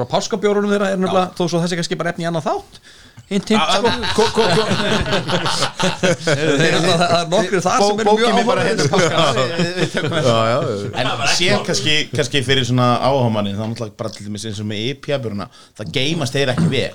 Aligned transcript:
bara 0.00 0.10
páskabjórunum 0.14 0.72
þeirra 0.72 0.90
er 0.94 0.98
nefnilega 1.00 1.30
þó 1.38 1.44
svo 1.48 1.60
þessi 1.62 1.78
kannski 1.80 1.98
bara 2.00 2.12
efni 2.14 2.24
í 2.24 2.28
annað 2.30 2.46
þátt. 2.50 2.74
Hint 3.32 3.48
hint 3.52 3.60
sko. 4.12 4.42
það 6.22 7.02
er 7.16 7.28
nokkur 7.32 7.62
þar 7.64 7.84
sem 7.86 8.00
mjög 8.00 8.22
er 8.22 8.34
Við- 8.38 8.78
við 8.78 9.92
þetta. 9.92 10.22
Já, 10.26 10.38
já, 10.52 10.58
En 11.02 11.10
síðan 11.36 11.64
kannski, 11.66 11.94
kannski 12.12 12.42
fyrir 12.46 12.66
svona 12.68 12.88
áhámanni 13.04 13.54
þá 13.56 13.62
náttúrulega 13.66 13.96
bara 14.00 14.12
til 14.14 14.26
dæmis 14.26 14.46
eins 14.48 14.60
og 14.62 14.68
með 14.68 14.82
IPA-björuna 14.92 15.46
það 15.78 15.92
geymast 15.96 16.36
þeir 16.36 16.52
ekki 16.54 16.68
vel. 16.72 16.90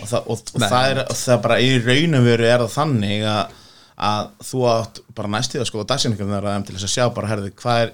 Og, 0.00 0.06
það, 0.10 0.20
og, 0.20 0.44
og 0.54 0.62
það, 0.64 0.84
er, 0.92 1.02
og 1.06 1.16
það 1.20 1.40
bara 1.46 1.58
í 1.64 1.70
raun 1.86 2.18
og 2.20 2.28
veru 2.28 2.46
er 2.50 2.64
það 2.66 2.74
þannig 2.76 3.26
að, 3.30 3.56
að 4.10 4.30
þú 4.50 4.62
átt 4.74 5.02
bara 5.18 5.32
næstíð 5.36 5.64
að 5.64 5.70
skoða 5.72 5.88
dagsinningar 5.94 6.30
þeirra 6.34 6.54
til 6.68 6.76
þess 6.76 6.88
að 6.88 6.94
sjá 6.94 7.04
bara 7.16 7.32
herði 7.32 7.50
hvað 7.58 7.82
er, 7.86 7.90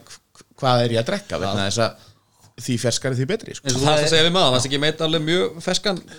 hvað 0.60 0.84
er 0.84 0.96
ég 0.96 1.02
að 1.02 1.08
drekka 1.12 1.40
vegna 1.42 1.68
þess 1.70 1.82
að 1.86 2.12
því 2.56 2.74
ferskari 2.80 3.16
því 3.18 3.26
betri 3.28 3.54
sko. 3.54 3.66
eins 3.68 3.76
og 3.76 3.82
þú 3.82 3.88
varst 3.90 4.06
að 4.06 4.12
segja 4.14 4.24
við 4.26 4.32
maður, 4.32 4.52
það 4.54 4.58
er 4.62 4.68
ekki 4.70 4.78
meit 4.80 5.02
alveg 5.04 5.24
mjög 5.26 5.58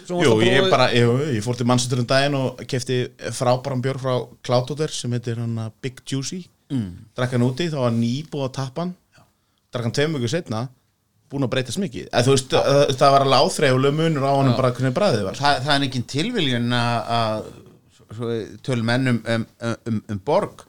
þú 0.05 0.17
Jú, 0.21 0.33
að 0.35 0.43
ég, 0.45 0.67
bara, 0.69 0.85
jú, 0.93 1.07
ég 1.33 1.41
fór 1.45 1.57
til 1.57 1.65
Manchester 1.71 2.01
um 2.03 2.09
daginn 2.11 2.35
og 2.37 2.61
kefti 2.69 2.97
frábæran 3.33 3.81
björn 3.81 4.01
frá 4.03 4.13
Cloudotter 4.45 4.93
sem 4.93 5.11
heitir 5.17 5.41
að 5.41 5.71
Big 5.81 6.03
Juicy. 6.05 6.43
Mm. 6.69 6.91
drakk 7.15 7.31
hann 7.33 7.45
úti, 7.47 7.69
þá 7.71 7.77
var 7.79 7.93
nýbúið 7.95 8.43
að 8.49 8.53
tappa 8.59 8.83
hann 8.83 8.93
drakk 9.71 9.85
hann 9.87 9.95
tveim 9.97 10.17
ykkur 10.19 10.33
setna 10.35 10.65
búin 11.31 11.43
að 11.47 11.51
breytast 11.55 11.79
mikið. 11.81 12.05
Eð, 12.15 12.27
veist, 12.31 12.51
það, 12.53 12.91
það 13.01 13.13
var 13.15 13.25
alveg 13.25 13.41
áþreifuleg 13.47 13.95
munur 13.97 14.27
á 14.27 14.31
hann 14.37 14.53
bara 14.55 14.71
hvernig 14.75 14.93
bræðið 14.95 15.25
var. 15.27 15.39
Það, 15.41 15.57
það 15.65 15.73
er 15.75 15.85
ekki 15.87 16.01
tilviljun 16.13 16.69
að- 16.77 17.09
að 17.17 17.49
tölum 18.63 18.89
enn 18.93 19.11
um, 19.11 19.19
um, 19.27 20.01
um, 20.07 20.21
borg. 20.23 20.63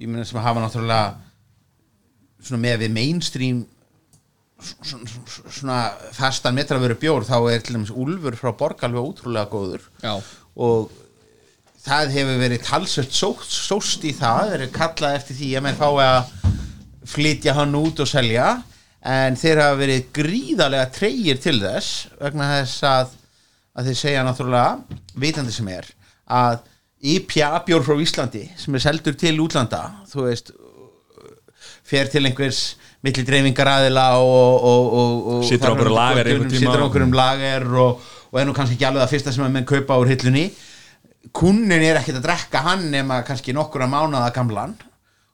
Ég 0.00 0.08
meina 0.08 0.24
sem 0.24 0.38
að 0.40 0.46
hafa 0.46 0.62
náttúrulega 0.64 2.56
með 2.62 2.78
við 2.86 2.94
mainstream 2.96 3.58
svona, 4.62 5.78
fastan 6.14 6.56
metravöru 6.56 6.96
bjór 7.00 7.26
þá 7.28 7.36
er 7.52 7.62
til 7.62 7.76
dæmis 7.76 7.92
Úlfur 7.94 8.36
frá 8.38 8.52
borg 8.56 8.82
alveg 8.86 9.12
ótrúlega 9.12 9.50
góður 9.52 9.86
Já. 10.02 10.16
og 10.56 10.90
það 11.82 12.12
hefur 12.16 12.42
verið 12.42 12.66
talsvert 12.66 13.16
sóst, 13.16 13.54
sóst 13.54 14.04
í 14.06 14.12
það 14.16 14.52
verið 14.56 14.74
kallað 14.76 15.16
eftir 15.18 15.38
því 15.40 15.48
að 15.58 15.64
menn 15.66 15.80
fái 15.80 16.04
að 16.06 16.34
flytja 17.12 17.56
hann 17.58 17.74
út 17.78 18.02
og 18.04 18.10
selja 18.10 18.50
en 19.02 19.38
þeir 19.38 19.64
hafa 19.64 19.78
verið 19.80 20.10
gríðarlega 20.14 20.90
treyir 20.94 21.40
til 21.42 21.58
þess 21.62 22.06
vegna 22.20 22.50
þess 22.52 22.84
að, 22.86 23.16
að 23.74 23.88
þeir 23.90 23.98
segja 23.98 24.26
náttúrulega 24.26 25.00
vitandi 25.24 25.54
sem 25.54 25.72
er 25.74 25.88
að 26.30 26.60
IPA 27.02 27.64
bjór 27.66 27.82
frá 27.82 27.98
Íslandi 27.98 28.44
sem 28.54 28.78
er 28.78 28.84
seldur 28.84 29.16
til 29.18 29.34
útlanda 29.42 29.82
þú 30.12 30.28
veist 30.28 30.52
fer 31.82 32.06
til 32.12 32.22
einhvers 32.28 32.76
milli 33.02 33.24
dreifingar 33.26 33.70
aðila 33.72 34.04
og, 34.22 34.66
og, 34.70 34.92
og, 34.98 35.30
og 35.36 35.46
Situr 35.48 35.70
á 35.70 35.74
einhverju 35.74 35.94
lager 35.96 36.30
situr 36.52 36.78
á 36.78 36.84
einhverjum 36.86 37.16
lager 37.18 37.66
og, 37.84 38.04
og 38.30 38.38
er 38.40 38.46
nú 38.46 38.54
kannski 38.56 38.78
ekki 38.78 38.86
alveg 38.88 39.02
það 39.02 39.14
fyrsta 39.16 39.34
sem 39.34 39.46
að 39.46 39.56
menn 39.56 39.66
kaupa 39.68 39.98
úr 39.98 40.12
hillunni. 40.12 40.46
Kunnin 41.34 41.82
er 41.82 41.98
ekkert 41.98 42.20
að 42.20 42.28
drekka 42.28 42.62
hann 42.66 42.86
nema 42.92 43.20
kannski 43.26 43.54
nokkura 43.56 43.88
mánuða 43.90 44.30
gamlan. 44.34 44.76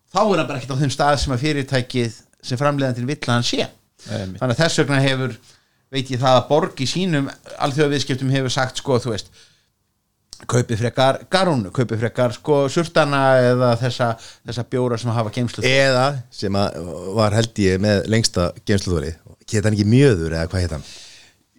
Þá 0.09 0.21
er 0.23 0.41
hann 0.41 0.49
bara 0.49 0.63
ekkert 0.63 0.75
á 0.77 0.81
þeim 0.81 0.95
stað 0.95 1.21
sem 1.23 1.37
að 1.37 1.45
fyrirtækið 1.45 2.19
sem 2.49 2.61
framleiðandinn 2.61 3.09
vill 3.09 3.21
að 3.21 3.35
hann 3.35 3.47
sé. 3.47 3.69
Þannig 4.09 4.51
að 4.53 4.61
þess 4.63 4.81
vegna 4.83 5.01
hefur 5.05 5.37
veit 5.93 6.11
ég 6.13 6.21
það 6.21 6.39
að 6.39 6.49
borg 6.51 6.81
í 6.85 6.89
sínum 6.89 7.29
alþjóðaviðskiptum 7.65 8.33
hefur 8.33 8.53
sagt 8.53 8.81
sko 8.81 8.99
þú 9.03 9.15
veist 9.15 9.31
kaupið 10.47 10.79
frekar 10.85 11.19
garúnu, 11.33 11.73
kaupið 11.75 12.05
frekar 12.05 12.33
sko 12.37 12.61
surtana 12.71 13.23
eða 13.43 13.73
þessa, 13.81 14.13
þessa 14.47 14.65
bjóra 14.71 14.99
sem 15.01 15.11
hafa 15.11 15.33
geimslu 15.35 15.65
Eða 15.67 16.07
sem 16.31 16.55
að 16.61 16.79
var 17.19 17.35
held 17.35 17.59
ég 17.65 17.81
með 17.83 18.07
lengsta 18.13 18.53
geimsluþóri 18.63 19.17
Geta 19.49 19.67
hann 19.71 19.75
ekki 19.79 19.89
mjöður 19.89 20.35
eða 20.39 20.49
hvað 20.53 20.63
heit 20.67 20.75
hann? 20.79 20.89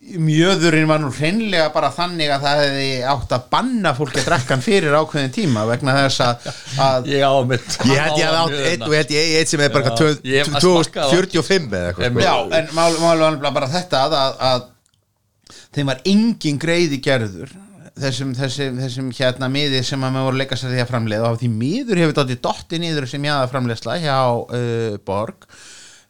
mjöðurinn 0.10 0.88
var 0.90 1.02
nú 1.04 1.10
hreinlega 1.14 1.68
bara 1.74 1.90
þannig 1.94 2.32
að 2.34 2.46
það 2.46 2.60
hefði 2.64 2.86
átt 3.12 3.34
að 3.36 3.44
banna 3.52 3.92
fólki 3.94 4.22
að 4.22 4.30
drekka 4.30 4.56
hann 4.56 4.64
fyrir 4.66 4.96
ákveðin 4.96 5.34
tíma 5.36 5.66
vegna 5.70 5.94
þess 6.00 6.24
að, 6.26 6.48
að 6.82 7.10
ég 7.12 7.26
á 7.30 7.34
mitt 7.46 7.76
Ég 7.86 8.00
held 8.00 8.18
ég 8.18 8.30
að 8.32 8.38
átt 8.40 8.56
eitt 8.72 8.86
og 8.88 8.96
held 8.96 9.14
ég 9.14 9.34
eitt 9.42 9.52
sem 9.52 9.64
er 9.66 9.74
bara 9.76 9.92
Já, 9.92 10.08
ég 10.24 10.40
hef 10.40 10.50
eitthvað 10.50 10.66
smakkað 10.66 11.04
á- 11.04 11.12
2045 11.14 11.78
eða 11.80 11.92
eitthvað 11.92 12.10
sko. 12.10 12.26
Já, 12.26 12.36
en 12.62 12.72
mál, 12.80 12.98
mál 13.04 13.26
var 13.44 13.54
bara 13.60 13.70
þetta 13.76 14.02
að, 14.08 14.16
að, 14.24 14.40
að 14.50 15.68
þeim 15.78 15.92
var 15.94 16.02
engin 16.16 16.62
greiði 16.64 17.02
gerður 17.06 17.54
þessum, 18.02 18.36
þessum, 18.38 18.80
þessum 18.84 19.10
hérna 19.18 19.50
miði 19.52 19.82
sem 19.86 20.04
að 20.04 20.16
maður 20.16 20.30
voru 20.30 20.38
að 20.40 20.44
leika 20.44 20.60
sér 20.60 20.74
því 20.74 20.84
að 20.84 20.92
framleiða. 20.92 21.34
Og 21.34 21.42
því 21.42 21.50
miður 21.56 22.02
hefur 22.04 22.16
þetta 22.18 22.40
dotti 22.48 22.80
niður 22.82 23.10
sem 23.12 23.28
ég 23.28 23.36
aða 23.36 23.52
framleiðsla 23.52 23.98
hjá 24.04 24.18
uh, 24.20 24.96
Borg. 25.08 25.50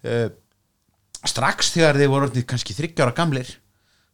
Uh, 0.05 0.27
strax 1.27 1.73
þegar 1.75 1.99
þeir 1.99 2.11
voru 2.11 2.43
kannski 2.47 2.75
þryggjára 2.77 3.15
gamlir 3.17 3.49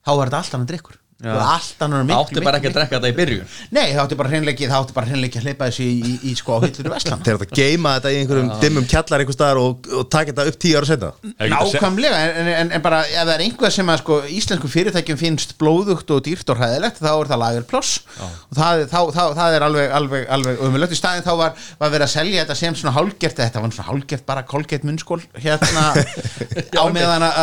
þá 0.05 0.11
var 0.15 0.29
þetta 0.29 0.39
allt 0.41 0.55
annan 0.57 0.69
drikkur 0.69 0.99
Já. 1.23 1.31
allt 1.31 1.79
annan 1.85 2.09
Það 2.09 2.21
átti 2.25 2.41
bara 2.43 2.57
ekki 2.59 2.67
að 2.67 2.73
drekka 2.75 2.97
þetta 2.97 3.07
í 3.07 3.13
byrjun. 3.15 3.51
Nei, 3.71 3.85
það 3.93 3.99
átti 4.01 4.15
bara 4.19 4.29
hreinleiki 4.33 4.67
það 4.67 4.81
átti 4.81 4.95
bara 4.97 5.07
hreinleiki 5.07 5.39
að 5.39 5.45
hleypa 5.47 5.69
þessu 5.69 5.85
í, 5.85 5.93
í, 5.95 6.15
í 6.27 6.33
sko 6.35 6.57
á 6.59 6.59
hillur 6.65 6.89
í 6.89 6.91
Vestland 6.91 7.23
Þeir 7.23 7.37
eru 7.37 7.45
að 7.45 7.53
geima 7.55 7.93
þetta 7.95 8.11
í 8.11 8.17
einhverjum 8.19 8.49
dimmum 8.59 8.87
kjallar 8.91 9.23
einhver 9.23 9.37
staðar 9.37 9.59
og, 9.61 9.87
og 9.95 10.09
taka 10.11 10.33
þetta 10.33 10.45
upp 10.51 10.57
tíu 10.59 10.75
ára 10.75 10.89
setna 10.89 11.11
Nákvæmlega, 11.55 12.19
en, 12.35 12.49
en, 12.51 12.73
en 12.75 12.83
bara 12.83 12.99
ef 13.07 13.15
það 13.15 13.31
er 13.37 13.43
einhver 13.45 13.71
sem 13.77 13.91
að 13.93 14.01
sko 14.03 14.17
íslensku 14.35 14.71
fyrirtækjum 14.75 15.21
finnst 15.23 15.55
blóðugt 15.61 16.11
og 16.11 16.19
dýrt 16.27 16.51
og 16.51 16.59
hræðilegt 16.59 16.99
þá 16.99 17.09
er 17.13 17.31
það 17.31 17.41
lagerploss 17.45 17.93
og 18.19 18.59
það, 18.59 18.83
þá, 18.91 18.99
þá, 19.15 19.23
það 19.39 19.55
er 19.55 19.67
alveg, 19.69 19.87
alveg, 20.01 20.27
alveg 20.35 20.61
umulögt 20.67 20.97
í 20.97 20.99
staðin 20.99 21.23
þá 21.25 21.31
var, 21.39 21.55
var 21.79 21.95
verið 21.95 22.07
að 22.09 22.13
selja 22.17 22.43
þetta 22.43 22.59
sem 22.59 22.75
svona 22.75 22.95
hálgert 22.99 23.39
þetta 23.39 23.63
var 23.63 23.71
svona 23.71 23.87
hálgert 23.93 24.27
bara 24.27 24.43
kolgert 24.51 24.83
munnskól 24.83 25.21
hérna 25.39 25.87
á 26.83 26.85
meðan 26.91 27.23
að 27.29 27.39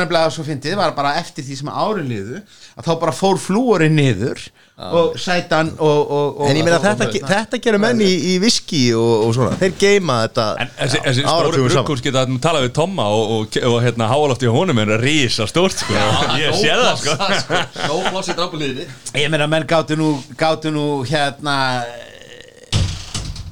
Nefnilega 0.00 0.32
svo 0.34 0.44
fyndið, 0.48 0.76
var 0.80 0.94
bara 0.96 1.14
eftir 1.20 1.44
því 1.46 1.60
sem 1.60 1.70
ári 1.72 2.06
liðu 2.08 2.40
að 2.76 2.88
þá 2.88 2.92
bara 3.04 3.14
fór 3.14 3.38
flúorinn 3.40 3.96
niður 4.00 4.42
og 4.80 5.16
sætan 5.20 5.74
og, 5.76 5.98
og, 6.08 6.38
og 6.40 6.46
En 6.48 6.56
ég 6.56 6.64
meina 6.64 6.78
þetta, 6.80 7.04
og- 7.10 7.26
þetta 7.28 7.58
gerum 7.66 7.82
menn 7.84 7.98
í, 8.00 8.08
í 8.32 8.36
viski 8.40 8.78
og, 8.96 9.26
og 9.26 9.34
svona. 9.36 9.58
Þeir 9.60 9.74
geima 9.82 10.14
þetta 10.22 10.46
En 10.64 10.70
þessi, 10.78 11.00
þessi 11.04 11.24
stóri 11.26 11.34
áratugum 11.34 11.66
saman. 11.68 11.74
brukkurs 11.84 12.04
geta 12.06 12.22
að 12.24 12.38
tala 12.46 12.62
við 12.64 12.72
Tomma 12.78 13.08
og, 13.12 13.34
og, 13.34 13.58
og 13.68 13.76
hérna 13.84 14.08
háalóft 14.08 14.46
í 14.46 14.52
honum 14.54 14.80
er 14.80 14.94
að 14.96 15.04
rísa 15.04 15.44
stórt 15.50 15.76
sko. 15.82 15.92
ég 16.40 16.56
sé 16.56 16.72
það 16.72 17.02
sko. 17.02 17.60
Nó 17.90 18.00
pláss 18.08 18.32
í 18.32 18.38
drafbúliðinni 18.40 18.88
Ég 19.20 19.28
meina 19.36 19.50
menn 19.52 19.68
gáttu 19.68 20.00
nú, 20.00 20.14
gáttu 20.40 20.72
nú 20.72 20.86
hérna 21.12 21.58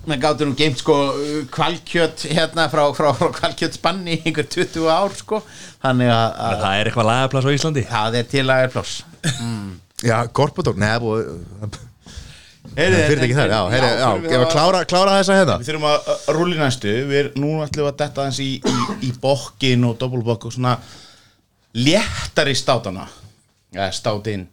menn 0.08 0.20
gáttu 0.22 0.46
nú 0.48 0.54
geimt 0.58 0.80
sko 0.80 0.94
kvalkjöt 1.54 2.24
hérna 2.32 2.68
frá, 2.72 2.84
frá, 2.96 3.10
frá 3.18 3.28
kvalkjötsbanni 3.40 4.16
í 4.18 4.22
einhver 4.28 4.48
20 4.50 4.88
ár 4.92 5.14
sko. 5.18 5.42
Þannig 5.84 6.10
að, 6.12 6.28
að 6.48 6.56
Það 6.64 6.78
er 6.80 6.90
eitthvað 6.90 7.08
lagaplass 7.10 7.48
á 7.48 7.52
Íslandi? 7.58 7.84
Það 7.90 8.16
er 8.22 8.30
til 8.32 8.46
að 8.48 8.64
er 8.66 8.72
ploss 8.74 8.96
Já, 10.08 10.16
Gorbatók, 10.30 10.76
neða 10.78 10.98
búið 11.02 11.78
Heyrðu, 12.78 12.98
Fyrir 13.08 13.22
ekki 13.24 13.36
þar, 13.38 13.52
já, 13.54 13.60
heyri, 13.72 13.86
já, 13.88 14.08
förum 14.08 14.24
við 14.26 14.32
já 14.34 14.38
að- 14.44 14.50
klára, 14.52 14.80
klára 14.90 15.12
þessa 15.16 15.36
hérna. 15.38 15.54
Við 15.62 15.68
þurfum 15.70 15.86
að 15.88 16.10
að 16.28 16.36
í 16.52 16.58
næstu 16.60 16.90
við, 17.08 17.14
er- 17.22 17.30
Nú 17.40 17.52
ætlum 17.64 17.84
við 17.86 17.88
að 17.88 17.96
detta 18.02 18.20
aðeins 18.24 18.40
í, 18.44 18.48
í, 18.60 18.96
í 19.08 19.12
bokkin 19.22 19.86
og 19.88 19.96
doppelbokk 20.02 20.44
og 20.50 20.52
svona 20.54 20.74
léttari 21.74 22.54
státana. 22.58 23.06
Ja, 23.74 23.88
Státinn 23.92 24.46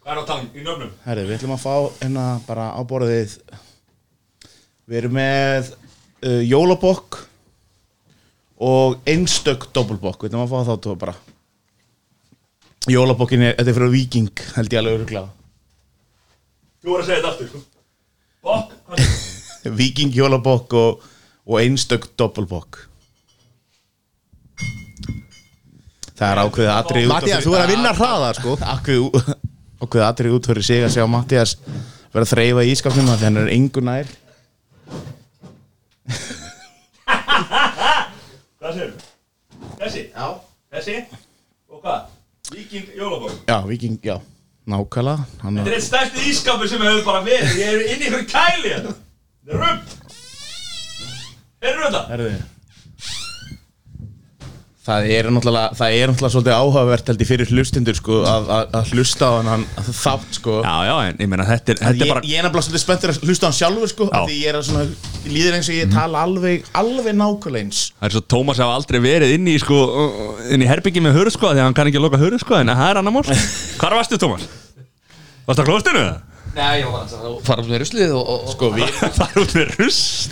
Hvað 0.00 0.12
er 0.14 0.20
á 0.22 0.24
talin 0.28 0.50
í 0.56 0.62
nöfnum? 0.64 0.90
Herri, 1.04 1.24
við 1.28 1.36
ætlum 1.38 1.54
að 1.56 1.62
fá 1.64 1.74
hérna 2.02 2.26
bara 2.46 2.68
á 2.74 2.80
borðið 2.88 3.38
Við 4.90 4.98
erum 5.04 5.12
með 5.14 5.68
uh, 5.70 6.40
jólabokk 6.42 7.20
og 8.60 8.96
einstök 9.08 9.68
doppelbokk 9.70 10.24
Við 10.24 10.32
ætlum 10.32 10.42
að 10.42 10.50
fá 10.50 10.66
þá 10.66 10.72
tvo 10.82 10.94
bara. 10.98 11.12
Jólabokkin 12.90 13.44
er, 13.46 13.54
þetta 13.58 13.70
er 13.70 13.76
fyrir 13.76 13.92
viking 13.92 14.42
held 14.56 14.74
ég 14.74 14.80
alveg 14.80 14.96
öruglega 14.98 15.28
Þú 16.80 16.90
voru 16.90 17.04
að 17.04 17.06
segja 17.06 17.20
þetta 17.20 17.30
aftur 17.30 17.50
sko. 17.50 17.60
Bokk 18.48 19.76
Viking 19.78 20.14
jólabokk 20.18 20.74
og, 20.80 21.04
og 21.46 21.60
einstök 21.60 22.08
doppelbokk 22.18 22.80
Það 26.18 26.26
er 26.26 26.40
ákveðið 26.42 26.72
atrið 26.74 27.06
Mattias, 27.08 27.44
þú 27.46 27.54
er 27.56 27.62
að 27.62 27.70
vinna 27.72 27.92
hraða, 27.96 28.32
sko. 28.36 28.56
ákveðið 29.80 30.08
atrið 30.08 30.34
út 30.36 30.50
fyrir 30.50 30.66
sig 30.66 30.82
að 30.84 30.96
sjá 30.96 31.06
Mattias 31.08 31.54
vera 32.10 32.26
að 32.26 32.32
þreyfa 32.34 32.66
í 32.66 32.74
ískapnum 32.74 33.06
þannig 33.06 33.20
að 33.20 33.24
hann 33.28 33.40
er 33.44 33.52
engu 33.54 33.84
nær 33.86 34.10
Hvað 38.60 38.74
segir 38.76 38.90
þú? 38.90 38.98
Þessi? 39.80 40.02
Já 40.14 40.26
Þessi? 40.74 40.96
Og 41.70 41.80
hvað? 41.84 42.00
Víking 42.50 42.86
jólabók 42.98 43.34
Já, 43.48 43.56
Viking, 43.66 43.98
já, 44.04 44.16
nákvæmlega 44.66 45.26
hann 45.42 45.60
Þetta 45.60 45.70
er 45.70 45.76
eitt 45.78 45.86
stærsti 45.88 46.28
ískapur 46.30 46.70
sem 46.70 46.82
hefur 46.84 47.04
bara 47.06 47.24
verið 47.26 47.58
Ég 47.60 47.74
er 47.74 47.84
inn 47.94 48.02
í 48.02 48.08
ykkur 48.10 48.24
kæli 48.30 48.72
hérna 48.74 48.94
Þetta 48.94 49.52
er 49.52 49.62
römm 49.64 49.80
Heyrðu 51.60 51.84
þetta? 51.86 52.02
Herðu 52.14 52.30
Það 54.80 55.06
er 55.12 55.26
náttúrulega, 55.28 55.76
það 55.76 55.94
er 55.94 56.08
náttúrulega 56.08 56.32
svolítið 56.32 56.54
áhugavert 56.56 57.10
held 57.10 57.20
ég 57.20 57.28
fyrir 57.28 57.50
hlustundur 57.52 57.96
sko 57.98 58.20
að, 58.24 58.46
að, 58.56 58.70
að 58.78 58.92
hlusta 58.94 59.26
á 59.28 59.32
hann 59.44 59.64
þátt 59.76 60.38
sko. 60.38 60.54
Já, 60.64 60.76
já, 60.88 60.92
en 61.10 61.20
ég 61.20 61.28
meina 61.28 61.44
þetta 61.50 61.74
er, 61.74 61.80
þetta 61.82 62.00
ég, 62.00 62.06
er 62.06 62.12
bara 62.14 62.22
ég 62.30 62.40
er 62.40 62.46
nefnilega 62.46 62.64
svolítið 62.64 62.82
spenntur 62.86 63.12
að 63.12 63.26
hlusta 63.28 63.44
á 63.44 63.48
hann 63.50 63.58
sjálfur 63.58 63.92
sko 63.92 64.08
Því 64.14 64.38
ég 64.38 64.48
er 64.48 64.56
að 64.56 64.64
svona, 64.70 64.86
ég 65.26 65.34
líður 65.36 65.58
eins 65.58 65.68
og 65.68 65.76
ég 65.76 65.92
tala 65.92 66.24
alveg, 66.24 66.64
alveg 66.80 67.18
nákvæmlega 67.20 67.66
eins. 67.66 67.82
Það 68.00 68.08
er 68.08 68.16
svo 68.16 68.24
Tómas 68.32 68.62
hafa 68.64 68.78
aldrei 68.80 69.00
verið 69.04 69.36
inn 69.36 69.52
í 69.52 69.58
sko, 69.60 69.82
inn 70.48 70.64
í 70.64 70.70
herbyggi 70.72 71.04
með 71.04 71.18
hörðu 71.20 71.36
sko 71.36 71.52
því 71.52 71.60
að 71.60 71.68
hann 71.68 71.76
kann 71.76 71.92
ekki 71.92 72.00
að 72.00 72.06
loka 72.08 72.22
hörðu 72.24 72.40
sko 72.40 72.56
en 72.62 72.72
það 72.72 72.88
er 72.88 73.02
annar 73.02 73.16
mál. 73.18 73.24
Hvar 73.82 74.00
varstu 74.00 74.16
Tómas? 74.24 74.48
Varstu 75.44 75.60
á 75.60 75.68
klóstinu? 75.68 76.08
Nei, 76.50 76.80
ég 76.80 76.88
var 76.90 77.04
að 77.06 77.36
fara 77.46 77.62
út 77.62 77.68
með 77.70 77.78
ruslið 77.84 78.12
og, 78.16 78.30
og, 78.34 78.48
Sko 78.54 78.70
við, 78.74 78.88
Það 79.14 79.20
er 79.28 79.40
út 79.44 79.52
með 79.54 79.68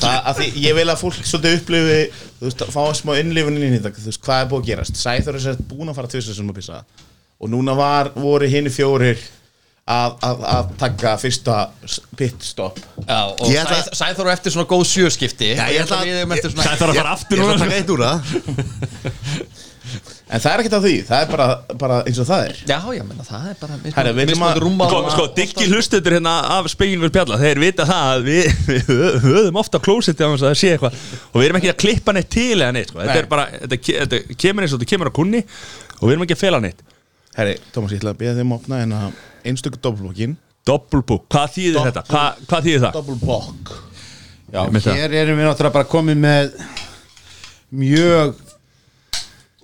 það, 0.03 0.17
að 0.32 0.41
því 0.41 0.49
ég 0.65 0.76
vil 0.79 0.87
að 0.91 1.00
fólk 1.05 1.19
svolítið 1.23 1.56
upplifi 1.61 1.99
Þú 2.41 2.49
veist, 2.49 2.65
að 2.67 2.73
fá 2.75 2.82
smá 2.99 3.12
innlifun 3.20 3.59
inn 3.61 3.67
í 3.69 3.79
þetta 3.79 3.93
Þú 4.03 4.11
veist, 4.11 4.23
hvað 4.26 4.43
er 4.43 4.50
búið 4.50 4.65
að 4.65 4.70
gerast? 4.73 4.99
Sæþór 4.99 5.38
er 5.38 5.44
sér 5.47 5.61
búin 5.70 5.93
að 5.93 5.99
fara 6.00 6.11
tvisar 6.11 6.35
sem 6.38 6.50
að 6.50 6.59
pissa. 6.59 6.81
Og 7.38 7.53
núna 7.53 7.76
var, 7.79 8.11
voru 8.19 8.49
hinn 8.50 8.67
fjórir 8.75 9.23
að, 9.88 10.17
að, 10.26 10.43
að 10.56 10.73
taka 10.82 11.15
fyrsta 11.23 11.61
pitstop 12.19 12.82
Já, 13.06 13.21
og 13.31 13.47
ætla- 13.47 13.79
Sæ- 13.87 13.94
Sæþór 14.03 14.29
á 14.29 14.35
eftir 14.35 14.53
svona 14.56 14.69
góð 14.69 14.85
sjöskipti 14.91 15.53
Já, 15.55 15.64
ég 15.73 15.87
ætla 15.87 16.03
að- 16.03 16.43
svona 16.50 16.67
Það 16.67 16.82
þarf 16.82 16.91
að 16.91 16.99
fara 16.99 17.14
aftur 17.14 17.38
Ég 17.38 17.44
ætla 17.44 17.55
að 17.55 17.55
núna 17.55 17.62
taka 17.62 17.79
eitt 17.79 17.94
úr 17.94 18.03
það 18.05 18.19
En 20.29 20.40
það 20.44 20.49
er 20.52 20.61
ekkert 20.62 20.76
á 20.76 20.82
því, 20.85 20.93
það 21.08 21.23
er 21.25 21.31
bara, 21.32 21.46
bara 21.81 21.96
eins 22.05 22.19
og 22.23 22.26
það 22.29 22.43
er 22.49 22.58
Já, 22.69 22.79
já, 22.99 23.02
menna, 23.08 23.25
það 23.25 23.46
er 23.50 23.56
bara 23.61 23.79
Herra, 23.96 24.12
við 24.19 24.25
erum 24.29 24.43
að- 24.49 24.58
rúmmal 24.64 24.88
Sko, 24.93 25.00
sko 25.14 25.26
diggi 25.38 25.69
hlustendur 25.70 26.17
hérna 26.19 26.35
af 26.58 26.69
spegin 26.73 27.00
við 27.05 27.12
spjalla 27.14 27.38
Þeir 27.40 27.61
vita 27.64 27.87
það 27.88 28.11
að 28.12 28.26
við, 28.29 28.50
við 28.69 28.90
hö- 28.93 29.14
höfum 29.25 29.61
ofta 29.62 29.81
klósetti 29.85 30.25
á 30.25 30.29
þess 30.35 30.44
að 30.44 30.50
það 30.52 30.58
sé 30.62 30.73
eitthvað 30.75 30.99
Og 31.32 31.38
við 31.40 31.46
erum 31.49 31.61
ekki 31.62 31.73
að 31.73 31.79
klippa 31.85 32.12
neitt 32.19 32.31
til 32.35 32.58
eða 32.61 32.73
neitt 32.76 32.93
sko. 32.93 32.99
Þetta 33.00 33.14
Nei. 33.14 33.23
er 33.25 33.31
bara, 33.32 33.46
þetta, 33.64 33.81
ke- 33.87 33.96
þetta 34.05 34.38
kemur 34.44 34.67
eins 34.67 34.75
og 34.76 34.81
þetta 34.82 34.90
kemur 34.93 35.08
á 35.08 35.12
kunni 35.19 35.40
Og 35.99 36.05
við 36.05 36.12
erum 36.17 36.26
ekki 36.29 36.37
að 36.38 36.43
fela 36.44 36.61
neitt 36.67 36.85
Herri, 37.38 37.56
Tómas, 37.73 37.93
ég 37.94 38.00
ætla 38.02 38.12
að 38.17 38.20
beða 38.20 38.37
þeim 38.43 38.52
að 38.52 38.61
opna 38.61 38.82
að 38.85 39.23
einstöku 39.49 39.79
doppelbókin 39.81 40.37
Doppelbúk, 40.69 41.23
hvað 41.32 41.52
þýðir 41.55 41.87
þetta? 41.88 42.02
Hva, 42.11 42.23
hvað 42.50 42.67
þýðir 42.67 42.82
það? 42.82 42.96
Doppelbók 42.99 43.70
Já, 44.52 44.61
myndi 44.69 44.82
það. 44.85 44.99
hér 45.00 45.14
erum 45.23 45.38
við 45.40 45.46
náttúrulega 45.49 45.76
bara 45.79 45.88
komið 45.88 46.19
með 46.20 46.50
mjög 47.79 48.35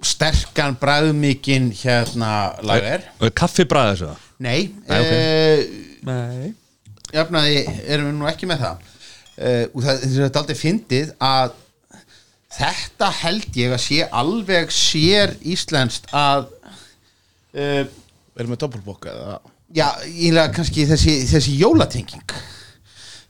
sterkan 0.08 0.76
bræðmikinn 0.80 1.70
hérna 1.80 2.30
lager. 2.66 3.04
Og 3.20 3.28
er 3.28 3.34
kaffibræð 3.40 3.90
þessu 3.92 4.08
það? 4.10 4.22
Nei, 4.44 4.60
Nei, 4.88 4.98
ok. 5.00 5.12
eh, 5.12 5.64
Nei. 6.08 6.52
jafnaði 7.14 7.60
erum 7.86 8.10
við 8.10 8.16
nú 8.18 8.28
ekki 8.30 8.48
með 8.50 8.64
það. 8.66 8.90
Uh, 9.34 9.64
og 9.74 9.80
það 9.82 10.02
það 10.04 10.24
er 10.28 10.36
aldrei 10.38 10.58
fyndið 10.60 11.08
að 11.26 11.54
þetta 12.54 13.08
held 13.24 13.56
ég 13.58 13.72
að 13.74 13.80
sé 13.82 14.04
alveg 14.22 14.70
sér 14.74 15.32
íslenskt 15.54 16.06
að 16.14 16.44
uh, 17.58 17.82
Erum 18.34 18.54
við 18.54 18.60
doppelbók 18.64 19.08
eða? 19.10 19.40
já, 19.74 19.88
ílega 20.06 20.52
kannski 20.54 20.84
þessi, 20.90 21.16
þessi 21.30 21.52
jólatenging. 21.58 22.32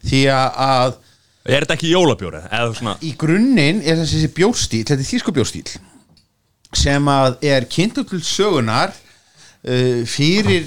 Því 0.04 0.20
að, 0.32 0.60
að 0.68 0.94
Er 1.44 1.64
þetta 1.64 1.76
ekki 1.76 1.90
svona 2.78 2.94
í 3.04 3.10
grunninn 3.20 3.82
er 3.84 3.98
þessi, 4.00 4.20
þessi 4.22 4.30
bjórstíl 4.36 4.80
þetta 4.84 5.00
er 5.00 5.08
þýsku 5.10 5.34
bjórstíl 5.36 5.64
sem 6.78 7.10
að 7.10 7.36
er 7.44 7.68
kynntur 7.70 8.06
til 8.08 8.22
sögunar 8.24 8.94
uh, 8.94 10.02
fyrir 10.08 10.66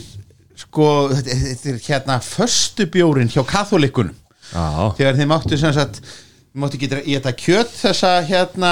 sko, 0.57 1.09
þetta, 1.13 1.41
þetta 1.43 1.73
er 1.73 1.81
hérna 1.87 2.19
föstu 2.23 2.87
bjórin 2.91 3.31
hjá 3.31 3.43
katholikunum 3.47 4.15
Já. 4.47 4.93
Þegar 4.95 5.17
þeir 5.17 5.27
máttu 5.27 5.57
sem 5.59 5.73
sagt 5.75 5.99
þeir 5.99 6.61
máttu 6.63 6.77
ekki 6.79 7.01
í 7.03 7.17
þetta 7.17 7.33
kjöt 7.35 7.73
þessa 7.81 8.13
hérna 8.27 8.71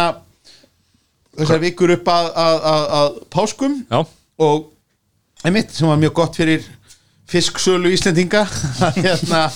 þessar 1.36 1.62
vikur 1.66 1.92
upp 1.98 2.08
að, 2.12 2.30
að, 2.46 2.58
að, 2.72 2.86
að 3.00 3.20
páskum 3.36 3.78
Já. 3.92 4.00
og 4.48 4.70
einmitt 5.46 5.76
sem 5.76 5.90
var 5.90 6.00
mjög 6.00 6.16
gott 6.22 6.40
fyrir 6.40 6.64
fisksölu 7.30 7.92
Íslendinga 7.92 8.46
hérna 9.02 9.48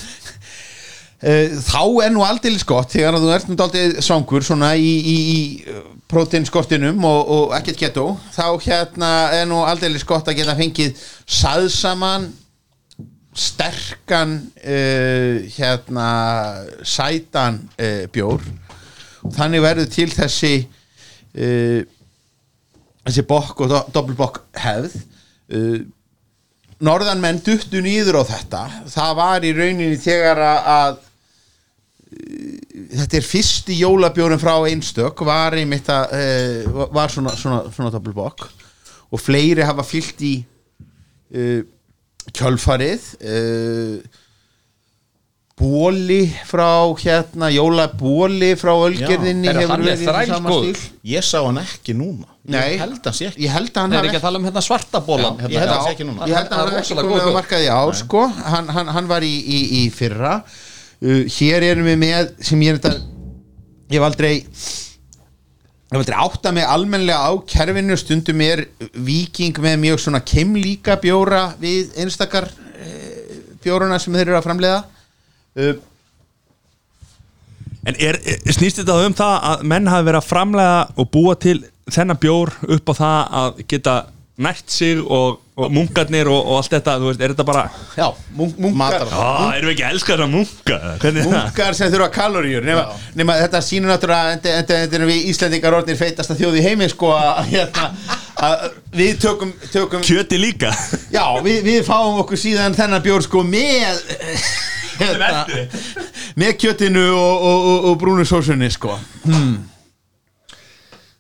þá 1.19 1.81
er 2.06 2.13
nú 2.16 2.21
aldeilis 2.24 2.63
gott 2.63 2.94
þegar 2.95 3.18
þú 3.19 3.31
ert 3.36 3.50
nú 3.50 3.57
aldrei 3.60 4.04
svangur 4.04 4.45
svona 4.45 4.69
í, 4.80 4.88
í, 4.88 5.16
í 5.36 5.39
prótinskortinum 6.10 7.04
og, 7.04 7.33
og 7.36 7.56
ekkert 7.57 7.81
keto 7.81 8.06
þá 8.31 8.45
hérna 8.63 9.10
er 9.36 9.50
nú 9.50 9.60
aldeilis 9.68 10.07
gott 10.07 10.31
að 10.31 10.39
geta 10.39 10.56
fengið 10.56 11.01
saðsaman 11.27 12.30
sterkan 13.39 14.39
uh, 14.63 15.45
hérna 15.54 16.10
sætan 16.83 17.62
uh, 17.77 18.07
bjór. 18.12 18.44
Þannig 19.36 19.63
verður 19.63 19.92
til 19.94 20.10
þessi 20.12 20.54
uh, 20.66 21.83
þessi 23.06 23.25
bokk 23.30 23.63
og 23.66 23.71
do, 23.71 23.83
doppelbokk 23.95 24.42
hefð. 24.60 24.98
Uh, 25.54 25.80
norðanmenn 26.83 27.42
duttu 27.44 27.83
nýður 27.83 28.21
á 28.21 28.30
þetta. 28.33 28.63
Það 28.88 29.16
var 29.19 29.45
í 29.45 29.54
rauninni 29.56 30.00
þegar 30.00 30.44
að 30.48 31.00
þetta 32.09 33.19
er 33.19 33.25
fyrsti 33.25 33.75
jólabjórun 33.83 34.41
frá 34.41 34.56
einstök 34.69 35.21
var 35.27 35.57
einmitt 35.59 35.89
að 35.94 36.15
uh, 36.17 36.88
var 36.95 37.11
svona, 37.13 37.35
svona, 37.38 37.59
svona 37.73 37.91
doppelbokk 37.94 38.47
og 39.09 39.21
fleiri 39.21 39.65
hafa 39.65 39.85
fyllt 39.85 40.23
í 40.25 40.33
uh, 40.41 41.61
kjölfarið 42.33 43.06
uh, 43.19 44.17
bóli 45.59 46.23
frá 46.47 46.88
hérna 47.01 47.50
jólabóli 47.51 48.53
frá 48.57 48.71
Ölgerðinni 48.71 49.51
hefur 49.51 49.73
hann 49.73 49.83
er 49.83 49.89
verið 49.89 50.03
í 50.06 50.07
sama 50.07 50.23
þrælgóður. 50.23 50.77
stíl. 50.79 51.00
Ég 51.11 51.25
sá 51.27 51.38
hann 51.44 51.59
ekki 51.61 51.95
núna. 52.00 52.29
Nei. 52.47 52.77
Ég 52.77 52.83
held 52.85 53.09
að 53.11 53.17
sé 53.17 53.27
ekki. 53.27 53.44
Ég 53.44 53.53
held 53.57 53.73
að 53.73 53.83
hann 53.83 53.97
er 54.00 54.07
ekki 54.07 54.19
að 54.21 54.25
tala 54.29 54.39
um 54.39 54.47
hérna 54.47 54.63
svarta 54.63 55.01
bólan 55.03 55.41
ég 55.44 55.59
held 55.59 55.73
að 55.73 55.75
það 55.75 55.83
sé 55.89 55.94
ekki 55.97 56.07
núna. 56.07 56.29
ég 56.31 56.39
held 56.39 56.56
að 56.56 56.61
hann 56.63 56.71
sko. 58.00 58.23
hann, 58.56 58.71
hann, 58.77 58.91
hann 58.95 59.11
var 59.11 59.27
í, 59.27 59.33
í, 59.35 59.59
í 59.81 59.83
fyrra 59.94 60.39
uh, 61.05 61.23
hér 61.37 61.65
erum 61.71 61.89
við 61.89 61.99
með 62.03 62.31
sem 62.49 62.61
ég 62.65 62.75
er 62.75 62.79
þetta 62.79 62.95
ég 63.89 63.97
hef 63.97 64.07
aldrei 64.07 64.33
ég 64.37 65.93
hef 65.93 65.99
aldrei 66.01 66.17
átta 66.25 66.53
mig 66.53 66.67
almennilega 66.69 67.25
á 67.25 67.31
kerfinu. 67.49 67.97
Stundum 67.97 68.45
er 68.45 68.65
viking 68.93 69.57
með 69.63 69.79
mjög 69.85 70.03
svona 70.05 70.23
keimlíka 70.23 70.99
bjóra 71.01 71.49
við 71.61 71.95
einstakar 71.99 72.49
uh, 72.49 73.37
bjóruna 73.63 73.99
sem 74.01 74.15
þeir 74.15 74.27
eru 74.27 74.41
að 74.41 74.49
framleiða. 74.49 74.81
Uh, 75.59 75.77
En 77.87 77.95
er, 77.95 78.17
er, 78.27 78.41
snýst 78.53 78.81
þetta 78.81 78.97
um 79.07 79.15
það 79.15 79.35
að 79.49 79.61
menn 79.71 79.89
hafi 79.89 80.07
verið 80.09 80.19
að 80.19 80.29
framlega 80.29 80.79
og 80.99 81.11
búa 81.13 81.35
til 81.39 81.57
þennan 81.89 82.19
bjór 82.21 82.51
upp 82.75 82.91
á 82.91 82.93
það 82.97 83.19
að 83.41 83.61
geta 83.71 83.93
nært 84.39 84.73
sig 84.73 84.99
og, 84.99 85.39
og 85.59 85.73
munkarnir 85.75 86.29
og, 86.31 86.39
og 86.50 86.57
allt 86.61 86.73
þetta, 86.75 86.95
þú 87.01 87.09
veist, 87.11 87.21
er 87.25 87.33
þetta 87.33 87.45
bara 87.50 87.63
já, 87.97 88.07
munk, 88.38 88.57
munkar 88.63 88.79
Matar- 88.79 89.13
Á, 89.13 89.53
erum 89.57 89.69
við 89.69 89.73
ekki 89.75 89.85
að 89.88 89.94
elska 89.95 90.13
þessa 90.15 90.29
munka? 90.33 90.79
Hvernig 91.03 91.21
er 91.23 91.27
það? 91.29 91.35
munkar 91.44 91.77
sem 91.79 91.91
þurfa 91.94 92.09
kaloríur 92.15 92.67
nema, 92.69 92.85
nema 93.21 93.38
þetta 93.44 93.61
sýnur 93.67 93.94
náttúrulega 93.94 94.39
þetta 94.47 94.79
erum 95.00 95.11
við 95.13 95.29
Íslandingar 95.33 95.77
orðnir 95.81 96.00
feitasta 96.00 96.38
þjóð 96.39 96.59
í 96.61 96.65
heimi 96.67 96.89
sko 96.94 97.11
að, 97.17 97.41
hérna, 97.53 97.89
að 98.50 98.67
við 99.00 99.19
tökum, 99.25 99.53
tökum 99.73 100.03
Kjöti 100.07 100.39
líka. 100.42 100.71
Já, 101.13 101.25
við, 101.45 101.61
við 101.68 101.83
fáum 101.87 102.21
okkur 102.23 102.39
síðan 102.39 102.78
þennan 102.78 103.04
bjór 103.06 103.25
sko 103.28 103.44
með 103.44 104.04
hérna, 104.99 105.45
með 106.39 106.56
kjötinu 106.59 107.04
og, 107.16 107.44
og, 107.49 107.68
og, 107.73 107.85
og 107.92 107.99
brúnu 108.01 108.25
sósunni 108.28 108.68
sko 108.73 108.97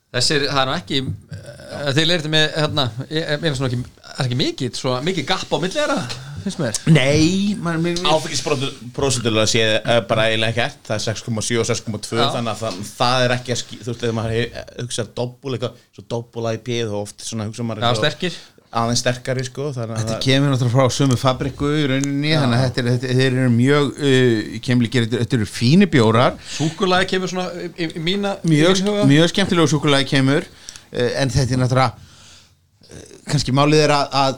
Þessir, 0.09 0.47
það 0.49 0.59
er 0.63 0.69
nú 0.69 0.73
ekki 0.73 0.99
uh, 1.05 1.89
Þeir 1.93 2.07
leirði 2.09 2.29
með, 2.33 2.45
hérna 2.57 2.85
ég- 3.13 3.27
Mér 3.43 3.51
finnst 3.51 3.61
nú 3.61 3.67
ekki, 3.69 3.79
það 4.01 4.15
er 4.15 4.25
ekki 4.29 4.37
mikið 4.39 4.79
Svo 4.79 4.93
mikið 5.05 5.27
gapp 5.29 5.51
á 5.53 5.57
milli 5.61 5.75
þeirra, 5.75 5.97
finnst 6.45 6.61
mér 6.63 6.79
nei, 6.95 7.53
man, 7.61 7.77
man, 7.83 7.99
Áfengisprósentulega 8.15 9.45
sé 9.51 9.65
uh, 9.77 9.99
bara 10.09 10.25
eiginlega 10.31 10.65
ekkert 10.65 10.89
Það 10.89 10.95
er 10.97 11.05
6,7 11.13 11.59
og 11.61 11.69
6,2 11.69 12.17
Já. 12.17 12.25
Þannig 12.39 12.53
að 12.55 12.63
það, 12.63 12.79
það 12.95 13.25
er 13.27 13.35
ekki 13.37 13.53
að 13.53 13.61
ský 13.61 13.79
Þú 13.83 13.91
veist, 13.91 14.01
þegar 14.05 14.17
maður 14.17 14.63
hugsar 14.81 15.11
doppul 15.21 15.53
eitthvað 15.59 15.83
Svo 15.99 16.07
doppul 16.15 16.47
IPA 16.55 16.79
þá 16.89 16.97
oft 17.03 17.27
svona 17.29 17.49
hugsa 17.51 17.67
maður 17.69 17.85
Já, 17.85 17.91
sterkir 18.01 18.39
Aðeins 18.69 19.01
sterkari 19.01 19.41
sko 19.47 19.71
Þetta 19.73 19.95
það 19.97 20.19
kemur 20.21 20.51
náttúrulega 20.51 20.75
frá 20.75 20.93
sömu 20.93 21.15
fabriku 21.17 21.69
í 21.73 21.85
rauninni, 21.89 22.33
þannig 22.37 22.59
að 22.59 22.65
þetta 22.67 22.81
er, 22.81 22.89
þetta, 22.93 23.13
þeir 23.17 23.37
eru 23.39 23.53
mjög 23.53 23.87
uh, 23.95 24.51
kemlikir, 24.67 25.07
þetta, 25.07 25.21
þetta 25.23 25.37
eru 25.39 25.47
fíni 25.49 25.87
bjórar. 25.89 26.35
Súkulagi 26.53 27.09
kemur 27.15 27.31
svona 27.31 27.47
í, 27.57 27.69
í, 27.73 27.87
í 27.97 28.03
mína 28.05 28.35
mjög, 28.45 28.83
mjög 29.09 29.31
skemmtilegu 29.31 29.71
súkulagi 29.73 30.05
kemur 30.11 30.45
uh, 30.45 31.09
en 31.17 31.33
þetta 31.33 31.57
er 31.57 31.61
náttúrulega 31.63 31.95
uh, 31.97 33.17
kannski 33.31 33.55
málið 33.57 33.81
er 33.87 33.95
að, 33.95 34.13
að 34.21 34.37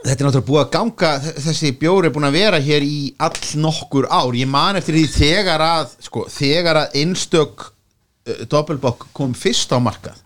þetta 0.00 0.16
er 0.16 0.26
náttúrulega 0.26 0.48
búið 0.50 0.62
að 0.64 0.74
ganga 0.74 1.12
þessi 1.46 1.72
bjóri 1.78 2.10
er 2.10 2.16
búin 2.18 2.26
að 2.26 2.40
vera 2.40 2.62
hér 2.66 2.88
í 2.88 2.98
all 3.22 3.62
nokkur 3.62 4.10
ár, 4.10 4.34
ég 4.34 4.50
man 4.50 4.82
eftir 4.82 4.98
því 4.98 5.06
þegar 5.14 5.66
að 5.68 5.94
sko, 6.08 6.26
þegar 6.40 6.82
að 6.82 7.00
einstök 7.04 7.68
uh, 7.70 8.44
doppelbokk 8.50 9.12
kom 9.14 9.38
fyrst 9.38 9.70
á 9.70 9.78
markað 9.78 10.18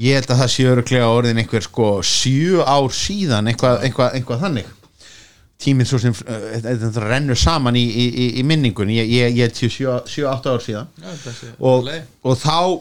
ég 0.00 0.16
held 0.16 0.30
að 0.32 0.40
það 0.44 0.52
sé 0.54 0.68
öruglega 0.70 1.10
orðin 1.12 1.42
einhver 1.42 1.66
sko 1.66 1.88
sjö 2.06 2.62
ár 2.64 2.88
síðan 2.96 3.50
eitthvað, 3.52 3.82
eitthvað, 3.88 4.16
eitthvað 4.18 4.46
þannig. 4.46 4.70
Tíminn 5.62 5.86
svo 5.86 6.00
sem 6.02 6.14
uh, 6.26 6.96
rennur 7.04 7.38
saman 7.38 7.76
í, 7.78 7.84
í, 7.84 8.06
í, 8.08 8.24
í 8.40 8.46
minningunni. 8.46 8.96
Ég, 8.98 9.12
ég, 9.12 9.36
ég, 9.38 9.52
ég 9.62 9.76
7-8 9.76 10.50
ár 10.50 10.64
síðan. 10.64 10.88
Já, 10.98 11.12
sé- 11.36 11.52
og, 11.60 11.86
og 12.26 12.40
þá 12.40 12.80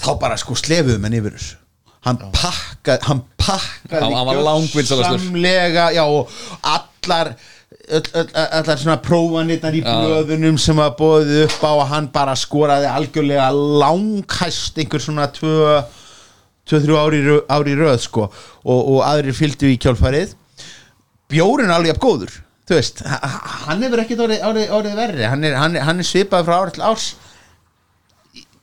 þá 0.00 0.10
bara 0.22 0.38
sko 0.40 0.56
slefuðu 0.58 0.98
menn 1.02 1.18
yfir 1.18 1.36
þessu. 1.36 1.58
Hann 2.04 2.18
pakkaði 2.34 3.06
hann 3.08 3.20
pakkaði 3.40 4.08
gjörsamlega, 4.68 5.84
já 5.96 6.02
og 6.04 6.32
allar 6.68 7.30
allar 7.88 8.78
svona 8.80 8.96
prófanirnar 9.04 9.74
í 9.76 9.82
blöðunum 9.84 10.56
sem 10.60 10.78
var 10.80 10.94
bóðið 10.98 11.42
upp 11.46 11.60
á 11.66 11.72
að 11.74 11.90
hann 11.92 12.08
bara 12.14 12.34
skoraði 12.38 12.88
algjörlega 12.88 13.50
langhæst 13.54 14.78
einhver 14.80 15.02
svona 15.04 15.26
tvö 15.34 15.82
2-3 16.70 16.96
ári, 16.96 17.20
ári 17.52 17.74
í 17.74 17.76
röð 17.76 17.98
sko. 18.06 18.30
Og, 18.64 18.80
og 18.94 19.02
aðrir 19.04 19.36
fylgdu 19.36 19.68
í 19.68 19.76
kjálfarið. 19.84 20.32
Bjórin 21.28 21.68
er 21.68 21.76
alveg 21.76 22.00
góður 22.00 22.32
þú 22.64 22.78
veist, 22.78 23.02
hann 23.04 23.82
hefur 23.84 24.00
ekkert 24.00 24.22
orðið, 24.24 24.44
orðið, 24.48 24.70
orðið 24.78 24.94
verri. 24.96 25.24
Hann 25.28 25.44
er, 25.44 25.56
hann, 25.60 25.74
er, 25.76 25.84
hann 25.84 26.00
er 26.00 26.08
svipað 26.08 26.46
frá 26.48 26.54
ári 26.62 26.72
til 26.78 26.84
árs. 26.88 27.10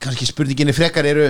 Kannski 0.01 0.25
spurninginni 0.25 0.73
frekar 0.73 1.05
eru 1.05 1.27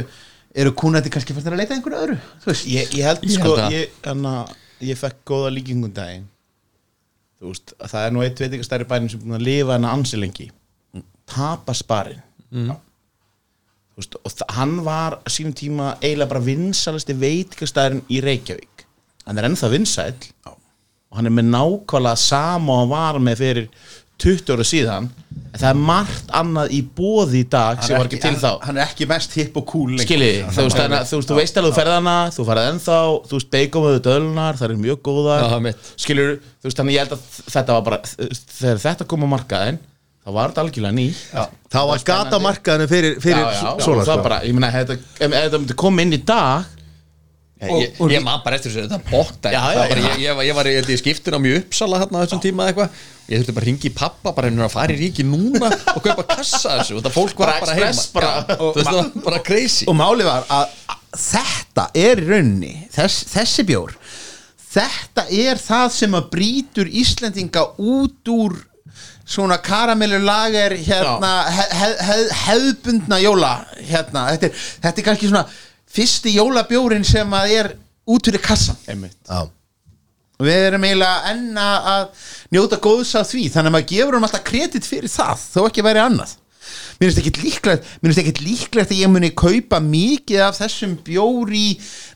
eru 0.55 0.71
kúnandi 0.75 1.11
kannski 1.11 1.31
fæstir 1.35 1.53
að 1.55 1.61
leita 1.61 1.71
að 1.73 1.77
einhverju 1.79 1.99
öðru 2.05 2.15
þú 2.43 2.49
veist, 2.49 2.65
ég, 2.67 2.89
ég 2.99 3.05
held 3.07 3.21
Ég 3.23 3.35
sko 3.37 3.51
að- 3.55 3.71
ég, 3.75 3.93
hana, 4.03 4.31
ég 4.83 4.97
fekk 4.99 5.21
góða 5.27 5.51
líkingum 5.55 5.93
daginn. 5.95 6.25
þú 6.27 6.30
veist 7.49 7.73
að 7.79 7.93
það 7.93 8.05
er 8.05 8.13
nú 8.13 8.23
eitt 8.25 8.41
veitingastæri 8.43 8.87
bænum 8.89 9.09
sem 9.09 9.19
er 9.19 9.25
búin 9.25 9.39
að 9.39 9.47
lifa 9.47 9.75
hana 9.77 9.93
ansi 9.95 10.19
lengi. 10.19 10.47
Tapa 11.31 11.73
sparinn. 11.77 12.21
Mm. 12.51 12.73
þú 13.91 14.01
veist 14.01 14.17
og 14.19 14.55
hann 14.57 14.73
var 14.83 15.19
sínum 15.31 15.55
tíma 15.55 15.93
eiginlega 16.01 16.31
bara 16.33 16.43
vinsalisti 16.43 17.15
veitingastærin 17.15 18.03
í 18.11 18.19
Reykjavík. 18.23 18.85
Hann 19.25 19.39
er 19.39 19.47
ennþá 19.49 19.71
vinsæll. 19.71 20.27
Og 20.45 21.17
hann 21.19 21.27
er 21.27 21.33
með 21.35 21.49
nákvæmlega 21.51 22.19
sama 22.19 22.73
og 22.73 22.81
hann 22.81 22.91
var 22.91 23.19
með 23.19 23.41
fyrir 23.41 23.69
20 24.21 24.53
ára 24.55 24.65
síðan 24.67 25.09
en 25.51 25.59
það 25.59 25.67
er 25.71 25.79
margt 25.89 26.29
annað 26.39 26.73
í 26.77 26.79
bóði 26.95 27.41
í 27.41 27.47
dag 27.51 27.81
sem 27.83 27.97
var 27.97 28.07
ekki 28.07 28.19
til 28.23 28.33
þá. 28.39 28.47
hann, 28.51 28.61
hann 28.69 28.77
er 28.79 28.85
ekki 28.87 29.07
mest 29.09 29.33
hipp 29.35 29.57
og 29.59 29.65
cool 29.71 29.97
skilji, 29.99 30.31
þú 30.47 30.65
veist, 30.67 30.79
að- 30.79 30.95
þú 31.09 31.19
veist, 31.19 31.29
þú 31.31 31.37
veist 31.41 31.59
alveg 31.61 31.73
þú 31.73 31.79
ferð 31.81 31.95
hana, 31.97 32.15
þú 32.35 32.45
farið 32.47 32.69
ennþá, 32.71 32.97
þú 33.27 33.37
veist, 33.39 33.49
með 33.85 33.99
dölunar, 34.07 34.59
það 34.61 34.67
er 34.69 34.81
mjög 34.85 34.99
góðar. 35.09 35.47
Skilur, 36.05 36.35
þú 36.61 36.69
veist, 36.69 36.77
þannig 36.79 36.95
ég 36.95 37.03
held 37.05 37.15
að 37.17 37.39
þetta 37.55 37.77
var 37.77 37.87
bara, 37.89 38.01
þegar 38.61 38.83
þetta 38.87 39.07
kom 39.11 39.25
á 39.25 39.29
markaðin 39.35 39.79
þá 40.21 40.29
var 40.35 40.51
þetta 40.51 40.61
algjörlega 40.65 40.93
ný 40.93 41.07
já, 41.09 41.43
Það 41.71 41.87
var 41.89 42.03
gata 42.11 42.39
markaðinu 42.43 42.87
fyrir, 42.91 43.15
fyrir 43.23 43.41
já, 43.41 43.51
já, 43.57 43.71
svona 43.81 44.03
og 44.03 44.07
það 44.11 44.23
bara, 44.27 44.37
ég 44.45 44.53
meina, 44.53 44.69
ef 44.69 44.91
þetta 45.17 45.59
myndi 45.63 45.77
koma 45.81 46.03
inn 46.05 46.13
í 46.13 46.19
dag 46.29 46.65
ég, 47.61 47.99
ég 48.15 48.23
man 48.25 48.41
bara 48.45 48.57
eftir 48.57 48.71
þessu, 48.73 48.87
þetta 48.87 48.99
bara, 49.91 50.01
já. 50.01 50.13
ég, 50.17 50.21
ég, 50.25 50.35
var- 50.35 50.47
ég 50.49 50.55
í, 50.95 50.97
skiptun 51.01 51.37
á 51.37 51.39
mjög 51.43 51.59
uppsala 51.65 51.99
hérna 52.01 52.17
á 52.17 52.23
þessum 52.25 52.41
tíma 52.41 52.67
eitthvað. 52.71 52.95
Ég 53.29 53.41
þurfti 53.43 53.53
bara 53.55 53.63
að 53.63 53.69
ringi 53.69 53.87
í 53.87 53.93
pappa 53.95 54.33
bara 54.35 54.49
veginn 54.49 54.65
að 54.65 54.73
fara 54.73 54.95
í 54.95 54.97
ríki 54.99 55.23
núna 55.27 55.69
og 55.95 56.01
kaupa 56.03 56.25
kassa 56.33 56.77
þessu. 56.79 56.97
Og 56.97 57.05
það 57.05 57.15
fólk 57.19 57.37
var 57.43 57.53
Bara 57.53 57.59
bara, 57.61 57.75
heima. 57.77 58.07
bara. 58.17 58.31
Já, 58.49 58.57
þú 58.57 58.71
veist 58.79 58.89
það 58.89 58.97
var 58.97 59.23
bara 59.29 59.39
crazy. 59.51 59.85
Og 59.87 59.95
máli 60.01 60.25
var 60.27 60.49
að 60.49 60.75
þetta 61.21 61.85
er 62.01 62.23
í 62.23 62.27
rauninni 62.31 62.73
þess, 62.95 63.23
þessi 63.35 63.65
bjór 63.67 63.95
þetta 64.71 65.25
er 65.35 65.59
það 65.59 65.87
sem 65.91 66.13
að 66.15 66.27
brýtur 66.31 66.87
Íslendinga 67.01 67.65
út 67.83 68.29
úr 68.31 68.53
svona 69.31 69.57
karamellur 69.63 70.23
lager 70.23 70.73
hérna, 70.75 71.31
hef, 71.51 71.73
hef, 72.07 72.31
hefðbundna 72.45 73.19
jóla 73.23 73.51
hérna, 73.87 74.23
þetta 74.33 74.47
er, 74.49 74.63
þetta 74.85 75.01
er 75.03 75.05
kannski 75.07 75.29
svona 75.31 75.43
fyrsti 75.91 76.35
jólabjórin 76.37 77.05
sem 77.07 77.33
að 77.35 77.55
er 77.57 77.71
út 78.09 78.27
fyrir 78.27 78.43
kassan 78.43 78.77
Já. 79.27 79.41
og 80.39 80.45
við 80.47 80.67
erum 80.67 80.85
eiginlega 80.87 81.31
enna 81.33 81.65
að 81.95 82.27
njóta 82.53 82.79
góðs 82.81 83.15
af 83.19 83.29
því 83.31 83.47
þannig 83.53 83.71
að 83.71 83.75
maður 83.77 83.89
gefur 83.93 84.17
um 84.17 84.27
alltaf 84.27 84.45
kredit 84.47 84.87
fyrir 84.87 85.11
það 85.11 85.43
þó 85.51 85.59
ekki 85.67 85.85
væri 85.85 86.03
annað. 86.03 86.37
Mér 87.01 87.09
finnst 87.09 87.19
ekkit 87.21 87.39
líklegt 87.41 87.87
mér 88.01 88.11
finnst 88.11 88.21
ekkit 88.21 88.41
líklegt 88.45 88.91
að 88.93 88.99
ég 89.01 89.09
muni 89.11 89.31
kaupa 89.33 89.79
mikið 89.81 90.43
af 90.45 90.59
þessum 90.61 90.93
bjór 91.05 91.49
í 91.57 91.65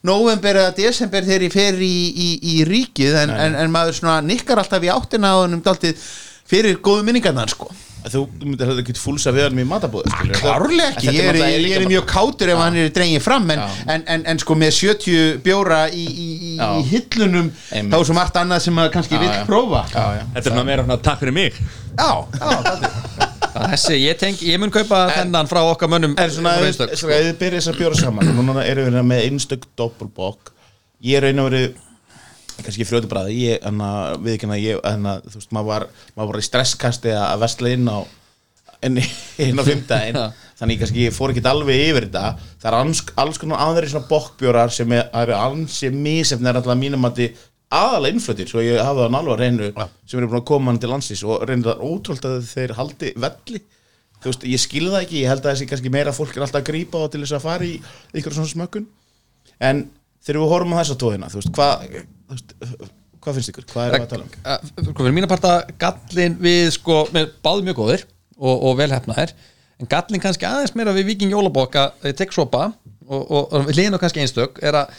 november 0.05 0.60
eða 0.62 0.75
desember 0.77 1.25
þegar 1.25 1.48
ég 1.48 1.55
fer 1.55 1.82
í, 1.82 1.96
í, 2.12 2.29
í 2.53 2.55
ríkið 2.70 3.17
en, 3.24 3.34
en, 3.34 3.58
en 3.63 3.74
maður 3.74 3.98
svona 3.98 4.20
nikkar 4.25 4.62
alltaf 4.62 4.86
í 4.86 4.94
áttina 4.94 5.34
á 5.34 5.41
honum 5.41 5.63
dálítið 5.65 5.98
fyrir 6.46 6.77
góðu 6.86 7.08
minningarnar 7.08 7.50
sko 7.50 7.72
þú 8.13 8.21
myndir 8.43 8.69
hefði 8.69 8.83
ekki 8.83 8.95
fúlsa 9.00 9.31
við 9.33 9.47
hann 9.47 9.62
í 9.62 9.65
matabóðu 9.67 10.12
skilur 10.13 10.41
klárlega 10.41 10.89
ekki, 10.93 11.13
ég 11.15 11.29
er, 11.31 11.39
ég 11.65 11.75
er 11.79 11.85
mjög 11.89 12.05
kátur 12.09 12.51
ef 12.53 12.62
hann 12.62 12.77
er 12.81 12.91
drengið 12.95 13.24
fram 13.25 13.47
en, 13.55 13.63
en, 13.85 14.03
en, 14.15 14.25
en 14.31 14.41
sko 14.41 14.57
með 14.59 14.75
70 14.77 15.39
bjóra 15.45 15.79
í, 15.89 16.05
í, 16.05 16.27
í, 16.53 16.83
hillunum 16.91 17.50
Einmitt. 17.71 17.93
þá 17.93 17.97
er 17.97 18.09
svo 18.09 18.17
margt 18.17 18.38
annað 18.41 18.65
sem 18.65 18.77
maður 18.77 18.93
kannski 18.97 19.21
já. 19.21 19.31
prófa. 19.47 19.85
Já, 19.93 20.03
já. 20.19 20.24
Þetta 20.35 20.43
er 20.43 20.53
svona 20.53 20.67
meira 20.67 20.85
svona 20.85 21.00
takk 21.07 21.24
fyrir 21.24 21.35
mig. 21.35 21.59
Já, 21.95 22.09
já, 22.35 23.65
þessi, 23.71 23.97
ég, 24.01 24.19
tenk, 24.19 24.43
ég 24.45 24.59
mun 24.62 24.74
kaupa 24.74 25.05
þennan 25.15 25.50
frá 25.50 25.62
okkar 25.63 25.91
mönnum 25.91 26.17
En 26.19 26.33
svona, 26.33 26.57
frá 26.57 26.65
ef 26.65 26.69
Einstök, 26.74 26.97
svona, 27.00 27.17
ef 27.17 27.29
þið 27.29 27.39
byrja 27.41 27.62
þess 27.62 27.71
að 27.71 27.79
bjóra 27.79 28.00
saman 28.01 28.31
Núna 28.35 28.65
erum 28.67 28.89
við 28.91 29.07
með 29.07 29.25
einstök 29.29 29.67
doppelbokk. 29.79 30.51
Ég 31.05 31.21
er 31.21 31.29
raun 31.29 31.43
og 31.45 31.50
verið 31.51 31.79
kannski 32.62 32.88
frjóti 32.88 33.09
bræði 33.12 33.39
ég, 33.41 33.63
enna, 33.67 33.89
við 34.21 34.38
ekki 34.38 34.59
ég, 34.62 34.83
enna, 34.88 35.17
þú 35.25 35.39
veist, 35.39 35.51
maður 35.55 35.71
var, 35.71 35.88
maður 36.15 36.31
var 36.31 36.39
í 36.39 36.45
stresskasti 36.47 37.15
að 37.15 37.41
vesla 37.43 37.74
inn 37.75 37.89
á 37.91 38.00
inn, 38.85 39.00
á 39.59 39.63
fimmtæðin 39.65 40.19
Já. 40.19 40.25
þannig 40.59 40.79
kannski 40.81 41.05
ég 41.07 41.15
fór 41.15 41.33
ekki 41.33 41.43
alveg 41.50 41.83
yfir 41.89 42.07
þetta. 42.07 42.24
Það 42.62 42.69
er 42.71 42.77
alls, 42.79 43.03
alls 43.24 43.41
konar 43.41 43.63
aðri 43.65 43.91
svona 43.91 44.09
bokkbjórar 44.09 44.74
sem 44.74 44.95
er, 44.95 45.07
eru 45.21 45.35
ansi 45.38 45.91
misefnir 45.93 46.59
alltaf 46.59 46.79
mínum 46.79 47.07
að 47.07 47.21
þið 47.21 47.43
aðalega 47.75 48.15
innfluttir 48.15 48.50
svo 48.50 48.63
ég 48.63 48.79
hafa 48.79 49.05
það 49.05 49.15
nálega 49.15 49.38
reynu 49.41 49.69
sem 50.05 50.19
eru 50.19 50.29
búin 50.29 50.41
að 50.41 50.50
koma 50.51 50.71
hann 50.71 50.81
til 50.81 50.91
landsins 50.91 51.24
og 51.25 51.45
reynir 51.50 51.71
það 51.71 51.85
ótrúld 51.89 52.27
að 52.29 52.38
þeir 52.51 52.75
haldi 52.79 53.13
velli. 53.25 53.63
Þú 54.24 54.31
veist, 54.31 54.45
ég 54.50 54.62
skil 54.62 54.85
það 54.88 55.01
ekki, 55.03 55.21
ég 55.21 55.31
held 55.33 55.43
að 55.43 55.51
þessi 55.51 55.69
kannski 55.69 55.91
meira 55.93 56.13
fólk 56.15 56.38
er 56.38 56.45
alltaf 56.45 56.62
að 56.62 56.69
grípa 56.69 57.01
á 57.03 57.05
til 57.12 57.21
þess 57.25 57.35
að 57.38 57.45
fara 57.45 57.67
í 57.67 57.74
ykkur 58.15 58.38
svona 58.38 58.51
smökkun. 58.53 58.85
En 59.59 59.88
þegar 60.25 60.41
við 60.41 60.53
horfum 60.53 60.77
á 60.77 60.79
þessa 60.81 61.00
tóðina 61.01 61.31
þú 61.33 61.41
veist, 61.41 61.51
hvað 61.57 62.05
hvað 62.29 63.39
finnst 63.39 63.51
ykkur, 63.53 63.67
hvað 63.72 63.89
er 63.89 63.98
að 64.03 64.08
tala 64.13 64.25
um? 64.27 64.32
Uh, 64.46 64.88
sko, 64.91 65.10
mína 65.15 65.29
parta 65.32 65.55
gallin 65.82 66.38
við 66.41 66.70
sko, 66.77 67.01
báði 67.46 67.67
mjög 67.67 67.79
góðir 67.82 68.05
og, 68.38 68.55
og 68.70 68.79
velhefnaðir 68.79 69.36
en 69.82 69.91
gallin 69.91 70.24
kannski 70.24 70.48
aðeins 70.48 70.75
meira 70.77 70.94
við 70.96 71.10
Viking 71.12 71.34
Jólabokka 71.34 71.89
þegar 72.00 72.13
ég 72.13 72.20
tek 72.22 72.34
sopa 72.36 72.70
og, 73.05 73.22
og, 73.22 73.53
og 73.53 73.70
liðin 73.75 73.98
og 73.98 74.03
kannski 74.03 74.24
einstök 74.24 74.62
er 74.63 74.77
að 74.84 74.94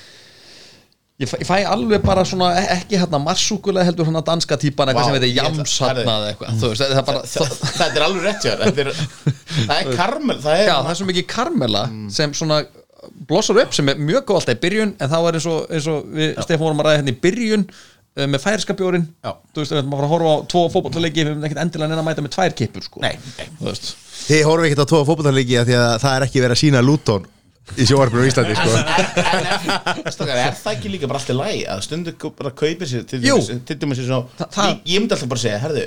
ég 1.22 1.30
fæ, 1.30 1.36
ég 1.40 1.48
fæ 1.48 1.54
alveg 1.70 2.02
bara 2.04 2.24
svona 2.28 2.50
e- 2.60 2.66
ekki 2.76 2.98
hérna 3.00 3.20
marsúkulega 3.22 3.86
heldur 3.88 4.08
hérna 4.10 4.20
danska 4.26 4.58
típan 4.60 4.90
eitthvað 4.92 5.06
Vá, 5.06 5.08
sem 5.08 5.16
heitir 5.16 5.36
jams 5.38 5.76
hérna 5.80 6.16
eða 6.18 6.32
eitthvað 6.32 6.66
veist, 6.66 6.84
það 6.92 7.06
bara 7.08 7.22
Þa- 7.32 7.76
þetta 7.78 7.86
er 7.88 8.06
alveg 8.06 8.26
rétt 8.26 8.48
það 9.70 9.76
er 9.78 9.92
karmel 10.02 10.38
það 10.44 10.58
er, 10.60 10.66
Já, 10.68 10.74
það 10.76 10.90
er 10.92 11.00
svo 11.00 11.08
mikið 11.12 11.28
karmela 11.32 11.84
sem 12.18 12.36
svona 12.36 12.60
blossar 13.28 13.60
upp 13.62 13.74
sem 13.76 13.88
er 13.92 13.98
mjög 14.00 14.24
góð 14.28 14.40
alltaf 14.40 14.56
í 14.56 14.62
byrjun 14.64 14.94
en 15.00 15.12
þá 15.12 15.18
er 15.28 15.38
eins 15.38 15.46
og, 15.50 15.60
eins 15.70 15.86
og 15.92 16.08
við 16.16 16.34
Stefán 16.46 16.64
vorum 16.66 16.80
að 16.82 16.88
ræða 16.90 16.98
hérna 17.00 17.14
í 17.14 17.20
byrjun 17.26 17.64
uh, 17.70 18.26
með 18.32 18.42
færiska 18.44 18.76
bjórin 18.78 19.06
Já. 19.24 19.32
þú 19.52 19.62
veist, 19.62 19.72
við 19.74 19.78
erum 19.82 19.94
að 19.94 20.02
fara 20.02 20.08
að 20.08 20.14
horfa 20.16 20.34
á 20.34 20.36
tvo 20.54 20.64
fótballleiki 20.74 21.20
við 21.22 21.30
erum 21.32 21.46
ekkert 21.48 21.62
endilega 21.64 21.88
neina 21.92 22.02
að 22.02 22.08
mæta 22.10 22.26
með 22.26 22.34
tvær 22.36 22.56
kippur 22.62 22.86
sko. 22.86 23.04
Nei, 23.04 23.14
nei. 23.38 23.48
Þú 23.60 23.70
veist. 23.70 23.92
Þið 24.26 24.44
horfum 24.50 24.68
ekkert 24.70 24.84
á 24.84 24.96
fótboltarleiki 25.10 25.58
af 25.60 25.66
því 25.70 25.78
að 25.80 25.96
það 26.04 26.16
er 26.20 26.26
ekki 26.28 26.44
verið 26.44 26.56
að 26.56 26.62
sína 26.64 26.82
Luton 26.86 27.26
í 27.76 27.84
sjóarbyrjum 27.90 28.26
í 28.26 28.30
Íslandi 28.30 28.54
sko. 28.54 28.74
Stokar, 30.14 30.36
er 30.38 30.54
það 30.54 30.72
ekki 30.76 30.90
líka 30.92 31.08
bara 31.10 31.18
alltaf 31.18 31.38
læg 31.40 31.64
að 31.72 31.80
stundu 31.86 32.12
bara 32.38 32.52
kaupir 32.54 32.86
sér 32.90 33.06
til 33.10 33.18
dæmis- 33.22 33.98
það- 34.38 34.78
ég, 34.86 35.00
myndi 35.00 35.16
alltaf 35.16 35.28
bara 35.32 35.42
segja, 35.42 35.58
herðu 35.64 35.86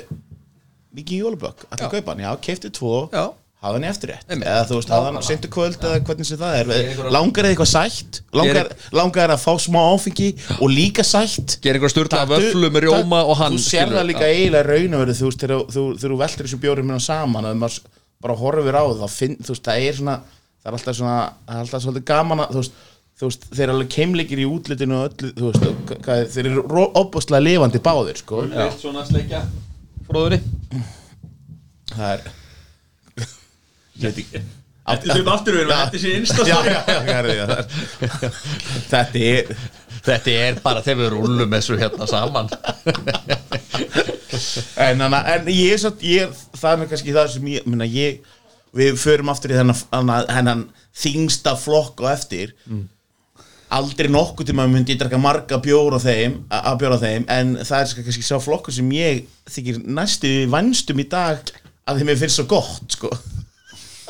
Viki 0.92 1.20
Jólubökk, 1.22 1.64
alltaf 1.70 1.86
Já. 1.86 1.90
kaupa 1.94 2.12
hann 2.12 2.20
já, 2.24 2.30
keifti 2.42 2.70
tvo, 2.74 3.08
Já. 3.14 3.30
Hafa 3.60 3.74
hann 3.76 3.84
í 3.84 3.88
eftirrétt? 3.90 4.24
Einmitt. 4.30 4.48
eða 4.48 4.64
þú 4.70 4.76
veist, 4.78 4.90
hafa 4.94 5.08
hann 5.10 5.26
seintu 5.26 5.50
kvöld 5.52 5.76
eða 5.84 6.00
hvernig 6.08 6.28
sem 6.30 6.38
það 6.40 6.54
er, 6.60 6.70
langar 7.12 7.44
eða 7.44 7.52
eitthvað 7.54 7.70
sætt? 7.74 8.20
Langar, 8.40 8.60
Gerir- 8.70 8.88
langar 8.96 9.34
að 9.34 9.42
fá 9.44 9.52
smá 9.60 9.80
áfengi 9.92 10.28
og 10.60 10.68
líka 10.72 11.04
sætt? 11.04 11.58
Gera 11.60 11.76
einhverja 11.76 11.94
sturla 11.94 12.12
Taktu- 12.14 12.36
vöflu 12.40 12.70
með 12.72 12.86
rjóma 12.88 13.22
og 13.28 13.36
hann 13.42 13.58
þú 13.58 13.64
sér 13.66 13.92
það 13.92 14.06
líka 14.10 14.28
eiginlega 14.30 14.66
raun 14.70 14.94
og 14.96 15.04
verið 15.04 15.20
þú 15.20 15.28
veist 15.30 15.44
þegar 15.44 15.64
þú, 15.76 15.84
þegar 16.00 16.14
þú 16.14 16.20
veltir 16.24 16.46
þessu 16.48 16.60
bjórum 16.64 16.88
minna 16.88 17.00
saman 17.04 17.50
og 17.50 17.56
maður 17.60 17.80
bara 18.20 18.38
horfir 18.40 18.80
á 18.80 18.84
það 18.88 19.18
þú 19.44 19.52
veist 19.52 19.68
það 19.68 19.84
er 19.90 20.00
svona 20.00 20.16
það 20.60 20.70
er 20.70 20.78
alltaf 20.78 20.96
svona 20.96 21.18
það 21.44 21.54
er 21.56 21.60
alltaf 21.66 21.84
svolítið 21.84 22.08
gaman 22.14 22.40
að 22.46 22.50
þú 22.56 22.62
veist 22.64 22.80
þú 23.20 23.28
veist, 23.28 23.42
þeir 23.52 23.62
eru 23.66 23.72
alveg 23.76 23.88
keimleikir 23.92 24.40
í 24.40 24.44
útlitinu 24.48 24.96
og 24.96 25.10
öllu, 25.10 25.30
þú 25.36 25.48
veist, 25.50 25.64
hvað, 26.06 26.20
þeir 26.32 26.46
eru 26.48 26.62
opbúslega 26.96 27.42
lifandi 27.44 27.80
báðir, 27.84 28.16
sko. 28.16 28.46
Eitt 28.48 28.80
svona 28.80 29.02
sleikja 29.04 29.42
fróðuri 30.08 30.38
það 31.90 32.14
er 32.14 32.22
Þetta 34.90 35.16
aftur 35.34 35.54
við 35.54 35.60
erum 35.60 35.74
að 35.76 35.82
þetta 35.84 35.98
sé 36.00 36.10
er- 36.16 36.26
þetta 38.90 39.26
er 39.34 39.54
Þetta 40.00 40.32
er 40.32 40.54
bara 40.64 40.80
þegar 40.80 41.00
við 41.02 41.10
rúllum 41.12 41.50
þessu 41.52 41.76
hérna 41.76 42.06
saman. 42.08 42.46
En, 44.80 45.02
hana, 45.04 45.18
en 45.34 45.50
ég 45.52 45.74
er 45.74 45.80
satt 45.82 46.00
ég, 46.06 46.30
það 46.56 46.84
er 46.86 46.88
kannski 46.92 47.12
það 47.12 47.28
sem 47.34 47.50
ég, 47.52 47.66
minna, 47.68 47.84
ég 47.84 48.22
við 48.76 48.96
förum 49.02 49.28
aftur 49.32 49.52
í 49.52 49.58
þennan, 49.58 50.62
þingsta 51.02 51.52
flokk 51.60 52.00
og 52.00 52.08
eftir. 52.14 52.54
Aldrei 53.76 54.08
nokkuð 54.10 54.48
til 54.48 54.56
maður 54.58 54.72
myndi 54.78 54.94
ég 54.96 55.02
drekka 55.02 55.20
marga 55.22 55.60
bjóra 55.62 56.00
þeim 56.02 56.38
að 56.48 56.80
bjóra 56.80 56.98
þeim, 57.04 57.28
en 57.30 57.52
það 57.60 57.84
er 57.84 57.92
kannski 58.08 58.24
sá 58.26 58.38
flokkur 58.42 58.74
sem 58.74 58.88
ég 58.96 59.20
þykir 59.52 59.82
næstu 60.00 60.32
vanstum 60.50 61.04
í 61.04 61.06
dag 61.12 61.52
að 61.84 62.00
þeim 62.00 62.14
er 62.14 62.18
finnst 62.24 62.40
svo 62.40 62.48
gott 62.50 62.96
sko 62.96 63.12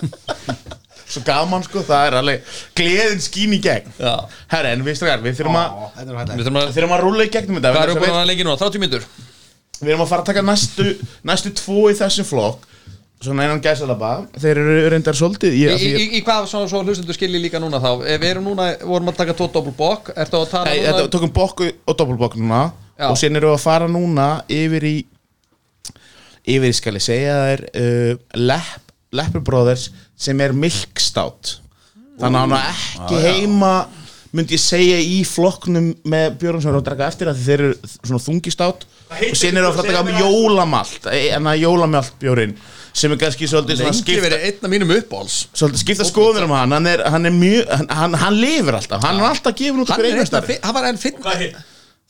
svo 1.11 1.23
gaman 1.27 1.65
sko, 1.67 1.83
það 1.87 2.07
er 2.07 2.17
alveg 2.21 2.57
gleðin 2.79 3.23
skín 3.25 3.57
í 3.57 3.61
gegn 3.65 3.91
Já. 3.99 4.15
herra, 4.53 4.75
en 4.75 4.85
við 4.87 4.99
strákar, 5.01 5.25
við 5.25 5.41
þurfum 5.41 5.59
að 5.59 5.71
er 5.71 6.11
Við 6.37 6.45
þurfum 6.45 6.61
að, 6.61 6.69
við 6.69 6.77
þurfum 6.79 6.97
að 6.97 7.05
rúla 7.07 7.27
í 7.27 7.33
gegnum 7.35 7.61
þetta 7.61 7.73
við 7.75 7.81
þess 7.81 8.01
búin 8.01 8.15
að 8.15 8.21
að 8.21 8.29
lengi 8.31 8.47
núna? 8.47 8.61
30 8.61 8.85
mínútur? 8.85 9.07
við, 9.11 9.87
við 9.87 9.95
erum 9.95 10.05
að 10.05 10.13
fara 10.13 10.25
að 10.25 10.31
taka 10.31 10.45
næstu 10.47 10.91
næstu 11.27 11.55
tvo 11.61 11.87
í 11.91 11.97
þessum 11.99 12.29
flokk 12.29 12.69
svona 13.21 13.45
einan 13.45 13.61
gæsalaba 13.61 14.11
þeir 14.41 14.59
eru 14.63 14.77
reyndar 14.95 15.17
svolítið 15.19 15.57
Í, 15.57 15.65
ég, 15.67 15.75
í, 15.77 15.89
ég, 15.91 16.01
í, 16.01 16.21
í 16.21 16.25
hvað 16.25 16.47
svo, 16.49 16.63
svo 16.71 16.81
hlustendur 16.87 17.17
skilji 17.17 17.41
líka 17.43 17.61
núna 17.61 17.81
þá? 17.83 17.91
Ef 18.09 18.23
Við 18.23 18.31
erum 18.31 18.47
núna, 18.49 18.71
vorum 18.81 19.11
að 19.13 19.19
taka 19.19 19.35
tvo 19.37 19.49
doppelbokk 19.53 20.13
Ertu 20.15 20.39
að 20.41 20.47
tala 20.55 20.71
Nei, 20.71 20.79
núna? 20.81 20.95
þetta 20.95 21.13
tókum 21.13 21.35
bokku 21.37 21.69
og 21.69 21.99
doppelbokk 21.99 22.39
núna 22.41 22.63
Já. 22.97 23.11
og 23.11 23.19
síðan 23.21 23.41
erum 23.43 23.53
við 23.53 23.59
að 23.59 23.67
fara 23.67 23.91
núna 23.93 24.29
yfir 24.49 24.87
í 24.89 24.95
yfir 26.49 26.71
í 26.71 26.79
skal 26.79 26.97
ég 26.97 27.05
segja 27.05 27.37
það 27.37 27.53
er 27.53 27.65
uh, 27.69 28.25
Lepp, 28.41 28.90
Leppur 29.17 29.43
Brothers 29.45 29.89
sem 30.19 30.41
er 30.45 30.55
milkstát 30.57 31.57
þannig 32.21 32.37
að 32.37 32.43
hann 32.45 32.57
er 32.59 32.69
ekki 32.71 33.23
heima 33.25 33.75
myndi 34.31 34.55
ég 34.55 34.63
segja 34.63 34.99
í 35.03 35.23
flokknum 35.27 35.89
með 36.07 36.37
björnum 36.39 36.63
sem 36.63 36.71
eru 36.71 36.83
að 36.83 36.87
draka 36.87 37.09
eftir 37.11 37.31
að 37.33 37.41
þeir 37.47 37.63
eru 37.65 37.95
svona 37.97 38.23
þungistát 38.23 38.85
og 39.11 39.39
síðan 39.39 39.59
eru 39.59 39.71
að 39.71 39.81
fara 39.81 39.89
að 39.91 40.11
taka 40.13 40.21
jólamalt 40.23 41.09
en 41.11 41.49
að 41.51 41.65
jólamalt 41.65 42.21
björn 42.23 42.55
sem 43.01 43.15
er 43.15 43.21
kannski 43.21 43.49
svolítið 43.51 43.83
skipta 43.99 45.79
skipta 45.79 46.07
skoðunum 46.07 46.51
um 46.51 46.57
hann. 46.57 46.75
Hann 46.75 46.89
er, 46.91 47.03
hann 47.11 47.29
er 47.29 47.35
mjög, 47.35 47.69
hann, 47.71 47.89
hann, 47.95 48.17
hann 48.19 48.39
lifir 48.39 48.79
alltaf. 48.81 49.05
Hann 49.07 49.21
er 49.21 49.29
alltaf 49.29 49.55
gefin 49.55 49.83
út 49.83 49.93
Hann 49.93 50.01
okkur 50.01 50.09
er 50.09 50.19
einastar 50.19 50.49
hann 50.51 50.75
var 50.75 50.89
enn 50.91 51.01
finn 51.01 51.21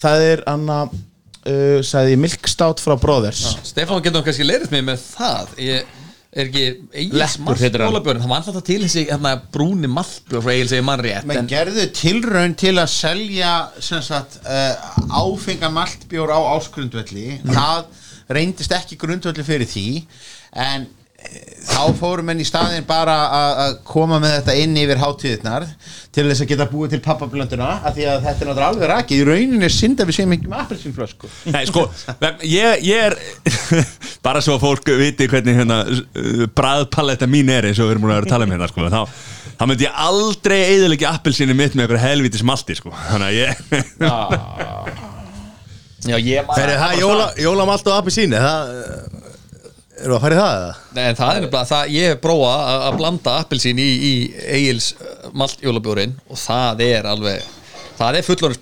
Það 0.01 0.25
er 0.25 0.43
Anna 0.49 0.79
uh, 0.89 1.81
sagði 1.85 2.15
ég 2.15 2.23
Milkstout 2.23 2.81
frá 2.81 2.97
Brothers. 3.01 3.43
Stefán 3.69 4.01
getur 4.05 4.25
kannski 4.25 4.47
leirist 4.49 4.73
mig 4.73 4.87
með 4.89 5.05
það. 5.05 5.53
Ég 5.61 6.00
er 6.31 6.47
ekki 6.47 6.65
hann. 6.95 7.47
maltbjörn 7.47 8.23
Það 8.23 8.31
var 8.31 8.37
alltaf 8.45 8.67
til 8.67 8.79
þessi 8.85 9.03
hérna, 9.09 9.33
brúni 9.51 9.91
maltbjörn 9.91 10.45
frá 10.45 10.53
Egils 10.55 10.75
eða 10.77 10.87
mann 10.87 11.03
rétt 11.03 11.27
menn 11.27 11.43
en, 11.43 11.51
gerðu 11.51 11.89
tilraun 11.97 12.55
til 12.61 12.77
að 12.79 12.93
selja 12.93 13.55
sem 13.83 14.05
sagt 14.07 14.39
uh, 14.45 14.79
áfenga 15.11 15.73
maltbjór 15.75 16.31
á 16.31 16.39
áskrundvelli 16.55 17.41
það 17.49 17.91
reyndist 18.31 18.77
ekki 18.77 18.99
grundvelli 19.01 19.47
fyrir 19.47 19.67
því 19.67 19.87
en 20.55 20.87
eh, 20.87 21.00
þá 21.71 21.97
fórum 21.97 22.27
menn 22.29 22.41
í 22.43 22.47
staðin 22.47 22.85
bara 22.89 23.15
að 23.37 23.59
að 23.65 23.75
koma 23.89 24.19
með 24.23 24.33
þetta 24.39 24.55
inn 24.63 24.77
yfir 24.81 25.01
hátíðirnar 25.01 25.67
til 26.15 26.25
þess 26.27 26.45
að 26.45 26.51
geta 26.51 26.67
búið 26.71 26.95
til 26.95 27.01
pappablönduna 27.05 27.69
af 27.87 27.95
því 27.97 28.07
að 28.11 28.25
þetta 28.27 28.45
er 28.45 28.49
náttúrulega 28.51 28.71
alveg 28.73 28.91
rakið. 28.91 29.21
Í 29.21 29.27
rauninni 29.29 29.67
er 29.69 29.75
synd 29.75 30.03
að 30.03 30.11
við 30.11 30.19
séum 30.19 30.35
ekki 30.37 30.51
með 30.51 30.63
appelsínflösku. 30.65 31.31
Nei, 31.55 31.61
sko, 31.71 31.85
ég, 32.49 32.87
ég 32.87 32.99
er 33.11 33.17
bara 34.27 34.43
svo 34.45 34.57
að 34.57 34.65
fólk 34.65 34.93
viti 35.01 35.29
hvernig 35.31 35.61
hérna 35.61 35.83
uh, 35.87 36.47
bræðpalletta 36.57 37.31
mín 37.31 37.53
er 37.53 37.71
eins 37.71 37.81
og 37.81 37.89
við 37.89 37.97
erum 37.97 38.07
búin 38.07 38.15
að 38.17 38.21
vera 38.23 38.29
að 38.31 38.35
tala 38.35 38.49
um 38.49 38.57
hérna 38.57 38.71
sko, 38.73 38.91
þá, 38.91 39.03
þá 39.61 39.65
myndi 39.71 39.89
ég 39.89 40.03
aldrei 40.09 40.59
eðilegja 40.59 41.15
appelsinu 41.19 41.57
mitt 41.57 41.77
með 41.77 41.87
einhverju 41.87 42.05
helvítis 42.09 42.47
malti 42.47 42.79
sko, 42.81 42.95
þannig 43.11 43.29
að 43.31 43.39
ég 43.39 43.51
Já, 46.09 46.17
ég 46.33 46.47
man 46.49 46.57
Þegar 46.57 46.79
það 46.81 46.93
er 46.95 47.03
jóla, 47.05 47.27
jólamalt 47.45 47.91
og 47.91 47.99
appi 48.01 48.31
það 48.33 49.30
Eru 50.01 50.17
að 50.17 50.23
fara 50.25 50.37
í 50.37 50.41
það 50.41 50.55
eða? 50.59 50.75
Nei, 50.97 51.03
en 51.11 51.19
það 51.19 51.31
er 51.31 51.41
nefnilega 51.45 51.71
það, 51.71 51.91
ég 51.97 52.13
hef 52.15 52.21
prófað 52.25 52.63
að, 52.71 52.85
að 52.89 52.99
blanda 53.01 53.35
appelsín 53.43 53.83
í, 53.83 53.89
í 54.11 54.13
Egils 54.57 54.91
malt 55.37 55.65
jólabjórin 55.65 56.17
og 56.31 56.41
það 56.41 56.85
er 56.87 57.11
alveg 57.11 57.45
það 58.01 58.21
er 58.21 58.29
fullorins 58.29 58.61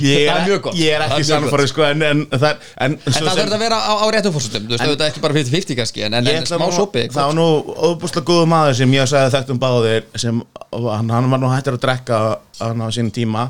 Ég 0.00 0.26
Það 0.26 0.36
er 0.40 0.46
mjög 0.48 0.60
gott. 0.64 0.74
Ég 0.78 0.94
er 0.94 1.02
Það 1.04 1.04
er 1.04 1.04
ekki 1.04 1.20
mjög 1.20 1.28
sannfórið 1.28 1.68
sko 1.70 1.84
en, 1.86 2.02
en, 2.02 2.22
það, 2.32 2.46
er- 2.48 2.70
en, 2.86 2.96
En 2.98 3.14
það 3.14 3.38
þurft 3.38 3.54
að 3.54 3.62
vera 3.62 3.78
á, 3.78 3.92
á 3.94 4.06
réttum 4.10 4.34
fórsöldum 4.34 4.64
Þú 4.66 4.74
veist, 4.74 4.84
þetta 4.90 5.06
er 5.06 5.12
ekki 5.12 5.22
bara 5.24 5.36
50-50 5.38 5.78
kannski 5.78 6.04
En, 6.06 6.16
en, 6.18 6.30
Ég 6.30 6.48
smá 6.50 6.66
sopi 6.74 7.04
Það 7.14 7.28
var 7.30 7.36
nú 7.38 7.46
óbúslega 7.90 8.26
góðu 8.30 8.48
maður 8.50 8.78
sem 8.80 8.94
ég 8.96 9.10
sagði 9.10 9.32
þekkt 9.36 9.52
um 9.54 9.60
báðir 9.62 10.06
sem, 10.24 10.42
hann, 10.74 11.12
hann 11.14 11.30
var 11.34 11.42
nú 11.44 11.52
hættur 11.52 11.78
að 11.78 11.84
drekka 11.86 12.20
hann 12.58 12.82
á 12.82 12.88
sínum 12.90 13.14
tíma 13.14 13.46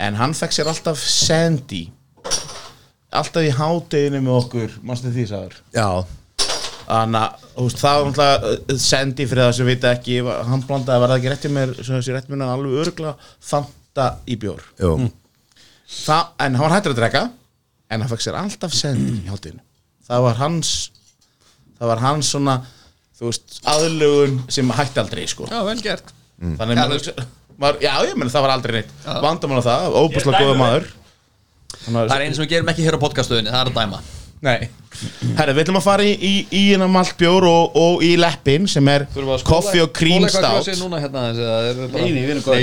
en 0.00 0.16
hann 0.16 0.32
fekk 0.36 0.56
sér 0.56 0.70
alltaf 0.72 1.02
Sandy 1.04 1.82
alltaf 3.10 3.46
í 3.46 3.52
hádeginu 3.58 4.22
með 4.24 4.38
okkur 4.38 4.78
mannstu 4.86 5.12
því 5.14 5.26
sagður 5.30 5.60
Já, 5.76 5.88
Þannig 6.90 7.20
að 7.22 7.44
veist, 7.54 7.78
það 7.80 7.96
var 7.96 8.08
náttúrulega 8.10 8.78
Sandy 8.82 9.26
fyrir 9.30 9.44
það 9.44 9.52
sem 9.60 9.68
vita 9.68 9.92
ekki 9.94 10.16
hann 10.26 10.64
blandaði, 10.66 11.02
var 11.02 11.12
það 11.12 11.20
ekki 11.20 11.32
rétt 11.32 11.46
í 11.46 11.50
mér 11.54 11.74
sem 11.78 11.94
þessi 11.94 12.14
rétt 12.16 12.30
mér 12.32 12.42
alveg 12.48 12.80
örgla 12.82 13.12
fanta 13.38 14.06
í 14.26 14.38
bjór. 14.42 14.64
Jú. 14.80 14.96
Það, 15.90 16.24
en 16.46 16.58
hann 16.58 16.64
var 16.64 16.74
hættur 16.74 16.96
að 16.96 17.00
drekka 17.02 17.22
en 17.90 18.02
hann 18.02 18.10
fekk 18.10 18.24
sér 18.26 18.40
alltaf 18.40 18.74
Sandy 18.74 19.20
í 19.20 19.30
hátinu 19.30 19.62
það 20.10 20.26
var 20.26 20.40
hans 20.42 20.72
það 21.78 21.90
var 21.92 22.02
hans 22.04 22.30
svona 22.34 22.56
þú 23.20 23.28
veist, 23.28 23.58
aðlugun 23.68 24.38
sem 24.52 24.70
hætti 24.72 25.02
aldrei 25.02 25.26
sko. 25.28 25.46
Já, 25.50 25.60
vel 25.66 25.76
gert. 25.84 26.14
Þannig 26.40 26.78
Já, 26.78 26.86
maður, 26.88 27.26
maður, 27.60 27.82
já, 27.84 27.92
ég 28.08 28.16
menn 28.16 28.32
það 28.32 28.44
var 28.46 28.52
aldrei 28.54 28.74
neitt. 28.78 28.94
Vandamál 29.20 29.60
á 29.60 29.64
það, 29.66 29.96
óbúslega 30.00 30.40
góða 30.40 30.54
maður. 30.56 30.86
Þannig 30.88 30.99
Það 31.86 32.16
er 32.16 32.24
einu 32.26 32.34
sem 32.36 32.44
við 32.44 32.54
gerum 32.56 32.72
ekki 32.74 32.86
hér 32.86 32.96
á 32.98 33.04
podcastuðinni 33.04 33.52
Það 33.54 33.62
er 33.64 33.70
að 33.72 33.78
dæma. 33.80 34.00
Nei. 34.40 34.70
Herra, 35.36 35.52
við 35.52 35.66
ætlum 35.66 35.76
að 35.76 35.84
fara 35.84 36.04
í, 36.08 36.12
í, 36.16 36.30
í 36.56 36.60
hérna 36.70 36.86
maltbjór 36.88 37.44
og, 37.44 37.74
og 37.76 38.04
í 38.04 38.14
leppin 38.16 38.64
sem 38.72 38.86
er 38.88 39.04
koffi 39.44 39.82
og 39.84 39.90
núna, 40.80 41.00
hérna, 41.02 41.24
er. 41.28 41.82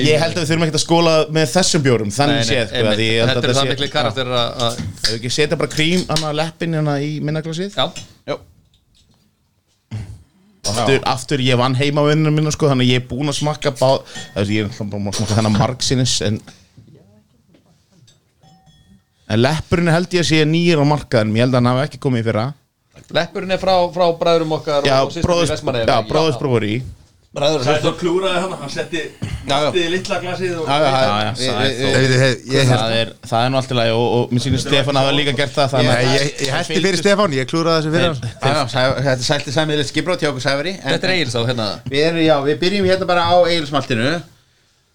Ég 0.02 0.18
held 0.24 0.34
að 0.34 0.42
við 0.42 0.50
þurfum 0.50 0.66
ekkert 0.66 0.80
að 0.80 0.84
skóla 0.84 1.14
með 1.38 1.52
þessum 1.54 1.86
bjórum 1.86 2.12
þannig 2.18 2.50
séð 2.50 2.74
því 2.74 3.08
ég 3.08 3.22
held 3.22 3.30
Þetta 3.30 3.44
að 3.44 3.46
er 3.46 3.54
það 3.54 3.62
sé- 3.62 3.72
miklu 3.76 3.90
karakter 3.94 4.34
að 4.42 4.66
að- 4.68 4.82
Ef 4.82 5.08
við 5.12 5.16
ekki 5.20 5.34
setja 5.38 5.60
bara 5.62 5.74
krím 5.78 6.06
hana 6.10 6.34
leppin 6.42 6.78
hérna 6.80 6.98
í 6.98 7.12
minnaglasið? 7.30 7.78
Já, 7.78 7.86
Já. 8.28 8.38
aftur, 10.68 11.00
aftur 11.14 11.40
ég 11.46 11.58
vann 11.62 11.78
heima 11.80 12.02
á 12.04 12.10
vinnunum 12.10 12.36
minna 12.42 12.52
sko, 12.52 12.68
þannig 12.74 12.90
að 12.90 12.94
ég 12.98 13.04
er 13.04 13.08
búinn 13.08 13.32
að 13.32 13.38
smakka 13.40 13.72
bá, 13.78 13.92
þessi, 14.36 14.58
ég 14.58 14.66
er 14.66 14.72
náttúrulega 14.72 14.92
búinn 14.98 15.12
að 15.14 15.20
smakka 15.22 15.38
þennan 15.40 15.56
margsinnis 15.62 16.18
en 16.28 16.42
en 19.30 19.42
leppurinn 19.44 19.92
held 19.92 20.14
ég 20.16 20.24
að 20.24 20.30
sé 20.32 20.44
nýr 20.48 20.80
á 20.80 20.86
markaðin 20.88 21.36
ég 21.36 21.44
held 21.46 21.56
að 21.56 21.60
hann 21.62 21.72
hafi 21.74 21.88
ekki 21.90 22.00
komið 22.06 22.24
í 22.24 22.28
fyrra. 22.30 22.46
Leppurinn 23.14 23.52
er 23.56 23.60
frá, 23.62 23.74
frá 23.94 24.06
bræðurum 24.20 24.56
okkar 24.58 24.86
já, 24.88 25.02
og 25.04 25.12
systrum 25.14 25.44
í 25.44 25.50
Vestmannaeyjum. 25.52 25.92
já, 25.92 26.08
bróðus 26.10 26.40
bróður 26.42 26.66
í. 26.68 26.78
Bræður 27.38 27.60
og 27.60 27.66
Það 27.68 27.74
er 27.74 27.76
systrum 27.78 27.94
þá 27.94 28.00
klúraði 28.02 28.40
hann, 28.42 28.54
hann 28.62 28.72
setti 28.74 29.02
Já, 29.48 29.58
já. 29.62 29.66
setti 29.68 29.82
litla 29.94 30.18
glasið 30.24 30.54
og 30.58 30.70
Já, 30.72 30.78
já, 30.80 30.88
Já, 30.88 31.18
já, 31.28 31.32
við- 31.38 31.58
við- 31.68 31.88
Ég, 31.88 32.14
ég, 32.18 32.54
ég, 32.56 32.70
það 32.72 32.94
er, 33.02 33.12
það 33.30 33.44
er 33.46 33.52
nú 33.54 33.58
allt 33.60 33.74
í 33.74 33.78
lagi 33.78 33.92
og, 33.98 34.08
og 34.18 34.32
mér 34.34 34.44
sýnir 34.46 34.64
Stefán 34.64 34.98
hafa 35.02 35.12
líka 35.14 35.34
gert 35.38 35.54
það 35.54 35.70
þannig 35.76 35.92
ég, 35.92 36.08
að 36.08 36.16
ég, 36.16 36.32
ég 36.48 36.56
hætti 36.56 36.80
fyrir 36.88 37.00
Stefán, 37.04 37.36
ég 37.38 37.50
klúraði 37.52 37.84
þessu 37.84 37.94
fyrir 37.94 38.08
hann. 38.08 38.32
Já, 38.42 38.48
já, 38.48 38.64
Sæ- 38.74 38.96
Þetta 39.04 39.14
er 39.14 39.28
sælti 39.28 39.54
sæmiðilegt 39.58 39.92
skiprót 39.92 40.24
hjá 40.24 40.32
okkur 40.32 40.46
Sæfari 40.48 40.74
en- 40.80 40.88
Þetta 40.96 41.08
er 41.12 41.14
Egils 41.20 41.36
á 41.38 41.42
hérna. 41.52 41.68
Við 41.92 42.04
erum, 42.08 42.24
já, 42.26 42.36
við 42.48 42.60
byrjum 42.64 42.90
hérna 42.90 43.06
bara 43.12 43.28
á 43.30 43.36
eigilsmaltinu 43.46 44.10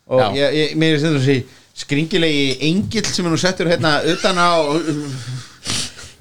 og 0.09 0.21
Já. 0.21 0.27
ég, 0.41 0.59
ég, 0.59 0.75
mér 0.77 0.97
er 0.97 1.05
þetta 1.05 1.21
þessi 1.23 1.39
skringilegi 1.77 2.59
engill 2.69 3.09
sem 3.09 3.27
er 3.27 3.33
nú 3.33 3.41
settur 3.41 3.71
hérna 3.71 3.97
utan 4.13 4.39
á 4.39 4.51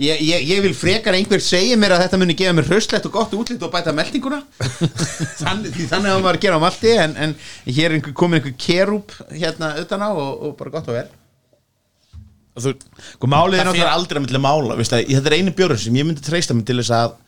ég, 0.02 0.22
ég, 0.24 0.46
ég 0.50 0.62
vil 0.66 0.74
frekar 0.78 1.16
einhver 1.18 1.44
segja 1.44 1.78
mér 1.80 1.96
að 1.96 2.06
þetta 2.06 2.20
muni 2.22 2.36
gefa 2.40 2.56
mér 2.58 2.70
hraustlegt 2.70 3.08
og 3.10 3.16
gott 3.16 3.34
útlit 3.38 3.64
og 3.66 3.74
bæta 3.74 3.94
meldinguna 3.96 4.42
þannig, 5.44 5.76
þannig 5.92 6.14
að 6.14 6.22
maður 6.24 6.40
að 6.40 6.44
gera 6.46 6.62
á 6.62 6.66
malti 6.66 6.94
en, 6.98 7.18
en 7.18 7.36
hér 7.68 7.90
er 7.90 7.98
einhver, 7.98 8.16
komin 8.18 8.40
einhver 8.40 8.56
kerúp 8.62 9.16
hérna 9.34 9.76
utan 9.82 10.06
á 10.08 10.10
og, 10.12 10.32
og 10.32 10.56
bara 10.60 10.74
gott 10.78 10.90
og 10.92 10.98
vel 10.98 11.10
þú, 12.62 12.74
Sko, 13.16 13.28
er 13.32 13.68
það 13.68 13.76
fyrir 13.78 13.92
aldrei 13.92 14.20
að 14.20 14.26
milli 14.26 14.42
mála 14.44 14.80
að, 14.80 15.12
þetta 15.12 15.30
er 15.32 15.38
einu 15.38 15.54
björn 15.58 15.84
sem 15.84 16.00
ég 16.00 16.08
myndi 16.08 16.26
treysta 16.26 16.58
mig 16.58 16.66
til 16.68 16.80
þess 16.82 16.96
að 16.96 17.20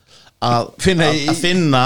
að 0.43 0.73
Finna 0.83 1.09
að, 1.09 1.21
að 1.31 1.37
finna 1.39 1.83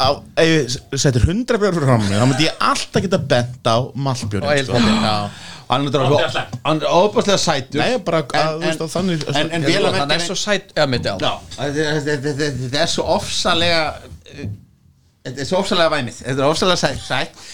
að, 0.00 0.20
ef 0.40 0.48
ég 0.48 1.00
settir 1.02 1.26
100 1.26 1.60
björn 1.60 1.76
fyrir 1.76 1.90
frammi 1.90 2.14
þá 2.14 2.24
myndi 2.28 2.46
ég 2.48 2.62
alltaf 2.70 3.04
geta 3.04 3.20
bent 3.20 3.68
á. 3.68 3.76
Já. 5.04 5.16
Hann 5.68 5.86
er 5.86 5.94
er 6.82 6.88
óbúslega 6.98 7.38
sætur. 7.40 7.80
Nei, 7.80 7.98
bara 8.06 8.22
að, 8.22 8.54
En- 8.54 8.60
veist, 8.64 8.80
en- 8.80 8.86
að 8.86 8.92
þannig 8.94 9.24
en- 9.28 9.50
en 9.58 9.64
að 9.88 9.98
Hann 10.00 10.10
er 10.16 10.24
svo 10.26 10.36
Já, 11.24 11.32
á 11.58 11.64
Já, 11.64 12.60
þetta 12.60 12.82
er 12.82 12.92
svo 12.94 13.06
ofsalega 13.16 13.82
Þetta 15.24 15.40
er 15.40 15.48
svo 15.48 15.60
ofsalega 15.62 15.88
væmið. 15.88 16.16
Þetta 16.20 16.42
er 16.42 16.50
ofsalega 16.50 16.76
sætt, 16.82 16.98
sætt. 17.00 17.44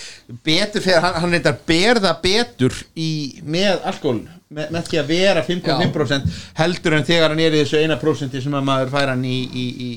Betur 0.46 0.83
fyrir, 0.83 1.03
hann, 1.05 1.14
hann 1.23 1.35
reyndar 1.35 1.57
berða 1.66 2.12
betur 2.23 2.75
í, 2.99 3.40
með 3.46 3.85
alkohol 3.87 4.20
með, 4.51 4.73
með 4.75 4.88
því 4.88 4.99
að 5.01 5.09
vera 5.11 5.42
5,5% 5.46 6.38
heldur 6.59 6.96
en 6.96 7.07
þegar 7.07 7.31
hann 7.35 7.42
er 7.42 7.55
í 7.55 7.61
þessu 7.62 7.79
1% 7.85 8.37
sem 8.42 8.57
að 8.59 8.66
maður 8.66 8.90
fær 8.94 9.12
hann 9.12 9.23
í, 9.27 9.37
í, 9.46 9.64
í 9.87 9.88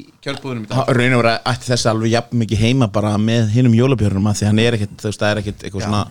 dag. 0.69 0.89
Raun 0.97 1.17
og 1.17 1.23
vera 1.23 1.33
ætti 1.53 1.69
þess 1.71 1.89
alveg 1.89 2.13
jafn 2.13 2.41
mikið 2.43 2.61
heima 2.67 2.89
bara 2.93 3.15
með 3.21 3.49
hinum 3.55 3.77
jólabjörnum 3.77 4.29
að 4.29 4.39
því 4.41 4.49
hann 4.51 4.61
er 4.65 4.77
ekkit, 4.77 4.95
þú 5.01 5.09
veist, 5.09 5.23
það 5.25 5.31
er 5.33 5.41
ekkit 5.43 5.65
eitthvað 5.67 5.87
svona 5.87 6.03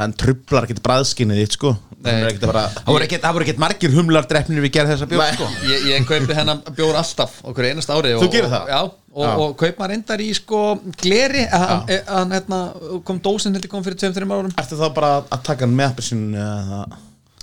hann 0.00 0.16
trublar 0.18 0.66
ekkit 0.66 0.82
bræðskinnið 0.86 1.42
þitt 1.44 1.56
sko 1.58 1.76
Það 2.00 2.86
voru 2.88 3.04
ekkert- 3.04 3.20
það 3.26 3.34
ekkert 3.44 3.58
margir 3.60 3.92
humlar 3.92 4.24
drefnir 4.28 4.62
við 4.64 4.72
gerð 4.72 4.92
þessa 4.94 5.08
Nei. 5.10 5.34
sko. 5.36 5.48
Ég, 5.68 5.82
ég 5.90 6.06
kaupi 6.08 6.36
hennan 6.38 6.62
bjór 6.72 6.96
alltaf 6.96 7.34
okkur 7.44 7.66
einast 7.68 7.92
ári 7.92 8.14
og, 8.16 8.22
það? 8.54 8.70
Og, 9.10 9.26
Já. 9.26 9.32
og 9.36 9.56
kaup 9.60 9.82
maður 9.82 9.94
endar 9.98 10.22
í 10.24 10.30
sko 10.38 10.60
gleri 11.02 11.44
hann, 11.50 12.32
hérna, 12.32 12.60
kom 13.04 13.20
dósin 13.20 13.52
heldur 13.52 13.68
kom 13.68 13.84
fyrir 13.84 13.98
2-3 14.00 14.32
árum 14.32 14.52
Ertu 14.56 14.78
þá 14.80 14.86
bara 14.96 15.12
að 15.28 15.42
taka 15.50 15.66
hann 15.66 15.76
með 15.76 15.90
appelsinu 15.92 16.40
eða 16.40 16.80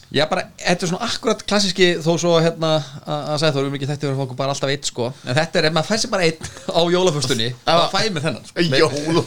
Já, 0.08 0.24
bara, 0.32 0.46
þetta 0.56 0.86
er 0.86 0.88
svona 0.88 1.04
akkurat 1.04 1.42
klassíski 1.44 1.88
þó 2.00 2.14
svo 2.16 2.38
hérna 2.40 2.70
að 3.04 3.26
að 3.34 3.40
segja 3.42 3.52
þú 3.58 3.60
erum 3.60 3.74
ekki 3.76 3.88
þetta 3.90 4.06
fyrir 4.06 4.16
fólk 4.22 4.30
bara 4.40 4.54
alltaf 4.54 4.70
eitt 4.72 4.86
sko 4.88 5.10
en 5.12 5.36
þetta 5.36 5.60
er, 5.60 5.66
ef 5.68 5.74
maður 5.76 5.90
fær 5.90 6.00
sér 6.00 6.12
bara 6.14 6.24
einn 6.30 6.40
á 6.72 6.82
jólaföstunni 6.94 7.50
þá 7.66 7.92
fæ 7.92 8.00
ég 8.06 8.12
mér 8.16 8.24
þennan 8.24 8.46
sko. 8.48 8.56
Jól 8.78 9.20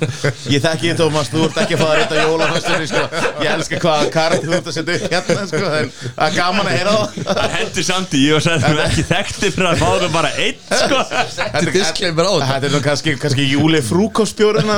Ég 0.55 0.61
þekki 0.65 0.87
þið 0.89 0.97
Tómas, 1.03 1.29
þú 1.29 1.39
ert 1.45 1.59
ekki 1.61 1.75
að 1.77 1.83
fara 1.83 1.93
að 1.93 1.99
reyta 2.01 2.15
jólaföstunni 2.25 2.87
sko. 2.89 3.03
Ég 3.45 3.49
elska 3.53 3.77
hvað 3.85 4.01
karat 4.15 4.41
þú 4.47 4.51
ert 4.57 4.67
að 4.71 4.75
setja 4.79 4.93
upp 4.97 5.05
hérna 5.13 5.43
sko. 5.51 5.65
en 5.69 5.89
Það 6.01 6.25
er 6.27 6.33
gaman 6.39 6.65
að 6.65 6.75
heyra 6.79 6.93
það 6.97 7.07
Það 7.29 7.49
hendur 7.59 7.85
samt 7.91 8.11
í, 8.17 8.19
ég 8.25 8.33
var 8.39 8.45
sæðið 8.47 8.65
mér 8.71 8.85
ekki 8.87 9.05
þekkti 9.11 9.47
fyrir 9.59 9.69
að 9.69 9.77
fá 9.85 9.91
það 9.91 10.11
bara 10.17 10.31
einn 10.41 10.59
sko 10.81 10.97
Þetta 11.11 11.61
er 11.61 11.69
á 11.69 12.33
þetta 12.41 12.49
Þetta 12.51 12.67
er 12.71 12.73
nú 12.73 12.81
kannski, 12.89 13.11
kannski 13.21 13.45
júli 13.53 13.81
frúkostbjórun 13.85 14.69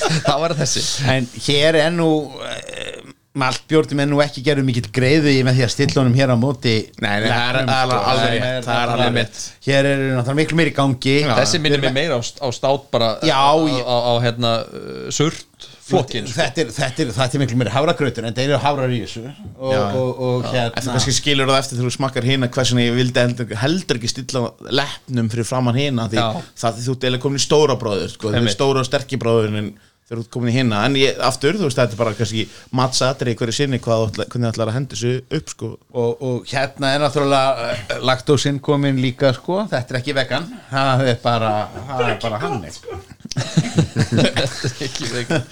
hans 0.00 0.20
Já, 0.20 0.34
eða 0.34 0.40
já, 0.40 0.50
svoleiðis. 0.50 0.50
þetta 0.50 0.50
er 0.50 0.50
svona- 0.50 0.50
þetta 0.50 0.50
er 0.50 0.50
kannski, 0.50 0.50
ef 0.50 0.50
við 0.50 0.50
fá 0.50 0.50
okkur 0.50 0.50
einn 0.50 0.50
milli 0.50 0.50
11 0.50 0.50
og 0.50 0.50
1500 0.50 0.50
þá 0.50 0.50
er 0.50 0.54
það 0.54 0.60
þessi. 0.64 0.84
En 1.14 1.30
hér 1.46 1.80
er 1.86 1.90
nú 1.96 2.10
uh, 2.26 3.16
Maltbjórnum 3.40 4.00
er 4.02 4.08
nú 4.10 4.18
ekki 4.24 4.42
gerðu 4.42 4.64
mikill 4.66 4.88
greiði 4.90 5.36
með 5.46 5.60
því 5.60 5.62
að 5.62 5.70
stilla 5.70 6.00
honum 6.02 6.16
hér 6.18 6.32
á 6.34 6.36
móti. 6.36 6.72
Nei, 6.98 7.12
nei, 7.22 7.28
það 7.30 7.44
er 7.46 7.58
alveg- 7.60 7.84
sko. 7.86 7.98
alveg 8.10 8.32
er- 8.34 8.64
er 9.06 9.12
rétt. 9.20 9.42
Hér 9.68 9.86
er 9.86 10.00
náttúrulega 10.16 10.38
miklu 10.40 10.56
meiri 10.58 10.72
í 10.72 10.74
gangi 10.74 11.14
þessi 11.38 11.60
minnir 11.62 11.80
mig 11.84 11.94
meira 11.94 12.18
á, 12.18 12.22
á 12.26 12.48
stát 12.50 12.88
bara 12.90 13.12
Já, 13.22 13.38
á, 13.38 13.54
ég- 13.70 13.86
á, 13.86 13.96
á 14.02 14.12
hérna 14.24 14.50
uh, 14.66 15.10
surt 15.14 15.46
flokkin 15.90 16.26
sko. 16.26 16.40
þetta, 16.40 16.58
er, 16.64 16.72
þetta, 16.74 17.04
er, 17.06 17.12
þetta 17.14 17.38
er 17.38 17.42
miklu 17.44 17.58
meiri 17.60 17.70
hafragrautur 17.76 18.26
en 18.26 18.34
það 18.34 18.48
eru 18.48 18.58
hafrar 18.66 18.90
í 18.90 18.98
þessu. 19.06 19.22
Og, 19.62 19.70
En 19.70 20.50
hérna 20.50 20.82
kannski 20.90 21.14
skilur 21.14 21.46
það 21.50 21.58
eftir 21.62 21.78
þegar 21.78 21.86
þú 21.86 21.94
smakkar 22.00 22.26
hina 22.26 22.48
hversin 22.50 22.82
ég 22.82 22.96
vildi 22.98 23.22
heldur, 23.22 23.54
heldur 23.62 24.00
ekki 24.00 24.10
stilla 24.10 24.42
leppnum 24.74 25.30
fyrir 25.30 25.46
framann 25.46 25.78
hina 25.78 26.08
því 26.10 26.18
það 26.58 26.82
þú 26.82 26.96
ert 26.98 27.06
eða 27.12 27.22
komin 27.22 27.38
í 27.38 27.46
stóra 27.46 27.78
bróður 27.78 28.10
sko, 28.10 28.34
er 28.34 28.50
stóra 28.50 28.82
og 28.82 28.90
sterki 28.90 29.18
bróðurinn 29.22 29.70
þegar 30.10 30.18
þú 30.18 30.24
ert 30.24 30.32
komin 30.34 30.50
í 30.50 30.54
hina. 30.56 30.78
En 30.88 30.96
ég, 30.98 31.18
aftur, 31.22 31.54
þú 31.54 31.68
veist, 31.68 31.78
þetta 31.78 31.94
er 31.94 32.00
bara 32.00 32.14
kannski 32.18 32.42
mattsatri 32.74 33.30
í 33.30 33.36
hverju 33.38 33.54
sinni 33.54 33.78
hvað, 33.78 34.08
þú 34.08 34.24
hvernig 34.24 34.48
það 34.48 34.50
ætlar 34.50 34.70
að 34.72 34.74
hendi 34.74 34.96
þessu 34.96 35.12
upp 35.38 35.52
sko. 35.52 35.68
og, 36.02 36.24
og 36.26 36.50
hérna 36.50 36.90
er 36.96 37.04
náttúrulega 37.04 37.68
uh, 37.68 37.92
laktósinn 38.08 38.58
komin 38.58 38.98
líka 38.98 39.30
sko. 39.36 39.60
Þetta 39.70 39.94
er 39.94 40.00
ekki 40.00 40.16
vegan. 40.18 40.48
Það 40.72 41.04
er 41.12 41.20
bara, 41.22 41.52
það 41.92 42.02
er 42.08 42.18
bara 42.24 42.40
hann 42.42 42.58
sko. 42.74 42.98
Ekki 44.84 45.06
vegan. 45.12 45.44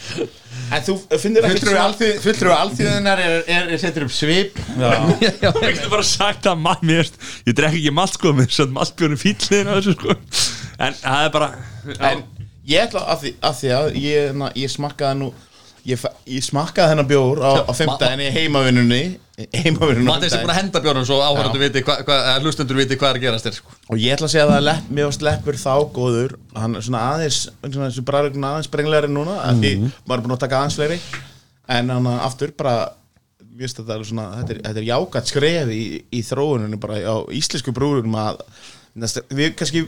en 0.74 0.82
þú 0.82 0.94
finnir 1.22 1.44
ekki 1.46 2.08
fulltrúi 2.24 2.54
alþýðunar 2.56 3.20
er, 3.22 3.36
er, 3.46 3.68
er 3.76 3.78
setur 3.78 4.08
upp 4.08 4.14
svip. 4.16 4.58
Ég 5.22 5.38
getur 5.38 5.92
bara 5.92 6.02
sagt 6.06 6.48
að 6.50 6.58
maður 6.64 6.90
mér 6.90 7.12
Ég 7.46 7.54
drekk 7.54 7.78
ekki 7.78 7.92
malt 7.94 8.16
sko 8.18 8.34
Mér 8.34 8.50
satt 8.50 8.74
maltbjörnum 8.74 9.22
fýllin 9.22 9.70
á 9.70 9.78
þessu 9.78 9.94
sko. 9.94 10.18
En 10.82 10.98
það 10.98 11.28
er 11.28 11.32
bara 11.38 11.52
en 12.10 12.26
ég 12.68 12.88
ætla 12.88 13.04
að 13.08 13.22
því 13.22 13.34
að, 13.40 13.60
því 13.60 13.74
að 13.78 14.00
ég, 14.02 14.32
na, 14.38 14.50
ég 14.58 14.72
smakkaði 14.72 15.20
nú 15.22 15.30
ég, 15.88 16.04
ég 16.28 16.44
smakkaði 16.44 16.92
þennan 16.92 17.08
bjór 17.08 17.40
á, 17.40 17.50
á 17.64 17.72
fimmtæðinni 17.76 18.28
í 18.28 18.34
heimavinnunni 18.34 19.00
heimavinnunni 19.54 20.26
er 20.26 20.32
sem 20.32 20.42
búin 20.42 20.52
að 20.52 20.60
henda 20.60 20.82
björnum 20.84 21.06
svo 21.08 21.18
áhörðu 21.22 21.62
viti 21.62 21.82
hlustendur 22.42 22.78
viti 22.80 22.98
hvað 22.98 23.14
er 23.14 23.20
að 23.20 23.26
gerast 23.26 23.48
þér 23.48 23.56
sko. 23.60 23.76
og 23.86 24.02
ég 24.02 24.16
ætla 24.16 24.28
að 24.28 24.34
segja 24.34 24.46
að 24.46 24.54
það 24.54 24.66
lepp, 24.68 24.90
mér 24.90 25.08
varst 25.08 25.26
leppur 25.28 25.60
þá 25.62 25.74
góður 25.94 26.36
hann 26.58 26.78
er 26.78 26.86
svona 26.88 27.04
aðeins 27.14 27.40
svona 27.62 27.88
þessu 27.88 28.06
bræðurinn 28.10 28.48
aðeins 28.50 28.70
brenglegri 28.72 29.12
núna 29.12 29.38
mm. 29.38 29.62
því 29.62 29.74
maður 29.84 30.18
er 30.18 30.24
búin 30.26 30.36
að 30.36 30.42
taka 30.44 30.62
aðeins 30.62 30.78
fleiri 30.80 30.98
en 31.78 31.94
hann 31.94 32.10
aftur 32.16 32.54
bara 32.58 32.74
viðst, 33.58 33.80
þetta, 33.80 33.96
er 33.96 34.06
svona, 34.06 34.26
þetta, 34.40 34.54
er, 34.54 34.60
þetta 34.66 34.82
er 34.82 34.90
jákat 34.90 35.30
skref 35.30 35.72
í, 35.74 35.84
í 36.14 36.24
þróuninu 36.26 36.78
bara 36.82 36.98
á 37.02 37.16
íslensku 37.34 37.74
brúrum 37.74 38.14
að 38.18 38.42
við 39.34 39.54
kannski 39.58 39.86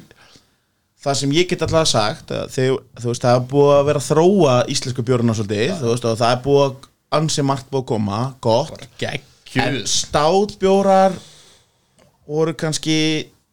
það 1.01 1.19
sem 1.21 1.35
ég 1.37 1.49
get 1.51 1.65
alltaf 1.65 1.89
sagt 1.89 2.33
þegar, 2.53 2.79
þú 3.01 3.11
veist, 3.11 3.25
það 3.25 3.37
er 3.39 3.49
búið 3.51 3.73
að 3.77 3.85
vera 3.89 4.03
að 4.03 4.09
þróa 4.11 4.55
íslensku 4.75 5.05
björnuna 5.09 5.37
svolítið, 5.39 5.75
þú 5.81 5.93
veist, 5.93 6.07
og 6.07 6.21
það 6.21 6.35
er 6.35 6.43
búið 6.47 6.65
að 6.67 6.89
ansi 7.21 7.45
margt 7.47 7.71
búið 7.71 7.83
að 7.83 7.91
koma, 7.91 8.21
gott. 8.45 8.75
En 8.77 8.91
Gekkjuð 9.51 9.79
státbjórar 9.91 11.17
voru 12.31 12.55
kannski 12.55 12.99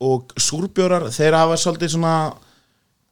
og 0.03 0.33
súrbjórar, 0.38 1.07
þeir 1.13 1.39
hafa 1.39 1.57
svolítið 1.57 1.95
svona 1.95 2.17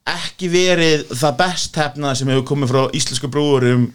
ekki 0.05 0.51
verið 0.53 1.07
það 1.17 1.37
best 1.39 1.79
hefna 1.81 2.11
sem 2.13 2.29
hefur 2.29 2.45
komið 2.51 2.73
frá 2.73 2.81
íslensku 2.93 3.29
brúurum 3.33 3.87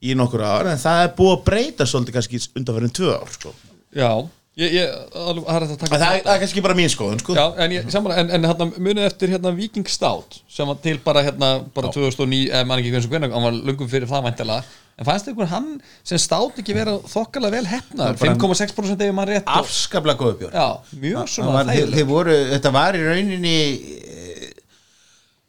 í 0.00 0.14
nokkur 0.16 0.40
ár, 0.40 0.70
en 0.70 0.80
það 0.80 1.02
er 1.02 1.10
búið 1.18 1.34
að 1.34 1.42
breyta 1.50 1.88
svolítið 1.88 2.16
kannski 2.16 2.40
undanverðin 2.56 2.94
tvö 2.96 3.16
ár 3.18 3.34
sko. 3.34 3.52
Já, 3.92 4.12
ég, 4.60 4.74
ég, 4.76 4.98
alveg, 5.16 5.46
það 5.46 5.56
er 5.56 5.72
það, 5.80 5.94
það 5.96 6.34
er 6.34 6.42
kannski 6.44 6.64
bara 6.64 6.76
mín 6.78 6.92
skoðun 6.92 7.22
sko. 7.22 7.36
Já, 7.38 7.44
en, 7.64 7.74
ég, 7.76 7.88
samanlega, 7.92 8.26
en, 8.26 8.34
en 8.36 8.50
hérna, 8.50 8.68
munið 8.76 9.08
eftir 9.08 9.34
hérna 9.34 9.54
Viking 9.56 9.88
Stout 9.90 10.40
sem 10.50 10.68
var 10.68 10.78
til 10.84 11.00
bara 11.04 11.24
hérna 11.26 11.54
bara 11.74 11.92
2009, 11.94 12.46
eða 12.50 12.68
mann 12.68 12.82
ekki 12.82 12.94
hvernig 13.08 13.34
hann 13.34 13.48
var 13.48 13.58
lungum 13.58 13.90
fyrir 13.90 14.10
það 14.10 14.28
væntilega 14.28 14.62
en 15.00 15.06
fannst 15.08 15.30
ykkur 15.32 15.48
hann 15.48 15.68
sem 16.04 16.20
Stout 16.20 16.58
ekki 16.60 16.74
vera 16.76 16.98
þokkalega 17.08 17.56
vel 17.56 17.68
hefnaður, 17.70 18.18
5,6% 18.20 19.04
ef 19.06 19.14
maður 19.16 19.32
rétt. 19.38 19.48
afskaplega 19.48 20.20
góðu 20.20 20.36
björn. 20.42 20.58
Já, 20.60 20.98
mjög 21.00 21.30
svona 21.32 21.62
þægileg 21.70 22.32
þetta 22.52 22.72
var 22.74 22.98
í 22.98 23.04
rauninni 23.06 23.54
eh, 23.56 24.09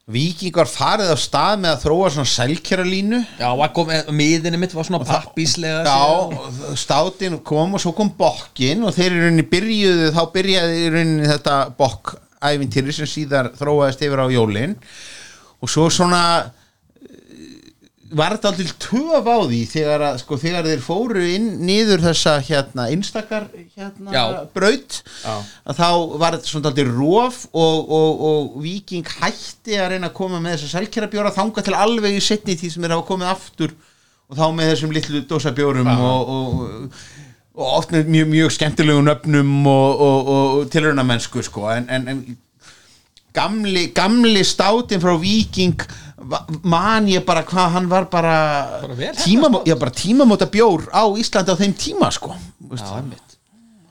Víkingar 0.09 0.65
farið 0.67 1.11
á 1.13 1.17
stað 1.19 1.59
með 1.61 1.75
að 1.75 1.83
þróa 1.83 2.07
svona 2.15 2.31
sælkjara 2.31 2.85
línu 2.87 3.19
Já, 3.37 3.51
kom, 3.75 3.91
miðinni 4.17 4.57
mitt 4.59 4.73
var 4.73 4.87
svona 4.87 5.05
pappíslega 5.05 5.83
Já, 5.85 6.73
státin 6.79 7.37
kom 7.45 7.77
og 7.77 7.83
svo 7.83 7.93
kom 7.95 8.09
bokkin 8.17 8.81
og 8.87 8.95
þeir 8.97 9.13
í 9.13 9.21
rauninni 9.21 9.45
byrjuðu, 9.51 10.09
þá 10.17 10.23
byrjaði 10.33 10.81
í 10.81 10.89
rauninni 10.95 11.29
þetta 11.29 11.59
bokk 11.77 12.15
ævintýri 12.41 12.93
sem 12.95 13.09
síðar 13.09 13.51
þróaðist 13.57 14.01
yfir 14.05 14.23
á 14.25 14.27
jólin. 14.33 14.75
Og 15.61 15.69
svo 15.69 15.87
svona 15.93 16.21
eh, 16.41 16.49
var 18.17 18.35
þetta 18.35 18.49
aldrei 18.51 18.71
töf 18.81 19.27
á 19.27 19.37
því 19.39 19.59
þegar, 19.71 20.03
að, 20.09 20.17
sko, 20.23 20.37
þegar 20.41 20.67
þeir 20.67 20.83
fóru 20.83 21.23
inn 21.31 21.47
niður 21.67 22.03
þessa 22.03 22.33
hérna 22.43 22.87
einstakar 22.91 23.47
hérna 23.77 24.15
Já. 24.15 24.23
braut 24.55 24.97
að 25.23 25.79
þá 25.79 25.87
var 26.21 26.37
þetta 26.37 26.51
svona 26.51 26.71
aldrei 26.71 26.89
rof 26.89 27.45
og, 27.51 27.93
og, 27.99 28.25
og 28.31 28.59
Viking 28.65 29.07
hætti 29.21 29.79
að 29.79 29.93
reyna 29.95 30.11
að 30.11 30.17
koma 30.19 30.41
með 30.43 30.57
þessa 30.57 30.77
selkjara 30.77 31.11
bjóra 31.13 31.33
þanga 31.35 31.65
til 31.67 31.77
alveg 31.77 32.19
í 32.19 32.21
setni 32.25 32.57
því 32.59 32.73
sem 32.73 32.85
þeir 32.85 32.97
hafa 32.97 33.09
komið 33.13 33.31
aftur 33.31 33.75
og 34.31 34.39
þá 34.39 34.45
með 34.55 34.71
þessum 34.73 34.95
litlu 34.95 35.23
dósabjórum 35.27 35.91
og, 35.91 36.31
og, 36.35 37.01
og 37.55 37.73
oft 37.81 37.91
með 37.95 38.11
mjög, 38.11 38.31
mjög 38.31 38.53
skemmtilegum 38.55 39.07
nöfnum 39.07 39.57
og, 39.71 40.05
og, 40.07 40.31
og 40.35 40.69
tilrauna 40.71 41.03
mennsku 41.07 41.43
sko. 41.43 41.67
En, 41.73 41.89
en, 41.91 42.07
en 42.11 42.21
gamli, 43.33 43.87
gamli 43.95 44.43
státin 44.43 45.01
frá 45.03 45.15
Viking 45.19 45.81
man 46.63 47.07
ég 47.09 47.25
bara 47.25 47.43
hvað 47.43 47.71
hann 47.75 47.87
var 47.89 48.05
bara, 48.11 48.35
Bara 48.83 48.95
vel 48.95 49.15
tímamó, 49.17 49.63
já, 49.65 49.75
bara 49.79 49.91
tímamóta 49.91 50.45
bjór 50.51 50.87
á 50.93 51.03
Íslandi 51.17 51.51
á 51.51 51.57
þeim 51.57 51.73
tíma 51.73 52.11
sko. 52.13 52.35
Já, 52.71 53.01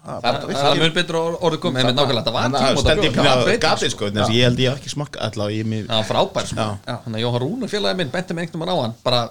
Það 0.00 0.24
er- 0.24 0.54
það 0.56 0.70
er 0.70 0.78
mjög 0.80 0.94
betur 0.94 1.16
orðið 1.20 1.58
komið, 1.60 1.80
einmitt 1.82 1.96
nákvæmlega, 1.98 2.24
það 2.24 2.32
var 2.32 2.78
stendi 2.80 3.08
bjór, 3.10 3.16
það 3.20 3.36
var 3.36 3.44
breyting, 3.44 3.64
gatið 3.66 3.90
sko, 3.90 4.04
ég 4.06 4.44
held 4.46 4.58
ég 4.58 4.72
ekki 4.78 4.88
smakka 4.94 5.20
allavega 5.26 5.64
Já, 5.76 5.92
hann 5.92 6.04
frábær 6.08 6.46
sko. 6.46 6.66
Þannig 6.86 7.18
að 7.18 7.20
Jóhann 7.20 7.42
Rúnar 7.42 7.68
félagi 7.68 7.96
minn 7.96 8.10
benti 8.10 8.34
mig 8.34 8.46
einhvern 8.48 8.60
veginn 8.64 8.74
á 8.74 8.82
hann 8.82 8.94
bara 9.04 9.30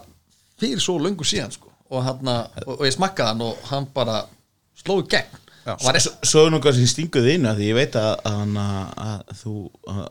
fyrir 0.60 0.80
svo 0.80 1.00
löngu 1.00 1.26
síðan 1.26 1.52
sko. 1.52 1.68
og, 1.90 2.04
hann, 2.04 2.28
og, 2.68 2.80
og 2.80 2.86
ég 2.86 2.94
smakkaði 2.94 3.28
hann 3.28 3.42
og 3.42 3.58
hann 3.72 3.88
bara 3.94 4.26
sló 4.78 5.00
í 5.02 5.08
gegn. 5.10 5.26
var 5.34 5.39
Svo 6.26 6.46
er 6.46 6.54
nú 6.54 6.60
kannski 6.64 6.88
stinguð 6.90 7.28
inn 7.36 7.48
að 7.50 7.60
því 7.62 7.68
ég 7.72 7.78
veit 7.78 7.98
að, 8.00 8.12
að, 8.30 8.54
að, 9.06 9.34
þú 9.42 9.56
að, 9.92 10.06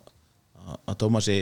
Tómasi 1.00 1.38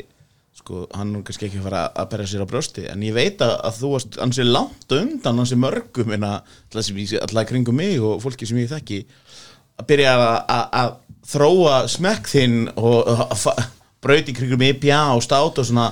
sko, 0.57 0.85
hann 0.97 1.11
er 1.19 1.25
kannski 1.27 1.49
ekki 1.49 1.59
að 1.61 1.67
fara 1.69 1.83
að 2.01 2.11
berja 2.15 2.29
sér 2.31 2.45
á 2.47 2.51
brjósti 2.51 2.85
en 2.89 3.03
ég 3.05 3.17
veit 3.17 3.43
að, 3.45 3.55
að 3.69 3.81
þú 3.83 3.91
varst 3.93 4.19
ansi 4.25 4.47
langt 4.47 4.95
undan 4.97 5.43
ansi 5.43 5.59
mörgum 5.61 6.15
en 6.17 6.25
alltaf, 6.31 6.87
sem 6.87 7.01
kringum 7.51 7.77
mig 7.77 7.99
og 8.01 8.23
fólki 8.25 8.49
sem 8.49 8.63
ég 8.63 8.71
þekki 8.73 9.03
að 9.77 9.89
byrja 9.91 10.15
að, 10.17 10.25
að, 10.57 10.65
að 10.81 10.95
þróa 11.35 11.81
smekk 11.93 12.31
þinn 12.31 12.59
og 12.79 13.11
að 13.27 13.35
fa- 13.43 13.57
braut 14.07 14.31
í 14.31 14.37
kringum 14.37 14.63
IPA 14.71 15.01
og 15.17 15.25
stát 15.27 15.59
og 15.61 15.67
svona 15.67 15.91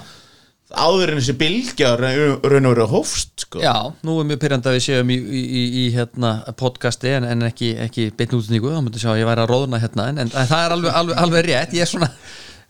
áður 0.80 1.12
en 1.14 1.18
þessi 1.20 1.34
bylgja 1.40 1.90
raun 2.00 2.66
og 2.68 2.74
veru 2.74 2.86
hófst 2.90 3.44
sko. 3.46 3.60
Já, 3.62 3.72
nú 4.06 4.16
er 4.20 4.28
mjög 4.28 4.40
pyrrandi 4.44 4.70
að 4.70 4.76
við 4.78 4.84
séum 4.86 5.12
í, 5.14 5.16
í, 5.18 5.42
í, 5.44 5.62
í 5.80 5.84
hérna, 5.94 6.30
podcasti 6.60 7.12
en, 7.16 7.26
en 7.30 7.46
ekki, 7.48 7.72
ekki 7.86 8.08
beinn 8.18 8.36
útningu, 8.38 8.72
þá 8.74 8.80
myndi 8.84 9.02
sjá 9.02 9.10
að 9.14 9.20
ég 9.22 9.28
væri 9.30 9.44
að 9.44 9.52
róðna 9.52 9.80
hérna 9.82 10.06
en, 10.12 10.22
en, 10.24 10.32
það 10.34 10.54
er 10.66 10.76
alveg, 10.76 10.92
alveg, 11.02 11.20
alveg 11.24 11.46
rétt 11.48 11.76
ég 11.78 11.86
er 11.86 11.90
svona, 11.92 12.10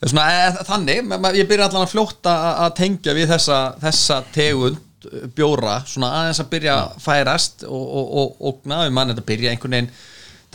svona 0.04 0.26
e, 0.32 0.48
þannig 0.70 1.04
ma- 1.10 1.20
ma- 1.26 1.34
ég 1.36 1.48
byrja 1.50 1.68
allan 1.70 1.86
að 1.86 1.92
fljóta 1.94 2.34
að- 2.64 2.74
tengja 2.80 3.14
við 3.16 3.30
þessa, 3.34 3.60
þessa 3.84 4.18
tegund 4.34 4.80
uh, 5.10 5.28
bjóra, 5.36 5.78
svona 5.88 6.12
aðeins 6.22 6.42
að 6.44 6.50
byrja 6.56 6.78
að 6.82 6.98
færast 7.04 7.64
og, 7.68 7.84
og, 7.84 8.10
og, 8.24 8.34
og 8.50 8.68
náðu 8.74 8.92
mann 8.96 9.14
þetta 9.14 9.28
byrja 9.32 9.54
einhvern 9.54 9.78
veginn 9.78 9.94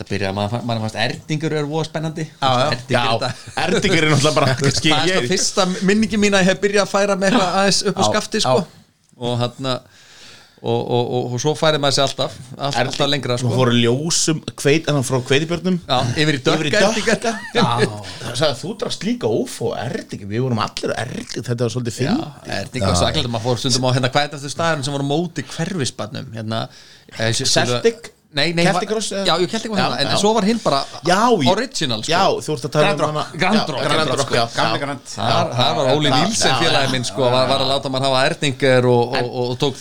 þetta 0.00 0.08
byrja, 0.10 0.32
mann 0.36 0.66
mann 0.66 0.82
fannst 0.84 0.98
erdingur 1.04 1.54
er 1.60 1.68
voða 1.68 1.86
spennandi. 1.90 2.26
Erdingur 2.40 4.06
er 4.06 4.12
náttúrulega 4.14 4.36
bara 4.36 4.54
það 4.58 4.68
er 4.68 4.76
svona 4.80 5.24
fyrsta 5.30 5.66
minningi 5.84 6.20
mín 6.20 6.36
að 6.36 6.46
ég 6.46 6.52
hef 6.54 6.62
byrjað 6.64 6.86
að 6.86 6.92
færa 6.94 7.16
með 7.20 7.32
eitthvað 7.34 7.58
aðeins 7.62 7.82
upp 7.90 8.00
á 8.00 8.04
skafti 8.10 8.44
sko. 8.44 8.60
og 9.20 9.42
hann 9.44 9.74
og, 10.60 10.80
og, 10.92 11.04
og, 11.08 11.32
og 11.32 11.40
svo 11.40 11.54
færið 11.56 11.80
maður 11.80 11.96
sér 11.96 12.04
alltaf 12.04 12.34
allt, 12.58 12.76
Er- 12.76 12.88
alltaf 12.90 13.08
lengra 13.08 13.36
sko. 13.40 13.52
fóru 13.54 13.72
ljósum 13.76 14.42
hveit, 14.60 14.90
frá 15.08 15.18
kveitibjörnum 15.30 15.78
Já, 15.86 15.96
yfir 16.20 16.36
í 16.36 16.42
dökka 16.44 17.32
Það 17.54 18.44
að 18.50 18.54
þú 18.60 18.74
drast 18.82 19.06
líka 19.08 19.30
ófó 19.30 19.72
erdig 19.80 20.26
Við 20.28 20.44
vorum 20.44 20.60
allir 20.60 20.92
erdig, 21.00 21.32
þetta 21.38 21.64
var 21.64 21.72
svolítið 21.72 21.96
finn 21.96 22.12
er 22.12 22.68
þetta 22.68 22.76
eitthvað 22.76 23.00
saklega 23.00 23.32
maður 23.32 23.46
fór 23.48 23.62
stundum 23.64 23.88
á 23.88 23.90
hérna 23.96 24.12
hvað 24.12 24.26
er 24.26 24.32
þetta 24.36 24.54
staðurinn 24.56 24.88
sem 24.88 24.96
voru 24.98 25.08
móti 25.08 25.46
hverfisbarnum 25.48 26.32
hérna. 26.36 26.62
Eh, 27.16 27.32
Celtic? 27.40 28.12
Nei, 28.30 28.52
nei, 28.54 28.62
eða? 29.10 29.26
Já, 29.26 29.34
Celtic 29.50 29.70
var 29.72 29.78
Já, 29.80 29.84
hérna, 29.90 29.96
en 30.04 30.06
já. 30.12 30.18
svo 30.20 30.30
var 30.36 30.44
hinn 30.46 30.60
bara 30.62 30.84
Já, 31.02 31.16
ég- 31.34 31.48
original 31.50 32.02
sko. 32.04 32.12
Já, 32.12 32.20
þú 32.46 32.52
ert 32.54 32.66
að 32.68 32.72
tala 32.76 32.92
um 32.94 33.00
hana 33.08 33.24
Grand 33.34 33.56
Já, 33.58 33.64
Rock, 33.66 33.80
Grand 33.82 33.90
Grand 33.90 34.10
Rock, 34.10 34.20
Rock, 34.20 34.30
já, 34.30 34.44
Gamli 34.54 34.78
já. 34.78 34.82
Grand 34.84 35.00
Þar, 35.14 35.50
þar 35.58 35.72
var 35.78 35.90
Óli 35.96 36.12
Nílsen 36.14 36.52
já, 36.52 36.58
félagi 36.60 36.86
já, 36.86 36.92
minn 36.92 37.08
sko, 37.08 37.24
var, 37.34 37.48
var 37.50 37.64
að 37.64 37.72
láta 37.72 37.90
mann 37.90 38.06
hafa 38.06 38.20
erningar 38.28 38.86
og, 38.86 39.16
og, 39.18 39.32
og, 39.34 39.50
og 39.50 39.58
tók 39.64 39.80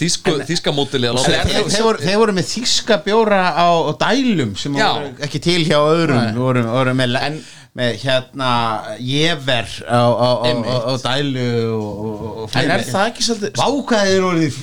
að 1.12 1.20
láta 1.20 1.30
Þeir, 1.30 1.86
voru, 1.86 2.02
með 2.40 2.50
þíska 2.56 2.98
bjóra 3.06 3.44
á, 3.54 3.70
dælum 4.02 4.58
sem 4.58 4.74
voru 4.74 5.14
ekki 5.30 5.44
til 5.46 5.62
hjá 5.70 5.78
öðrum 5.78 6.34
voru, 6.42 6.66
voru 6.74 6.98
með, 6.98 7.20
en, 7.22 7.42
með 7.80 7.96
hérna 8.04 8.50
jever 9.00 9.70
á, 9.88 10.02
á, 10.04 10.30
á, 10.44 10.52
á, 10.52 10.94
dælu 11.00 11.46
og, 11.78 12.02
og, 12.04 12.24
og 12.44 12.58
En 12.60 12.74
er 12.76 12.84
það 12.88 13.06
ekki 13.10 13.26
svolítið 13.26 13.60
Vákaðir 13.60 14.26
orðið 14.30 14.58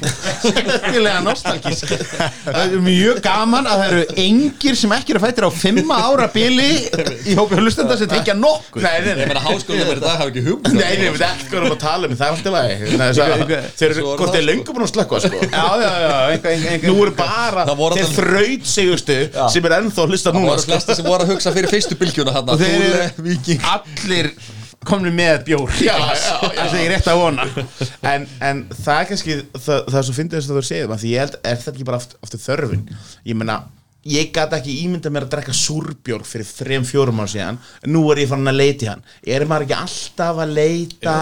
skemmtilega 0.47 1.23
nostalgísk. 1.25 1.93
Það 2.47 2.61
er 2.63 2.83
mjög 2.85 3.21
gaman 3.25 3.69
að 3.71 3.81
það 3.81 3.93
eru 3.95 4.03
engir 4.27 4.79
sem 4.79 4.95
ekki 4.97 5.15
eru 5.15 5.23
fættir 5.23 5.47
á 5.49 5.51
fimma 5.55 5.99
ára 6.07 6.29
bili 6.33 6.69
í 7.27 7.37
hópi 7.39 7.59
hlustenda 7.61 7.97
sem 7.99 8.11
tengja 8.11 8.37
nokkuð. 8.37 8.85
Nei, 8.85 8.99
nei, 9.03 9.11
Ég 9.11 9.19
nei 9.21 9.31
meina 9.31 9.43
háskólum 9.45 9.91
er 9.93 10.01
í 10.01 10.05
dag 10.05 10.21
hafa 10.21 10.31
ekki 10.31 10.45
hugmynd 10.47 10.71
um 10.71 10.81
Nei, 10.81 10.95
nei, 11.01 11.09
við 11.15 11.25
ekki 11.27 11.59
erum 11.61 11.75
að 11.75 11.81
tala 11.83 12.11
um, 12.11 12.17
það 12.17 12.27
er 12.27 12.33
alltaf 12.37 12.57
lagi. 12.57 12.75
Nei, 12.97 13.09
Þeir 13.17 13.87
eru, 13.87 14.05
er 14.05 14.07
hvort 14.07 14.23
það, 14.23 14.37
þeir 14.37 14.47
löngu 14.51 14.77
búin 14.77 14.87
að 14.87 14.93
slökka, 14.93 15.23
sko. 15.25 15.43
Já, 15.47 15.67
já, 15.83 15.91
já. 16.05 16.13
Nú 16.87 16.97
eru 17.07 17.15
bara 17.17 17.67
Það 17.67 17.83
þeir 17.97 18.13
þraut 18.17 18.71
segustu 18.71 19.19
sem 19.53 19.69
er 19.69 19.77
ennþá 19.81 20.05
að 20.05 20.15
hlusta 20.15 20.33
Það 20.33 20.39
núna 20.39 20.53
voru 20.53 20.63
sko. 20.65 20.73
flesti 20.73 20.99
sem 20.99 21.09
voru 21.09 21.27
að 21.27 21.33
hugsa 21.35 21.55
fyrir 21.57 21.73
fyrstu 21.73 21.99
bylgjuna 22.01 22.35
og 23.15 23.23
Viking 23.27 23.67
allir 23.73 24.33
komni 24.87 25.11
með 25.15 25.41
bjór. 25.49 25.73
Það 25.77 26.77
er 26.79 26.93
rétt 26.95 27.09
að 27.11 27.23
vona. 27.23 27.47
En, 28.07 28.27
en 28.45 28.61
það 28.71 29.01
er 29.01 29.09
kannski 29.11 29.39
það, 29.57 29.81
það 29.95 30.05
svo 30.07 30.15
fyndið 30.21 30.39
þess 30.39 30.53
að 30.53 30.61
þú 30.61 30.67
segið 30.69 30.93
því 31.03 31.15
ég 31.15 31.25
held, 31.25 31.41
er 31.43 31.59
þetta 31.65 31.75
ekki 31.75 31.89
bara 31.89 31.99
aftur, 32.03 32.21
aftur 32.23 32.45
þörfin? 32.45 32.85
Ég 33.27 33.39
meina, 33.41 33.57
ég 34.07 34.29
gæti 34.37 34.55
ekki 34.61 34.77
ímynda 34.85 35.11
mér 35.11 35.27
að 35.27 35.33
drekka 35.35 35.55
súrbjórg 35.59 36.29
fyrir 36.31 36.47
þrejum 36.47 36.87
fjórum 36.87 37.23
ár 37.25 37.31
síðan. 37.33 37.59
Nú 37.91 38.05
er 38.15 38.21
ég 38.23 38.31
farin 38.31 38.53
að 38.53 38.59
leita 38.61 38.87
í 38.87 38.91
hann. 38.93 39.03
Er 39.27 39.47
maður 39.51 39.67
ekki 39.67 39.79
alltaf 39.81 40.43
að 40.45 40.55
leita 40.61 41.17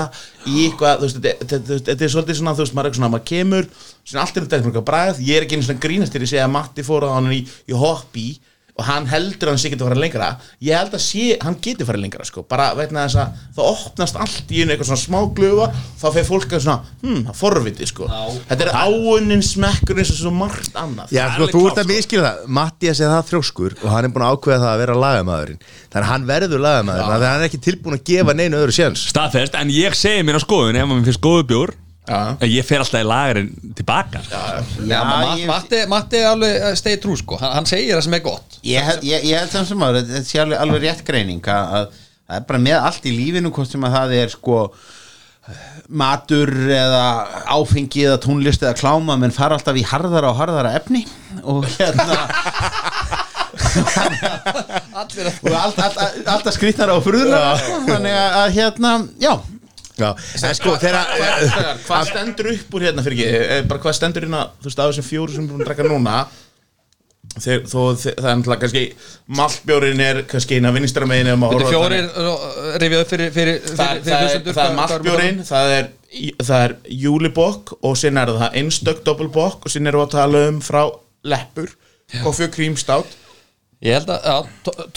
í 0.44 0.66
eitthvað, 0.66 1.00
þú 1.00 1.08
veist, 1.08 1.28
þetta- 1.54 1.96
er 2.04 2.12
svolítið 2.12 2.40
svona, 2.42 2.56
þú 2.58 2.66
veist, 2.66 2.76
maður 2.76 2.84
er 2.84 2.90
eitthvað 2.90 3.00
svona, 3.00 3.12
maður 3.16 3.28
kemur 3.32 3.70
svona 4.04 4.26
allt 4.26 4.36
er 4.36 4.44
þetta 4.44 4.60
eitthvað 4.60 4.88
bræð, 4.90 5.22
ég 5.24 5.38
er 5.40 5.46
ekki 5.46 5.56
einu 5.56 5.68
svona 5.70 5.84
grínast 5.86 6.12
þegar 6.12 6.26
ég 6.28 6.34
segja 6.34 6.44
að 6.50 6.54
Matti 6.58 6.84
fór 6.84 7.08
á 7.08 7.16
hann 7.16 7.32
í, 7.32 7.40
í 7.72 7.78
hoppi 7.80 8.26
og 8.74 8.86
hann 8.88 9.04
heldur 9.06 9.48
að 9.48 9.54
hann 9.54 9.60
sé 9.62 9.70
geti 9.70 9.84
að 9.84 9.90
fara 9.92 10.00
lengra. 10.02 10.28
Ég 10.66 10.74
held 10.74 10.94
að 10.96 11.02
sé, 11.04 11.26
hann 11.44 11.54
geti 11.62 11.86
fara 11.86 12.00
lengra 12.02 12.24
sko. 12.26 12.42
bara 12.42 12.72
vegna 12.74 13.04
þess 13.06 13.20
að 13.22 13.42
það 13.54 13.68
opnast 13.70 14.16
allt 14.18 14.50
í 14.50 14.62
einu 14.62 14.74
eitthvað 14.74 14.88
svona 14.88 15.02
smá 15.04 15.18
glufa 15.36 15.68
þá 16.00 16.06
fyrir 16.08 16.26
fólk 16.26 16.56
að 16.56 16.64
svona, 16.64 16.96
hm, 17.04 17.20
forviti 17.38 17.86
sko. 17.86 18.08
þetta 18.48 18.66
er 18.66 18.72
áunnin 18.74 19.44
smekkur 19.46 20.00
eins 20.02 20.10
og 20.10 20.18
svo 20.18 20.32
margt 20.34 20.74
annað. 20.74 21.14
Já, 21.14 21.24
Það 21.28 21.36
sko, 21.38 21.48
þú 21.54 21.62
ert 21.70 21.78
að 21.84 21.92
miskila 21.92 22.26
það. 22.26 22.42
Mattias 22.58 23.00
er 23.00 23.14
það 23.14 23.30
þrjóskur 23.30 23.78
og 23.84 23.88
hann 23.94 24.04
er 24.04 24.14
búin 24.14 24.26
að 24.26 24.34
ákveða 24.34 24.58
það 24.64 24.72
að 24.74 24.82
vera 24.82 24.98
lagamæðurinn 25.04 25.62
Þannig 25.94 26.02
að 26.02 26.10
hann 26.10 26.26
verður 26.26 26.64
lagamæður 26.66 27.04
Þannig 27.04 27.14
að 27.14 27.30
hann 27.30 27.40
er 27.44 27.48
ekki 27.48 27.62
tilbúin 27.68 27.94
að 27.98 28.04
gefa 28.10 28.34
neinu 28.34 28.58
öðru 28.58 28.74
séns. 28.74 29.06
Staðfest, 29.14 29.54
en 29.54 29.70
ég 29.70 29.94
segi 29.94 30.26
mér 30.26 30.38
á 30.38 30.42
skoðun 30.42 30.78
ef 30.80 30.88
maður 30.90 31.08
finnst 31.08 31.22
góðu 31.24 31.46
bjór. 31.52 31.74
En 32.08 32.48
ég 32.50 32.66
fer 32.68 32.82
alltaf 32.82 33.00
í 33.00 33.06
lagarinn 33.08 33.74
tilbaka. 33.78 34.20
Já, 34.28 34.98
Ma- 35.04 35.36
ég- 35.38 35.46
Matti, 35.48 35.78
Matti 35.88 36.18
er 36.20 36.26
alveg 36.34 36.76
stegi 36.76 36.98
trú 37.00 37.14
sko. 37.16 37.38
Hann, 37.40 37.54
hann 37.60 37.66
segir 37.70 37.96
það 37.96 38.02
sem 38.08 38.14
er 38.18 38.24
gott. 38.26 38.58
Ég 38.64 38.84
held, 38.90 39.06
ég, 39.08 39.24
ég 39.30 39.38
held 39.40 39.50
samt 39.54 39.68
sem 39.70 39.86
að 39.86 40.02
þetta 40.02 40.24
sé 40.28 40.42
alveg, 40.42 40.58
alveg 40.66 40.84
rétt 40.84 41.04
greining 41.08 41.40
að, 41.48 41.72
að 41.78 41.88
það 42.28 42.36
er 42.40 42.44
bara 42.50 42.62
með 42.66 42.78
allt 42.90 43.08
í 43.08 43.14
lífinu 43.16 43.50
hvort 43.56 43.72
sem 43.72 43.84
að 43.88 43.96
það 43.98 44.14
er 44.22 44.28
sko 44.36 44.58
matur 45.92 46.48
eða 46.72 47.00
áfengi 47.52 48.06
eða 48.08 48.20
tónlist 48.24 48.62
eða 48.64 48.78
kláma 48.80 49.16
menn 49.20 49.34
fara 49.36 49.58
alltaf 49.58 49.76
í 49.76 49.82
harðara 49.84 50.30
og 50.32 50.38
harðara 50.38 50.70
efni 50.78 51.02
og 51.42 51.66
hérna 51.74 52.14
og 55.44 55.52
allt, 55.52 55.78
allt, 55.78 55.98
allt, 55.98 56.22
alltaf 56.26 56.54
skrýtnara 56.56 56.96
og 56.96 57.04
furðulega 57.04 57.50
sko, 57.60 57.76
þannig 57.90 58.16
að, 58.16 58.48
hérna, 58.56 58.92
já 59.20 59.34
sko, 59.98 60.76
þegar 60.82 61.12
Hvað- 61.14 61.82
hvað 61.88 62.08
stendur 62.10 62.48
upp 62.54 62.74
úr 62.78 62.86
hérna 62.88 63.04
fyrir 63.06 63.20
ekki? 63.20 63.42
Eh, 63.58 63.60
bara 63.70 63.80
hvað 63.84 63.98
stendur 64.00 64.26
hérna, 64.26 64.40
þú 64.60 64.70
veist, 64.70 64.80
af 64.82 64.90
þessum 64.92 65.06
fjóru 65.10 65.34
sem 65.36 65.44
við 65.46 65.52
erum 65.54 65.62
að 65.62 65.68
drekka 65.70 65.86
núna? 65.92 66.16
Þeir, 67.34 67.62
þó, 67.66 67.78
þeir, 67.98 68.14
það 68.20 68.26
er 68.30 68.36
náttúrulega 68.38 68.62
kannski 68.62 68.82
maltbjórin 69.38 70.00
er 70.04 70.18
kannski 70.30 70.58
eina 70.60 70.70
vinstra 70.76 71.06
megin 71.08 71.30
ef 71.32 71.38
maður 71.40 71.64
Þetta. 71.64 71.70
fjórir 71.72 72.08
rifið 72.82 73.00
upp 73.00 73.08
fyrir, 73.10 73.30
fyrir, 73.34 73.56
fyrir, 73.64 73.78
það, 73.80 74.02
fyrir 74.04 74.04
það, 74.04 74.26
er, 74.26 74.28
það 74.28 74.34
er 74.34 74.44
hvað- 74.44 74.58
hvað 74.58 74.76
maltbjórin 74.78 75.40
það 75.48 75.72
er, 75.78 75.88
það 76.44 76.64
er 76.68 76.74
júlibokk 77.04 77.72
og 77.80 77.96
sín 77.98 78.20
er 78.22 78.32
það 78.36 78.58
einstök 78.60 79.00
doppelbokk 79.08 79.66
og 79.66 79.72
sín 79.72 79.88
erum 79.90 80.04
við 80.04 80.06
að 80.10 80.14
tala 80.18 80.44
um 80.52 80.60
frá 80.68 80.82
leppur 81.32 81.72
koffi 82.22 82.46
og 82.50 82.54
krímstát 82.58 83.16
Ég 83.84 83.98
held 83.98 84.12
að, 84.14 84.46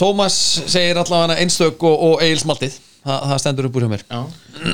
Tómas 0.00 0.36
segir 0.70 0.96
allavega 1.00 1.40
einstök 1.42 1.82
og, 1.90 1.96
og 2.12 2.22
Egil 2.24 2.38
Smaltið 2.44 2.76
Þa, 3.04 3.14
það 3.30 3.40
stendur 3.42 3.68
upp 3.68 3.78
úr 3.78 3.86
hjá 3.86 3.90
mér. 3.92 4.04
Já, 4.08 4.20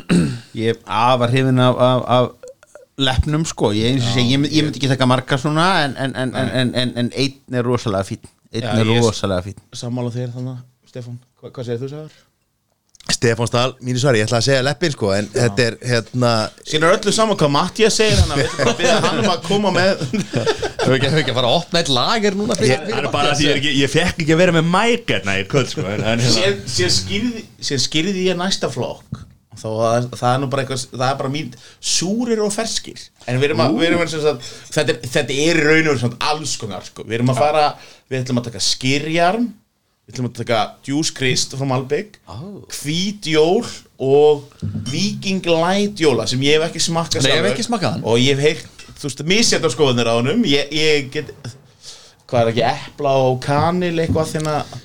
ég 0.64 0.80
afar 0.84 1.32
hrifin 1.34 1.60
af, 1.62 1.80
af, 1.88 2.04
af 2.16 2.54
leppnum 3.08 3.44
sko. 3.48 3.72
Ég, 3.76 3.94
eins 3.94 4.06
og 4.08 4.14
segi, 4.16 4.36
ég, 4.36 4.46
ég 4.54 4.66
myndi 4.68 4.80
ekki 4.80 4.90
taka 4.92 5.08
marga 5.10 5.38
svona 5.40 5.66
en, 5.84 5.96
en, 5.98 6.14
en, 6.16 6.34
en, 6.40 6.52
en, 6.62 6.74
en, 6.82 6.94
en 7.02 7.10
einn 7.24 7.58
er 7.60 7.66
rosalega 7.66 8.06
fín 8.08 8.22
einn 8.54 8.62
Já, 8.64 8.70
er 8.78 8.86
rosalega 8.90 9.42
fín 9.48 9.58
sammála 9.74 10.12
þér 10.14 10.30
þannig 10.36 10.62
Stefán, 10.90 11.16
Hva, 11.40 11.50
hvað 11.50 11.66
segir 11.66 11.80
þú 11.82 11.88
sagður? 11.90 12.18
Stefán 13.12 13.48
Stahl, 13.50 13.74
mínu 13.84 14.00
svari, 14.00 14.20
ég 14.22 14.24
ætla 14.28 14.38
að 14.40 14.46
segja 14.46 14.62
leppin 14.64 14.92
sko 14.94 15.10
En 15.12 15.26
þetta 15.32 15.64
er 15.66 15.74
hérna 15.90 16.30
sín 16.64 16.84
er 16.86 16.94
öllu 16.96 17.12
saman 17.12 17.36
hvað 17.40 17.50
Mattias 17.52 17.98
segir 18.00 18.16
þannig 18.16 18.32
að 18.32 18.40
við 18.40 18.46
ætlum 18.48 18.62
bara 18.64 18.72
að 18.72 18.78
byrja 18.78 18.94
hann 19.04 19.18
um 19.20 19.28
að 19.34 19.42
koma 19.48 19.72
með. 19.74 20.04
Hefur 20.14 20.94
ekki, 20.96 21.10
hefur 21.10 21.20
ekki 21.20 21.34
að 21.34 21.38
fara 21.38 21.50
að 21.50 21.58
opna 21.58 21.82
eitt 21.82 21.90
lager 21.98 22.38
núna 22.38 22.56
fyrir, 22.58 22.80
Það 22.88 23.02
er 23.02 23.08
bara 23.12 23.34
því 23.36 23.44
ég, 23.44 23.52
er 23.52 23.60
ekki- 23.60 23.74
ég 23.82 23.92
fekk 23.92 24.22
ekki 24.24 24.34
að 24.36 24.40
vera 24.40 24.54
með 24.56 24.70
mæk 24.72 25.12
hérna 25.14 25.36
í 25.36 25.44
kvöld 25.52 25.70
sko, 25.74 25.84
en, 25.84 26.00
en, 26.14 26.24
hérna, 26.24 26.56
síðan 26.78 27.44
síðan 27.60 27.84
skýrði 27.84 28.24
ég 28.30 28.40
næsta 28.40 28.70
flokk 28.72 29.20
þá 29.54 29.66
það, 29.68 30.06
það 30.18 30.30
er 30.32 30.40
nú 30.42 30.48
bara 30.50 30.64
eitthvað 30.64 30.86
það 30.96 31.04
er 31.12 31.18
bara 31.20 31.32
mín 31.36 31.52
súrir 31.78 32.40
og 32.42 32.50
ferskir. 32.56 33.04
En 33.28 33.36
við 33.38 33.50
erum 33.52 33.60
að, 33.62 33.76
við 33.78 33.86
erum 33.90 34.02
að 34.02 34.14
sagt, 34.16 34.48
þetta, 34.74 34.96
er, 34.96 35.12
þetta 35.14 35.36
er 35.44 35.60
í 35.60 35.66
raun 35.68 35.92
og 36.08 36.16
alls 36.32 36.56
konar 36.60 36.88
sko. 36.88 37.04
við 37.06 37.20
erum 37.20 37.30
að 37.30 37.38
fara, 37.44 37.66
við 38.10 38.24
ætlum 38.24 38.40
að 38.42 38.48
taka 38.48 38.64
skýrjarm 38.64 39.46
við 40.04 40.14
ætlum 40.14 40.28
að 40.28 40.36
taka 40.42 40.60
Juice 40.84 41.14
Christ 41.16 41.54
frá 41.56 41.64
Malbygg 41.70 42.18
hvít 42.82 43.28
jól 43.32 43.64
og 44.04 44.44
Viking 44.90 45.44
Light 45.48 46.00
jóla 46.04 46.26
sem 46.28 46.42
ég 46.44 46.58
hef 46.58 46.66
ekki 46.68 46.82
smakkað 46.90 47.24
Nei, 47.24 47.30
ég 47.32 47.40
hef 47.42 47.50
ekki 47.54 47.66
smakkað 47.68 47.94
hann. 47.96 48.04
og 48.04 48.18
ég 48.20 48.36
hef 48.36 48.44
heyrt, 48.44 48.88
þú 49.00 49.08
veist, 49.08 49.22
misjætt 49.32 49.64
á 49.64 49.70
skoðunir 49.72 50.10
á 50.10 50.14
honum. 50.18 50.42
Ég, 50.44 50.68
ég 50.74 51.08
get 51.14 51.30
hvað 52.28 52.40
er 52.42 52.50
ekki, 52.52 52.64
epla 52.68 53.12
og 53.28 53.38
kanil 53.44 53.94
eitthvað 54.02 54.34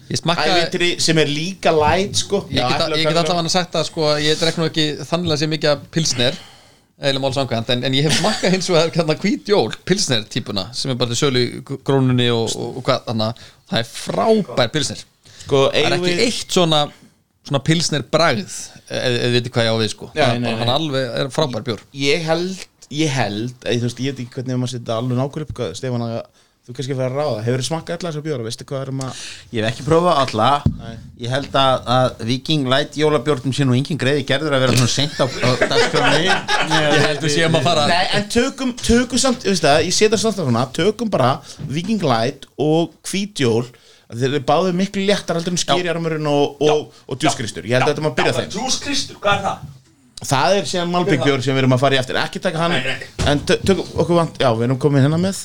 Ég 0.10 0.20
smakkaði- 0.22 0.56
ævintýri 0.56 0.90
sem 1.02 1.18
er 1.18 1.28
líka 1.32 1.72
light 1.76 2.16
sko. 2.24 2.46
Ég 2.52 2.62
get, 2.64 2.82
og 2.88 2.96
ég 2.96 3.04
get 3.04 3.12
kanil. 3.14 3.24
allavega 3.26 3.50
sagt 3.54 3.76
að 3.76 3.86
sko, 3.90 4.08
ég 4.24 4.40
drekk 4.40 4.58
nú 4.62 4.70
ekki 4.70 4.88
þannig 5.10 5.38
sem 5.42 5.50
mikið 5.52 5.84
pilsner 5.92 6.40
eða 7.00 7.20
mál 7.24 7.32
samkvæmt, 7.32 7.70
en, 7.72 7.84
en 7.88 7.94
ég 7.96 8.04
hef 8.08 8.18
smakkað 8.20 8.52
hins 8.58 8.68
vegar 8.70 8.90
hérna 8.92 9.16
hvít 9.22 9.48
jól, 9.48 9.72
pilsner 9.88 10.26
típuna 10.28 10.66
sem 10.76 10.92
er 10.92 10.98
bara 11.00 11.14
til 11.16 11.20
sölu 11.30 11.44
grónunni 11.88 12.28
og, 12.34 12.52
og, 12.60 12.74
og 12.82 12.84
hvað 12.84 13.06
þannig, 13.08 13.46
það 13.70 13.82
er 13.82 13.90
frábær 13.92 14.74
pilsner. 14.74 15.06
Sko, 15.44 15.68
það 15.74 15.86
er 15.86 15.96
ekki 15.98 16.10
við 16.10 16.26
eitt 16.28 16.58
svona 16.58 16.82
svona 17.50 17.62
pilsner 17.66 18.04
bragð 18.12 18.58
eða 18.90 19.22
þið 19.24 19.36
veitir 19.38 19.54
hvað 19.56 19.68
ég 19.68 19.74
á 19.74 19.82
við 19.82 19.92
sko. 19.94 20.10
Hann, 20.18 20.74
alveg 20.76 21.16
er 21.22 21.32
frábær 21.34 21.66
bjór. 21.66 21.82
Ég 21.98 22.26
held, 22.28 22.66
ég 22.94 23.14
held 23.16 23.66
ég, 23.66 23.82
veist, 23.86 24.02
ég 24.04 24.14
veit 24.14 24.24
ekki 24.26 24.40
hvernig 24.40 24.60
maður 24.60 24.74
setja 24.76 25.00
alveg 25.00 25.20
nákvæmlega 25.20 25.48
upp 25.48 25.56
hvað, 25.58 25.74
Stefán, 25.80 26.06
að 26.06 26.20
þú 26.70 26.76
kannski 26.78 26.94
fyrir 26.94 27.10
að 27.10 27.16
ráða. 27.18 27.38
Hefur 27.48 27.62
þið 27.64 27.68
smakkað 27.68 27.96
allar 27.98 28.12
þessar 28.14 28.26
bjóra, 28.28 28.44
veistu 28.46 28.66
hvað 28.70 28.84
erum 28.86 29.00
að 29.02 29.22
Ég 29.56 29.64
hef 29.66 29.70
ekki 29.72 29.86
prófað 29.88 30.20
alla. 30.22 30.50
Ég 31.24 31.34
held 31.34 31.56
að, 31.58 31.88
að 31.96 32.22
Viking 32.30 32.70
Light 32.70 33.00
jólabjórnum 33.00 33.56
sé 33.58 33.66
nú 33.66 33.74
engin 33.78 34.00
greiði 34.00 34.26
gerður 34.30 34.56
að 34.58 34.64
vera 34.66 34.76
svona 34.78 34.94
seint 34.94 35.18
á, 35.18 35.26
á 35.26 35.50
dagskráni 35.66 36.28
ég 36.30 37.08
held 37.08 37.26
við 37.26 37.34
séum 37.34 37.58
að 37.58 37.66
fara 37.66 37.88
Nei, 37.90 38.06
en 38.20 38.28
tökum, 38.30 38.76
tökum 38.78 39.22
samt, 39.22 39.42
þú 39.48 39.54
veist 39.56 39.66
það, 39.66 39.82
ég 39.88 39.98
setja 39.98 40.22
samt 40.22 40.38
svona, 40.38 40.68
tökum 40.78 41.10
bara 41.10 41.32
Viking 41.72 42.06
Light 42.06 42.46
og 42.62 42.94
Hvítjól 43.10 43.66
þeir 44.14 44.30
eru 44.30 44.46
báðið 44.46 44.78
miklu 44.78 45.04
léttar 45.10 45.38
heldur 45.38 45.54
en 45.58 45.62
skýrjarmurinn 45.62 46.30
og, 46.30 46.62
og, 46.66 46.88
og 47.06 47.20
djúskristur. 47.22 47.66
Ég 47.70 47.78
held 47.78 47.86
að 47.90 47.92
þetta 47.94 48.06
maður 48.08 48.18
byrja 48.22 48.38
þeim. 48.40 48.56
Juice 48.56 48.82
Kristur, 48.82 49.20
hvað 49.22 49.36
er 49.38 49.46
það? 49.46 49.68
það 50.20 50.56
er 50.58 50.66
síðan 50.68 50.90
Malbyggbjör 50.92 51.44
sem 51.46 51.56
við 51.56 51.62
erum 51.64 51.76
að 51.78 51.84
fara 51.84 51.96
í 51.96 52.00
eftir. 52.02 52.18
Ekki 52.20 52.42
taka 52.44 52.64
hann, 52.64 52.74
Nei, 52.76 52.90
nei. 52.90 53.08
en 53.32 53.44
tö- 53.48 53.60
tökum 53.64 54.02
okkur 54.04 54.18
vant, 54.18 54.42
já, 54.42 54.50
við 54.58 54.66
erum 54.68 54.80
komið 54.82 55.06
hérna 55.06 55.20
með 55.22 55.44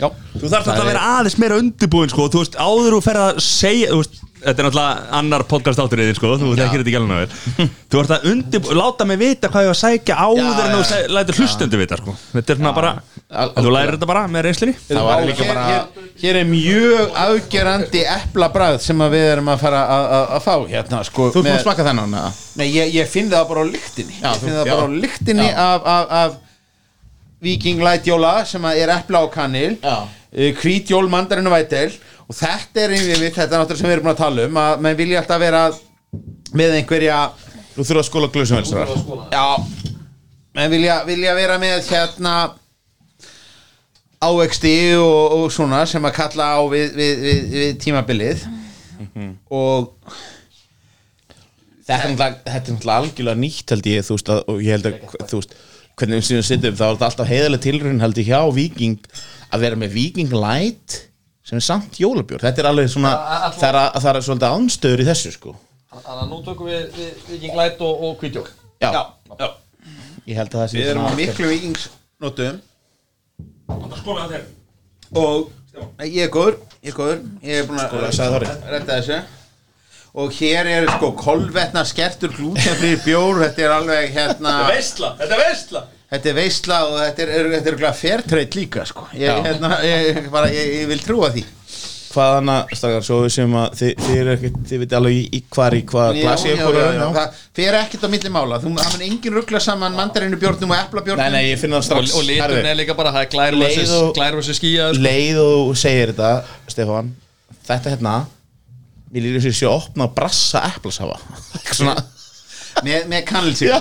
já, 0.00 0.08
Þú 0.34 0.50
þarf 0.50 0.66
þetta 0.68 0.82
að 0.82 0.90
vera 0.92 1.06
aðeins 1.18 1.38
meira 1.38 1.58
undirbúin 1.62 2.10
sko, 2.12 2.28
þú 2.32 2.44
veist, 2.44 2.56
áður 2.58 2.96
þú 2.98 3.02
fer 3.08 3.20
að 3.24 3.36
segja 3.46 3.90
þú 3.92 3.98
veist, 4.02 4.20
þetta 4.44 4.60
er 4.60 4.66
náttúrulega 4.66 5.04
annar 5.18 5.42
podcast 5.48 5.80
átturinn 5.80 6.16
sko, 6.18 6.32
þú 6.40 6.50
þekkir 6.58 6.82
þetta 6.82 6.90
ekki 6.90 6.98
alveg 6.98 7.12
náður 7.14 7.30
Þú 7.94 8.00
ert 8.02 8.12
að 8.16 8.24
undir, 8.32 8.66
láta 8.76 9.06
mig 9.06 9.20
vita 9.20 9.48
hvað 9.52 9.64
ég 9.64 9.70
var 9.70 9.76
að 9.76 9.80
sækja 9.84 10.16
áður 10.18 10.58
en 10.64 10.74
þú 10.74 10.98
lætur 11.14 11.38
hlustendur 11.38 11.80
vita 11.80 11.98
sko. 12.00 12.14
Þetta 12.34 12.52
er 12.52 12.58
svona 12.58 12.72
bara, 12.74 12.90
þú 13.54 13.72
lærir 13.76 13.94
þetta 13.94 14.08
bara 14.10 14.24
með 14.34 14.44
reynslinni 14.48 14.74
Það 14.88 15.06
var 15.06 15.22
líka 15.28 15.46
hér, 15.46 15.52
bara 15.54 15.64
hér, 15.70 16.08
hér 16.24 16.40
er 16.42 16.48
mjög 16.50 17.16
afgerandi 17.24 18.02
eplabræð 18.18 18.78
sem 18.84 19.04
að 19.06 19.14
við 19.14 19.26
erum 19.30 19.52
að 19.54 19.62
fara 19.62 19.82
að- 19.94 20.08
að 20.18 20.24
að 20.40 20.44
fá 20.48 20.54
hérna 20.74 21.02
sko, 21.08 21.30
Þú 21.38 21.44
með- 21.46 21.54
að 21.54 21.62
smaka 21.68 21.86
þennan? 21.88 22.18
Nei, 22.60 22.66
ég, 22.74 22.92
ég 22.98 23.08
finn 23.14 23.30
það 23.30 23.48
bara 23.54 23.62
á 23.62 23.66
lyktinni. 23.70 24.18
Ég 24.20 24.42
finn 24.42 24.58
það 24.58 24.72
bara 24.74 24.84
á 24.84 24.90
lyktinni 25.06 25.46
Já. 25.48 25.54
af, 25.70 25.86
af, 25.94 26.12
af 26.24 26.40
Viking 27.42 27.80
Light 27.82 28.06
Jóla 28.06 28.44
sem 28.46 28.64
er 28.70 28.88
epla 28.94 29.24
og 29.26 29.32
kanil 29.34 29.76
Já. 29.82 29.96
Hvít 30.34 30.90
jól 30.90 31.08
mandarinn 31.08 31.46
og 31.46 31.52
vætel. 31.54 31.92
Og 32.28 32.34
þetta 32.34 32.80
er 32.86 32.94
einnig 32.96 33.34
þetta 33.36 33.44
er 33.54 33.60
náttúrulega 33.60 33.78
sem 33.78 33.88
við 33.90 33.92
erum 33.96 34.06
búin 34.08 34.14
að 34.14 34.22
tala 34.22 34.46
um 34.48 34.56
að 34.62 34.80
menn 34.86 34.96
vilja 34.98 35.20
alltaf 35.20 35.40
vera 35.42 35.64
með 36.54 36.76
einhverja 36.80 37.18
Þú 37.74 37.82
þurfa 37.84 38.00
að 38.00 38.08
skóla 38.08 38.28
glösum 38.34 38.56
velsar 38.60 38.90
já. 39.34 39.46
Menn 40.54 40.70
vilja, 40.70 41.00
vilja 41.06 41.34
vera 41.34 41.58
með 41.58 41.88
hérna 41.90 42.34
ávexti 44.24 44.74
og, 44.96 45.34
og 45.36 45.50
svona 45.52 45.82
sem 45.90 46.04
að 46.06 46.14
kalla 46.16 46.46
á 46.56 46.60
við, 46.70 46.94
við, 46.96 47.24
við, 47.26 47.40
við 47.58 47.74
tímabilið. 47.82 48.44
Og 49.52 49.90
Þetta 51.84 51.98
er 51.98 52.14
náttúrulega- 52.14 52.42
þetta 52.46 52.56
er 52.70 52.74
náttúrulega 52.78 53.00
algjörlega 53.02 53.40
nýtt 53.42 53.72
held 53.74 53.86
ég 53.90 54.06
þú 54.06 54.14
veist 54.16 54.30
að, 54.32 54.38
og 54.48 54.62
ég 54.64 54.70
held 54.72 54.86
að 54.88 55.26
þú 55.28 55.40
veist 55.42 55.56
hvernig 55.98 56.20
við 56.20 56.26
síðan 56.28 56.46
sittum 56.48 56.76
þá 56.78 56.84
er 56.86 56.94
þetta 56.94 57.08
alltaf 57.10 57.30
heiðalega 57.30 57.64
tilröðin 57.66 58.02
held 58.04 58.20
ég 58.20 58.30
hjá 58.30 58.40
Viking 58.56 59.08
að 59.54 59.64
vera 59.64 59.78
með 59.80 59.94
Viking 59.94 60.34
Light 60.34 60.96
sem 61.44 61.60
er 61.60 61.66
samt 61.66 61.98
jólabjörn 62.00 62.42
þetta 62.42 62.62
er 62.64 62.68
alveg 62.70 62.90
svona 62.92 63.12
Að- 63.14 63.58
það 63.60 64.10
er, 64.16 64.20
svolítið 64.26 64.48
anstöður 64.50 65.02
í 65.04 65.08
þessu 65.10 65.34
sko. 65.34 65.54
Þannig 65.94 66.22
að 66.24 66.30
nú 66.32 66.38
tökum 66.46 66.70
við, 66.70 66.84
við 66.98 67.10
Viking 67.30 67.58
Light 67.60 67.84
og, 67.84 68.04
og 68.08 68.16
Kvítjól 68.22 68.46
já, 68.82 68.90
já, 68.90 69.02
já. 69.38 69.48
ég 70.30 70.40
held 70.40 70.50
að 70.54 70.60
það 70.62 70.70
sé 70.72 70.78
við 70.80 70.90
erum 70.94 71.06
á 71.06 71.12
miklu 71.20 71.52
vikingsnotum 71.52 72.62
og 75.14 75.52
ég 76.02 76.22
er 76.26 76.32
góður 76.32 76.58
ég 76.84 76.90
er 76.92 76.96
góður. 76.98 77.22
Ég 77.42 77.62
er 77.62 77.66
búin 77.68 77.80
Skóla, 77.80 78.10
að 78.10 78.68
redda 78.70 78.98
þessu 78.98 79.16
og 80.14 80.30
hér 80.36 80.68
er 80.70 80.86
sko 80.94 81.10
kolvetna 81.18 81.82
skertur 81.88 82.30
glútenfrýr 82.36 83.00
bjór. 83.04 83.42
Þetta 83.48 83.66
er 83.66 83.74
alveg 83.80 84.14
hérna 84.14 84.54
veistla, 84.70 85.14
þetta 85.18 85.34
er 85.34 85.44
veistla 85.48 85.82
þetta 86.14 86.30
er 86.30 86.38
veistla 86.38 86.78
og 86.86 86.94
þetta 87.00 87.24
er, 87.24 87.34
er, 87.34 87.50
þetta 87.56 87.72
er 87.72 87.76
glæð 87.82 87.98
fairtrade 88.04 88.58
líka 88.60 88.86
sko. 88.86 89.08
Ég, 89.18 89.42
hérna, 89.48 89.76
ég, 89.82 90.24
bara, 90.30 90.50
ég, 90.54 90.72
ég 90.84 90.88
vil 90.92 91.02
trúa 91.02 91.32
því. 91.34 91.42
Hvað 92.14 92.36
annað 92.38 92.74
stakar 92.78 93.02
svo 93.02 93.16
við 93.24 93.32
sem 93.34 93.54
að 93.58 93.72
þið, 93.80 93.88
þið 94.04 94.18
er 94.20 94.28
ekkert 94.36 94.58
þið 94.70 94.82
veit 94.84 94.92
alveg 95.00 95.16
í, 95.18 95.40
hvar 95.56 95.74
í 95.74 95.80
hvað 95.90 96.18
glasi 96.20 96.52
ykkur 96.52 96.76
er 96.78 97.00
það 97.00 97.40
fer 97.58 97.78
ekkert 97.80 98.04
á 98.06 98.08
milli 98.12 98.30
mála. 98.36 98.60
Þú, 98.62 98.70
mun 98.76 99.02
engin 99.08 99.34
ruggla 99.34 99.60
saman 99.64 99.96
mandarinu 99.98 100.38
bjórnum 100.38 100.76
og 100.76 100.78
epla 100.78 101.16
nei 101.18 101.26
nei 101.34 101.42
ég 101.48 101.58
finna 101.58 101.80
það 101.80 101.82
Og, 101.82 101.88
strax. 101.88 102.14
og 102.14 102.28
liturinn 102.28 102.60
Herðu, 102.60 102.70
er 102.70 102.78
líka 102.84 102.94
bara, 103.00 103.10
það 103.16 103.26
er 103.26 103.32
glær 103.34 103.58
Leið 103.58 103.66
versus, 103.80 103.96
og- 103.98 104.14
glær 104.14 104.38
versus 104.38 104.60
skíja 104.62 104.86
sko. 104.94 105.02
leið 105.08 105.40
og 105.42 105.50
þú 105.58 105.74
segir 105.82 106.14
þetta 106.14 106.30
Stefán 106.70 107.10
þetta 107.66 107.96
hérna 107.96 108.14
mér 109.14 109.24
lýður 109.28 109.44
sér 109.46 109.54
sé 109.60 109.68
að 109.70 109.76
opna 109.78 110.08
og 110.08 110.16
brassa 110.16 110.64
eplasafa 110.72 111.20
svona. 111.70 111.94
Með, 112.84 113.06
með 113.12 113.24
kannilsík 113.28 113.70
Já. 113.70 113.78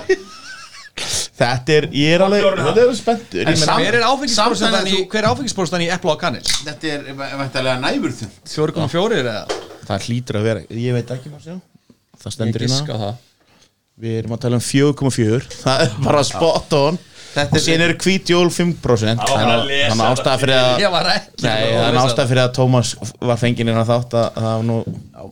Þetta 1.33 1.73
er, 1.73 1.87
ég 1.97 2.11
er 2.13 2.21
alveg 2.21 2.43
Þetta 2.45 2.81
er 2.83 2.91
spenntur. 2.97 3.47
Ég 3.49 3.63
Hver 3.65 3.95
er 3.97 4.03
áfengisprósentan 4.05 4.75
Samt 4.77 4.91
í, 4.93 5.87
í 5.87 5.89
epla 5.89 6.13
og 6.13 6.19
kanil? 6.21 6.43
þetta 6.45 6.91
er 6.91 7.07
væntalega 7.17 7.79
næfurþund 7.81 8.51
4,4 8.53 9.17
eða? 9.23 9.37
Það 9.89 10.05
hlýtur 10.07 10.37
að 10.39 10.45
vera 10.51 10.65
Ég 10.69 10.97
veit 10.99 11.13
ekki 11.17 11.31
hvað 11.33 11.47
Það 12.21 12.29
Ég 12.29 12.35
stendur 12.37 12.63
hérna. 12.63 12.77
giska 12.77 12.93
á 12.93 12.99
það. 13.01 13.15
Við 14.03 14.19
erum 14.19 14.35
að 14.37 14.43
tala 14.45 14.59
um 14.59 14.65
4,4 14.67 15.49
Það 15.63 15.83
er 15.87 15.97
bara 16.05 16.21
spot 16.29 16.77
on 16.77 17.01
Þetta 17.33 17.49
Og 17.49 17.57
er- 17.57 17.63
síðan 17.65 17.83
eru 17.87 17.95
hvítjól 18.03 18.49
5% 18.53 19.23
bara 19.25 19.53
að 19.57 19.63
lesa 19.69 19.89
Þannig 19.91 20.03
að 20.05 20.11
ástæða 20.13 20.41
fyrir 20.43 20.57
að 20.57 20.67
það 21.43 21.87
er 21.87 22.01
ástæða 22.03 22.27
fyrir 22.31 22.43
að 22.43 22.51
Tómas 22.59 22.91
var 23.19 23.39
fenginn 23.41 23.71
inn 23.73 23.79
á 23.81 23.85
þátt 23.89 24.17
að 24.19 24.27
það 24.37 24.51
var 24.53 24.67
nú 24.69 24.77
já, 24.83 25.23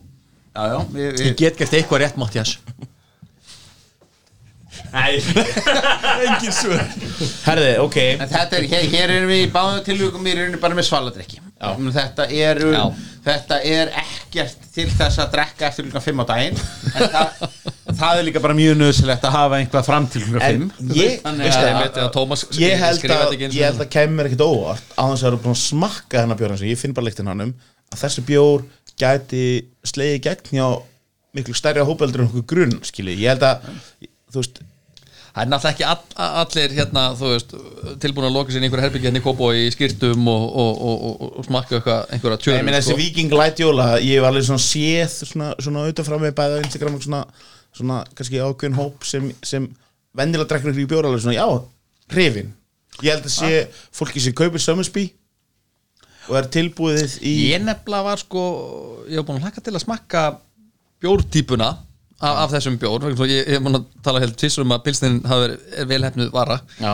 já, 0.72 0.80
við, 0.96 1.22
Ég 1.28 1.36
get 1.44 1.62
gert 1.62 1.78
eitthvað 1.78 2.04
rétt 2.06 2.18
Mattias 2.22 2.56
Nei, 4.92 5.22
Engin 6.26 6.52
svör. 6.52 6.82
Herði, 7.46 7.70
ok. 7.80 7.98
En 8.18 8.28
þetta 8.32 8.58
er, 8.58 8.66
hér, 8.72 8.88
hér 8.92 9.14
erum 9.14 9.30
við 9.32 9.44
í 9.46 9.50
báðu 9.54 9.84
tilvíkum 9.86 10.26
við 10.26 10.42
erum 10.42 10.58
bara 10.64 10.76
með 10.76 10.88
svaladrykki 10.90 11.40
þetta 11.96 12.26
er, 12.34 12.60
þetta 13.24 13.60
er 13.70 13.92
ekkert 14.02 14.66
til 14.74 14.88
þess 14.90 15.22
að 15.22 15.30
drekka 15.36 15.68
eftir 15.70 15.86
klukkan 15.88 16.06
5 16.08 16.24
á 16.24 16.26
daginn 16.32 16.58
en 16.58 17.12
það, 17.14 17.46
það 18.00 18.20
er 18.22 18.26
líka 18.28 18.44
bara 18.44 18.56
mjög 18.58 18.78
nöðsilegt 18.80 19.26
að 19.28 19.36
hafa 19.36 19.60
einhvað 19.60 19.88
fram 19.88 20.08
til 20.14 20.24
En 20.28 20.68
5 20.76 20.94
ég, 20.96 21.02
Ég 21.02 21.20
það, 21.24 21.42
held 22.84 23.16
að 23.16 23.46
ég 23.48 23.66
held 23.66 23.84
að 23.84 23.92
kemur 23.96 24.30
ekkert 24.30 24.46
óvart 24.46 24.96
á 24.96 25.04
þess 25.04 25.24
að 25.24 25.30
eru 25.32 25.42
búin 25.44 25.56
að 25.56 25.62
smakka 25.66 26.24
hennar 26.24 26.40
bjór 26.40 26.56
hans 26.56 26.66
ég 26.68 26.80
finn 26.80 26.96
bara 26.98 27.10
líktinn 27.10 27.32
hannum 27.32 27.54
að 27.92 28.04
þessi 28.06 28.26
bjór 28.28 28.66
gæti 29.02 29.46
slegið 29.88 30.26
gegn 30.28 30.58
hjá 30.58 30.68
miklu 31.36 31.56
stærri 31.56 31.86
hópeldur 31.88 32.26
en 32.26 32.32
okkur 32.32 32.48
grunn 32.48 32.78
skilji, 32.88 33.20
ég 33.24 33.34
held 33.34 33.48
að 33.48 33.72
veist, 34.36 34.62
Það 35.32 35.46
er 35.46 35.48
náttúrulega 35.48 35.72
ekki 35.72 35.86
all, 35.88 36.32
allir 36.42 36.74
hérna, 36.76 37.02
veist, 37.16 37.54
tilbúin 38.04 38.28
að 38.28 38.34
loka 38.36 38.52
sér 38.52 38.66
í 38.66 38.68
einhverja 38.68 38.88
herbyggja 38.90 39.08
hérna 39.08 39.22
í 39.22 39.24
Kópó 39.24 39.48
í 39.56 39.70
skýrtum 39.72 40.26
og, 40.28 40.42
og, 40.44 40.82
og, 40.90 41.06
og, 41.08 41.30
og 41.40 41.48
smakka 41.48 41.80
einhverja 42.12 42.40
tjörn 42.44 42.72
þessi 42.76 42.98
Viking 43.00 43.32
Light 43.40 43.62
Jóla 43.64 43.94
ég 44.04 44.20
hef 44.20 44.28
alveg 44.28 44.44
svona 44.50 44.66
séð 44.66 45.16
svona, 45.22 45.54
svona 45.56 45.86
auðvitað 45.86 46.10
fram 46.10 46.26
með 46.26 46.36
bæða 46.42 46.60
á 46.60 46.64
Instagram 46.66 46.98
og 47.00 47.06
svona, 47.06 47.22
svona 47.76 48.02
kannski 48.18 48.42
ákveðin 48.42 48.78
hóp 48.78 49.06
sem, 49.08 49.30
sem 49.46 49.68
vendilega 50.18 50.50
drekkur 50.52 50.74
ykkur 50.74 50.84
í 50.84 50.90
bjór 50.92 51.08
alveg 51.10 51.24
svona, 51.24 51.38
já, 51.38 51.48
hrifin. 52.12 52.52
Ég 53.02 53.16
held 53.16 53.28
að 53.28 53.36
sé 53.38 53.52
fólki 53.96 54.22
sem 54.24 54.36
kaupir 54.36 54.62
Summersby 54.62 55.08
og 56.28 56.38
er 56.38 56.50
tilbúið 56.54 57.16
í 57.26 57.32
Ég 57.50 57.64
nefnilega 57.64 58.06
var 58.06 58.22
sko, 58.22 58.44
ég 59.08 59.20
hef 59.20 59.28
búin 59.28 59.40
að 59.40 59.48
hlaka 59.48 59.64
til 59.64 59.74
að 59.74 59.84
smakka 59.86 60.26
bjórtípuna 61.02 61.70
af, 62.22 62.36
af 62.46 62.54
þessum 62.54 62.78
bjór 62.82 63.08
ég, 63.32 63.48
hef 63.56 63.64
búin 63.64 63.80
að 63.80 63.88
tala 64.06 64.22
helt 64.24 64.38
tvisur 64.38 64.66
um 64.66 64.76
að 64.76 64.84
pilsnin 64.88 65.22
hafi 65.26 65.48
verið 65.48 65.80
er 65.82 65.90
vel 65.90 66.02
hefnuð 66.06 66.34
vara. 66.36 66.60
Já. 66.78 66.94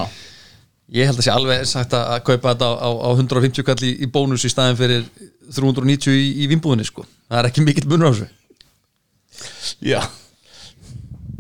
Ég 0.96 1.10
held 1.10 1.20
að 1.20 1.26
sé 1.26 1.34
alveg 1.34 1.66
sagt 1.68 1.98
að, 1.98 2.14
kaupa 2.30 2.54
þetta 2.54 2.70
á, 2.72 2.74
á, 2.80 2.90
á 3.04 3.10
150 3.12 3.66
kall 3.68 3.82
í, 3.84 3.90
í 4.06 4.08
bónus 4.08 4.46
í 4.48 4.52
staðin 4.54 4.80
fyrir 4.80 5.04
390 5.52 6.16
í, 6.16 6.30
í 6.46 6.48
vinnbúðinni 6.54 6.88
sko. 6.88 7.04
Það 7.28 7.42
er 7.42 7.50
ekki 7.50 7.66
mikill 7.66 7.90
munur 7.92 8.08
á 8.08 8.12
þessu. 8.14 8.30
Já, 9.84 10.00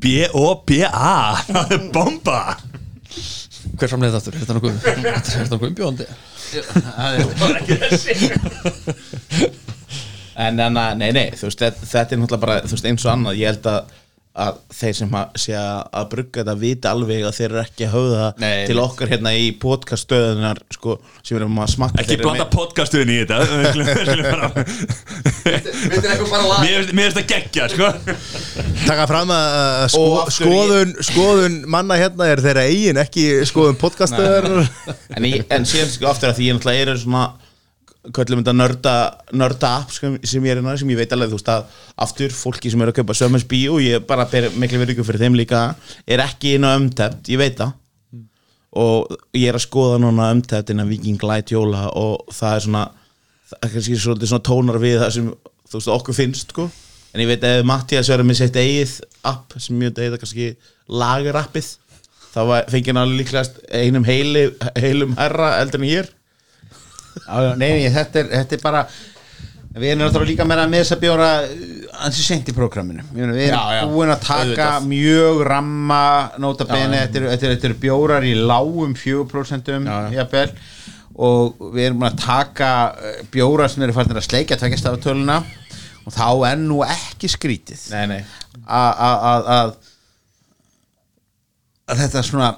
B-O-B-A 0.03 1.13
Það 1.47 1.71
er 1.77 1.85
bomba. 1.95 2.39
Hver 3.77 3.89
framleiði 3.91 4.13
þetta 4.19 4.29
er 4.31 4.35
þetta 4.41 4.55
nokkuð 4.57 4.73
er 4.87 4.97
þetta 5.27 5.51
nokkuð 5.53 5.69
umbjóðandi? 5.71 6.05
En, 10.37 10.59
en 10.61 10.77
að- 10.77 10.97
nei, 10.99 11.09
nei, 11.15 11.31
þú 11.33 11.47
veist, 11.49 11.61
þetta, 11.63 11.87
þetta 11.89 12.13
er 12.13 12.19
náttúrulega 12.21 12.43
bara, 12.43 12.57
þú 12.67 12.75
veist, 12.75 12.85
eins 12.91 13.05
og 13.07 13.11
annað, 13.15 13.39
ég 13.39 13.47
held 13.49 13.65
að 13.71 13.79
að 14.37 14.57
þeir 14.77 14.95
sem 14.99 15.15
að, 15.17 15.37
sé 15.41 15.53
að 15.57 16.03
brugga 16.11 16.41
þetta 16.43 16.53
vita 16.61 16.91
alveg 16.93 17.23
að 17.25 17.35
þeir 17.37 17.47
eru 17.47 17.61
ekki 17.63 17.87
að 17.87 17.93
höfða 17.95 18.27
Nei, 18.43 18.65
til 18.69 18.77
okkar 18.83 19.11
hérna 19.11 19.31
í 19.33 19.47
podcaststöðunar 19.63 20.61
sko, 20.75 20.97
sem 21.23 21.33
við 21.33 21.39
erum 21.41 21.57
að 21.63 21.71
smakka 21.73 22.03
Ekki 22.03 22.19
blanda 22.21 22.45
podcastuðin 22.53 23.13
í 23.13 23.17
þetta. 23.23 23.37
Mér 26.67 26.87
finnst- 26.91 27.17
það 27.17 27.25
geggja 27.31 27.67
sko. 27.73 27.89
Taka 28.85 29.07
fram 29.09 29.33
að 29.33 29.87
sko, 29.95 30.05
skoðun, 30.37 30.93
skoðun 31.09 31.57
manna 31.69 31.97
hérna 31.99 32.29
er 32.29 32.43
þeirra 32.45 32.67
eigin, 32.69 33.01
ekki 33.01 33.25
skoðun 33.49 33.79
podcastöðar 33.81 34.49
en, 35.17 35.27
en 35.49 35.67
síðan 35.67 35.93
sko 35.95 36.11
aftur 36.13 36.31
að 36.31 36.39
því 36.41 36.51
ég 36.53 36.85
er 36.85 36.97
svona 37.01 37.25
köllum 38.15 38.39
þetta 38.41 38.53
nörda, 38.55 38.93
nörda 39.35 39.71
app 39.81 39.91
sem, 39.91 40.15
sem 40.23 40.45
ég 40.45 40.53
er 40.53 40.61
hérna, 40.61 40.75
sem 40.79 40.91
ég 40.93 40.99
veit 40.99 41.11
alveg 41.15 41.31
þú 41.33 41.39
veist 41.39 41.49
að 41.51 41.65
aftur 42.05 42.35
fólki 42.35 42.71
sem 42.71 42.81
eru 42.83 42.93
að 42.93 42.99
kaupa 43.01 43.15
Summers 43.17 43.45
Bio 43.49 43.77
og 43.77 43.83
ég 43.83 44.05
bara 44.07 44.27
ber 44.31 44.47
miklu 44.55 44.79
verið 44.81 45.01
fyrir 45.03 45.23
þeim 45.25 45.35
líka 45.39 45.63
er 46.07 46.23
ekki 46.23 46.55
inn 46.57 46.67
á 46.67 46.77
umtept, 46.77 47.27
ég 47.33 47.41
veit 47.41 47.57
það. 47.59 47.73
Og 48.77 49.13
ég 49.35 49.47
er 49.49 49.57
að 49.57 49.63
skoða 49.65 49.99
núna 50.03 50.29
umtept 50.35 50.69
innan 50.73 50.89
Viking 50.91 51.21
Light 51.25 51.51
Jóla 51.55 51.87
og 51.97 52.27
það 52.35 52.55
er 52.57 52.65
svona 52.67 52.83
það 53.47 53.57
er 53.63 53.73
kannski 53.73 53.99
svolítið 54.03 54.31
svona 54.33 54.47
tónar 54.49 54.79
við 54.83 54.99
það 55.01 55.13
sem 55.15 55.31
þú 55.67 55.79
veist 55.79 55.93
okkur 55.95 56.17
finnst 56.17 56.53
sko. 56.53 56.67
En 57.15 57.23
ég 57.23 57.29
veit 57.31 57.45
að 57.47 57.63
Mattias 57.67 58.11
verður 58.11 58.27
með 58.29 58.41
sitt 58.43 58.59
eigið 58.59 58.97
app 59.27 59.55
sem 59.57 59.81
ég 59.81 59.95
veit 59.95 60.03
að 60.13 60.19
kannski 60.21 60.49
lagarappið 60.87 61.71
þá 62.33 62.39
var- 62.51 62.69
fengi 62.69 62.91
hann 62.91 63.01
alveg 63.01 63.23
líklegast 63.23 63.57
einum 63.73 64.05
heili, 64.05 64.51
heilum 64.77 65.15
herra 65.17 65.55
eldur 65.63 65.81
en 65.81 65.89
Já, 65.89 66.03
já, 66.03 66.16
nei, 67.59 67.87
þetta 67.93 68.19
er, 68.23 68.33
þetta 68.33 68.57
er 68.57 68.63
bara 68.63 68.81
við 69.77 69.91
erum 69.91 70.01
náttúrulega 70.01 70.31
líka 70.31 70.45
meira 70.49 70.65
með 70.69 70.83
þess 70.83 70.95
að 70.95 71.01
bjóra 71.03 71.29
ansi 72.07 72.23
sent 72.25 72.49
í 72.49 72.55
prógraminu. 72.55 73.03
Við 73.13 73.23
erum 73.27 73.37
Já, 73.37 73.59
já, 73.77 73.81
búin 73.91 74.13
að 74.13 74.23
taka 74.25 74.69
mjög 74.87 75.41
ramma 75.45 76.01
nota 76.41 76.65
bene, 76.69 77.03
þetta 77.13 77.61
eru- 77.69 77.79
bjórar 77.83 78.25
í 78.25 78.33
lágum 78.37 78.95
4% 78.97 79.69
Já, 79.69 79.77
já. 79.85 80.11
jafnvel. 80.21 80.51
Og 81.17 81.61
við 81.73 81.87
erum 81.87 82.01
búin 82.01 82.11
að 82.11 82.19
taka 82.25 82.71
eh, 83.01 83.21
bjórar 83.33 83.69
sem 83.73 83.85
eru 83.85 83.93
farin 83.93 84.17
að 84.17 84.27
sleikja 84.29 84.57
tveggjast 84.57 84.89
af 84.89 84.99
töluna. 85.05 85.39
Og 86.07 86.13
þá 86.15 86.27
er 86.53 86.61
nú 86.61 86.81
ekki 86.87 87.27
skrítið 87.29 87.89
að 91.87 92.01
þetta 92.01 92.23
svona 92.25 92.49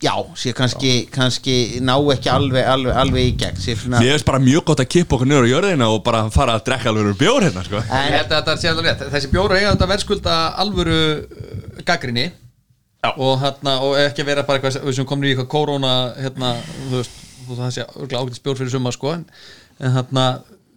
já, 0.00 0.14
sé 0.34 0.52
kannski, 0.56 0.92
kannski 1.12 1.54
ná 1.84 1.94
ekki 2.14 2.30
alveg, 2.32 2.64
alveg, 2.64 2.92
alveg 3.02 3.26
í 3.28 3.32
gegn 3.40 3.58
sé 3.60 3.74
svona 3.76 4.00
Mér 4.00 4.14
finnst 4.16 4.28
bara 4.28 4.40
mjög 4.42 4.64
gott 4.70 4.82
að 4.82 4.88
kippa 4.94 5.16
okkur 5.16 5.28
niður 5.28 5.48
á 5.48 5.52
jörðina 5.52 5.88
og 5.92 6.02
bara 6.06 6.22
fara 6.32 6.54
að 6.56 6.64
drekka 6.68 6.92
alveg 6.92 7.18
bjór 7.20 7.46
hérna 7.46 7.64
sko. 7.66 7.82
Ég 7.82 7.90
en, 7.92 8.14
held 8.16 8.30
að 8.30 8.36
þetta 8.38 8.54
sé 8.62 8.70
alveg 8.70 8.88
rétt. 8.88 9.02
Þessi 9.14 9.32
bjóra 9.34 9.58
eiga 9.58 9.74
þetta 9.74 9.90
verðskulda 9.90 10.36
alvöru 10.64 11.00
uh, 11.20 11.82
gaggrinni 11.84 12.30
og, 13.10 13.34
hérna, 13.42 13.76
og 13.84 13.98
ekki 14.00 14.26
vera 14.28 14.46
bara 14.48 14.60
eitthvað 14.60 14.96
sem 14.96 15.08
komum 15.08 15.28
í 15.28 15.34
eitthvað 15.34 15.50
kóróna 15.52 15.92
hérna, 16.16 16.54
þú 16.88 16.96
veist, 16.96 17.20
þú 17.44 17.50
veist, 17.50 17.60
það 17.60 17.76
sé 17.76 17.86
ágætis 18.16 18.44
bjór 18.44 18.60
fyrir 18.60 18.72
summa 18.72 18.94
sko, 18.96 19.14
en, 19.18 19.28
en 19.80 19.94
hérna 19.98 20.26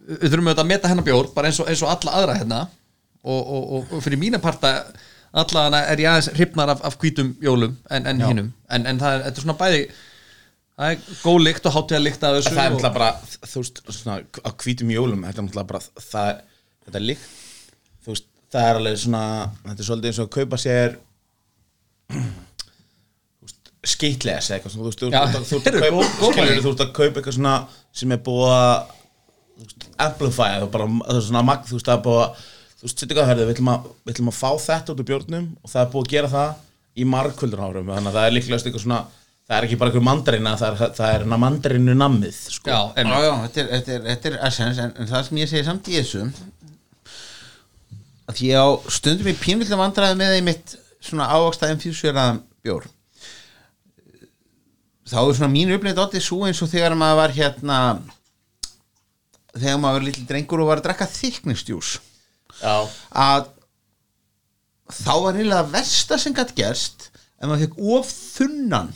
við 0.04 0.30
þurfum 0.30 0.50
auðvitað 0.50 0.64
að 0.64 0.70
meta 0.74 0.92
hennar 0.92 1.08
bjór 1.08 1.32
bara 1.32 1.48
eins 1.48 1.60
og, 1.64 1.68
eins 1.72 1.82
og 1.84 1.92
alla 1.92 2.16
aðra 2.20 2.38
hérna. 2.42 2.62
Og, 3.24 3.40
og, 3.40 3.62
og, 3.78 3.92
og 3.96 4.04
fyrir 4.04 4.20
mína 4.20 4.36
parta 4.36 4.82
alla 5.42 5.62
hana 5.66 5.78
er 5.90 5.98
ég 6.02 6.08
aðeins 6.10 6.28
hrifnar 6.36 6.70
af, 6.74 6.82
af 6.86 6.96
hvítum 7.02 7.32
jólum 7.42 7.72
en, 7.90 8.06
en 8.06 8.20
hinnum 8.28 8.50
en, 8.70 8.86
en 8.90 9.00
það 9.02 9.16
er, 9.16 9.22
þetta 9.28 9.40
er 9.40 9.46
svona 9.46 9.56
bæði 9.62 9.80
það 10.74 10.92
er 10.92 11.00
góð 11.24 11.40
lykt 11.46 11.66
og 11.70 11.74
hátíða 11.78 12.02
lykt 12.04 12.26
af 12.28 12.36
þessu 12.36 12.52
Það 12.54 12.60
er 12.64 12.74
náttúrulega 12.74 12.94
bara, 12.98 13.10
þú 13.50 13.62
veist, 13.64 13.82
svona 13.98 14.16
á 14.22 14.50
hvítum 14.62 14.92
jólum, 14.94 15.24
þetta 15.26 15.42
er 15.42 15.46
náttúrulega 15.48 15.70
bara 15.72 15.82
það 16.12 16.30
er, 16.32 16.40
þetta 16.86 17.00
er 17.00 17.06
líkt 17.10 17.28
þú 18.04 18.12
veist, 18.14 18.26
það 18.54 18.68
er 18.70 18.80
alveg 18.80 18.98
svona 19.04 19.22
þetta 19.64 19.80
er 19.84 19.88
svolítið 19.90 20.10
eins 20.12 20.22
og 20.22 20.26
að 20.28 20.34
kaupa 20.38 20.60
sér 20.64 20.98
skitles 23.84 24.46
eða 24.48 24.56
eitthvað, 24.58 24.72
svona, 24.74 24.84
þú 24.84 24.90
ert 24.90 26.82
að- 26.84 26.92
kaupa 26.96 27.20
eitthvað 27.20 27.36
svona 27.36 27.54
sem 27.92 28.14
er 28.14 28.20
búið 28.24 28.52
að 28.54 28.76
magn, 31.44 31.64
þú 31.68 31.76
veist, 31.76 31.86
það 31.88 31.96
er 31.98 32.04
búið 32.06 32.22
að 32.24 32.30
þú 32.84 32.90
veist, 32.90 33.00
setja 33.00 33.16
hvað 33.16 33.28
hörðu, 33.30 33.44
við 33.48 33.54
ætlum 33.54 33.72
að 33.72 33.84
við 34.04 34.14
ætlum 34.14 34.30
að 34.30 34.36
fá 34.36 34.50
þetta 34.60 34.92
út 34.92 34.98
úr 35.00 35.06
bjórnum 35.08 35.44
og 35.62 35.70
það 35.72 35.82
er 35.82 35.92
búið 35.94 36.04
að 36.04 36.10
gera 36.12 36.32
það 36.34 36.50
í 36.94 37.06
margkvöldur 37.08 37.62
árum 37.64 37.92
þannig 37.94 38.10
að 38.10 38.18
það 38.18 38.26
er 38.28 38.34
líklegast 38.36 38.68
eitthvað 38.68 38.84
svona 38.84 38.98
það 39.44 39.56
er 39.56 39.66
ekki 39.66 39.78
bara 39.80 39.90
eitthvað 39.90 40.06
mandarina, 40.08 40.52
það 40.60 40.68
er, 40.68 40.92
það 40.98 41.14
er 41.14 41.24
mandarinu 41.32 41.94
nammið, 41.96 42.36
sko. 42.54 42.68
Já, 42.68 42.76
já, 42.76 43.00
einmitt. 43.00 43.24
já, 43.24 43.32
þetta 43.44 43.62
er, 43.62 43.70
þetta 43.72 43.94
er, 43.94 44.04
þetta 44.10 44.30
er 44.30 44.36
essence, 44.48 44.84
en, 44.84 44.94
en 45.00 45.10
það 45.10 45.26
sem 45.26 45.40
ég 45.40 45.50
segi 45.50 45.66
samt 45.66 45.90
í 45.90 45.96
þessu 45.98 46.22
að 48.24 48.42
ég 48.44 48.60
á 48.60 48.68
stundum 48.96 49.28
í 49.32 49.36
pínvillega 49.36 49.80
vandræði 49.80 50.20
með 50.20 50.32
því 50.34 50.44
mitt 50.46 50.76
svona 51.04 51.28
ávaksta 51.28 51.68
infjúsjörað 51.74 52.40
bjór. 52.64 52.88
Þá 55.04 55.18
er 55.20 55.36
svona 55.36 55.52
mín 55.52 55.72
upplýtt 55.74 56.00
áttið 56.00 56.24
svo 56.24 56.46
eins 56.48 56.62
og 56.64 56.70
þegar 56.72 56.96
maður 56.96 57.20
var 57.20 57.36
hérna 57.36 57.78
þegar 59.52 59.80
maður 59.82 59.98
var 59.98 60.06
litli 60.08 60.24
drengur 60.28 60.64
og 60.64 60.70
var 60.70 60.80
að 60.80 60.88
drekka 60.88 61.10
þyknistjús 61.12 61.98
Já, 62.62 62.76
að 63.24 63.48
þá 64.94 65.12
var 65.24 65.32
reynilega 65.34 65.70
versta 65.72 66.18
sem 66.20 66.34
gætt 66.36 66.54
gerst 66.58 67.08
ef 67.40 67.48
maður 67.48 67.64
fekk 67.66 67.82
of 67.98 68.12
þunnan 68.38 68.92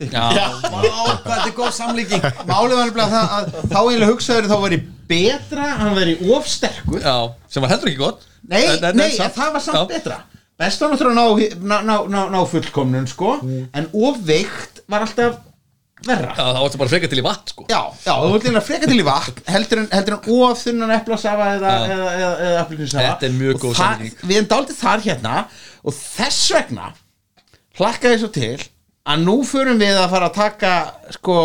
Já, 0.00 0.22
Vá, 0.64 0.80
hvað 1.20 1.26
þetta 1.26 1.48
er 1.50 1.52
góð 1.58 1.72
samlíking. 1.76 2.22
Málið 2.48 2.78
var 2.78 2.86
nefnilega 2.88 3.08
það 3.12 3.32
að 3.36 3.48
þá 3.68 3.74
eiginlega 3.82 4.06
hugsaður 4.14 4.46
þá 4.48 4.54
væri 4.62 4.78
betra 5.10 5.66
að 5.66 5.82
hann 5.82 5.98
væri 5.98 6.14
of 6.32 6.46
sterkur. 6.48 7.02
Já, 7.04 7.16
sem 7.52 7.60
var 7.66 7.72
heldur 7.74 7.90
ekki 7.90 8.00
gott. 8.00 8.22
Nei, 8.48 8.62
En- 8.64 8.84
en- 8.88 8.96
nei, 8.96 9.10
en 9.10 9.16
samt- 9.18 9.36
það 9.36 9.52
var 9.52 9.60
samt 9.66 9.76
Já. 9.76 9.84
betra. 9.90 10.16
Best 10.62 10.80
var 10.80 10.94
náttúrulega 10.94 11.20
að 11.20 11.60
ná, 11.60 11.76
ná, 11.82 11.82
ná, 11.84 11.98
ná, 12.14 12.22
ná 12.32 12.40
fullkomnun 12.48 13.06
sko. 13.12 13.34
En 13.76 13.90
of 13.92 14.16
veikt 14.24 14.80
var 14.88 15.04
alltaf 15.04 15.36
verra. 16.06 16.32
Já, 16.34 16.42
það 16.42 16.60
vartu 16.64 16.80
bara 16.80 16.92
freka 16.92 17.10
til 17.10 17.20
í 17.20 17.24
vatn 17.26 17.52
sko. 17.52 17.66
Já, 17.70 17.80
já, 18.06 18.12
þú 18.14 18.32
vilt 18.34 18.48
líka 18.48 18.62
freka 18.66 18.90
til 18.90 18.98
í 19.00 19.06
vatn. 19.06 19.42
Heldur 19.50 19.82
en, 19.82 19.88
heldur 19.94 20.16
en 20.16 20.28
of 20.36 20.64
þunnan 20.64 20.94
eplasafa 20.96 21.48
eða, 21.56 21.72
Já. 21.72 21.94
eða, 21.94 22.10
eða, 22.16 22.32
eða 22.48 22.60
applikinsafa 22.64 23.06
Þetta 23.06 23.28
er 23.28 23.38
mjög 23.38 23.62
góð 23.64 23.78
samlíking. 23.80 24.26
Við 24.26 24.40
erum 24.40 24.50
daldið 24.54 24.80
þar 24.80 25.06
hérna 25.06 25.34
og 25.80 25.96
þess 25.96 26.52
vegna 26.56 26.92
hlakkaði 27.80 28.20
svo 28.22 28.30
til 28.34 28.54
að 29.10 29.26
nú 29.26 29.36
förum 29.48 29.80
við 29.80 29.98
að 29.98 30.08
fara 30.14 30.30
að 30.30 30.38
taka 30.38 30.72
sko 31.16 31.36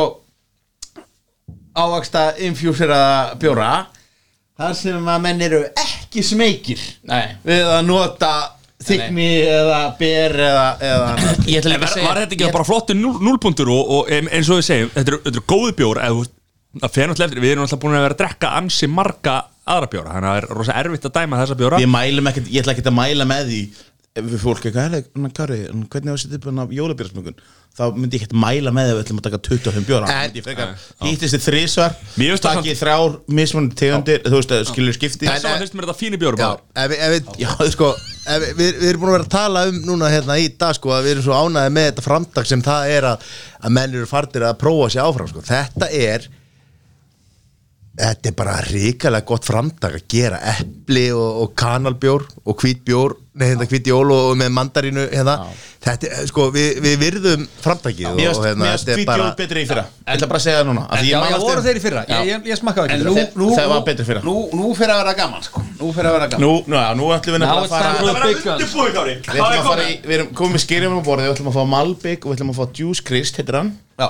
ávaksta 1.76 2.26
infjúseraða 2.46 3.36
bjóra 3.40 3.72
þar 4.56 4.76
sem 4.80 5.10
að 5.12 5.24
menn 5.26 5.44
eru 5.44 5.62
ekki 5.68 6.24
smekir 6.24 6.82
nei. 7.08 7.36
við 7.44 7.68
að 7.68 7.82
nota 7.88 8.32
þykni 8.84 9.28
eða 9.48 9.80
ber 10.00 10.36
eða, 10.46 10.66
eða 10.84 11.10
Ég 11.48 11.62
ætla 11.62 11.72
En 11.72 11.76
líka 11.76 11.80
var, 11.80 11.88
að 11.88 11.94
segja 11.96 12.08
var 12.10 12.22
þetta 12.22 12.38
ekki 12.38 12.54
bara 12.58 12.68
flottur 12.68 12.98
núl, 13.00 13.16
núlpuntur 13.24 13.72
og, 13.72 13.94
og 13.98 14.12
eins 14.12 14.52
og 14.52 14.60
við 14.60 14.68
segjum, 14.68 14.94
þetta 14.98 15.14
eru 15.14 15.22
er 15.32 15.46
góði 15.54 15.76
bjór 15.80 16.02
eða 16.04 16.90
eftir 17.24 17.40
við 17.40 17.54
erum 17.56 17.66
alltaf 17.66 17.82
búin 17.82 17.96
að 17.96 18.06
vera 18.06 18.18
að 18.18 18.22
drekka 18.24 18.54
ansi 18.60 18.90
marga 18.92 19.38
aðra 19.66 19.90
bjóra, 19.90 20.14
þannig 20.14 20.30
að 20.30 20.36
það 20.36 20.42
er 20.42 20.58
rosa 20.60 20.78
erfitt 20.82 21.08
að 21.08 21.14
dæma 21.16 21.38
þessa 21.42 21.58
bjóra. 21.58 21.82
Ég 21.82 21.90
mælum 21.90 22.28
ekkert, 22.30 22.50
ég 22.52 22.62
ætla 22.62 22.76
ekkert 22.76 22.90
að 22.92 22.98
mæla 23.00 23.28
með 23.30 23.48
því 23.50 23.62
ef 24.16 24.24
við 24.32 24.40
fólk 24.40 24.64
eitthvað, 24.64 24.86
"Herra, 24.88 25.04
Anna 25.16 25.30
Kari, 25.36 25.60
en 25.68 25.86
hvernig 25.92 26.12
á 26.12 26.16
að 26.16 26.22
setja 26.24 26.38
upp 26.40 26.46
hana 26.50 26.66
jólabjörnsmögun 26.72 27.36
þá 27.76 27.84
myndi 27.92 28.16
ég 28.16 28.22
ekkert 28.24 28.36
mæla 28.40 28.72
með 28.72 28.88
að 28.88 28.96
við 28.96 29.02
ætlum 29.04 29.18
að 29.20 29.26
taka 29.26 29.40
25 29.44 29.86
bjóra. 29.90 30.08
En- 30.08 30.30
myndi 30.30 30.40
ég 30.40 30.46
frekar 30.46 30.70
hittist 31.04 31.36
þið 31.36 31.44
þrísvar 31.50 31.96
það 32.16 32.46
takið 32.46 32.78
þrjár 32.80 33.18
mismunandi 33.28 33.76
tegundir 33.82 34.22
þú 34.24 34.38
veist 34.40 34.54
að 34.56 34.64
skilur 34.70 34.96
skipti. 34.96 35.28
Þess 35.28 35.44
vegna 35.44 35.60
finnst 35.60 35.76
mér 35.76 35.88
þetta 35.90 36.00
fíni 36.00 36.18
bjóra 36.22 36.38
Já, 36.40 36.48
báður 36.48 36.62
ef, 36.76 36.92
við- 36.92 37.02
ef, 37.04 37.12
við- 37.12 37.42
já, 37.44 37.72
sko, 37.76 37.90
ef, 37.92 38.46
við, 38.56 38.72
við, 38.80 38.88
erum 38.90 39.02
búin 39.02 39.12
að 39.12 39.18
vera 39.18 39.28
að 39.28 39.36
tala 39.36 39.66
um 39.68 39.82
núna 39.84 40.10
hérna 40.14 40.40
í 40.40 40.48
dag 40.58 40.76
sko 40.80 40.90
að 40.96 41.04
við 41.04 41.12
erum 41.18 41.28
svo 41.28 41.36
ánæði 41.36 41.76
með 41.76 41.92
þetta 41.92 42.08
framtak 42.08 42.46
sem 42.48 42.62
það 42.64 42.90
er 42.96 43.04
að, 43.12 43.28
að 43.66 43.76
menn 43.76 43.94
eru 44.00 44.06
fartir 44.08 44.48
að 44.48 44.58
prófa 44.64 44.90
sér 44.96 45.04
áfram 45.04 45.28
sko. 45.28 45.42
þetta 45.44 45.92
er 45.92 46.30
þetta 47.96 48.32
er 48.32 48.36
bara 48.36 48.56
ríkalega 48.68 49.26
gott 49.26 49.46
framtak 49.48 50.00
að 50.00 50.08
gera 50.12 50.40
epli 50.56 51.12
og, 51.16 51.44
og 51.44 51.54
kanalbjór 51.60 52.26
og 52.46 52.58
hvítbjór, 52.60 53.16
nei 53.36 53.48
hérna 53.52 53.66
hvítjól 53.68 54.12
og, 54.16 54.22
og 54.32 54.38
með 54.40 54.52
mandarínu 54.56 55.04
hérna. 55.12 55.34
Þetta 55.86 56.08
er, 56.10 56.28
sko, 56.32 56.46
við, 56.56 56.80
við 56.82 56.96
virðum 57.02 57.42
framtakið 57.62 58.06
Mér 58.08 58.30
og 58.32 58.38
finnst 58.40 58.46
hérna, 58.48 58.62
mér 58.64 58.72
finnst 58.72 58.86
þetta 58.88 58.94
er 58.96 59.00
hvítjól 59.02 59.20
bara 59.22 59.36
betri 59.42 59.62
í 59.62 59.68
fyrra. 59.70 59.84
Ég 60.06 60.16
ætla 60.16 60.30
bara 60.32 60.40
að 60.40 60.46
segja 60.46 60.62
það 60.62 60.70
núna 60.72 60.86
af 60.88 60.96
því 60.96 61.06
Já, 61.06 61.12
ég 61.12 61.20
man 61.20 61.30
já, 61.30 61.36
alltaf- 61.36 61.50
voru 61.52 61.66
þeir 61.68 61.78
í 61.78 61.84
fyrra. 61.84 62.04
Ég, 62.10 62.24
ég, 62.32 62.48
ég 62.50 62.60
smakkaði 62.62 62.86
ekki 62.90 62.96
En 62.96 63.04
í 63.04 63.06
nú, 63.06 63.14
fyrra. 63.20 63.42
nú, 63.44 63.50
það 63.60 63.70
var 63.74 63.84
betra 63.90 64.06
fyrir. 64.10 64.26
nú, 64.26 64.36
nú 64.56 64.72
fyrir 64.80 64.96
að 64.96 65.02
vera 65.04 65.14
gaman 65.20 65.46
sko. 65.46 65.64
Nú 65.78 65.92
fyrir 65.94 66.10
að 66.10 66.18
vera 66.18 66.28
gaman. 66.34 66.46
Nú, 66.48 66.52
nú, 66.66 66.80
já, 66.80 66.90
nú 66.98 67.12
ætlum 67.14 67.36
við 67.38 67.44
Now 67.46 67.54
nefnilega 67.54 67.66
it's 67.66 67.76
að 67.76 67.78
fara 67.78 67.92
time 67.92 68.02
for 68.02 68.16
the 68.16 68.26
big 68.26 68.44
guns. 68.46 68.76
Við 69.30 69.42
ætlum 69.46 69.62
að 69.62 69.70
fara 69.70 69.86
í, 69.86 69.96
við 70.10 70.16
erum 70.18 70.30
komið 70.42 70.56
með 70.58 70.64
skýrjum 70.66 70.96
á 70.98 71.02
borðið, 71.06 71.26
við 71.30 71.34
ætlum 71.36 71.52
að 71.52 71.58
fá 71.60 71.64
Malbygg 71.76 72.26
og 72.26 72.32
við 72.32 72.38
ætlum 72.40 72.54
að 72.56 72.60
fá 72.62 72.66
Juice 72.82 73.04
Christ, 73.06 73.38
heitir 73.38 73.60
hann. 73.62 73.76
Já 74.00 74.10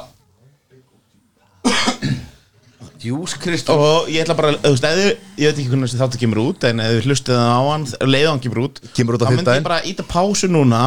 Djús 3.06 3.36
Kristóf 3.38 3.82
og 3.86 4.08
ég 4.10 4.24
ætla 4.24 4.34
bara, 4.38 4.56
þú 4.58 4.72
veist, 4.74 4.86
eða 4.90 5.10
ég 5.38 5.50
veit 5.52 5.60
ekki 5.60 5.68
hvernig 5.70 5.90
þessi 5.92 6.00
þáttu 6.00 6.22
kemur 6.24 6.42
út 6.42 6.66
en 6.66 6.82
ef 6.82 6.94
við 6.96 7.10
hlustið 7.10 7.38
á 7.38 7.62
hann, 7.70 7.86
leiðu 8.02 8.30
hann 8.32 8.42
kemur 8.42 8.62
út 8.64 8.80
Kemur 8.98 9.18
út 9.18 9.26
á 9.26 9.30
þá 9.30 9.36
myndi 9.36 9.58
ég 9.60 9.68
bara 9.68 9.82
íta 9.86 10.06
pásu 10.10 10.50
núna 10.50 10.82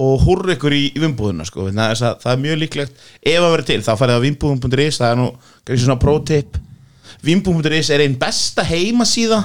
og 0.00 0.24
húrra 0.24 0.54
ykkur 0.56 0.72
í, 0.72 0.82
í 0.96 1.02
vimbúðuna 1.02 1.44
sko, 1.44 1.66
þannig 1.68 1.84
að 1.84 1.92
þess 1.92 2.06
að 2.08 2.22
það 2.22 2.32
er 2.32 2.42
mjög 2.46 2.60
líklegt 2.62 3.02
ef 3.20 3.42
að 3.42 3.50
vera 3.52 3.66
til, 3.68 3.80
þá 3.84 3.92
farið 4.00 4.16
á 4.16 4.24
vimbúðum.is 4.24 5.00
það 5.02 5.10
er 5.10 5.18
nú, 5.20 5.26
kannski 5.66 5.84
svona 5.84 6.00
pro-tip 6.00 6.56
vimbúðum.is 7.28 7.92
er 7.92 8.06
einn 8.06 8.16
besta 8.20 8.64
heimasíða 8.64 9.42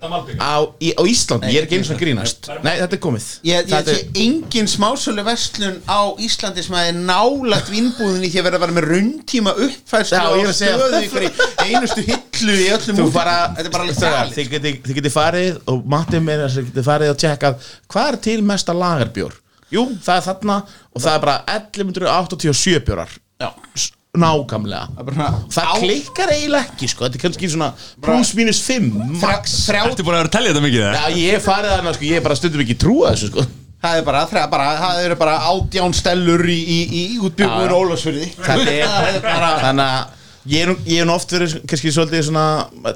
á, 0.00 0.54
í, 0.80 0.90
á 0.96 1.02
Íslandi, 1.04 1.50
ég 1.52 1.60
er 1.60 1.66
ekki 1.66 1.76
eins 1.78 1.90
og 1.90 1.96
að 1.96 2.00
grínast 2.04 2.48
nei, 2.64 2.72
þetta 2.80 2.96
er 2.96 3.00
komið 3.04 3.26
Ég, 3.44 3.58
ég 3.60 3.68
Þetta 3.70 3.94
sé 3.96 4.22
engin 4.24 4.68
smásölu 4.70 5.24
verslun 5.26 5.76
á 5.84 6.00
Íslandi 6.24 6.64
sem 6.64 6.76
er 6.80 6.92
nálægt 6.96 7.68
vinnbúðinni 7.72 8.30
því 8.32 8.40
að 8.40 8.46
vera 8.48 8.60
að 8.60 8.64
vera 8.64 8.76
með 8.78 8.88
rauntíma 8.94 9.54
uppfærslu 9.66 10.16
Já, 10.16 10.24
ég 10.24 10.40
er 10.40 10.46
og 10.46 10.50
að 10.50 10.58
segja- 10.60 10.78
stöðu 10.80 11.02
ykkur 11.04 11.26
í 11.26 11.30
einustu 11.68 12.06
hillu 12.08 12.56
í 12.56 12.68
öllum 12.72 12.96
Þú 12.96 13.04
útlöndum. 13.04 13.12
bara, 13.18 13.36
Þetta 13.58 13.66
er 13.68 13.74
bara 13.76 13.84
alveg 13.84 13.98
Strákar, 14.00 14.18
galið. 14.24 14.34
Þið 14.40 14.50
geti, 14.56 14.72
þið 14.88 14.98
geti 15.00 15.12
farið 15.14 15.60
og 15.74 15.84
meira 16.30 16.48
þess 16.48 16.56
að 16.56 16.60
þið 16.64 16.72
geti 16.72 16.86
farið 16.90 17.12
og 17.14 17.20
tjekkað 17.24 17.70
Hvað 17.92 18.08
er 18.14 18.20
til 18.30 18.38
mesta 18.42 18.72
lagarbjór? 18.80 19.36
Jú, 19.70 19.84
það 20.02 20.16
er 20.16 20.24
þarna 20.30 20.56
og 20.90 21.02
það 21.04 21.14
er 21.14 21.24
bara 21.26 21.36
1187 21.60 22.80
bjórar 22.88 23.12
Já. 23.40 23.50
S- 23.76 23.92
Nákvæmlega. 24.18 24.86
Það 24.98 25.10
er 25.12 25.46
Það 25.54 25.68
klikkar 25.84 26.30
eiginlega 26.34 26.66
ekki 26.72 26.88
sko. 26.90 27.04
Þetta 27.06 27.18
er 27.18 27.22
kannski 27.22 27.50
svona 27.52 27.68
plus 28.02 28.32
minus 28.34 28.58
5 28.66 28.88
Max. 29.20 29.52
þrjá 29.68 29.82
Ertu 29.86 30.02
búin 30.06 30.16
að 30.16 30.22
vera 30.24 30.30
að 30.30 30.34
telja 30.34 30.50
þetta 30.50 30.62
mikið 30.64 30.82
það? 30.82 30.96
Já, 30.98 31.20
ég 31.20 31.44
farið 31.44 31.74
þarna 31.76 31.92
sko. 31.94 32.06
Ég 32.08 32.18
er 32.18 32.24
bara 32.24 32.38
stundum 32.40 32.64
ekki 32.64 32.76
trúa 32.82 33.12
þessu 33.14 33.28
sko. 33.30 33.44
Það 33.80 34.00
er 34.00 34.02
bara, 34.04 34.22
þrjá, 34.28 34.42
bara, 34.52 34.64
það 34.80 35.04
eru 35.06 35.16
bara 35.22 35.36
átján 35.48 35.94
stellur 35.96 36.42
í, 36.52 36.56
í, 36.58 36.80
í 37.00 37.04
útbyggur 37.24 37.70
já. 37.70 37.76
Ólafsfyrði 37.78 38.26
Það 38.36 38.64
er, 38.66 38.82
Það 38.90 39.06
er 39.14 39.20
bara 39.24 39.52
Þannig 39.62 39.92
að 39.94 40.50
ég 40.52 40.64
er, 40.66 40.72
nú- 40.74 40.90
ég 40.90 41.00
er 41.00 41.08
nú 41.08 41.14
oft 41.14 41.32
verið 41.32 41.54
kannski 41.70 41.92
svolítið 41.94 42.26
svona 42.26 42.44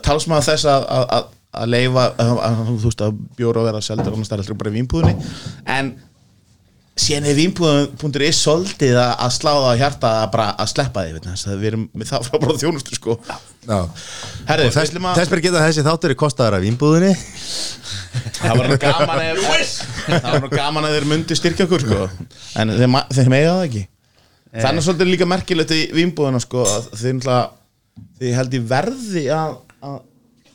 talsmaður 0.05 0.49
þess 0.51 0.69
að, 0.75 0.85
að, 0.99 1.07
að, 1.17 1.31
að 1.63 1.71
leifa 1.73 2.05
að, 2.27 2.35
að, 2.51 2.61
þú 2.69 2.77
veist 2.85 3.07
að 3.07 3.17
bjóra 3.39 3.63
að 3.63 3.71
vera 3.71 3.81
seldur 3.87 4.13
annars 4.19 4.29
það 4.33 4.37
er 4.37 4.43
alltaf 4.45 4.61
bara 4.61 4.75
í 4.75 4.77
vínbúðinni. 4.81 5.33
En 5.79 5.91
síðan 6.95 7.25
er 7.27 7.35
vínbúðin.is 7.41 8.39
svolítið 8.45 8.99
að, 9.03 9.13
að 9.25 9.33
sláða 9.35 9.71
á 9.75 9.81
hjarta 9.81 10.11
að 10.23 10.29
bara 10.35 10.47
að 10.63 10.69
sleppa 10.71 11.03
því 11.07 11.15
veit, 11.17 11.25
þess 11.27 11.49
að 11.51 11.57
við 11.65 11.71
erum 11.73 11.87
með 11.99 12.11
það 12.13 12.29
frá 12.29 12.37
bara 12.45 12.57
þjónustu 12.61 12.99
sko 12.99 13.17
Og 14.69 14.75
þess, 14.77 14.93
að- 15.25 15.33
ber 15.33 15.43
geta 15.47 15.59
að 15.59 15.67
þessi 15.71 15.85
þáttur 15.87 16.13
er 16.15 16.19
kostaðar 16.21 16.57
af 16.59 16.63
vínbúðinni. 16.67 17.11
Það 18.39 18.59
var 18.61 18.69
nú 18.71 18.79
gaman 18.85 19.23
ef 19.25 19.43
það 20.05 20.29
var 20.29 20.45
nú 20.45 20.51
gaman 20.53 20.87
að 20.87 20.97
þeir 20.99 21.07
myndi 21.15 21.39
styrkja 21.39 21.67
okkur 21.67 21.85
sko. 21.87 22.01
En 22.61 22.75
þeir, 22.77 22.91
þeir 23.17 23.31
mega 23.33 23.55
það 23.57 23.67
ekki. 23.71 23.85
Þannig 24.55 24.83
er 24.83 24.87
svolítið 24.87 25.11
líka 25.11 25.27
merkilegt 25.33 25.75
í 25.75 25.81
vínbúðina 25.97 26.43
sko 26.45 26.63
að 26.69 26.91
þeir 27.01 27.31
þeir 28.21 28.37
held 28.39 28.55
í 28.55 28.61
verði 28.71 29.25
að, 29.35 29.57
að 29.83 29.97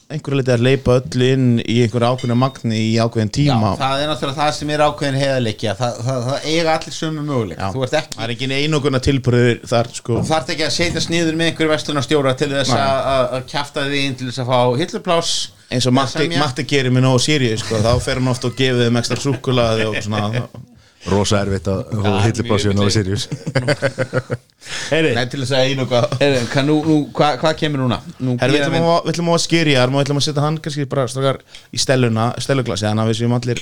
einhverju 0.09 0.39
litið 0.39 0.53
að 0.55 0.63
leipa 0.65 0.93
öll 0.97 1.23
inn 1.25 1.43
í 1.61 1.75
einhverju 1.83 2.07
ákveðinu 2.09 2.37
magni 2.41 2.79
í 2.81 2.95
ákveðin 2.97 3.29
Já, 3.29 3.35
tíma. 3.35 3.73
það 3.77 4.01
er 4.03 4.07
náttúrulega 4.09 4.37
það 4.39 4.55
sem 4.57 4.71
er 4.73 4.83
ákveðin 4.87 5.17
heiðarleikja 5.21 5.75
það, 5.77 5.99
það, 6.07 6.23
það 6.29 6.47
eiga 6.53 6.73
allir 6.73 6.95
sömu 6.97 7.25
möguleik 7.27 7.59
Já. 7.61 7.67
Þú 7.75 7.83
ert 7.85 7.93
ekki 7.99 8.17
það 8.17 8.25
er 8.25 8.33
ekki 8.33 8.49
einoguna 8.57 9.01
tilbúrður 9.05 9.61
þar 9.69 9.91
sko. 9.99 10.17
Þú 10.17 10.31
þarft 10.31 10.51
ekki 10.55 10.65
að 10.65 10.73
setjast 10.79 11.13
niður 11.13 11.37
með 11.37 11.51
einhverju 11.51 11.73
vestlunarstjóra 11.75 12.33
til 12.41 12.49
þess 12.55 12.73
að- 12.79 13.37
kjafta 13.53 13.85
því 13.85 14.01
inn 14.07 14.17
til 14.17 14.31
þess 14.31 14.41
að 14.41 14.49
fá 14.49 14.59
hilluplás 14.81 15.35
eins 15.69 15.85
og 15.85 15.93
Matti, 15.93 16.65
gerir 16.65 16.89
með 16.89 17.05
nógu 17.05 17.21
sírið 17.21 17.59
sko, 17.61 17.77
þá 17.85 17.91
fer 18.01 18.17
hann 18.17 18.31
oft 18.33 18.49
og 18.49 18.55
gefið 18.57 18.87
þeim 18.87 18.97
ekstra 19.03 19.21
súkulaði 19.21 19.85
og 19.91 19.99
svona 20.01 20.47
Rosa 21.07 21.39
erfitt 21.45 21.67
að 21.71 21.93
hóða 21.95 22.21
hilliplási 22.25 22.69
og 22.73 22.89
Sirius. 22.91 23.27
Heyri, 24.91 25.13
Nei, 25.15 25.25
til 25.31 25.39
þess 25.41 25.53
að 25.55 25.69
einoga 25.71 26.01
Heyrðu, 26.19 26.41
hvað 26.51 26.65
nú, 26.67 26.75
nú, 26.85 26.97
hvað, 27.15 27.37
hvað 27.41 27.53
kemur 27.61 27.81
núna? 27.85 27.99
Nú 28.19 28.35
Herra, 28.41 28.51
við 28.53 28.65
ætlum 28.65 28.87
að- 28.91 29.05
við 29.05 29.13
ætlum 29.13 29.29
að 29.33 29.41
skýrja 29.45 29.85
við 30.01 30.03
ætlum 30.03 30.19
að 30.19 30.25
setja 30.27 30.43
hann 30.43 30.57
kannski 30.65 30.85
bara 30.91 31.05
strákar 31.09 31.39
í 31.71 31.79
stelluna 31.79 32.25
stelluglasi, 32.43 32.85
þannig 32.89 33.05
að 33.05 33.11
við 33.13 33.19
séum 33.21 33.35
allir 33.39 33.61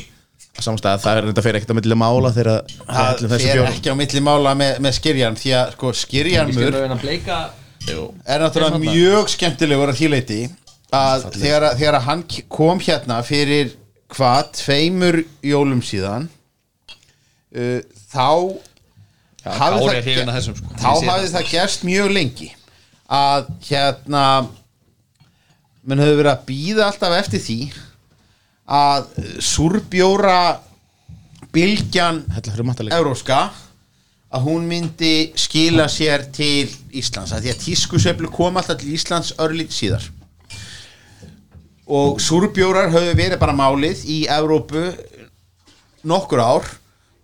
á 0.57 0.59
samstæða, 0.65 1.01
það 1.03 1.19
er 1.21 1.27
þetta 1.29 1.43
fyrir 1.45 1.59
ekkert 1.59 1.73
að 1.75 1.79
milli 1.79 1.97
mála 2.01 2.31
þegar 2.33 2.49
Það 2.89 3.35
fjórum. 3.45 3.67
ekki 3.77 3.93
á 3.93 3.95
milli 4.01 4.21
mála 4.25 4.53
með, 4.57 4.79
með 4.87 4.95
skirjan 4.97 5.37
því 5.37 5.53
að 5.59 5.75
sko 5.77 5.91
að 6.97 7.03
bleika. 7.05 7.37
Er 8.25 8.41
náttúrulega 8.41 8.81
mjög 8.81 9.29
skemmtilegur 9.35 9.91
að 9.93 9.99
þýleiti 10.01 10.39
að 10.97 11.27
þegar, 11.37 11.67
að- 11.69 11.77
þegar 11.77 11.99
að 11.99 12.07
hann 12.09 12.23
kom 12.49 12.79
hérna 12.81 13.21
fyrir 13.23 13.75
hvað 14.09 14.49
tveimur 14.57 15.21
jólum 15.45 15.81
síðan 15.85 16.25
uh, 17.57 17.81
þá 18.11 18.29
hafði 19.47 19.83
Kári 19.87 20.03
það 20.05 20.29
af 20.29 20.37
þessum, 20.37 20.57
sko. 20.59 20.77
þá 20.77 20.89
hafði 21.07 21.33
það. 21.33 21.49
gerst 21.51 21.85
mjög 21.87 22.13
lengi 22.15 22.49
að 23.07 23.51
hérna 23.69 24.23
menn 25.87 26.03
höfðu 26.03 26.17
verið 26.19 26.33
að 26.33 26.47
býða 26.49 26.87
alltaf 26.89 27.15
eftir 27.21 27.43
því 27.43 27.59
að 28.67 29.05
súrbjóra 29.47 30.39
bylgjan 31.55 32.25
Evróska 32.91 33.45
að 34.27 34.43
hún 34.49 34.67
myndi 34.67 35.31
skila 35.39 35.87
sér 35.91 36.25
til 36.35 36.67
Íslands 36.91 37.31
að 37.31 37.45
því 37.45 37.53
að 37.53 37.61
tískusveiflu 37.63 38.31
kom 38.33 38.59
alltaf 38.59 38.81
til 38.81 38.91
Íslands 38.97 39.31
örlít 39.39 39.71
síðar. 39.71 40.03
Og 41.87 42.19
súrbjórar 42.19 42.91
höfðu 42.91 43.13
verið 43.15 43.39
bara 43.39 43.55
málið 43.55 44.03
í 44.11 44.17
Evrópu 44.27 44.89
nokkur 46.03 46.43
ár 46.43 46.67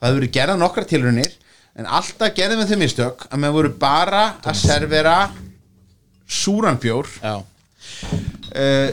það 0.03 0.09
höfðu 0.09 0.19
verið 0.19 0.35
gerða 0.35 0.59
nokkra 0.59 0.83
tilraunir 0.89 1.31
en 1.79 1.87
alltaf 1.87 2.35
gerðum 2.35 2.61
við 2.61 2.73
þau 2.73 2.81
mistök 2.83 3.25
að 3.29 3.41
maður 3.41 3.57
voru 3.57 3.73
bara 3.81 4.23
að 4.43 4.59
servera 4.59 5.17
súranbjór 6.27 7.09
Já, 7.21 7.35
uh, 7.39 8.89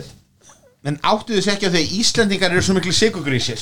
en 0.86 0.98
áttu 1.02 1.36
þess 1.36 1.50
ekki 1.54 1.68
að 1.68 1.80
Íslendingar 1.98 2.54
eru 2.54 2.62
svo 2.64 2.76
miklu 2.78 2.94
sigugrísir 2.94 3.60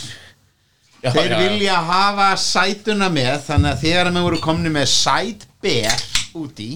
já, 1.03 1.11
þeir 1.11 1.33
já, 1.33 1.39
vilja 1.47 1.81
hafa 1.89 2.29
sætuna 2.43 3.09
með 3.13 3.41
þannig 3.49 3.73
að 3.73 3.83
þegar 3.87 4.13
við 4.13 4.29
voru 4.29 4.43
komni 4.45 4.75
með 4.75 4.93
sætber 4.93 6.07
úti 6.39 6.71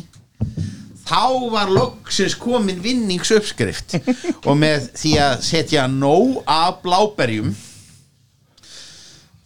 þá 1.13 1.51
var 1.53 1.73
loksins 1.73 2.35
komin 2.39 2.81
vinningsuppskrift. 2.83 3.99
Og 4.49 4.57
með 4.59 4.89
því 4.97 5.13
að 5.21 5.35
setja 5.45 5.87
nóg 5.91 6.41
af 6.49 6.81
bláberjum 6.85 7.53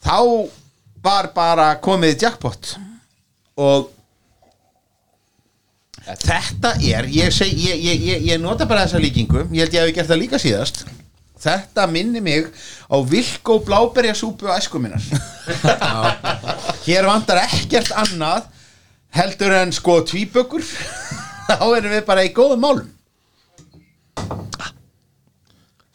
þá 0.06 0.18
var 1.06 1.30
bara 1.34 1.70
komið 1.82 2.26
jackpot. 2.26 2.74
Og 3.56 3.92
þetta 6.06 6.76
er 6.82 7.08
ég, 7.10 7.32
seg, 7.34 7.50
ég, 7.50 7.78
ég, 7.80 8.04
ég, 8.10 8.26
ég 8.32 8.42
nota 8.42 8.66
bara 8.68 8.84
þessa 8.86 9.02
líkingu 9.02 9.46
ég 9.50 9.64
held 9.64 9.74
ég 9.74 9.88
hef 9.88 9.96
gert 9.96 10.10
það 10.12 10.22
líka 10.22 10.40
síðast. 10.42 10.84
Þetta 11.46 11.84
minni 11.90 12.22
mig 12.24 12.46
á 12.88 12.96
vilko 13.04 13.58
bláberjasúpu 13.66 14.48
æsku 14.54 14.80
minnar. 14.80 15.02
Hér 16.86 17.08
vantar 17.08 17.42
ekkert 17.44 17.92
annað 17.94 18.46
heldur 19.16 19.54
en 19.56 19.72
sko 19.74 20.00
tvíbökkur 20.08 20.64
þá 21.48 21.66
erum 21.76 21.92
við 21.92 22.04
bara 22.08 22.26
í 22.26 22.32
góðum 22.36 22.64
málum. 22.64 22.92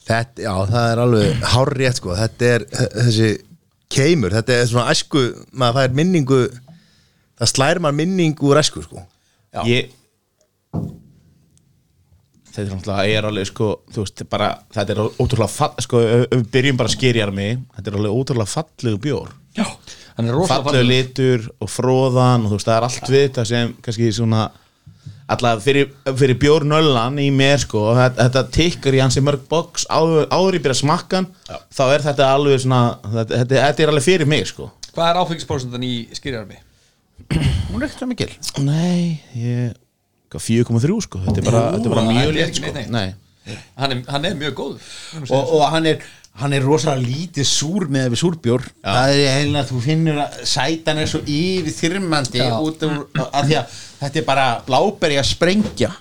Þetta, 0.02 0.44
já, 0.44 0.52
það 0.68 0.86
er 0.92 1.00
alveg 1.06 1.44
hárrétt 1.54 2.00
sko, 2.02 2.16
þetta 2.18 2.48
er 2.56 2.64
þessi 2.74 3.30
keimur, 3.92 4.36
þetta 4.40 4.58
er 4.58 4.70
svona 4.70 4.92
æsku 4.94 5.24
maður 5.52 5.80
fær 5.80 5.98
minningu 6.00 6.44
það 7.42 7.52
slær 7.54 7.82
maður 7.84 8.00
minningu 8.02 8.52
úr 8.52 8.62
æsku 8.62 8.86
sko. 8.86 9.04
Ég 9.68 9.92
Þetta 12.52 12.66
er 12.66 12.72
náttúrulega 12.76 13.12
er 13.16 13.26
alveg 13.30 13.48
sko, 13.48 13.68
þú 13.96 14.02
veist, 14.04 14.22
bara 14.28 14.48
þetta 14.76 14.92
er 14.92 15.00
ótrúlega 15.24 15.54
fall, 15.54 15.84
sko, 15.86 16.02
við 16.34 16.42
byrjum 16.52 16.80
bara 16.82 16.92
að 16.92 16.96
skýrja 16.98 17.28
mig, 17.32 17.62
þetta 17.78 17.92
er 17.92 17.98
alveg 18.00 18.18
ótrúlega 18.18 18.52
fallegu 18.52 19.00
bjór. 19.06 19.30
Já, 19.56 19.64
hann 20.18 20.28
er 20.28 20.36
rosalega 20.36 20.66
fallegu 20.66 20.90
litur 20.90 21.46
og 21.64 21.72
fróðan 21.72 22.44
og 22.44 22.52
þú 22.52 22.58
veist, 22.58 22.68
það 22.68 22.76
er 22.76 22.88
allt 22.90 23.14
við 23.14 23.24
þetta 23.24 23.46
sem 23.48 23.72
kannski 23.86 24.10
svona 24.18 24.42
alltaf 25.32 25.64
fyrir, 25.66 25.92
fyrir 26.18 26.38
bjórnöllan 26.42 27.20
í 27.22 27.30
mér 27.36 27.62
sko, 27.62 27.92
þetta, 27.98 28.28
þetta 28.28 28.44
tikkar 28.58 28.98
í 28.98 29.04
hansi 29.04 29.24
mörg 29.26 29.46
box. 29.52 29.86
Áður, 29.92 30.28
áður 30.32 30.58
í 30.58 30.64
byrja 30.66 30.80
smakkan 30.82 31.30
þá 31.48 31.84
er 31.88 32.06
þetta 32.08 32.32
alveg 32.36 32.64
svona 32.64 32.82
þetta, 33.06 33.42
þetta, 33.44 33.64
þetta 33.68 33.86
er 33.86 33.94
alveg 33.94 34.08
fyrir 34.08 34.30
mig 34.30 34.50
sko. 34.50 34.72
Hvað 34.92 35.08
er 35.08 35.22
áfengisprósentan 35.22 35.88
í 35.88 35.94
skýrjarmi? 36.18 36.60
hún 37.72 37.82
er 37.82 37.88
ekkert 37.88 38.02
svo 38.02 38.10
mikil. 38.10 38.32
Nei, 38.66 39.22
ég 39.38 39.76
4,3 40.32 41.04
sko, 41.06 41.22
þetta 41.26 41.42
er 41.42 41.48
bara, 41.50 41.62
þetta 41.76 41.90
er 41.90 41.94
bara 41.96 42.08
mjög 42.08 42.34
létt 42.38 42.58
sko. 42.60 42.74
Hann 43.82 43.94
er, 43.96 44.02
hann 44.14 44.26
er 44.30 44.36
mjög 44.38 44.52
góður 44.60 44.90
og, 45.34 45.54
og 45.58 45.64
hann 45.74 45.88
er 45.90 46.04
hann 46.40 46.54
er 46.56 46.64
rosalega 46.64 47.04
lítið 47.04 47.48
súr 47.48 47.88
með 47.92 48.14
við 48.14 48.22
súrbjór. 48.22 48.68
Það 48.86 49.14
er 49.16 49.34
heilin 49.36 49.60
að 49.60 49.72
þú 49.74 49.80
finnur 49.84 50.20
að 50.24 50.38
sætan 50.48 51.02
er 51.02 51.10
svo 51.12 51.20
yfir 51.28 51.76
þyrmandi 51.76 52.44
Já. 52.44 52.54
út 52.56 52.86
að 52.86 53.50
því 53.50 53.58
að 53.60 53.80
þetta 54.02 54.22
er 54.22 54.26
bara 54.28 54.48
bláberi 54.68 55.20
að 55.22 55.30
sprengja. 55.32 55.92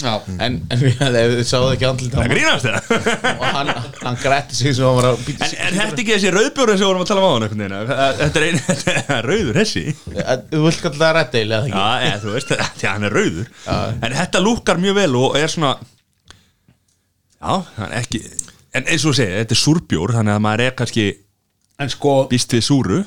Já, 0.00 0.14
en, 0.40 0.54
en 0.72 0.80
við, 0.80 0.94
ef 1.04 1.32
þið 1.34 1.42
sáðu 1.44 1.72
ekki 1.74 1.84
andlit 1.84 2.14
á 2.14 2.16
það 2.16 2.22
hann 2.22 2.30
grínast 2.32 2.64
það. 2.64 2.86
Og 3.40 3.42
hann, 3.52 3.70
hann 4.00 4.14
grætti 4.22 4.56
sig 4.56 4.72
sem 4.78 4.86
hann 4.86 4.96
var 4.96 5.08
að 5.10 5.18
býta 5.26 5.44
En, 5.44 5.56
en 5.66 5.74
þetta 5.76 6.00
ekki 6.00 6.14
þessi 6.14 6.30
rauðbjóri 6.32 6.76
sem 6.76 6.80
við 6.80 6.88
vorum 6.88 7.02
að 7.04 7.10
tala 7.10 7.20
um 7.20 7.26
á 7.26 7.32
hann 7.34 7.44
einhvern 7.44 7.64
veginn 7.66 7.90
Þetta 8.20 8.40
er 8.40 8.46
ein, 8.46 8.60
þetta 8.70 9.16
er 9.18 9.28
rauður 9.28 9.58
hessi. 9.60 9.82
Þú 10.00 10.62
vilt 10.64 10.80
kalla 10.86 11.02
það 11.02 11.12
rætteil 11.18 11.44
eða 11.44 11.60
ekki? 11.66 11.74
Já, 11.76 12.06
eða, 12.08 12.22
þú 12.24 12.32
veist, 12.38 12.54
því 12.80 12.88
að 12.88 12.94
hann 12.94 13.08
er 13.10 13.16
rauður. 13.18 13.52
En 14.08 14.16
þetta 14.22 14.42
lúkar 14.46 14.80
mjög 14.86 14.96
vel 15.02 15.10
og 15.20 15.36
er 15.42 15.52
svona 15.52 15.74
Já, 17.40 17.52
hann 17.76 17.90
er 17.90 17.98
ekki 18.00 18.22
En 18.70 18.86
eins 18.86 19.04
og 19.04 19.10
þú 19.10 19.16
segir, 19.20 19.36
þetta 19.42 19.56
er 19.56 19.60
súrbjór 19.66 20.16
Þannig 20.16 20.36
að 20.38 20.42
maður 20.46 20.64
er 20.70 20.74
kannski 20.80 21.06
en 21.80 21.88
sko, 21.92 22.16
býst 22.28 22.52
við 22.52 22.64
súru. 22.66 22.98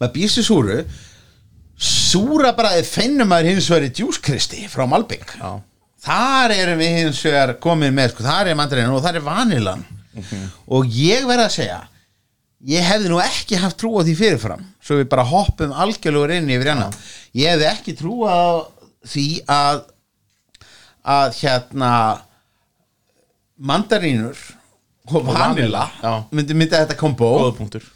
Maður 0.00 0.12
býst 0.16 0.40
í 0.40 0.44
súru 0.44 0.74
súra 1.80 2.52
bara 2.56 2.74
eða 2.76 2.88
finnum 2.90 3.30
maður 3.30 3.54
hins 3.54 3.68
vegar 3.70 3.86
í 3.88 3.92
djúskristi 3.96 4.66
frá 4.68 4.84
Malbygg 4.90 5.36
Já. 5.38 5.52
þar 6.04 6.54
erum 6.56 6.82
við 6.82 6.96
hins 6.98 7.22
vegar 7.24 7.54
komin 7.62 7.94
með 7.96 8.12
sko, 8.14 8.26
þar 8.26 8.50
er 8.52 8.58
mandarinn 8.58 8.92
og 8.92 9.00
þar 9.04 9.20
er 9.20 9.24
vanilan 9.24 9.86
og 10.68 10.90
ég 10.92 11.24
verð 11.28 11.46
að 11.46 11.54
segja 11.56 11.78
ég 12.68 12.84
hefði 12.84 13.08
nú 13.08 13.20
ekki 13.24 13.56
haft 13.62 13.78
trú 13.80 13.94
á 13.96 14.04
því 14.04 14.16
fyrirfram 14.18 14.66
svo 14.84 14.98
við 14.98 15.08
bara 15.12 15.24
hoppum 15.30 15.72
algjörlega 15.72 16.36
inn 16.42 16.50
yfir 16.52 16.74
hana 16.74 16.90
ég 17.32 17.54
hefði 17.54 17.70
ekki 17.70 17.96
trú 17.96 18.18
á 18.28 18.68
því 19.08 19.26
að 19.48 19.84
að 21.10 21.38
hérna 21.40 21.92
mandarínur 23.56 24.36
og 25.10 25.24
vanila 25.26 25.86
myndi 26.30 26.54
myndi 26.54 26.76
þetta 26.76 26.96
kombo. 26.98 27.30
Góða 27.40 27.56
punktur 27.56 27.86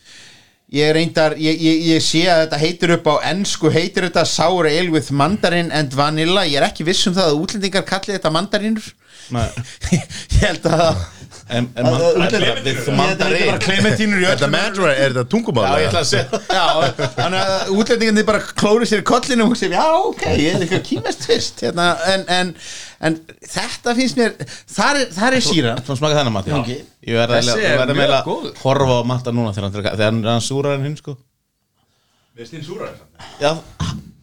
ég 0.75 0.93
reyndar, 0.97 1.37
ég, 1.39 1.61
ég, 1.63 1.87
ég 1.95 2.03
sé 2.03 2.25
að 2.27 2.45
þetta 2.45 2.61
heitir 2.65 2.95
upp 2.97 3.09
á 3.09 3.15
ennsku, 3.31 3.71
heitir 3.73 4.09
þetta 4.09 4.27
sour 4.29 4.69
ale 4.71 4.91
with 4.93 5.15
mandarin 5.15 5.71
and 5.75 5.95
vanilla. 5.95 6.45
Ég 6.49 6.59
er 6.61 6.69
ekki 6.69 6.87
viss 6.87 7.07
um 7.09 7.17
það 7.17 7.31
að 7.31 7.41
útlendingar 7.45 7.87
kalli 7.89 8.17
þetta 8.17 8.35
mandarinur 8.35 8.93
ég 9.95 10.43
held 10.43 10.67
að 10.69 10.99
En, 11.45 11.67
en 11.77 11.85
Að- 11.85 11.91
man, 11.93 12.01
að- 12.01 12.15
en, 12.15 12.23
útlendingar- 12.25 12.61
við 12.65 12.71
Ég 12.71 12.77
held 12.77 12.79
að 12.79 12.85
þetta 12.85 12.95
mandarin 12.97 13.43
er 13.43 13.49
bara 13.51 13.59
klementínur 13.65 14.21
í 14.23 14.25
þetta 14.31 14.47
mandarin, 14.55 14.93
er 14.95 15.13
þetta 15.13 15.25
tungumál? 15.35 15.65
Já, 15.67 15.75
ég 15.83 15.89
ætla 15.91 16.01
að 16.01 16.07
segja 16.09 16.39
Já, 16.57 16.65
þannig 17.19 17.41
að 17.43 17.73
útlendingarnir 17.75 18.27
bara 18.31 18.41
klóri 18.63 18.89
sér 18.89 19.03
í 19.03 19.05
kollinu 19.11 19.45
og 19.51 19.59
segja, 19.61 19.83
já, 19.83 19.99
ok, 20.09 20.25
ég 20.41 20.55
er 20.55 20.65
eitthvað 20.65 20.85
kýmest 20.89 21.27
fyrst. 21.29 21.61
Hérna, 21.67 21.89
en, 22.15 22.25
en, 22.39 22.55
en 23.11 23.19
þetta 23.45 23.95
finnst 24.01 24.17
mér 24.23 24.33
þar 24.73 25.03
er, 25.03 25.13
þar 25.19 25.37
er 25.37 25.45
síran 25.51 25.85
Svona 25.85 26.01
smaka 26.01 26.19
þennan 26.23 26.37
Matti. 26.39 26.79
Ég 27.05 27.21
verði 27.21 27.37
er 27.93 27.95
meila 28.01 28.23
góður. 28.25 28.57
horfa 28.65 28.97
á 28.97 29.03
Matta 29.13 29.37
núna 29.37 29.53
þegar 29.53 29.69
hann, 29.69 30.25
er 30.33 30.43
súrar 30.49 30.79
en 30.79 30.89
hinn 30.89 30.97
sko. 30.97 31.19
Við 32.41 32.49
stýrin 32.49 32.67
súrar 32.67 32.97
Já, 33.45 33.53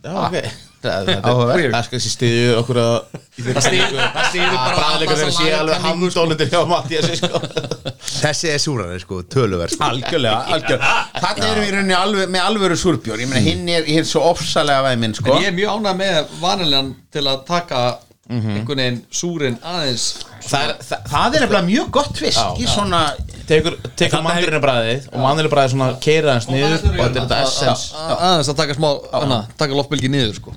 já, 0.01 0.17
ok 0.25 0.70
Það 0.81 1.99
stiðju 2.01 2.55
okkur 2.61 2.81
að 2.81 2.95
Það 3.41 3.65
styður 3.65 4.55
bara 4.55 4.73
Bræðleika 4.75 5.15
þegar 5.15 5.33
sé 5.35 5.51
alveg 5.55 5.85
handólindir 5.85 6.49
hjá 6.51 6.59
Matti 6.67 6.99
sko. 7.15 7.41
Þessi 8.11 8.51
er 8.51 8.61
súran, 8.61 8.91
sko, 9.01 9.21
töluvert 9.31 9.73
sko. 9.73 9.87
algjörlega, 9.87 10.91
þannig 11.15 11.45
erum 11.47 11.63
við 11.63 11.69
í 11.69 11.73
rauninni 11.75 11.97
alveg, 11.97 12.31
með 12.35 12.47
alvöru 12.49 12.77
súrbjór 12.77 13.23
ég 13.23 13.31
meina 13.31 13.43
hinn 13.45 13.71
er, 13.71 13.87
svo 14.07 14.25
ofsalega 14.29 14.83
væminn 14.89 15.15
sko. 15.17 15.31
En 15.37 15.45
ég 15.45 15.53
er 15.53 15.57
mjög 15.57 15.79
ánægð 15.79 16.01
með 16.01 16.35
vanilegan 16.41 16.91
til 17.15 17.25
að 17.31 17.43
taka 17.47 17.81
einhvern 18.31 18.79
veginn 18.81 18.99
súrin 19.11 19.57
aðeins 19.67 20.05
það 20.47 20.63
er, 20.67 20.73
það, 20.87 21.01
það 21.11 21.35
er 21.37 21.43
nefnilega 21.45 21.65
mjög 21.67 21.89
gott 21.97 22.17
fisk 22.21 22.61
í 22.63 22.67
svona 22.71 23.01
tekur, 23.49 23.75
tekur 23.99 24.15
Þarna 24.17 24.23
mandurinu 24.29 24.61
bræðið 24.63 25.07
og 25.11 25.19
mandurinu 25.25 25.51
bræðið 25.53 25.73
svona 25.75 25.89
keira 26.05 26.35
hans 26.37 26.47
niður 26.49 26.77
og 26.77 26.95
þetta 26.95 27.07
er 27.09 27.17
þetta 27.19 27.39
essence 27.45 27.91
að- 27.97 28.23
aðeins 28.29 28.51
að 28.53 28.59
taka 28.61 28.77
smá, 28.77 28.89
hana, 29.13 29.39
taka 29.59 29.77
loftbylgi 29.77 30.11
niður 30.13 30.37
sko. 30.39 30.55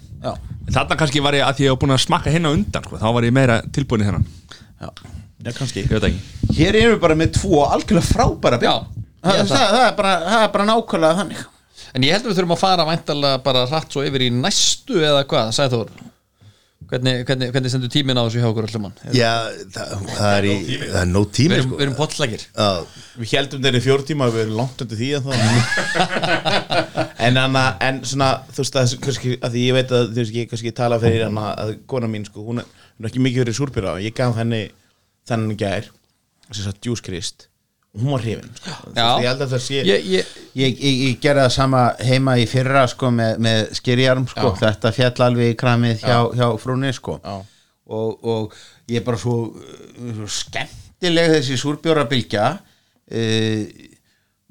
Þarna 0.74 0.96
kannski 0.96 1.20
var 1.20 1.36
ég 1.36 1.44
að 1.44 1.58
því 1.58 1.66
ég 1.66 1.74
hef 1.74 1.80
búin 1.82 1.92
að 1.96 2.04
smakka 2.06 2.30
hérna 2.32 2.48
á 2.48 2.56
undan 2.56 2.86
sko. 2.86 2.96
Þá 3.02 3.08
var 3.12 3.26
ég 3.26 3.34
meira 3.36 3.58
tilbúin 3.74 4.00
í 4.00 4.06
þennan. 4.08 4.22
Já, 4.80 4.88
kannski. 5.58 5.82
Ég 5.84 5.90
veit 5.92 6.06
ekki. 6.08 6.22
Hér 6.56 6.78
erum 6.80 6.94
við 6.94 7.02
bara 7.02 7.16
með 7.20 7.34
tvo 7.36 7.66
algjörlega 7.66 8.06
frábæra 8.08 8.60
það, 8.62 8.86
það, 9.20 9.42
það. 9.50 9.74
það, 9.74 9.84
er 9.90 9.92
bara, 9.98 10.14
það 10.30 10.46
er 10.46 10.54
bara 10.54 10.66
nákvæmlega 10.70 11.18
þannig. 11.20 11.42
En 11.94 12.02
ég 12.08 12.14
held 12.16 12.24
að 12.24 12.30
við 12.32 12.38
þurfum 12.40 12.54
að 12.56 12.62
fara 12.64 12.86
væntalega 12.88 13.42
bara 13.44 13.66
hratt 13.68 13.92
svo 13.92 14.06
yfir 14.08 14.24
í 14.24 14.30
næstu 14.32 14.96
eða 15.04 15.26
hvað, 15.28 15.52
sagði 15.58 15.76
Þór 15.76 15.92
Hvernig, 16.90 17.14
hvernig, 17.28 17.48
hvernig 17.54 17.72
stendur 17.72 17.90
tíminn 17.92 18.18
á 18.20 18.22
þessu 18.26 18.40
hjá 18.42 18.48
okkur 18.50 18.66
allir 18.68 18.82
mann? 18.82 18.94
Já, 19.14 19.30
það, 19.74 19.92
það 20.10 20.34
er 20.34 20.46
í 20.48 20.54
Það 20.82 20.98
er 21.00 21.08
Við 21.14 21.30
tími 21.38 21.60
sko. 21.62 21.78
við 21.78 21.84
erum 21.86 21.96
potlækir 21.98 22.44
Já, 22.44 22.68
við 23.20 23.32
heldum 23.38 23.64
þeirri 23.64 23.82
fjór 23.84 24.04
tíma 24.10 24.28
og 24.28 24.36
við 24.36 24.44
erum 24.44 24.58
langt 24.60 24.84
undir 24.84 25.00
því 25.00 25.10
en 25.18 25.24
það 25.28 25.36
en, 27.28 27.40
anna, 27.44 27.64
en 27.88 28.02
svona 28.04 28.30
þú 28.50 28.60
veist 28.62 28.78
að, 28.80 28.94
kannski, 29.06 29.34
að 29.40 29.56
því 29.56 29.64
ég 29.64 29.78
veit 29.78 29.94
að 29.96 30.10
þú 30.10 30.20
veist 30.20 30.38
ég 30.40 30.52
kannski 30.52 30.74
tala 30.76 31.00
fyrir 31.02 31.26
hana 31.28 31.48
að 31.64 31.74
kona 31.90 32.10
mín 32.10 32.26
sko, 32.28 32.44
hún 32.44 32.62
er, 32.62 32.68
hún 32.98 33.06
er 33.06 33.12
ekki 33.12 33.24
mikið 33.24 33.44
fyrir 33.44 33.58
súrbýra 33.60 33.96
og 33.96 34.04
ég 34.04 34.16
gaf 34.16 34.36
henni 34.40 34.66
þennan 35.28 35.54
í 35.54 35.58
gær 35.64 35.90
sem 36.50 36.62
sagt 36.66 36.84
Juice 36.84 37.04
Christ 37.04 37.46
og 37.48 37.53
hún 37.94 38.10
var 38.10 38.24
hrifin 38.24 38.50
sko. 38.58 38.92
Ég 38.96 39.28
held 39.28 39.44
að 39.44 39.54
það 39.54 39.62
sé 39.62 39.80
ég, 39.86 40.06
ég, 40.10 40.30
ég, 40.58 40.78
ég, 40.82 41.16
gerði 41.22 41.44
það 41.44 41.54
sama 41.54 41.82
heima 42.02 42.36
í 42.42 42.46
fyrra 42.50 42.84
sko, 42.90 43.10
með, 43.14 43.40
með 43.46 43.62
skýrjarm 43.78 44.26
sko. 44.30 44.52
Þetta 44.58 44.94
fjall 44.96 45.14
alveg 45.28 45.52
í 45.52 45.58
kramið 45.60 46.02
hjá, 46.02 46.18
hjá 46.34 46.46
frúni 46.62 46.92
sko. 46.96 47.18
Og, 47.84 48.24
og 48.24 48.54
ég 48.90 49.00
er 49.02 49.06
bara 49.06 49.20
svo, 49.20 49.38
svo 49.94 50.28
skemmtileg 50.40 51.34
þessi 51.36 51.58
súrbjórabilgja 51.60 52.46
uh, 52.56 53.90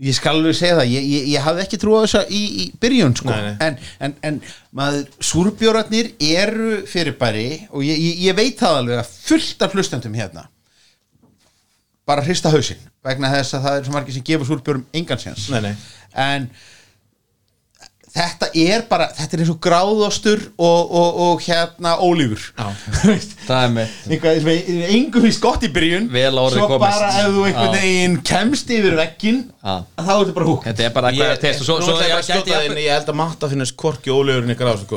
ég 0.04 0.16
skal 0.16 0.38
alveg 0.38 0.56
segja 0.58 0.78
það 0.80 0.91
ég, 0.94 1.08
ég, 1.10 1.28
ég 1.34 1.46
hafði 1.46 1.66
ekki 1.66 1.80
trú 1.82 1.98
á 1.98 2.06
þessa 2.06 2.24
í, 2.30 2.41
í 2.64 2.66
byrjun 2.82 3.18
sko. 3.18 3.30
Nei, 3.34 3.50
nei. 3.50 3.56
En, 3.68 3.78
en, 4.08 4.16
en 4.30 4.39
maður 4.78 5.06
súrbjórarnir 5.34 6.14
eru 6.24 6.82
fyrirbæri 6.89 7.48
og 7.72 7.84
ég, 7.86 8.00
ég, 8.00 8.26
ég 8.30 8.38
veit 8.38 8.62
það 8.62 8.80
alveg 8.82 9.04
að 9.04 9.14
fullt 9.28 9.68
af 9.68 9.78
hlustendum 9.78 10.18
hérna 10.18 10.48
bara 12.08 12.24
hrista 12.26 12.51
hausinn 12.54 12.82
vegna 13.06 13.32
þess 13.38 13.58
að 13.58 13.66
það 13.68 13.80
er 13.80 13.84
svo 13.88 13.93
margir 13.97 14.14
sem 14.18 14.28
gefur 14.28 14.47
Nei, 15.54 15.62
nei. 15.62 15.76
en 16.14 16.47
þetta 18.14 18.45
er 18.54 18.84
bara, 18.89 19.08
þetta 19.18 19.34
er 19.38 19.41
eins 19.41 19.49
og 19.49 19.60
gráðostur 19.64 20.41
og, 20.62 20.91
og, 20.93 21.16
og 21.26 21.39
hérna 21.47 21.95
ólífur 21.97 22.43
það 23.47 23.64
er 23.64 23.72
með 23.74 23.95
er 24.36 24.84
engum 24.93 25.26
finnst 25.26 25.41
gott 25.41 25.66
í 25.66 25.72
byrjun 25.74 26.06
Vel 26.14 26.28
að 26.30 26.41
orði 26.43 26.60
svo 26.60 26.68
komist. 26.76 26.99
bara 27.01 27.08
ef 27.24 27.32
þú 27.34 27.41
einhvern 27.47 27.74
veginn 27.80 28.18
kemst 28.30 28.74
yfir 28.78 28.99
veggin 28.99 29.39
Já. 29.64 29.76
þá 29.97 30.12
er 30.14 30.22
þetta 30.22 30.36
bara 30.38 30.49
húk 30.51 30.68
Þetta 30.68 30.86
er 30.86 30.93
bara 30.99 31.10
ég, 31.10 31.24
eitthvað 31.24 31.38
að 31.39 31.43
testa 31.47 31.66
Svo, 31.66 31.80
svo 31.82 31.93
ég 32.04 32.04
ég 32.04 32.78
ég 32.84 32.91
held 32.93 33.10
að 33.16 33.20
matta 33.24 33.49
finnast 33.56 33.78
korki 33.80 34.14
ólegurinn 34.14 34.54
ykkur 34.54 34.70
á 34.70 34.76
sko. 34.84 34.95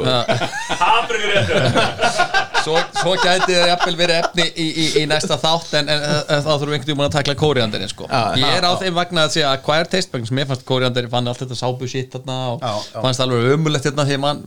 Svo, 2.67 2.77
svo 3.01 3.15
gæti 3.23 3.55
það 3.55 3.71
jafnvel 3.71 3.97
verið 4.01 4.21
efni 4.21 4.47
í, 4.53 4.67
í, 4.67 4.87
í 5.01 5.05
næsta 5.11 5.39
þátt 5.41 5.75
en, 5.81 5.91
en, 5.95 6.05
en 6.37 6.45
þá 6.45 6.51
þurfum 6.53 6.73
við 6.73 6.79
einhvern 6.79 6.93
veginn 6.93 7.07
að 7.07 7.17
takla 7.17 7.37
kóriandirinn 7.41 7.93
sko. 7.93 8.09
Ég 8.43 8.57
er 8.59 8.67
á 8.67 8.73
þeim 8.81 8.97
vagnar 8.99 9.29
að 9.29 9.37
segja 9.37 9.53
að 9.53 9.63
hvað 9.67 9.83
er 9.83 9.93
tastebank 9.95 10.31
sem 10.31 10.41
ég 10.43 10.51
fannst 10.51 10.67
kóriandir, 10.69 11.11
fann 11.13 11.31
allt 11.31 11.43
þetta 11.45 11.59
sábu 11.59 11.91
þarna 11.91 12.39
og 12.55 12.65
fannst 12.95 13.25
alveg 13.25 13.53
ömulegt 13.55 13.89
hérna 13.91 14.07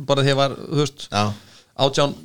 bara 0.09 0.25
að 0.25 0.31
ég 0.31 0.39
var, 0.39 0.57
átján, 1.79 2.15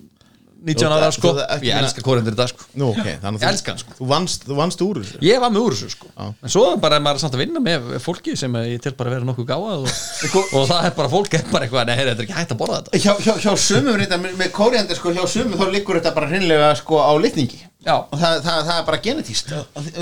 19 0.64 0.92
ára 0.96 1.10
sko. 1.12 1.32
þú- 1.36 1.44
ég 1.44 1.60
meina- 1.64 1.82
elska 1.84 2.02
kóriandir 2.06 2.32
í 2.32 2.38
dag 2.38 2.48
sko. 2.48 2.64
Nú, 2.80 2.88
okay, 2.94 3.18
þannig 3.22 3.40
Ég 3.42 3.46
að 3.48 3.52
elska 3.54 3.70
hann, 3.74 3.80
sko. 3.82 3.96
þú, 3.98 4.06
vannst, 4.12 4.46
þú 4.48 4.56
vannst 4.58 4.84
úr 4.86 5.00
þessu? 5.02 5.18
Ég 5.28 5.40
var 5.44 5.50
með 5.54 5.66
úr 5.66 5.74
þessu 5.76 5.90
sko. 5.92 6.06
En 6.24 6.48
svo 6.54 6.62
er 6.72 6.78
bara 6.80 7.00
maður 7.04 7.20
samt 7.24 7.34
að 7.36 7.42
vinna 7.44 7.60
með 7.60 7.90
fólki 8.00 8.36
sem 8.40 8.52
ég 8.64 8.80
til 8.80 8.92
bara 8.96 9.10
að 9.10 9.14
vera 9.18 9.28
nokkuð 9.28 9.48
gáða 9.52 9.76
og, 9.82 9.88
og 10.56 10.64
það 10.72 10.88
er 10.88 10.96
bara 10.96 11.12
fólk 11.12 11.34
er 11.38 11.44
bara 11.52 11.66
eitthvað, 11.68 11.86
nei, 11.86 11.96
þetta 12.00 12.16
er 12.16 12.24
ekki 12.26 12.38
hægt 12.40 12.54
að 12.56 12.60
borða 12.64 12.80
þetta. 12.80 13.02
Hjá, 13.04 13.12
hjá, 13.20 13.34
hjá 13.44 13.52
sumum 13.66 13.96
reynda, 14.00 14.18
með, 14.24 14.34
með 14.40 14.50
kóriandir 14.56 14.96
sko, 14.96 15.12
hjá 15.12 15.24
sumum 15.28 15.58
þá 15.60 15.66
liggur 15.76 16.00
þetta 16.00 16.14
bara 16.16 16.30
hreinlega 16.32 16.72
sko 16.80 16.98
á 17.04 17.12
litningi. 17.20 17.60
Já. 17.84 17.96
og 18.00 18.16
það, 18.16 18.40
það, 18.48 18.60
það 18.64 18.76
er 18.80 18.84
bara 18.88 18.98
genetíst 19.04 19.50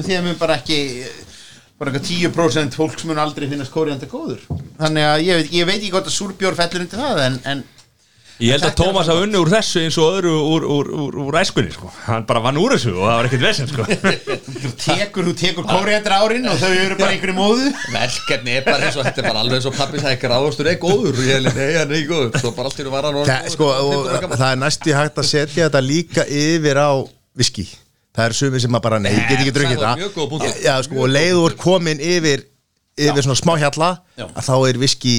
því 0.07 0.15
að 0.15 0.25
mun 0.29 0.37
bara 0.39 0.55
ekki 0.61 0.79
bara 1.83 1.91
eitthvað 1.91 2.31
10% 2.31 2.77
fólks 2.79 3.03
mun 3.09 3.19
aldrei 3.19 3.49
finnast 3.51 3.73
kóriandir 3.75 4.07
góður. 4.07 4.45
Þannig 4.79 5.03
að 5.03 5.23
ég, 5.27 5.41
veit- 5.41 5.53
ég 5.57 5.67
veit 5.67 5.81
ekki 5.81 5.91
hvort 5.91 6.07
að 6.07 6.15
súrbjór 6.15 6.55
fellur 6.55 6.85
undir 6.85 7.01
það 7.03 7.19
en, 7.27 7.39
en 7.51 7.65
Ég 8.43 8.57
held 8.57 8.65
að 8.67 8.73
Tómas 8.81 9.07
hafa 9.07 9.23
unni 9.23 9.39
úr 9.39 9.51
þessu 9.53 9.85
eins 9.85 9.97
og 10.03 10.17
öðru 10.17 10.33
úr, 10.35 10.65
úr, 10.67 10.89
úr, 11.05 11.19
úr 11.29 11.37
æskunni 11.39 11.71
sko. 11.75 11.91
Hann 12.09 12.25
bara 12.27 12.41
vann 12.43 12.59
úr 12.59 12.75
þessu 12.75 12.95
og 12.97 13.05
það 13.07 13.19
var 13.21 13.29
ekkert 13.29 13.45
vesen 13.47 13.69
sko. 13.71 13.85
þú 13.87 14.73
tekur, 14.83 15.29
þú 15.29 15.35
tekur 15.39 15.69
kóriandir 15.69 16.15
árin 16.17 16.49
og 16.51 16.59
þau 16.59 16.71
eru 16.73 16.97
bara 16.99 17.13
einhverju 17.15 17.37
móðu 17.37 17.69
verkefni 17.93 18.57
er 18.59 18.67
bara 18.67 18.89
eins 18.89 18.99
og 18.99 19.07
þetta 19.07 19.23
er 19.23 19.29
bara 19.29 19.45
alveg 19.45 19.61
eins 19.61 19.69
og 19.71 19.77
pappi 19.79 20.03
sagði 20.03 20.19
gráðustur 20.25 20.73
er 20.73 20.81
góður 20.83 21.21
og 21.23 21.29
ég 21.29 21.39
hef 21.39 21.61
nei, 21.61 21.71
hann 21.79 21.95
er 21.95 22.01
ekki 22.01 22.11
góður 22.11 22.27
var 22.27 22.35
það, 22.35 22.43
góður, 22.43 22.43
sko, 22.43 22.55
bara 22.59 22.75
15 22.75 23.71
og, 23.71 24.11
ára 24.11 24.23
gamall. 24.27 24.41
það 24.43 24.57
er 24.57 24.61
næstu 24.65 24.97
hægt 24.99 25.23
að 25.23 25.29
setja 25.31 25.69
þetta 25.69 25.85
líka 25.87 26.27
yfir 26.27 26.83
á 26.83 26.91
viski 27.39 27.69
Það 28.13 28.27
er 28.27 28.35
sumir 28.37 28.61
sem 28.61 28.75
að 28.77 28.83
bara, 28.85 28.99
nei, 29.01 29.13
ég 29.15 29.23
get 29.25 29.39
ekki 29.41 29.53
drukkið 29.57 29.79
það 29.79 29.85
er 29.87 29.87
þetta 29.87 30.01
mjög 30.03 30.17
góð 30.19 30.27
punktur. 30.29 30.57
Já, 30.61 30.75
sko, 30.85 30.97
og 31.01 31.13
leiður 31.15 31.55
komin 31.57 32.03
yfir 32.05 32.43
yfir 33.01 33.25
svona 33.25 33.39
smá 33.41 33.55
hjalla 33.57 33.89
að 34.21 34.43
þá 34.45 34.57
er 34.69 34.81
viski 34.83 35.15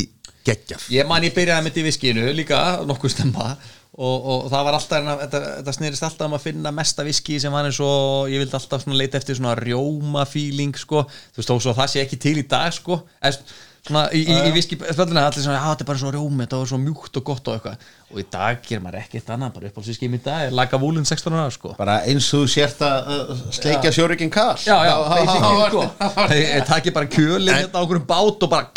geggjaf 0.48 0.90
ég 0.94 1.08
man 1.10 1.24
ég 1.28 1.34
byrjaði 1.36 1.64
með 1.66 1.72
þetta 1.74 1.84
í 1.84 1.88
viskinu 1.90 2.28
líka 2.38 2.60
nokkuð 2.90 3.16
stemma 3.16 3.50
og, 3.94 4.16
og 4.34 4.46
það 4.50 4.64
var 4.68 4.78
alltaf 4.80 4.96
hérna, 4.98 5.18
þetta, 5.22 5.42
þetta 5.60 5.74
snerist 5.78 6.06
alltaf 6.08 6.30
um 6.30 6.38
að 6.40 6.46
finna 6.48 6.72
mesta 6.74 7.04
viski 7.06 7.36
sem 7.42 7.54
var 7.54 7.68
eins 7.70 7.78
og 7.86 8.32
ég 8.34 8.42
vildi 8.42 8.58
alltaf 8.58 8.88
leita 8.90 9.20
eftir 9.22 9.38
svona 9.38 9.54
rjóma 9.60 10.24
feeling 10.30 10.74
sko, 10.80 11.04
þú 11.36 11.44
veist 11.44 11.54
að 11.54 11.78
það 11.84 11.94
sé 11.94 12.02
ekki 12.08 12.20
til 12.26 12.40
í 12.42 12.48
dag 12.50 12.74
sko, 12.74 13.04
eða 13.22 13.38
svona 13.84 14.04
í, 14.16 14.22
í, 14.24 14.36
í 14.48 14.52
viski 14.56 14.78
spöldina 14.80 15.26
allir 15.28 15.44
svona, 15.44 15.60
já 15.60 15.68
þetta 15.74 15.84
er 15.84 15.90
bara 15.92 16.02
svo 16.02 16.12
rjómi 16.16 16.46
þetta 16.46 16.60
var 16.62 16.70
svo 16.72 16.80
mjúkt 16.80 17.20
og 17.20 17.26
gott 17.28 17.50
og 17.52 17.58
eitthvað. 17.60 17.86
Og 18.14 18.22
í 18.22 18.26
dag 18.32 18.62
gerir 18.64 18.84
maður 18.86 19.00
ekkert 19.02 19.32
annað, 19.36 19.54
bara 19.58 19.70
uppáhaldsviski 19.70 20.08
í 20.08 20.22
dag 20.24 20.46
er 20.48 20.56
laga 20.56 20.80
vúlinn 20.80 21.06
16 21.10 21.36
ára 21.36 21.52
sko. 21.54 21.74
Bara 21.78 21.98
eins 22.08 22.30
og 22.34 22.46
þú 22.46 22.52
sért 22.56 22.84
að 22.88 23.12
að 23.18 23.42
sleikja 23.60 23.92
sjórikin 23.98 24.32
kall 24.34 24.56
já, 24.64 24.78
já, 24.88 24.94
Þá- 24.96 25.04
þá- 25.04 25.12
þá- 25.12 25.18
basically 25.20 25.60
þá- 25.60 25.70
sko 25.70 25.86
þá- 26.00 26.36
ég 26.40 26.68
taki 26.72 26.96
bara 26.96 27.12
kjölinn 27.18 27.58
hérna 27.60 27.76
á 27.76 27.84
okkur 27.84 28.02
bát 28.08 28.48
og 28.48 28.54
bara 28.56 28.72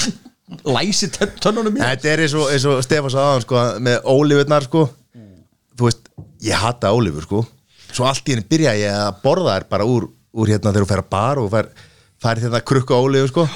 læsi 0.66 1.09
tönn- 1.11 1.34
tönnunum 1.42 1.74
mér 1.74 1.88
Þetta 1.97 2.11
er 2.12 2.22
eins 2.24 2.34
og, 2.38 2.51
eins 2.55 2.64
og 2.70 2.82
Stefán 2.86 3.11
sagði 3.12 3.26
aðan 3.26 3.44
sko, 3.47 3.62
með 3.82 3.97
ólífurnar 4.12 4.66
sko. 4.68 4.84
þú 5.76 5.88
veist, 5.88 6.09
ég 6.47 6.61
hata 6.62 6.92
ólífur 6.94 7.26
sko. 7.26 7.40
svo 7.92 8.07
allt 8.07 8.28
í 8.28 8.34
henni 8.36 8.47
byrja 8.49 8.74
ég 8.78 8.92
að 8.92 9.22
borða 9.24 9.57
þær 9.57 9.68
bara 9.72 9.84
úr, 9.88 10.07
úr 10.36 10.53
hérna 10.53 10.72
þegar 10.72 10.84
þú 10.86 10.90
fer 10.92 11.03
að 11.03 11.11
bar 11.11 11.38
og 11.42 11.51
fer, 11.51 11.68
fær 12.22 12.40
þetta 12.44 12.61
krukku 12.64 12.94
ólífur 12.94 13.32
sko. 13.32 13.47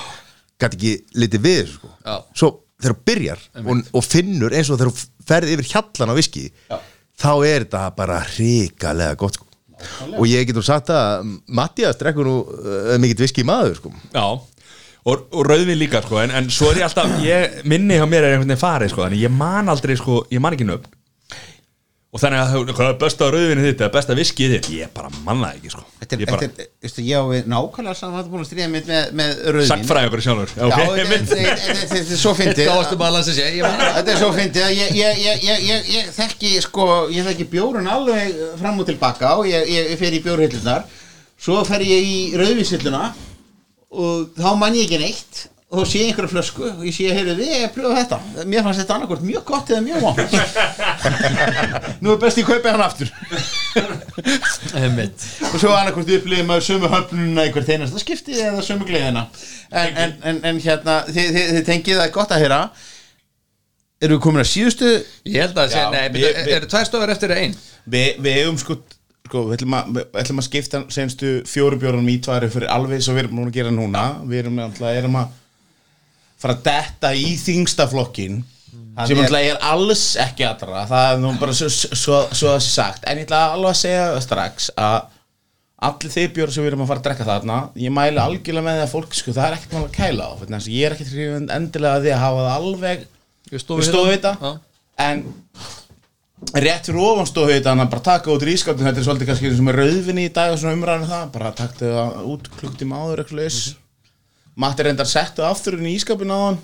gæti 0.61 0.77
ekki 0.77 0.93
litið 1.23 1.41
við 1.47 1.63
sko. 1.77 1.89
Já. 2.05 2.17
svo 2.35 2.51
þegar 2.81 2.97
þú 2.97 3.05
byrjar 3.11 3.41
og, 3.65 3.85
og 3.95 4.05
finnur 4.05 4.53
eins 4.57 4.71
og 4.73 4.81
þegar 4.81 4.93
þú 4.97 5.07
ferð 5.31 5.55
yfir 5.55 5.71
hjallan 5.75 6.11
á 6.11 6.15
viski 6.19 6.47
þá 7.21 7.31
er 7.45 7.65
þetta 7.67 7.85
bara 7.97 8.19
hrikalega 8.35 9.17
gott 9.21 9.37
sko. 9.39 9.47
og 10.19 10.25
ég 10.29 10.47
getur 10.49 10.65
sagt 10.65 10.91
að 10.93 11.29
Mattias 11.49 11.97
drekkur 12.01 12.27
nú 12.27 12.35
uh, 12.45 12.97
mikill 13.01 13.23
viski 13.23 13.45
maður 13.47 13.79
sko. 13.79 13.93
Já 14.13 14.27
Og, 15.11 15.27
og 15.35 15.47
rauðvin 15.49 15.79
líka 15.81 16.03
sko, 16.05 16.21
en, 16.23 16.33
en 16.41 16.49
svo 16.55 16.71
er 16.71 16.83
ég 16.83 16.87
alltaf 16.89 17.19
ég, 17.25 17.61
minni 17.69 17.99
hjá 17.99 18.07
mér 18.07 18.27
er 18.29 18.37
einhvern 18.37 18.49
veginn 18.51 18.63
farið 18.65 18.95
sko, 18.95 19.05
þannig 19.07 19.27
ég 19.27 19.37
man 19.43 19.73
aldrei, 19.73 19.97
sko, 19.99 20.23
ég 20.31 20.43
man 20.45 20.57
ekki 20.57 20.69
nöfn 20.69 20.97
og 22.11 22.19
þannig 22.19 22.41
að 22.43 22.71
hvað 22.75 22.89
er 22.91 22.97
besta 22.99 23.27
rauðvinni 23.31 23.65
þitt 23.69 23.83
eða 23.85 23.93
besta 23.95 24.15
viskið 24.19 24.53
þitt 24.57 24.69
ég 24.75 24.89
bara 24.97 25.11
manna 25.23 25.53
ekki 25.55 25.71
sko. 25.71 25.85
Þetta 26.01 26.17
er, 26.17 26.23
ég 26.25 26.31
bara 26.33 26.43
þetta 26.43 26.65
er, 26.65 26.71
veistu, 26.83 27.05
ég 27.07 27.23
á 27.23 27.25
við 27.31 27.51
nákvæmlega 27.53 27.95
saman 28.01 28.17
þetta 28.19 28.33
búin 28.33 28.43
að 28.43 28.49
stríða 28.49 28.67
mitt 28.73 28.89
með, 28.91 29.13
með 29.21 29.31
rauðin 29.55 29.69
sagfræði 29.71 30.11
okkur 30.11 30.25
sjálfur 30.25 30.55
Já, 30.57 30.65
okay, 30.67 30.89
þetta- 30.89 31.05
mynd. 31.13 31.31
þetta 31.31 31.55
þetta- 31.61 31.87
þetta 31.93 32.17
er 32.17 32.21
svo 32.25 32.33
fyndið 32.41 32.65
Hvað 32.67 32.81
varstu 32.81 32.99
bara 33.05 33.13
að 33.13 33.17
lansa 33.21 33.37
sér? 33.37 33.55
Ég 33.55 33.63
man 33.63 33.95
Þetta 34.01 34.15
er 34.17 34.21
svo 34.25 34.33
fyndið 34.41 34.67
að 34.67 34.75
ég, 34.75 34.91
ég, 34.99 35.23
ég, 35.29 35.47
ég, 35.47 35.65
ég, 35.71 35.89
ég 35.95 36.11
þekki 36.19 36.53
sko, 36.67 36.89
ég 37.15 37.31
þekki 37.31 37.47
bjórun 37.55 37.91
alveg 37.95 38.43
fram 38.59 38.83
og 38.83 38.91
tilbaka 38.91 39.37
og 39.39 39.47
ég, 39.47 39.71
ég, 39.71 39.93
ég 39.95 40.03
fer 40.03 40.19
í 40.19 40.23
bjórhillunar 40.27 40.91
svo 41.39 41.63
fer 41.69 41.87
ég 41.87 42.11
í 42.11 42.19
rauðvísilluna 42.43 43.05
og 43.91 44.29
þá 44.39 44.51
man 44.61 44.77
ég 44.79 44.87
ekki 44.89 45.01
neitt. 45.03 45.47
Og 45.71 45.85
sé 45.87 46.01
ég 46.01 46.09
einhverja 46.11 46.33
flösku. 46.33 46.65
Og 46.67 46.81
ég 46.83 46.91
sé, 46.97 47.05
heyrðu 47.15 47.37
við, 47.39 47.51
ég 47.61 47.69
pröfa 47.71 48.01
þetta. 48.01 48.17
Mér 48.51 48.65
fannst 48.67 48.81
þetta 48.83 48.95
annarkvort 48.97 49.23
mjög 49.23 49.45
gott 49.47 49.69
eða 49.71 49.85
mjög 49.85 50.01
vant 50.03 50.35
nú 52.03 52.11
er 52.11 52.19
best 52.25 52.41
ég 52.41 52.49
kaupi 52.49 52.73
hann 52.73 52.83
aftur. 52.83 53.13
Og 55.47 55.57
svo 55.61 55.71
annarkvort 55.77 56.11
upplifið 56.17 56.47
maður 56.49 56.67
sömu 56.67 56.91
höfnuna 56.91 57.45
í 57.47 57.53
hvert 57.55 57.71
einasta 57.75 58.03
skipti 58.03 58.35
eða 58.43 58.65
sömu 58.67 58.87
gleðina. 58.89 59.27
En, 59.71 59.95
en, 60.05 60.15
en, 60.33 60.41
en 60.51 60.61
hérna 60.65 60.97
þið, 61.07 61.31
þið, 61.37 61.51
þið 61.57 61.67
tengið 61.71 62.01
það 62.03 62.13
gott 62.19 62.35
að 62.35 62.43
heyra. 62.45 62.61
Eru 64.01 64.17
við 64.17 64.23
komin 64.25 64.43
að 64.43 64.51
síðustu? 64.51 64.91
Ég 65.29 65.43
held 65.45 65.59
að 65.61 65.71
sé, 65.75 65.81
Já, 65.85 65.91
nei, 65.95 66.07
við- 66.15 66.27
er, 66.31 66.39
við- 66.47 66.55
eru 66.59 66.71
tvær 66.73 66.87
stofur 66.89 67.13
eftir 67.15 67.35
einn? 67.37 67.55
Vi, 67.91 68.05
við 68.25 68.39
eigum 68.43 68.59
sko, 68.61 68.79
sko 69.29 69.45
við 69.49 69.59
ætlum 69.59 69.77
að, 69.79 69.91
við 69.97 70.23
ætlum 70.23 70.43
að 70.43 70.49
skipta 70.49 70.83
senstu 70.93 71.35
fjóru 71.49 71.81
bjórnum 71.81 72.09
í 72.11 72.17
tværi 72.25 72.49
fyrir 72.53 72.73
alveg 72.73 73.05
svo 73.05 73.17
við 73.17 73.27
erum 73.27 73.41
núna 73.41 73.51
að 73.51 73.59
gera 73.59 73.75
núna. 73.75 74.07
Við 74.31 74.43
erum 74.45 74.65
alltaf 74.65 74.97
erum 75.03 75.21
að 75.21 75.37
fara 76.41 76.57
að 76.57 76.65
detta 76.71 77.13
í 77.15 77.31
þingsta 77.41 77.89
flokkin 77.91 78.43
Hann 78.97 79.07
sem 79.07 79.17
náttúrulega 79.17 79.55
er 79.55 79.63
alls 79.71 80.03
ekki 80.21 80.45
allra. 80.45 80.83
Það 80.91 81.13
er 81.13 81.21
nú 81.23 81.31
bara 81.41 81.55
svo, 81.57 81.69
svo, 81.71 82.21
svo 82.37 82.57
sagt. 82.65 83.07
En 83.09 83.21
ég 83.21 83.29
ætla 83.29 83.45
alveg 83.55 83.71
að 83.71 83.81
segja 83.85 84.07
strax 84.25 84.71
að 84.75 84.99
allir 85.81 86.13
þeir 86.13 86.33
bjóra 86.37 86.53
sem 86.53 86.65
við 86.65 86.73
erum 86.73 86.83
að 86.85 86.91
fara 86.91 87.01
að 87.01 87.07
drekka 87.09 87.27
þarna 87.29 87.59
ég 87.81 87.93
mæli 87.97 88.21
algjörlega 88.21 88.67
með 88.67 88.75
því 88.77 88.85
að 88.85 88.91
fólk 88.93 89.15
sko, 89.17 89.33
það 89.37 89.47
er 89.47 89.55
ekkert 89.57 89.77
að 89.79 89.95
kæla 89.97 90.27
á 90.29 90.33
að 90.37 90.67
ég 90.75 90.83
er 90.87 90.97
ekkert 90.97 91.55
endilega 91.57 91.93
að 91.95 92.05
því 92.05 92.13
að 92.13 92.25
hafa 92.25 92.43
það 92.45 92.57
alveg 92.59 93.07
Við 93.51 93.57
við 93.57 93.87
stóðu 93.89 94.11
þetta 94.11 94.53
en 95.01 95.23
rétt 96.55 96.89
fyrir 96.89 97.03
ofan 97.05 97.29
stóðu 97.29 97.53
þetta 97.55 97.75
að 97.75 97.91
bara 97.93 98.05
taka 98.07 98.33
út 98.33 98.47
rískáttun 98.49 98.89
þetta 98.89 99.03
er 99.03 99.07
svolítið 99.07 99.31
kannski 99.31 99.53
sem 99.59 99.71
er 99.71 99.79
rauðvinni 99.81 100.27
í 100.29 100.33
dag 100.35 100.55
og 100.55 100.61
svona 100.63 100.79
umræðan 100.79 101.05
um 101.05 101.13
það. 101.13 101.27
Bara 101.37 101.53
taktu 101.59 101.91
það 101.93 102.17
út 102.33 102.51
klukktíma 102.57 103.03
áður 103.05 103.23
eitthvað 103.25 103.43
leis 103.43 103.61
Matti 104.61 104.85
reyndar 104.85 105.09
settu 105.09 105.45
aftur 105.47 105.77
inn 105.79 105.87
í 105.89 105.95
ískapin 105.97 106.33
á 106.33 106.39
hann. 106.41 106.59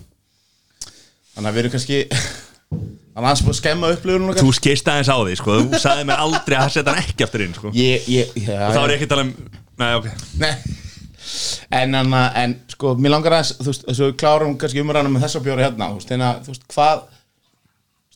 Þannig 1.36 1.48
að 1.48 1.54
við 1.54 1.62
erum 1.62 1.74
kannski 1.76 2.00
þannig 2.10 3.22
að 3.22 3.28
hans 3.30 3.44
búið 3.44 3.54
að 3.54 3.60
skemma 3.60 3.92
upplifun 3.94 4.40
Þú 4.40 4.50
skist 4.58 4.90
aðeins 4.90 5.12
á 5.12 5.16
því, 5.16 5.36
sko. 5.40 5.60
Þú 5.70 5.80
sagði 5.84 6.08
mér 6.10 6.24
aldrei 6.24 6.56
að 6.58 6.72
setja 6.74 6.92
hann 6.92 7.04
ekki 7.04 7.26
aftur 7.28 7.44
inn, 7.46 7.54
sko. 7.56 7.72
Ég, 7.76 8.08
ég, 8.10 8.34
já, 8.42 8.58
Og 8.66 8.74
þá 8.74 8.80
er 8.82 8.92
ég 8.92 8.98
ekki 8.98 9.08
að 9.08 9.14
tala 9.14 9.26
um 9.28 9.32
Nei, 9.76 9.90
ok. 10.00 10.06
Nei. 10.40 10.52
En, 11.74 11.94
en, 11.98 12.14
en 12.16 12.54
sko, 12.72 12.94
mér 13.00 13.12
langar 13.16 13.34
að 13.38 13.50
þú 13.58 13.68
veist, 13.68 13.84
þess 13.84 14.00
að 14.00 14.08
við 14.08 14.14
klárum 14.22 14.54
kannski 14.60 14.82
umræðanum 14.82 15.16
með 15.16 15.26
þessa 15.26 15.42
bjóri 15.44 15.64
hérna, 15.66 15.88
þú 15.90 15.98
veist, 15.98 16.12
þeirna, 16.12 16.30
þú 16.44 16.52
veist, 16.52 16.66
hvað 16.72 17.02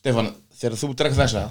Stefán, 0.01 0.31
þegar 0.61 0.79
þú 0.81 0.91
drekka 0.99 1.19
þessa 1.19 1.43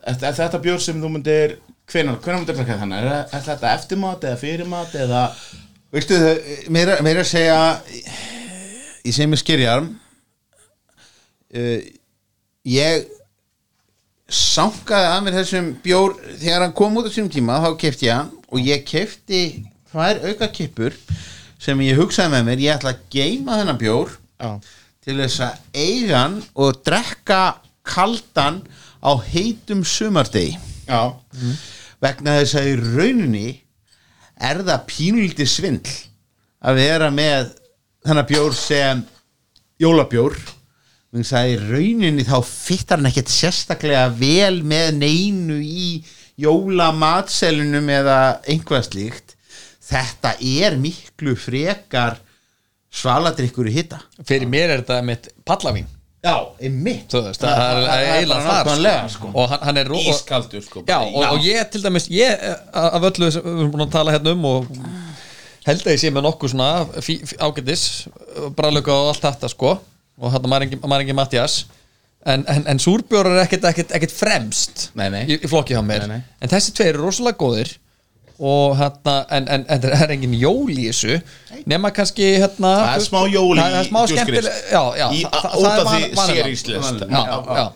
er, 0.00 0.16
er 0.16 0.38
þetta 0.40 0.62
bjór 0.64 0.82
sem 0.82 1.02
þú 1.02 1.12
myndir 1.12 1.58
hvenær 1.92 2.16
myndir 2.16 2.56
drekka 2.56 2.80
þannig 2.80 3.04
er, 3.04 3.20
er 3.26 3.44
þetta 3.50 3.74
eftirmat 3.76 4.26
eða 4.26 4.40
fyrirmat 4.40 4.96
eða? 5.04 5.26
Viltu 5.94 6.18
þau, 6.18 6.32
mér, 6.74 6.96
mér 7.06 7.22
að 7.22 7.28
segja 7.30 7.60
Ég 9.06 9.14
segi 9.14 9.28
mér 9.30 9.40
skýrjarm 9.40 9.92
uh, 11.54 11.84
Ég 12.66 13.06
sankaði 14.26 15.10
að 15.12 15.20
mér 15.22 15.36
þessum 15.38 15.68
bjór 15.84 16.16
þegar 16.40 16.64
hann 16.64 16.74
kom 16.76 16.96
út 16.98 17.06
á 17.06 17.14
sínum 17.14 17.30
tíma 17.30 17.60
þá 17.62 17.68
kefti 17.78 18.08
ég 18.08 18.18
hann 18.18 18.32
og 18.50 18.62
ég 18.62 18.82
kefti 18.88 19.42
tvær 19.92 20.18
auka 20.26 20.48
kippur 20.50 20.96
sem 21.62 21.78
ég 21.86 21.98
hugsaði 21.98 22.32
með 22.34 22.48
mér, 22.48 22.64
ég 22.64 22.74
ætla 22.74 22.96
að 22.96 23.04
geima 23.14 23.60
þennan 23.60 23.78
bjór 23.80 24.10
Já. 24.42 24.50
til 25.06 25.16
þess 25.20 25.44
að 25.46 25.60
eiga 25.78 26.24
hann 26.24 26.40
og 26.58 26.82
drekka 26.86 27.40
kaldan 27.86 28.62
á 29.00 29.12
heitum 29.30 29.84
sumardegi. 29.86 30.56
Já, 30.86 31.14
vegna 32.02 32.38
þess 32.40 32.58
að 32.60 32.68
í 32.70 32.74
rauninni 32.82 33.46
er 34.36 34.60
það 34.66 34.84
pínlítið 34.90 35.50
svindl 35.50 35.94
að 36.66 36.82
vera 36.82 37.08
með 37.14 37.54
þennan 38.06 38.28
bjór 38.28 38.54
sem 38.58 39.02
jólabjór. 39.82 40.36
Þess 41.16 41.32
að 41.38 41.52
í 41.54 41.56
rauninni 41.62 42.26
þá 42.26 42.36
fyttar 42.44 43.00
hann 43.00 43.08
ekkert 43.10 43.32
sérstaklega 43.32 44.10
vel 44.18 44.60
með 44.66 45.00
neinu 45.00 45.56
í 45.62 45.88
jólamatselunum 46.42 47.88
eða 47.96 48.18
einhvað 48.44 48.90
slíkt. 48.90 49.36
Þetta 49.86 50.34
er 50.42 50.76
miklu 50.82 51.36
frekar 51.38 52.18
svaladrykkur 52.96 53.68
í 53.70 53.76
hitta 53.76 54.00
Fyrir 54.26 54.48
mér 54.50 54.72
er 54.72 54.82
þetta 54.82 55.02
mitt 55.06 55.28
pallavín 55.46 55.86
já, 56.26 56.34
einmitt. 56.68 57.16
Veist, 57.16 57.42
það 57.42 57.60
er 57.62 57.80
það 57.86 58.02
er 58.02 58.12
eiginlega 58.16 58.46
þar 58.46 58.66
nákvæmlega, 58.66 59.08
sko. 59.14 59.30
Og 59.32 59.48
hann, 59.52 59.62
hann 59.68 59.80
er 59.82 59.90
ró- 59.92 60.02
ískaldur 60.12 60.64
sko 60.66 60.82
Já, 60.88 60.98
og, 61.06 61.20
og 61.30 61.46
ég 61.46 61.70
til 61.72 61.84
dæmis 61.84 62.08
ég, 62.12 62.34
eh, 62.50 62.56
af 62.82 63.06
öllu 63.10 63.30
sem 63.32 63.46
við 63.46 63.60
erum 63.62 63.72
búin 63.76 63.86
að 63.86 63.94
tala 63.94 64.16
hérna 64.16 64.34
um 64.36 64.44
og 64.50 64.66
held 65.66 65.86
að 65.86 65.94
ég 65.94 66.02
sé 66.02 66.12
með 66.14 66.26
nokkuð 66.28 66.52
svona 66.54 66.68
ágætis, 67.46 67.86
bræðlöku 68.58 68.92
og 68.94 69.12
allt 69.14 69.24
þetta 69.26 69.50
sko. 69.54 69.76
Og 70.16 70.36
maður 70.48 71.02
engi 71.04 71.16
Mattias 71.16 71.64
en, 72.26 72.44
en, 72.50 72.62
en 72.72 72.78
súrbjórar 72.82 73.36
er 73.36 73.44
ekkert, 73.46 74.14
fremst 74.14 74.88
Nei, 74.98 75.08
nei. 75.12 75.24
Í, 75.28 75.36
í 75.44 75.50
flokki 75.50 75.76
hjá 75.76 75.82
mér. 75.84 76.06
Nei, 76.06 76.18
nei. 76.18 76.38
en 76.42 76.52
þessi 76.52 76.72
tveir 76.76 76.94
eru 76.94 77.06
rosalega 77.06 77.38
góðir 77.40 77.74
og 78.38 78.74
hérna, 78.76 79.12
en, 79.32 79.46
en, 79.48 79.62
en 79.72 79.80
það 79.80 80.02
er 80.04 80.10
engin 80.16 80.34
jól 80.36 80.68
í 80.68 80.88
þessu 80.90 81.14
nema 81.66 81.88
kannski 81.96 82.26
hérna 82.36 82.72
Það 82.82 82.96
er 82.98 83.04
smá 83.06 83.20
jól 83.32 83.56
í 83.56 83.62
er 83.62 84.48
Í- 85.16 85.22
það- 85.24 85.54
út 85.56 85.68
er 85.70 85.80
af 85.80 85.86
því 85.88 86.00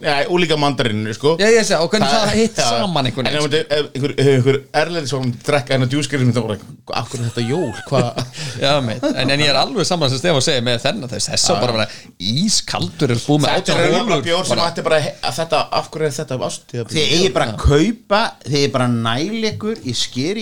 Já, 0.05 0.17
og 0.29 0.41
líka 0.43 0.59
mandarinnu 0.61 1.15
sko. 1.17 1.33
Já, 1.41 1.47
ég 1.55 1.65
sé, 1.65 1.79
og 1.81 1.89
hvernig 1.91 2.11
það 2.13 2.35
hitt 2.37 2.61
saman 2.61 3.09
einhvern 3.09 3.31
En 3.31 3.39
veginn 3.41 3.57
ef 3.71 3.89
einhver, 3.95 4.15
ef 4.21 4.29
einhver 4.35 4.59
erlendi 4.83 5.09
svo 5.11 5.23
drekka 5.49 5.75
hennar 5.79 5.89
djúskerinn 5.95 6.35
þá 6.37 6.41
bara, 6.45 6.59
akkur 7.01 7.23
er 7.25 7.31
þetta 7.31 7.47
jól, 7.49 7.73
hvað 7.89 8.21
Já, 8.67 8.75
meit, 8.85 9.07
en, 9.15 9.33
en 9.33 9.45
ég 9.47 9.49
er 9.55 9.61
alveg 9.63 9.89
saman 9.89 10.13
sem 10.13 10.21
Stefán 10.21 10.45
segir 10.45 10.67
með 10.69 10.83
þennan 10.85 11.13
þess, 11.15 11.31
að 11.57 11.61
bara 11.65 11.79
vera 11.79 11.89
ískaldur 12.21 13.15
er 13.17 13.21
búið 13.25 13.43
með 13.47 13.57
Þetta 13.57 13.77
er 13.81 14.23
bjór 14.29 14.45
sem 14.47 14.57
bara- 14.61 14.69
ætti 14.71 14.85
bara 14.87 15.01
að 15.01 15.35
þetta, 15.41 15.61
af 15.81 15.91
hverju 15.95 16.09
er 16.11 16.15
þetta 16.21 16.39
ástíða 16.51 16.87
þið 16.91 17.15
eigi 17.17 17.33
bara 17.35 17.49
að 17.49 17.57
kaupa 17.65 18.21
þið 18.45 18.59
eigi 18.61 18.73
bara 18.77 18.89
að 18.91 18.97
næla 19.09 19.53
ykkur 19.55 19.83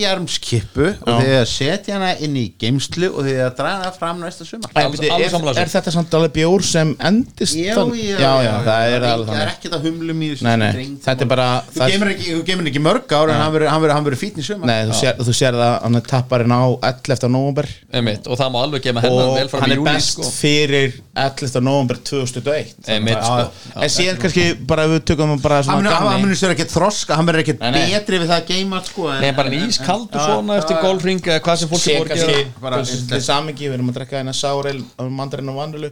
í 0.08 0.28
skýrjarmskippu 0.28 0.86
og 1.04 1.08
þið 1.08 1.28
eigi 1.28 1.38
að 1.38 1.48
setja 1.52 1.94
hana 1.96 2.10
inn 2.24 2.36
í 2.38 2.44
geimslu 2.60 3.08
og 3.12 3.24
þið 3.26 3.32
eigi 3.34 3.44
að 3.44 3.54
draga 3.58 3.78
hana 3.82 3.92
fram 3.96 4.20
næsta 4.22 4.46
sumar 4.48 4.70
alveg 4.78 5.04
er, 5.08 5.24
þessu. 5.28 5.52
er 5.62 5.70
þetta 5.72 5.92
samt 5.94 6.14
alveg 6.18 6.32
bjór 6.38 6.64
sem 6.66 6.92
endist 7.08 7.56
já, 7.58 7.74
já, 7.74 8.18
já, 8.18 8.32
já, 8.46 8.52
það 8.68 8.94
er 8.94 9.06
alveg 9.08 9.28
það 9.28 9.38
er 9.38 9.48
þannig 9.48 9.52
ekkert 9.54 9.76
að 9.78 9.86
humlum 9.88 10.22
í 10.24 10.30
þessu 10.32 10.46
Nei, 10.48 10.54
nei, 10.62 10.70
dreng. 10.76 10.94
þetta 11.04 11.26
er 11.26 11.30
bara 11.32 11.48
þú 11.68 11.78
það, 11.82 11.92
geymir 11.92 12.12
ekki, 12.14 12.70
ekki 12.72 12.82
mörg 12.84 13.14
ár 13.18 13.32
en 13.34 13.40
hann 13.42 13.54
verður- 13.54 13.72
hann 13.72 13.82
verður 13.84 13.96
hann 13.98 14.08
verður 14.08 14.22
fítn 14.22 14.42
í 14.42 14.46
sumar 14.48 14.70
Nei, 14.70 14.78
þú 14.88 14.98
sér, 15.02 15.18
þú 15.28 15.36
sér 15.40 15.58
það 15.58 15.74
hann 15.84 16.00
er 16.00 16.06
tapparinn 16.12 16.54
á 16.56 16.62
11. 16.92 17.28
november 17.34 17.68
Einmitt, 17.92 18.28
og 18.28 18.40
það 18.40 18.52
má 18.54 18.58
alveg 18.64 18.86
gefa 18.88 19.04
hennan 19.04 19.28
og 19.28 19.36
vel 19.38 19.52
fram 19.52 19.64
hann 19.66 19.76
er 19.76 19.84
best 19.88 20.14
sko. 20.16 20.28
fyrir 20.38 20.98
11. 21.18 21.62
november 21.64 22.00
2001 22.08 22.88
Einmitt, 22.88 23.22
sko. 23.22 23.72
En 23.78 23.92
síðan 23.92 24.20
kannski 24.22 24.46
bara 24.68 24.86
við 24.90 25.04
tökum 25.08 25.34
hann 25.34 25.42
bara 25.42 25.60
svona 25.66 25.82
verður- 25.92 26.12
hann 26.12 26.28
verður 26.28 26.54
ekki 26.56 26.68
þroska 26.72 27.18
hann 27.18 27.28
verður 27.28 27.44
ekki 27.44 27.56
betri 27.58 28.20
við 28.22 28.30
það 28.30 28.38
að 28.38 28.52
geima 28.52 28.82
sko, 28.86 29.08
en- 29.12 29.22
Nei, 29.24 29.32
bara 29.36 29.48
en 29.52 29.58
ískaldur 30.06 30.24
svona 30.28 30.56
eftir 30.62 30.78
golfring 30.82 31.20
eða 31.26 31.40
hvað 31.44 31.56
sem 31.62 31.68
fólki 31.72 31.84
sé 31.84 31.96
voru 31.98 32.08
að 32.08 32.12
kannski 32.14 32.36
gera 32.38 32.60
bara- 32.62 32.76
þú 32.82 32.86
veist, 32.92 33.08
til 33.12 33.20
samingi, 33.26 33.68
við 33.68 33.74
erum 33.78 33.90
að 33.92 33.98
drekka 33.98 34.18
hérna 34.20 34.34
sárel 34.38 34.80
mandarinn 35.18 35.48
og 35.52 35.56
vannilu 35.60 35.90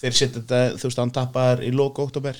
þeir 0.00 0.12
setja 0.16 0.40
þetta, 0.40 0.60
þú 0.80 0.88
veist, 0.88 1.00
hann 1.02 1.10
tappar 1.16 1.60
í 1.66 1.72
loka 1.74 2.02
oktober 2.02 2.36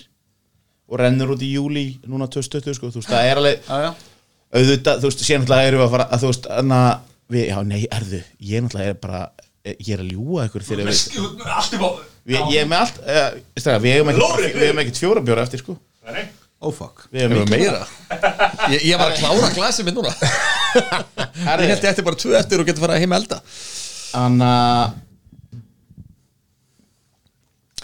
og 0.90 0.98
rennur 0.98 1.34
út 1.36 1.42
í 1.46 1.52
júli 1.54 1.84
núna 2.08 2.26
2020, 2.28 2.74
sko, 2.78 2.90
þú 2.90 3.00
veist, 3.02 3.10
það 3.12 3.28
er 3.30 3.36
alveg 3.42 3.68
auðvitað, 4.50 4.96
þú 5.04 5.10
veist, 5.10 5.20
síðan 5.26 5.44
náttúrulega 5.44 5.68
erum 5.70 5.80
við 5.80 5.86
að 5.86 5.94
fara 5.94 6.08
að 6.10 6.24
þú 6.24 6.30
veist, 6.32 6.48
þannig 6.50 6.80
að 6.80 6.98
við, 7.30 7.44
já, 7.52 7.58
nei, 7.62 7.82
erðu 7.98 8.22
ég 8.50 8.64
náttúrulega 8.64 8.90
er 8.94 8.98
bara, 9.04 9.20
ég 9.70 9.92
er 9.94 10.00
að 10.02 10.10
ljúga 10.10 10.46
ykkur 10.48 10.64
þegar 10.66 10.90
við, 12.26 12.40
ég 12.50 12.60
er 12.64 12.66
með 12.70 12.80
allt, 12.80 12.98
stræða, 13.60 13.80
við 13.84 13.94
hefum 13.98 14.10
ekkert 14.10 14.54
við 14.56 14.66
hefum 14.66 14.82
ekkert 14.82 15.00
fjóra 15.04 15.22
bjóra 15.28 15.44
eftir, 15.46 15.62
sko 15.62 15.76
oh 16.60 16.72
fuck. 16.76 17.06
Við 17.12 17.26
ekki 17.26 17.50
meira. 17.50 17.82
Ég, 18.70 18.84
ég 18.90 18.98
var 19.00 19.12
að 19.14 19.20
klára 19.22 19.50
glasið 19.56 19.88
mitt 19.88 19.96
núna. 19.98 20.12
Ég 21.40 21.68
held 21.70 21.70
ég 21.84 21.88
eftir 21.90 22.06
bara 22.06 22.18
tvö 22.20 22.34
eftir 22.38 22.60
og 22.62 22.68
getur 22.68 22.84
fara 22.84 22.98
heim 23.00 23.14
að 23.16 23.22
elda. 23.24 23.40
Þannig 24.10 24.50
að 24.50 24.98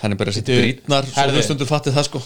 Hann 0.03 0.12
er 0.12 0.18
bara 0.20 0.29
að 0.33 0.37
setja 0.37 0.53
Bíddu, 0.55 0.64
brýtnar 0.66 1.07
Svo 1.09 1.16
herðu. 1.22 1.37
þú 1.39 1.45
stundur 1.47 1.68
fattið 1.70 1.95
það 1.97 2.05
sko. 2.11 2.20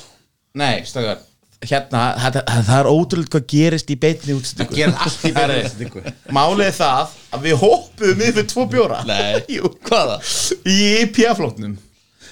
Nei, 0.59 0.81
stakar 0.89 1.21
Hérna, 1.61 2.01
þetta, 2.17 2.41
það 2.67 2.79
er 2.81 2.87
ótrúlega 2.89 3.31
hvað 3.35 3.43
gerist 3.53 3.91
í 3.93 3.97
beinni 4.01 4.33
útsendingu. 4.39 4.77
Gerist 4.79 5.03
allt 5.05 5.25
í 5.29 5.33
beinni 5.37 5.55
Herri, 5.59 5.65
útsendingu. 5.69 6.13
Málið 6.33 6.63
er 6.71 6.77
það 6.79 7.11
að 7.37 7.43
við 7.45 7.57
hoppuðum 7.61 8.23
yfir 8.31 8.47
tvo 8.49 8.65
bjóra. 8.73 9.01
Nei, 9.05 9.43
Jú, 9.59 9.69
hvaða? 9.87 10.17
í 10.65 10.79
IPA-flóknum 11.05 11.75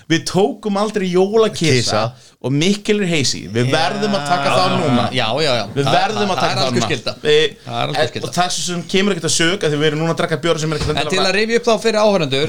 Við 0.08 0.22
tókum 0.30 0.76
aldrei 0.80 1.04
jólakissa 1.12 2.02
og 2.40 2.52
Mikkel 2.54 3.02
er 3.04 3.10
heisi 3.10 3.42
Við 3.52 3.66
verðum 3.72 4.14
að 4.16 4.22
taka 4.30 4.52
það 4.54 4.74
núna. 4.80 5.02
Já, 5.12 5.26
já, 5.44 5.50
já. 5.58 5.64
Við 5.74 5.84
Það- 5.84 5.96
verðum 5.98 6.30
að 6.32 6.38
það 6.38 6.40
taka 6.40 6.60
það 6.62 6.70
núna. 6.78 7.14
Við- 7.24 7.56
Það 7.66 7.92
er. 7.98 8.22
Og 8.24 8.30
það 8.38 8.48
sem 8.56 8.82
kemur 8.94 9.12
ekkert 9.12 9.28
að 9.28 9.34
sög 9.36 9.58
að 9.58 9.74
því 9.74 9.80
við 9.82 9.86
erum 9.90 10.00
núna 10.00 10.14
að 10.14 10.20
drakka 10.22 10.38
bjóra 10.46 10.58
sem 10.62 10.72
er 10.72 10.78
ekkert 10.78 11.02
En 11.02 11.10
til 11.12 11.18
að 11.20 11.32
rifja 11.36 11.56
upp 11.60 11.66
þá 11.68 11.74
fyrir 11.84 12.00
áhörnendur 12.04 12.48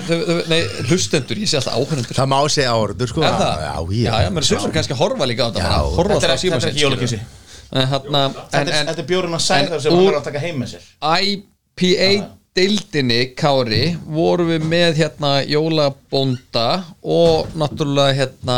Nei, 0.49 0.61
hlustendur, 0.87 1.35
ég 1.43 1.49
sé 1.51 1.59
alltaf 1.59 1.75
áhörnendur 1.75 2.15
Það 2.21 2.31
má 2.31 2.39
segja 2.47 2.71
áhörður 2.77 3.07
sko. 3.11 3.21
Það? 3.27 3.43
Já, 3.43 3.51
já, 3.59 3.75
já, 4.07 4.23
já 4.23 4.29
menn 4.37 4.47
sömur 4.53 4.71
kannski 4.77 4.93
að 4.95 5.01
horfa 5.03 5.25
líka 5.27 5.43
á 5.43 5.47
þetta 5.51 5.67
bara 5.67 5.83
Horfa 5.99 6.13
Þetta 6.15 6.25
er, 6.25 6.31
er 6.31 6.35
ekki 6.39 6.47
hérna 6.49 7.27
Þetta 7.69 8.55
En, 8.55 8.67
er- 8.67 8.73
en 8.79 8.87
þetta 8.87 9.03
er 9.03 9.09
bjórinn 9.11 9.35
að 9.35 9.43
sæða 9.45 9.73
en 9.75 9.81
sem 9.83 9.91
hann 9.93 10.01
úr- 10.05 10.13
er 10.15 10.19
að 10.19 10.23
taka 10.31 10.39
heim 10.39 10.55
með 10.63 10.71
sér. 10.73 10.83
IPA 11.03 12.38
deildinni, 12.59 13.19
Kári 13.39 13.83
vorum 14.09 14.49
við 14.51 14.65
með 14.67 14.99
hérna 14.99 15.31
jólabónda 15.47 16.67
og 17.01 17.53
náttúrulega 17.57 18.17
hérna 18.17 18.57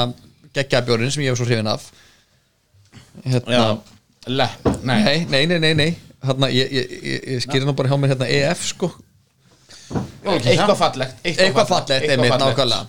geggjabjórinn 0.55 1.13
sem 1.13 1.25
ég 1.25 1.33
hef 1.33 1.39
svo 1.39 1.47
hrifin 1.47 1.69
af. 1.69 1.87
Hérna 3.25 3.59
Já, 3.59 3.67
lepp, 4.27 4.71
nei. 4.87 5.03
Nei, 5.29 5.45
nei, 5.45 5.59
nei, 5.59 5.73
nei. 5.77 5.91
Hérna, 6.21 6.49
ég, 6.53 6.73
ég, 6.73 6.97
ég, 7.01 7.29
ég 7.35 7.45
skýri 7.45 7.67
nú 7.67 7.75
bara 7.77 7.91
hjá 7.91 7.99
mér 7.99 8.13
hérna 8.15 8.29
EF 8.29 8.65
sko. 8.71 8.91
Eitthvað 9.91 10.77
fallegt 10.79 11.25
eitthvað 11.25 11.69
fallegt, 11.69 12.09
einmitt, 12.09 12.37
nákvæmlega. 12.41 12.85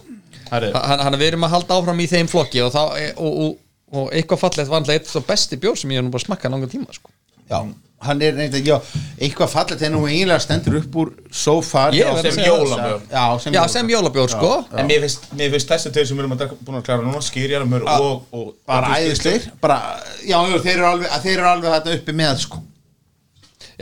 Hann, 0.53 1.01
hann 1.07 1.17
við 1.17 1.33
erum 1.33 1.47
að 1.49 1.55
halda 1.57 1.79
áfram 1.79 2.03
í 2.05 2.09
þeim 2.11 2.29
flokki 2.29 2.61
og, 2.61 2.75
þá, 2.75 2.83
og, 3.17 3.39
og, 3.45 3.55
og 3.97 4.11
eitthvað 4.13 4.43
fallegt 4.43 4.69
var 4.71 4.83
alltaf 4.83 4.99
eitt 4.99 5.09
svo 5.09 5.23
besti 5.25 5.57
bjór 5.61 5.79
sem 5.81 5.95
ég 5.95 6.03
hef 6.03 6.07
nú 6.07 6.13
bara 6.13 6.27
smakkað 6.27 6.55
langan 6.55 6.73
tíma 6.73 6.93
sko. 6.93 7.09
já, 7.49 7.59
hann 8.07 8.23
er 8.25 8.35
neitt 8.39 8.57
að, 8.59 8.67
já, 8.67 8.77
eitthvað 9.19 9.53
fallet 9.53 9.79
þegar 9.81 9.95
nú 9.95 10.03
eiginlega 10.09 10.43
stendur 10.45 10.79
upp 10.81 10.99
úr 11.03 11.13
so 11.31 11.55
far 11.65 11.95
Ég 11.97 12.07
Já, 12.09 12.23
sem 12.25 12.43
jólabjór. 12.45 13.05
Já, 13.13 13.25
sem 13.45 13.57
sem 13.77 13.93
jólabjór. 13.95 14.33
sko. 14.33 14.53
En 14.77 14.91
mér 14.91 15.05
finnst, 15.07 15.31
mér 15.39 15.55
finnst 15.55 15.71
þessi 15.73 15.95
tveir 15.95 16.11
sem 16.11 16.19
við 16.19 16.27
erum 16.27 16.37
að 16.37 16.57
búin 16.63 16.81
að 16.81 16.85
klára 16.89 17.07
núna 17.07 17.23
Skýrjarmur 17.25 17.87
og, 17.87 18.27
og 18.33 18.53
Bara 18.69 18.91
og 18.93 19.07
æðisleir 19.07 19.49
Bara, 19.63 19.79
já, 20.27 20.39
þeir 20.59 20.75
eru 20.77 20.91
alveg, 20.91 21.17
þeir 21.25 21.35
eru 21.39 21.51
alveg 21.55 21.75
þetta 21.79 21.97
uppi 22.01 22.19
með 22.23 22.45
sko. 22.47 22.63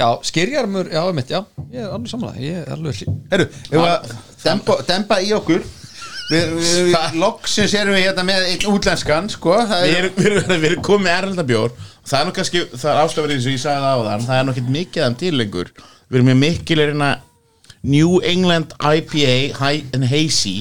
Já, 0.00 0.06
skýrjarmur, 0.24 0.88
já, 0.92 1.02
mitt, 1.12 1.30
já. 1.30 1.44
Ég 1.72 1.82
er 1.82 1.92
alveg 1.92 2.12
samanlega, 2.12 2.40
ég 2.44 2.62
er 2.62 2.72
alveg 2.76 3.04
Herru, 3.32 3.46
ef 3.50 3.74
við 3.74 3.86
að 3.90 4.16
dempa, 4.44 4.76
dempa 4.88 5.20
í 5.20 5.32
okkur. 5.36 5.66
Við, 6.30 6.52
við, 6.54 6.76
við 6.94 7.16
loksins 7.20 7.74
erum 7.74 7.96
við 7.96 8.06
hérna 8.06 8.24
með 8.28 8.46
einn 8.52 8.66
útlenskan 8.70 9.30
sko, 9.32 9.56
það 9.66 9.86
Við 9.86 9.96
er, 9.96 10.04
erum, 10.04 10.20
við 10.20 10.30
erum, 10.30 10.52
við 10.62 10.68
erum 10.70 10.84
komið 10.86 11.56
og 11.58 11.88
það 12.06 12.18
er 12.20 12.28
nú 12.28 12.34
kannski, 12.36 12.64
það 12.74 12.90
er 12.92 13.00
áslöfur 13.04 13.34
eins 13.34 13.46
og 13.48 13.54
ég 13.54 13.62
sagði 13.62 13.86
það 13.86 14.00
á 14.00 14.06
þann, 14.08 14.26
það 14.28 14.38
er 14.40 14.46
nú 14.46 14.54
ekkert 14.54 14.74
mikið 14.76 15.02
af 15.02 15.08
þeim 15.10 15.18
til 15.22 15.32
lengur. 15.40 15.72
Við 16.10 16.20
erum 16.20 16.30
með 16.30 16.40
mikil 16.44 16.78
er 16.80 16.92
hérna 16.92 17.10
New 17.82 18.20
England 18.26 18.76
IPA 18.80 19.34
High 19.56 19.96
and 19.96 20.06
Hazy. 20.10 20.56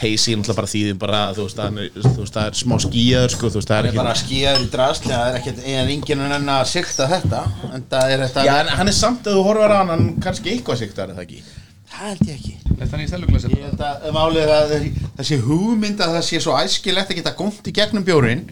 Hazy 0.00 0.32
er 0.32 0.38
náttúrulega 0.40 0.58
bara 0.60 0.70
þýðin 0.70 0.98
bara, 1.00 1.20
þú 1.36 1.44
veist, 1.46 1.58
það 1.58 1.78
er, 1.80 1.88
þú 1.96 2.20
veist, 2.20 2.34
það 2.36 2.50
er 2.50 2.58
smá 2.60 2.74
skíjaður, 2.84 3.32
sko, 3.34 3.48
þú 3.50 3.60
veist, 3.60 3.70
það 3.70 3.80
það 3.80 3.88
er 3.88 3.90
er 3.90 3.98
bara 4.00 4.12
ekki 4.14 4.26
skíðar 4.28 4.60
í 4.60 4.68
drasli 4.74 5.10
það 5.10 5.24
er 5.30 5.38
ekkert, 5.40 5.62
en 5.72 5.92
enginn 5.94 6.24
er 6.26 6.34
enn 6.36 6.52
að 6.54 6.62
sikta 6.70 7.08
þetta 7.10 7.40
en 7.74 7.86
það 7.90 8.12
er 8.14 8.22
þetta 8.26 8.44
Já, 8.46 8.52
en 8.60 8.70
hann 8.80 8.92
er 8.92 8.96
samt 8.96 9.26
að 9.28 9.38
þú 9.40 9.46
horfir 9.48 9.74
á 9.74 9.78
hann, 9.80 9.92
hann 9.94 10.06
kannski 10.22 10.52
eitthvað 10.54 10.80
siktar, 10.84 11.10
er 11.10 11.18
það 11.18 11.26
ekki? 11.26 11.42
það 11.90 12.06
held 12.06 12.28
ég 12.28 12.36
ekki. 12.38 12.54
Þannig 12.80 13.04
í 13.04 13.10
seluglæsi 13.10 13.50
Ég 13.50 13.64
held 13.66 13.82
að 13.84 14.10
málið 14.14 14.42
er 14.44 14.52
að 14.54 14.74
þessi 15.18 15.38
hugmynd 15.44 16.02
að 16.04 16.14
það 16.16 16.26
sé 16.28 16.40
svo 16.44 16.56
æskilegt 16.56 17.10
að 17.12 17.18
geta 17.20 17.34
gómt 17.36 17.66
í 17.66 17.74
gegnum 17.76 18.06
bjórin 18.06 18.44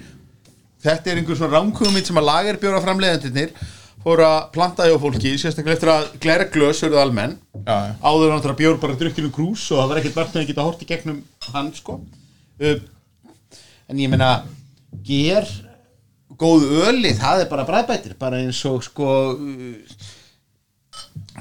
þetta 0.82 1.10
er 1.10 1.20
einhver 1.20 1.38
svona 1.38 1.58
rámhugmynd 1.58 2.06
sem 2.08 2.20
að 2.20 2.28
lagerbjóra 2.28 2.82
framleiðendurnir 2.84 3.54
fóru 4.02 4.24
að 4.24 4.50
planta 4.54 4.86
hjá 4.86 4.96
fólki 5.02 5.32
sérstaklega 5.40 5.76
eftir 5.76 5.90
að 5.92 6.04
glæra 6.22 6.46
glös 6.52 6.82
verið 6.84 7.00
almenn. 7.02 7.34
Já, 7.64 7.74
já. 7.88 7.94
áður 8.02 8.32
náttúrulega 8.32 8.60
bjór 8.60 8.76
bara 8.82 8.98
drukkinu 9.00 9.30
krús 9.34 9.64
og 9.72 9.80
það 9.80 9.90
var 9.90 10.00
ekkert 10.00 10.18
vart 10.20 10.36
með 10.36 10.42
að 10.42 10.52
geta 10.52 10.66
hort 10.68 10.84
í 10.84 10.88
gegnum 10.88 11.18
hann 11.52 11.72
sko. 11.76 11.96
Uh, 12.62 12.78
en 13.90 14.02
ég 14.02 14.12
meina 14.12 14.30
ger 15.06 15.48
góð 16.38 16.68
öli, 16.86 17.12
það 17.18 17.42
er 17.42 17.50
bara 17.50 17.66
bræðbætir 17.66 18.14
bara 18.20 18.38
eins 18.44 18.60
og 18.68 18.84
sko 18.86 19.10
uh, 19.34 20.06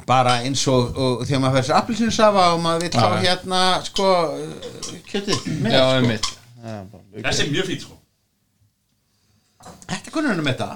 bara 0.09 0.39
eins 0.45 0.63
og, 0.71 0.97
og 0.97 1.21
þegar 1.27 1.43
maður 1.43 1.59
fær 1.59 1.69
sér 1.69 1.77
appelsinsafa 1.81 2.47
og 2.55 2.63
maður 2.65 2.87
vil 2.87 3.03
hafa 3.03 3.21
hérna 3.21 3.61
sko 3.85 4.09
uh, 4.33 4.89
kjötið 5.11 5.45
með 5.61 5.77
Já, 5.77 5.83
sko. 5.85 6.01
einmitt. 6.01 6.33
Þessi 7.21 7.45
er 7.45 7.53
mjög 7.53 7.71
fít 7.71 7.85
sko 7.85 7.96
Þetta 9.87 10.07
er 10.09 10.13
konunum 10.15 10.45
með 10.45 10.53
þetta. 10.57 10.69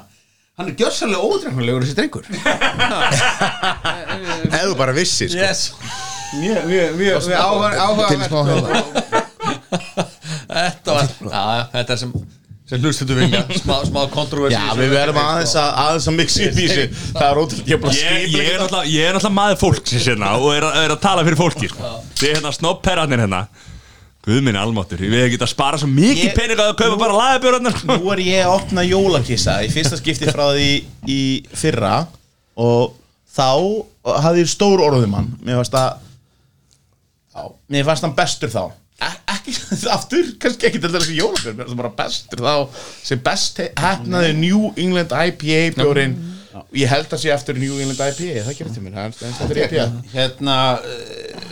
Hann 0.60 0.68
er 0.72 0.76
gjörsanlega 0.78 1.24
ódreifnulegur 1.26 1.84
þessi 1.86 1.98
drengur. 1.98 2.26
Ef 4.52 4.64
þú 4.68 4.76
bara 4.80 4.94
vissir 4.96 5.30
sko. 5.32 5.40
Yes. 5.42 5.62
Mjög, 6.38 6.62
mjög, 6.70 6.90
mjög 7.00 7.16
áhuga 7.36 8.04
Til 8.12 8.20
smá 8.28 8.40
hérna. 8.48 8.70
Þetta 10.52 10.90
var, 10.96 11.06
já, 11.32 11.42
þetta 11.74 11.92
er 11.96 12.00
sem 12.04 12.12
sem 12.72 12.80
hlustuðu 12.86 13.16
vilja, 13.20 13.42
smá, 13.60 13.76
smá 13.84 14.02
kontroversi. 14.14 14.56
Já, 14.56 14.72
við 14.80 14.90
verðum 14.94 15.18
aðeins 15.20 15.56
að, 15.60 15.70
aðeins 15.82 16.06
að 16.08 16.16
mixa 16.22 16.40
upp 16.46 16.56
í 16.56 16.58
þessu. 16.70 16.86
Það 17.18 17.26
er 17.28 17.36
ótrúlega, 17.42 17.68
ég 17.68 17.74
er 17.76 17.82
bara 17.84 17.96
Ég, 17.98 18.04
ég, 18.32 18.46
er 18.54 18.58
náttúrulega, 18.62 18.88
ég 18.94 19.02
er 19.10 19.14
náttúrulega 19.18 19.38
maður 19.42 19.58
fólksins 19.60 20.06
hérna 20.08 20.30
og 20.38 20.48
er, 20.56 20.64
að- 20.70 20.78
er 20.86 20.90
að 20.96 21.02
tala 21.04 21.26
fyrir 21.28 21.40
fólki 21.42 21.68
sko. 21.74 21.84
Þið 22.16 22.28
er 22.30 22.34
hérna 22.40 22.52
snoppherrarnir 22.56 23.20
hérna 23.26 23.42
Guð 24.22 24.42
minni 24.46 24.60
almáttur, 24.62 25.02
ég 25.02 25.10
veit 25.10 25.24
ekki 25.32 25.40
að 25.42 25.50
spara 25.50 25.78
svo 25.82 25.88
mikið 25.90 26.28
Ég- 26.28 26.36
pening 26.38 26.60
að 26.62 26.76
kaupa 26.78 26.98
bara 27.02 27.16
lagabjörðarnar 27.18 27.78
sko. 27.80 27.96
Nú 27.98 28.12
er 28.14 28.20
ég 28.22 28.44
að 28.46 28.52
opna 28.60 28.84
jólakissa 28.86 29.56
í 29.66 29.70
fyrsta 29.74 29.98
skipti 29.98 30.30
frá 30.30 30.44
því 30.54 30.68
í 31.10 31.22
fyrra 31.58 31.94
og 32.62 32.92
þá 33.34 33.48
hafði 34.22 34.44
ég 34.44 34.52
stór 34.52 34.84
orðum 34.86 35.16
hann 35.18 35.32
mér 35.42 35.58
fannst 35.62 35.78
að 35.80 36.04
já, 37.34 37.44
mér 37.74 37.88
fannst 37.90 38.06
hann 38.06 38.14
bestur 38.20 38.54
þá. 38.54 38.64
E 39.02 39.10
ekki 39.34 39.56
aftur, 39.98 40.30
kannski 40.44 40.70
ekki 40.70 40.82
til 40.84 40.92
þessi 40.94 41.18
jólabjörn 41.18 41.58
mér 41.58 41.66
fannst 41.66 41.74
hann 41.74 41.82
bara 41.82 41.96
bestur 42.04 42.44
þá 42.46 42.84
sem 43.10 43.24
best 43.26 43.64
hefnaði 43.82 44.36
New 44.38 44.70
England 44.76 45.16
IPA 45.18 45.64
bjórin 45.80 46.14
ég 46.78 46.92
held 46.92 47.10
að 47.10 47.24
sé 47.24 47.34
eftir 47.34 47.58
New 47.58 47.80
England 47.82 47.98
IPA 47.98 48.46
það 48.46 48.60
gerir 48.60 48.76
til 48.78 48.86
mér, 48.86 49.00
það 49.00 49.26
er 49.26 49.34
eftir 49.34 49.64
IPA 49.66 49.88
Hérna 50.14 50.60
uh, 50.78 51.51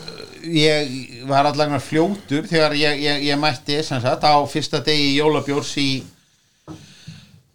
Ég 0.50 1.26
var 1.30 1.50
allavega 1.50 1.82
fljótur 1.84 2.48
þegar 2.50 2.76
ég, 2.80 3.02
ég, 3.04 3.26
ég 3.30 3.42
mætti 3.42 3.82
sagt 3.86 4.24
á 4.26 4.36
fyrsta 4.50 4.82
degi 4.86 5.18
jólabjórs 5.18 5.76
í 5.82 5.90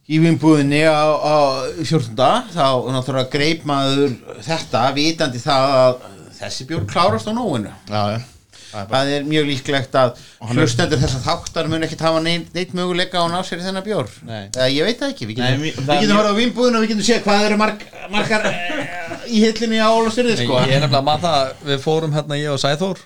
í 0.05 0.21
vinnbúðinni 0.21 0.83
á, 0.85 1.17
á 1.17 1.37
14. 1.81 2.13
þá 2.53 2.67
náttúrulega 2.93 3.33
greip 3.33 3.65
maður 3.69 4.13
þetta 4.45 4.85
vitandi 4.97 5.41
það 5.41 5.75
að 5.81 5.99
þessi 6.39 6.69
bjór 6.69 6.85
klárast 6.91 7.31
á 7.31 7.33
nóinu 7.33 7.73
já, 7.89 8.03
já 8.19 8.34
Það 8.75 9.11
er 9.17 9.27
mjög 9.29 9.45
líklegt 9.51 9.95
að 10.01 10.23
hlustendur 10.51 10.99
þessar 11.03 11.23
þáttar 11.25 11.69
mun 11.71 11.87
ekkert 11.87 12.01
hafa 12.07 12.21
neitt, 12.25 12.73
möguleika 12.75 13.21
á 13.21 13.25
að 13.25 13.33
ná 13.35 13.41
sér 13.47 13.61
í 13.63 13.67
þennan 13.69 13.85
bjór 13.87 14.09
Nei. 14.27 14.41
Eða, 14.51 14.69
ég 14.75 14.89
veit 14.89 14.99
það 15.03 15.13
ekki, 15.15 15.29
við 15.31 15.39
Nei, 15.39 15.47
getum, 15.47 15.63
vi- 15.63 15.73
við 15.73 15.87
getum 15.87 16.01
mjög- 16.01 16.17
horfað 16.19 16.35
á 16.35 16.41
vinnbúðinu 16.41 16.77
og 16.81 16.83
við 16.85 16.91
getum 16.95 17.07
séð 17.09 17.23
hvað 17.29 17.45
eru 17.49 17.59
marg, 17.63 17.85
margar 18.11 18.49
eh, 18.51 19.29
í 19.31 19.43
hillinni 19.45 19.79
á 19.79 19.89
Ólafsfyrði 19.95 20.37
sko. 20.43 20.59
Ég 20.67 20.75
er 20.75 20.83
nefnilega 20.85 21.07
maður 21.07 21.27
það, 21.29 21.55
við 21.71 21.83
fórum 21.87 22.17
hérna 22.19 22.41
ég 22.41 22.51
og 22.57 22.61
Sæþór 22.65 23.05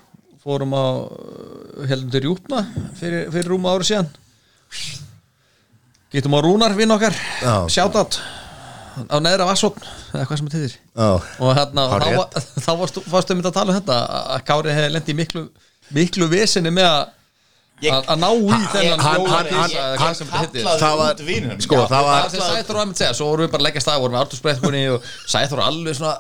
fórum 0.48 0.72
á 0.72 0.84
heldum 1.92 2.10
til 2.14 2.24
Rjúpna 2.24 2.64
fyrir, 2.98 3.28
fyrir 3.34 3.50
rúma 3.52 3.74
ári 3.76 3.84
síðan 3.92 4.08
Getum 6.12 6.32
á 6.34 6.40
Rúnar 6.40 6.72
vinn 6.78 6.90
okkar 6.94 7.12
Já. 7.44 7.56
Á 9.06 9.16
neðra 9.22 9.46
Vassókn 9.48 9.84
eða 10.14 10.24
hvað 10.26 10.40
sem 10.40 10.48
þetta 10.48 10.58
þýðir 10.58 10.74
Já. 10.74 11.08
og 11.38 11.52
hérna, 11.58 11.84
þá, 11.92 12.08
var- 12.16 12.48
þá 12.66 12.70
varstu, 12.82 13.02
varstu 13.12 13.34
um 13.36 13.42
þetta 13.42 13.52
að 13.52 13.58
tala 13.60 13.74
um 13.74 13.78
þetta 13.80 13.98
að 14.36 14.44
Kári 14.50 14.74
hefði 14.78 14.92
lent 14.96 15.08
í 15.12 15.16
miklu 15.18 15.44
miklu 15.98 16.28
vesinni 16.32 16.72
með 16.74 16.88
að 16.90 17.04
að 17.78 18.18
ná 18.18 18.28
í 18.34 18.58
þennan 18.72 19.00
hann- 19.06 19.26
hann- 19.28 19.46
hann 19.98 20.14
Það 20.78 20.96
var- 20.98 21.14
Sko, 21.62 21.76
það 21.86 22.02
var 22.08 22.22
það 22.22 22.30
sem 22.30 22.40
Sæþór 22.48 22.74
var 22.78 22.86
með 22.86 22.94
að 22.94 22.98
segja, 22.98 23.14
svo 23.14 23.26
vorum 23.30 23.46
við 23.46 23.50
bara 23.52 23.62
að 23.62 23.66
leggja 23.68 23.82
stað 23.84 24.00
vorum 24.02 24.14
við 24.16 24.20
Artur 24.22 24.38
Sprettbúni 24.40 24.82
og 24.94 25.02
Sæþór 25.34 25.62
alveg 25.62 25.94
svona 25.98 26.14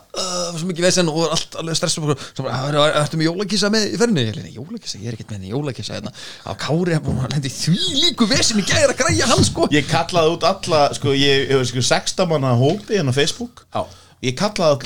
svo 0.58 0.66
mikið 0.70 0.86
vesen 0.86 1.08
og 1.08 1.30
allt 1.34 1.58
alveg 1.58 1.76
stressum 1.80 2.04
og 2.08 2.18
svo 2.34 2.42
bara, 2.44 2.56
"Er- 2.68 2.78
er- 2.78 2.96
ertu 3.02 3.16
með 3.18 3.28
jólakissa 3.30 3.68
með 3.74 3.82
í 3.94 3.96
ferðinni? 3.98 4.24
Ég 4.28 4.36
leina, 4.36 4.50
jólakissa, 4.54 4.98
ég 5.02 5.08
er 5.08 5.12
ekkert 5.18 5.28
með 5.28 5.36
henni 5.38 5.50
hérna. 5.98 6.12
á 6.46 6.52
Kári 6.54 6.92
er 6.94 7.00
búin 7.00 7.20
að 7.26 7.32
lendi 7.32 7.48
því 7.50 7.76
líku 8.02 8.28
vesen 8.28 8.58
í 8.58 8.62
gæra 8.64 8.92
að 8.94 8.96
græja 9.02 9.26
hann 9.26 9.44
sko. 9.44 9.66
Ég 9.70 9.86
kallaði 9.86 10.30
út 10.36 10.42
alla, 10.44 10.94
sko, 10.94 11.08
ég 11.14 11.48
hefur 11.48 11.66
sko 11.66 11.80
16 11.82 12.28
manna 12.28 12.54
hópi 12.54 12.94
hérna 12.96 13.10
á 13.10 13.14
Facebook. 13.14 13.66
Já. 13.74 13.86
Ég 14.22 14.34
kallaði 14.36 14.70
all 14.70 14.80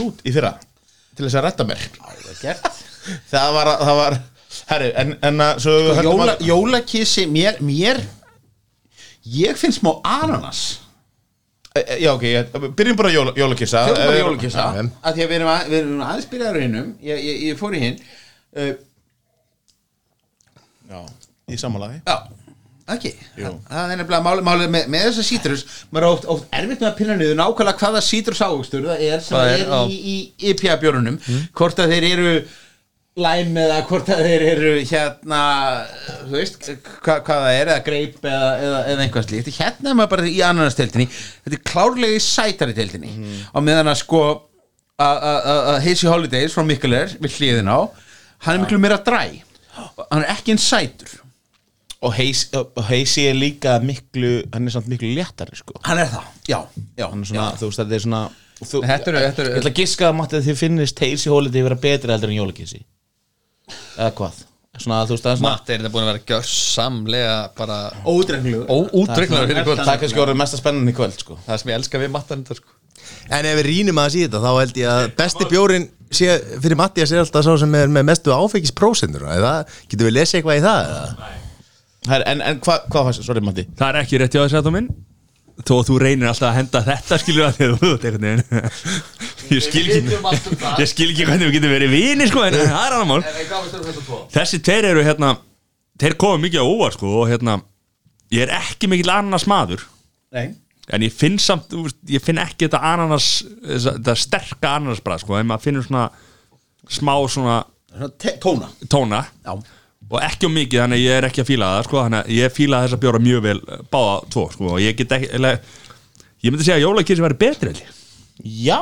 Það 4.53 4.69
það 4.69 4.75
herri, 4.77 4.91
en, 5.03 5.13
en 5.31 5.41
að 5.47 5.61
svo 5.65 5.75
höldum 5.97 6.11
Jóla, 6.21 6.33
að- 6.37 6.47
jólakissi, 6.51 7.27
mér, 7.33 7.59
mér 7.65 8.01
ég 9.39 9.57
finn 9.61 9.73
smá 9.75 9.93
ananas. 10.05 10.63
E, 11.73 11.81
e, 11.81 11.99
Já, 12.05 12.11
ok, 12.13 12.23
ég, 12.29 12.51
byrjum 12.77 12.97
bara 12.99 13.11
jóla, 13.15 13.33
jólakissa 13.39 13.85
Fjóðum 13.87 14.03
bara 14.05 14.17
Eh, 14.17 14.21
jólakissa 14.21 14.65
já. 14.77 14.83
að 15.09 15.15
því 15.17 15.23
að 15.25 15.31
við 15.31 15.37
erum, 15.39 15.49
að, 15.55 15.69
við 15.73 15.79
erum 15.81 16.03
aðeins 16.05 16.27
byrjaður 16.33 16.61
hinnum 16.67 16.89
ég, 17.09 17.23
ég, 17.31 17.39
ég 17.49 17.59
fór 17.63 17.77
í 17.79 17.81
hinn. 17.87 18.01
Uh, 18.53 18.73
Já, 20.93 21.01
í 21.49 21.57
samanlagi 21.61 22.01
Já, 22.05 22.17
ekki 22.93 23.13
Jú. 23.41 23.53
Það 23.71 23.93
er 23.95 24.01
nefnilega 24.03 24.25
málið 24.27 24.45
máli 24.51 24.67
með, 24.75 24.89
með 24.93 25.07
þessa 25.09 25.25
sítrus. 25.25 25.63
Maður 25.95 26.05
er 26.05 26.09
oft, 26.17 26.27
oft 26.35 26.57
erfitt 26.59 26.83
með 26.83 26.89
að 26.91 26.97
pinna 26.99 27.17
niður 27.17 27.39
nákvæmlega 27.41 27.81
hvaða 27.87 28.03
sítrus 28.05 28.43
águstur 28.45 28.85
það 28.91 29.05
er 29.09 29.23
sem 29.25 29.37
Það 29.37 29.47
það 29.47 29.53
er, 29.55 29.63
er, 29.63 29.73
já. 29.73 29.81
í, 29.89 29.97
í 30.13 30.53
IPA 30.53 30.77
björunum 30.83 31.17
hvort 31.57 31.81
að 31.87 31.95
þeir 31.95 32.09
eru 32.11 32.35
læm 33.21 33.57
eða 33.61 33.81
hvort 33.91 34.09
að 34.09 34.23
þeir 34.25 34.43
eru 34.55 34.71
hérna 34.89 35.41
þú 36.29 36.31
veist 36.33 36.69
hva, 37.05 37.19
hvað 37.21 37.43
það 37.43 37.57
er 37.59 37.71
eða 37.75 37.83
greip 37.89 38.23
eða, 38.25 38.47
eða, 38.65 38.79
eða 38.95 39.05
einhvað 39.05 39.27
slíkt. 39.27 39.51
Hérna 39.59 39.91
er 39.93 39.99
maður 39.99 40.13
bara 40.15 40.31
í 40.31 40.39
annarnasteldinni 40.47 41.09
þetta 41.13 41.59
er 41.59 41.65
klárlega 41.69 42.17
í 42.17 42.23
sætari 42.25 42.77
deildinni. 42.79 43.13
Á 43.53 43.59
meðan 43.61 43.91
að 43.93 43.99
sko 44.01 44.23
að- 45.03 45.83
Hazy 45.85 46.09
Holidays 46.09 46.55
frá 46.57 46.65
Mikkeler 46.65 47.13
við 47.21 47.37
hliðin 47.37 47.69
á 47.69 47.81
hann 48.47 48.57
er 48.57 48.63
miklu 48.65 48.79
meira 48.81 48.97
dræ. 49.05 49.27
Hann 50.11 50.23
er 50.25 50.33
ekki 50.33 50.55
eins 50.57 50.65
sætur. 50.73 51.19
Og 52.03 52.17
og 52.81 52.83
Heisi 52.89 53.29
er 53.31 53.37
líka 53.39 53.77
miklu, 53.79 54.41
hann 54.53 54.67
er 54.67 54.73
samt 54.75 54.89
miklu 54.91 55.13
léttari, 55.15 55.55
sko. 55.55 55.77
Hann 55.87 56.01
er 56.03 56.09
það, 56.11 56.25
já, 56.51 56.59
já, 56.99 57.05
er 57.07 57.29
svona, 57.29 57.45
þú 57.61 57.69
veist, 57.69 57.79
þetta 57.79 57.95
er 57.95 58.03
svona 58.03 58.23
þú, 58.59 58.81
Þetta 58.89 59.13
eru- 59.13 59.21
þetta 59.23 59.43
eru- 59.45 59.53
Ég 59.53 59.61
ætla 59.61 59.71
að 59.71 59.79
giska 59.79 60.09
að 60.11 60.17
þið 60.49 60.59
finnist 60.59 60.99
Heisi 61.05 61.31
hóliti 61.31 61.63
vera 61.63 61.77
betri 61.79 62.11
heldur 62.11 62.33
en 62.33 62.41
jólakissi 62.41 62.83
Eða 63.71 64.11
hvað? 64.19 64.41
Svona, 64.83 65.03
þú 65.05 65.13
veist, 65.13 65.25
það 65.27 65.33
er 65.35 65.39
svona 65.39 65.51
Matti 65.53 65.73
er 65.75 65.83
þetta 65.83 65.93
búin 65.93 66.03
að 66.07 66.09
vera 66.09 66.23
gjörsamlega 66.31 67.35
bara 67.59 67.75
ódreifnulegur 68.09 68.71
óútreiknar 68.73 69.51
fyrir 69.51 69.67
kvöld. 69.67 69.83
Það 69.83 69.93
er 69.93 70.01
kannski 70.01 70.23
orðið 70.25 70.39
mesta 70.41 70.61
spennandi 70.61 70.95
í 70.95 70.97
kvöld, 70.97 71.19
sko. 71.21 71.37
Það 71.45 71.61
sem 71.61 71.73
ég 71.73 71.79
elska 71.79 72.01
við 72.01 72.13
Matta 72.15 72.39
þetta 72.39 72.57
sko. 72.57 72.73
En 73.37 73.49
ef 73.51 73.59
við 73.61 73.69
rýnum 73.69 74.01
aðeins 74.01 74.17
í 74.17 74.25
þetta 74.25 74.41
þá 74.43 74.51
held 74.57 74.81
ég 74.81 74.91
að 74.95 75.05
besti 75.21 75.49
bjórin 75.53 75.87
sé, 76.09 76.33
fyrir 76.65 76.81
Mattias 76.81 77.13
er 77.13 77.21
alltaf 77.23 77.45
sá 77.45 77.53
sem 77.61 77.77
er 77.83 77.93
með 77.93 78.09
mestu 78.09 78.33
áfengisprósendur 78.33 79.29
eða? 79.37 79.53
Getur 79.93 80.09
við 80.09 80.17
lesið 80.17 80.41
eitthvað 80.41 80.61
í 80.61 80.65
það 80.65 80.83
eða? 80.89 81.31
Her, 82.09 82.27
En, 82.33 82.41
en 82.43 82.61
hvað 82.65 82.87
hva 82.91 83.05
fannst, 83.07 83.25
sorry 83.29 83.45
Matti. 83.45 83.69
Það 83.79 83.93
er 83.93 84.01
ekki 84.03 84.23
rétt 84.23 84.35
hjá 84.35 84.43
þess 84.47 84.59
að 84.63 84.69
þú 84.71 84.75
minn 84.79 84.89
þó 85.63 85.73
að 85.79 85.87
þú 85.91 85.97
reynir 86.01 86.29
alltaf 86.31 86.49
að 86.49 86.57
henda 86.59 86.81
þetta 86.87 87.19
skilur 87.21 87.47
að 87.49 87.59
veginn 87.61 88.43
ég 89.53 89.65
skil 89.67 89.85
ekki 89.85 90.17
ég 90.81 90.89
skil 90.91 91.09
ekki 91.13 91.27
hvernig 91.29 91.49
við 91.51 91.57
getum 91.59 91.75
verið 91.75 91.93
vini 91.93 92.29
sko 92.31 92.45
en 92.47 92.57
það 92.57 92.73
er 92.87 92.97
annar 92.97 93.09
mál. 93.11 93.21
Þessi 94.33 94.63
tveir 94.65 94.89
eru 94.93 95.05
hérna 95.05 95.35
þeir 96.01 96.17
koma 96.21 96.41
mikið 96.47 96.65
á 96.65 96.67
óvar 96.67 96.97
sko 96.97 97.13
og 97.21 97.29
hérna 97.31 97.59
ég 98.33 98.47
er 98.47 98.55
ekki 98.57 98.89
mikill 98.91 99.13
annars 99.13 99.45
maður. 99.51 99.85
Nei. 100.33 100.55
En 100.93 101.05
ég 101.05 101.13
finn 101.15 101.37
samt, 101.39 101.71
ég 102.11 102.23
finn 102.25 102.41
ekki 102.43 102.67
þetta 102.67 102.81
þessa- 103.13 103.93
þetta 103.99 104.17
sterka 104.19 104.73
ananasbrað 104.79 105.21
sko, 105.23 105.37
en 105.39 105.47
maður 105.47 105.67
finnur 105.69 105.85
svona 105.87 106.09
smá 106.91 107.15
svona 107.31 107.61
Tóna. 108.41 108.69
tóna. 108.89 109.21
Já. 109.45 109.53
Og 110.13 110.21
ekki 110.23 110.49
um 110.49 110.57
mikið, 110.57 110.83
þannig 110.83 111.01
að 111.01 111.07
ég 111.07 111.19
er 111.19 111.27
ekki 111.29 111.43
að 111.43 111.49
fíla 111.49 111.71
það 111.73 111.87
sko, 111.89 112.01
þannig 112.05 112.21
að 112.21 112.37
ég 112.37 112.55
fíla 112.57 112.83
þessa 112.85 113.01
bjóra 113.03 113.23
mjög 113.23 113.45
vel 113.47 113.57
eh, 113.63 113.83
báða 113.93 114.17
tvo, 114.35 114.47
sko, 114.53 114.71
og 114.77 114.83
ég 114.83 114.99
get 114.99 115.17
ekki 115.17 115.41
ég 116.43 116.51
myndi 116.51 116.67
segja 116.67 116.79
að 116.81 116.87
jólakirsi 116.87 117.23
væri 117.23 117.39
betri. 117.39 117.75
Já, 118.43 118.81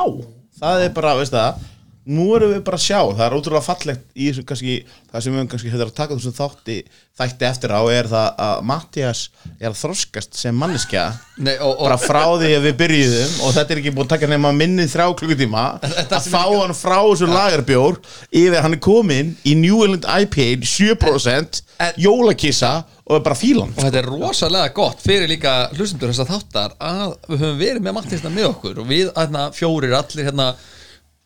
það 0.61 0.85
er 0.87 0.95
bara, 0.95 1.13
veist 1.19 1.35
það 1.35 1.67
Nú 2.09 2.31
erum 2.33 2.49
við 2.55 2.63
bara 2.65 2.79
að 2.79 2.85
sjá, 2.87 2.97
það 3.13 3.23
er 3.27 3.33
ótrúlega 3.37 3.61
fallegt 3.61 4.05
í 4.17 4.29
þessu 4.31 4.43
kannski, 4.49 4.75
það 5.11 5.23
sem 5.23 5.35
við 5.37 5.43
kannski 5.51 5.69
þetta 5.73 5.85
að 5.85 5.91
taka 5.99 6.15
þessum 6.17 6.33
þátti, 6.33 6.77
þætti 7.21 7.45
eftir 7.45 7.73
á 7.77 7.81
er 7.93 8.09
það 8.09 8.39
að 8.45 8.63
Mattias 8.71 9.21
er 9.59 9.67
að 9.69 9.77
þroskast 9.83 10.39
sem 10.39 10.57
manneskja. 10.57 11.03
Nei, 11.45 11.53
og, 11.59 11.75
og 11.75 11.83
bara 11.85 11.99
frá 12.01 12.23
því 12.41 12.49
að 12.57 12.65
við 12.65 12.75
byrjuðum 12.79 13.35
og 13.45 13.53
þetta 13.59 13.75
er 13.75 13.81
ekki 13.83 13.93
búin 13.93 14.07
að 14.07 14.13
taka 14.15 14.31
nema 14.31 14.53
minnið 14.57 14.89
þrjá 14.95 15.05
klukkutíma 15.21 15.65
að 15.83 16.27
fá 16.33 16.41
hann 16.49 16.73
frá 16.77 16.97
þessu 17.05 17.29
lagarbjór 17.29 18.01
yfir 18.41 18.57
hann 18.65 18.77
er 18.79 18.83
komin 18.87 19.31
í 19.45 19.55
New 19.61 19.83
England 19.85 20.09
IPA 20.09 20.49
7% 20.65 21.61
En- 21.81 21.95
jólakissa 22.01 22.73
og 23.05 23.15
er 23.19 23.23
bara 23.25 23.37
fílan 23.37 23.71
Og 23.77 23.81
þetta 23.85 24.01
er 24.01 24.09
rosalega 24.09 24.73
gott 24.77 25.01
fyrir 25.05 25.29
líka 25.29 25.55
hlustendur 25.77 26.11
þess 26.13 26.25
að 26.25 26.33
þáttar 26.35 26.75
að 26.81 27.15
við 27.29 27.41
höfum 27.45 27.57
verið 27.61 27.85
með 27.87 27.97
Mattisna 27.97 28.33
með 28.33 28.49
okkur 28.51 28.81
og 28.83 28.89
við 28.89 29.09
hérna, 29.17 29.47
fjórir 29.55 29.97
allir 29.97 30.29
hérna 30.29 30.51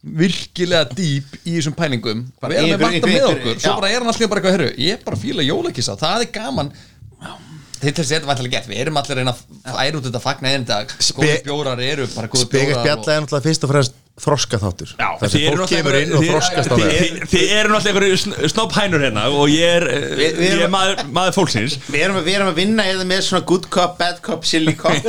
virkilega 0.05 0.85
dýp 0.93 1.37
í 1.45 1.55
þessum 1.57 1.73
pælingum. 1.77 2.25
Bara 2.41 2.53
við 2.53 2.73
erum 2.75 2.81
Matta 2.85 2.97
ykkur- 2.99 3.13
með 3.15 3.29
okkur. 3.31 3.59
svo 3.59 3.75
bara 3.79 3.89
er 3.89 3.99
hann 4.03 4.11
allir 4.13 4.27
bara 4.29 4.41
eitthvað 4.41 4.55
herru 4.59 4.69
ég 4.77 4.91
er 4.93 5.03
bara 5.05 5.17
fíla 5.17 5.41
jólakissa, 5.47 5.97
það 5.97 6.21
er 6.27 6.31
gaman. 6.31 6.71
Þess 7.75 7.99
að 7.99 8.11
þetta 8.13 8.29
alltaf 8.31 8.49
gett 8.51 8.67
við 8.69 8.79
erum 8.81 8.97
allir 8.97 9.11
að 9.11 9.19
reyna 9.19 9.33
að 9.35 9.75
færa 9.75 9.97
út 9.99 10.05
þetta 10.07 10.21
fagna 10.23 10.51
einn 10.55 10.63
dag 10.65 10.87
góði 10.87 11.33
bjórar 11.45 11.81
eru 11.83 12.07
bara 12.15 12.27
góði 12.31 12.45
Spegast 12.47 12.69
bjórar 12.71 12.85
bjalla 12.87 13.15
er 13.15 13.21
náttúrulega 13.25 13.45
fyrst 13.49 13.65
og 13.67 13.69
fremst 13.73 13.93
þroska 14.15 14.57
þáttur 14.61 14.91
Þessi 15.19 15.39
fólk 15.51 15.67
kemur 15.67 15.95
inn 15.99 16.13
og 16.15 16.21
þroskast 16.23 16.69
á 16.71 16.75
það. 16.79 16.93
þið- 17.33 17.49
eru 17.57 17.71
náttúrulega 17.73 17.89
einhverju 17.91 18.49
snobbhænur 18.53 19.03
hérna 19.03 19.25
og 19.35 19.49
ég 19.51 19.73
er, 19.75 19.85
Við- 20.15 20.37
við 20.39 20.53
ég 20.55 20.61
er 20.63 20.71
maður, 20.71 21.01
maður 21.17 21.35
fólksins. 21.35 21.75
Við 21.91 22.05
erum, 22.05 22.19
við 22.23 22.37
erum 22.37 22.51
að 22.53 22.59
vinna 22.61 22.85
eða 22.93 23.07
með 23.09 23.21
svona 23.27 23.45
good 23.51 23.67
cop, 23.75 23.97
bad 23.99 24.21
cop, 24.23 24.45
silly 24.47 24.71
cop. 24.79 24.95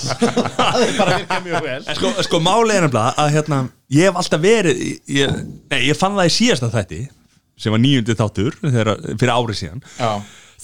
Það 0.00 0.80
er 0.86 0.96
bara 0.96 1.10
að 1.10 1.18
virka 1.20 1.40
mjög 1.44 1.66
vel 1.68 1.84
sko, 1.98 2.12
sko 2.26 2.40
máli 2.44 2.76
er 2.78 2.86
nefnilega 2.86 3.14
að 3.20 3.32
hérna, 3.36 3.58
ég 3.92 4.08
hef 4.08 4.20
alltaf 4.22 4.42
verið 4.44 4.82
ég, 5.20 5.36
nei, 5.70 5.80
ég 5.90 5.98
fann 6.00 6.16
það 6.16 6.30
í 6.30 6.34
síðasta 6.38 6.70
þætti 6.72 7.00
sem 7.60 7.74
var 7.76 7.82
nýjundi 7.84 8.16
þáttur 8.16 8.56
þegar, 8.62 8.94
fyrir 9.20 9.34
árið 9.36 9.58
síðan. 9.60 9.82
Já. 10.00 10.12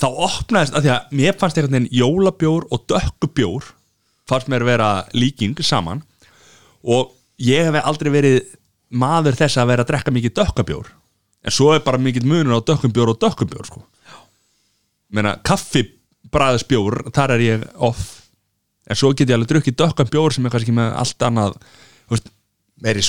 þá 0.01 0.07
opnaðist, 0.31 0.77
að 0.77 0.87
því 0.87 0.93
að 0.97 1.12
mér 1.20 1.37
fannst 1.41 1.59
einhvern 1.61 1.77
veginn 1.77 1.93
jólabjór 2.01 2.66
og 2.72 2.87
dökkubjór 2.89 3.68
fannst 4.33 4.49
mér 4.53 4.64
vera 4.64 4.89
líking 5.12 5.61
saman. 5.61 6.01
Og 6.87 7.12
ég 7.43 7.68
hef 7.68 7.80
aldrei 7.84 8.12
verið 8.14 8.39
maður 8.97 9.37
þess 9.39 9.59
að 9.61 9.72
vera 9.72 9.84
að 9.84 9.91
drekka 9.91 10.14
mikið 10.14 10.37
dökkabjór 10.41 10.93
en 11.47 11.55
svo 11.55 11.72
er 11.74 11.82
bara 11.87 12.01
mikið 12.03 12.26
munur 12.28 12.59
á 12.59 12.66
dökkumbjór 12.66 13.12
og 13.12 13.18
dökkubjór 13.22 13.68
sko. 13.68 13.82
meina 15.14 15.37
kaffibræðsbjór 15.47 17.11
þar 17.14 17.37
er 17.37 17.45
ég 17.45 17.66
off 17.76 18.22
en 18.87 18.99
svo 18.99 19.12
get 19.12 19.28
ég 19.28 19.37
alveg 19.37 19.53
drukkið 19.53 19.78
dökkabjór 19.82 20.34
sem 20.34 20.47
er 20.47 20.55
kannski 20.55 20.74
með 20.74 20.95
allt 21.03 21.28
annað 21.28 21.59
veist, 22.11 22.32
Meiri 22.76 23.01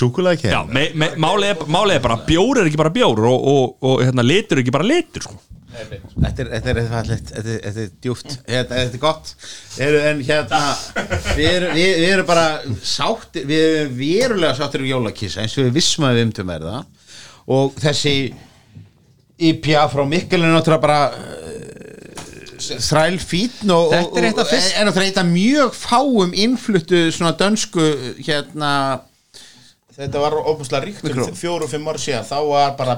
er, 1.51 1.63
málið 1.67 1.97
er 1.97 2.03
bara 2.05 2.15
bjór 2.23 2.61
er 2.61 2.69
ekki 2.69 2.79
bara 2.79 2.93
bjór 2.95 3.19
og, 3.27 3.47
og, 3.51 3.73
og 3.83 4.03
hérna, 4.05 4.23
litur 4.23 4.55
er 4.55 4.61
ekki 4.63 4.71
bara 4.71 4.87
litur 4.87 5.25
sko. 5.25 5.35
Þetta 5.67 6.43
er, 6.43 6.49
þetta 6.53 6.71
er 6.71 6.77
fallegt, 6.87 7.31
þetta 7.35 7.51
er, 7.51 7.57
þetta 7.65 7.81
er 7.81 7.89
djúft 8.05 8.29
þetta, 8.31 8.77
þetta 8.77 8.95
er 8.95 9.01
gott. 9.01 9.31
Eru, 9.83 9.97
En 10.07 10.21
hérna 10.23 10.61
Við 11.35 11.47
erum, 11.51 11.73
við, 11.75 12.03
erum 12.07 12.29
bara 12.29 12.45
sáttir 12.87 13.47
Við 13.49 13.65
erum 13.67 13.97
verulega 13.99 14.55
sáttir 14.55 14.85
um 14.85 14.87
jólakissa 14.87 15.43
eins 15.43 15.57
og 15.59 15.67
við 15.67 15.75
vissum 15.81 16.07
að 16.07 16.19
við 16.19 16.27
umtum 16.29 16.53
er 16.55 16.67
það 16.69 16.93
og 17.47 17.77
þessi 17.79 18.13
IPA 19.47 19.85
frá 19.87 20.01
Mikkel 20.09 20.41
er 20.43 20.51
náttúrulega 20.51 20.83
bara 20.83 21.01
uh, 21.15 22.77
þræl 22.83 23.19
fítn 23.23 23.71
og, 23.71 23.93
er 23.95 24.25
náttúrulega 24.33 25.05
eitt 25.05 25.21
af 25.21 25.29
mjög 25.29 25.77
fáum 25.77 26.33
innfluttu 26.35 27.05
svona 27.15 27.31
dönsku 27.39 27.85
hérna 28.19 28.71
Þetta 29.97 30.19
var 30.21 30.35
óbúslega 30.43 30.83
ríkt 30.83 31.07
um 31.09 31.33
fjóru 31.33 31.65
og 31.65 31.71
fimm 31.71 31.87
ára 31.89 31.97
síðan. 31.97 32.25
Þá 32.27 32.37
var 32.45 32.73
bara 32.77 32.93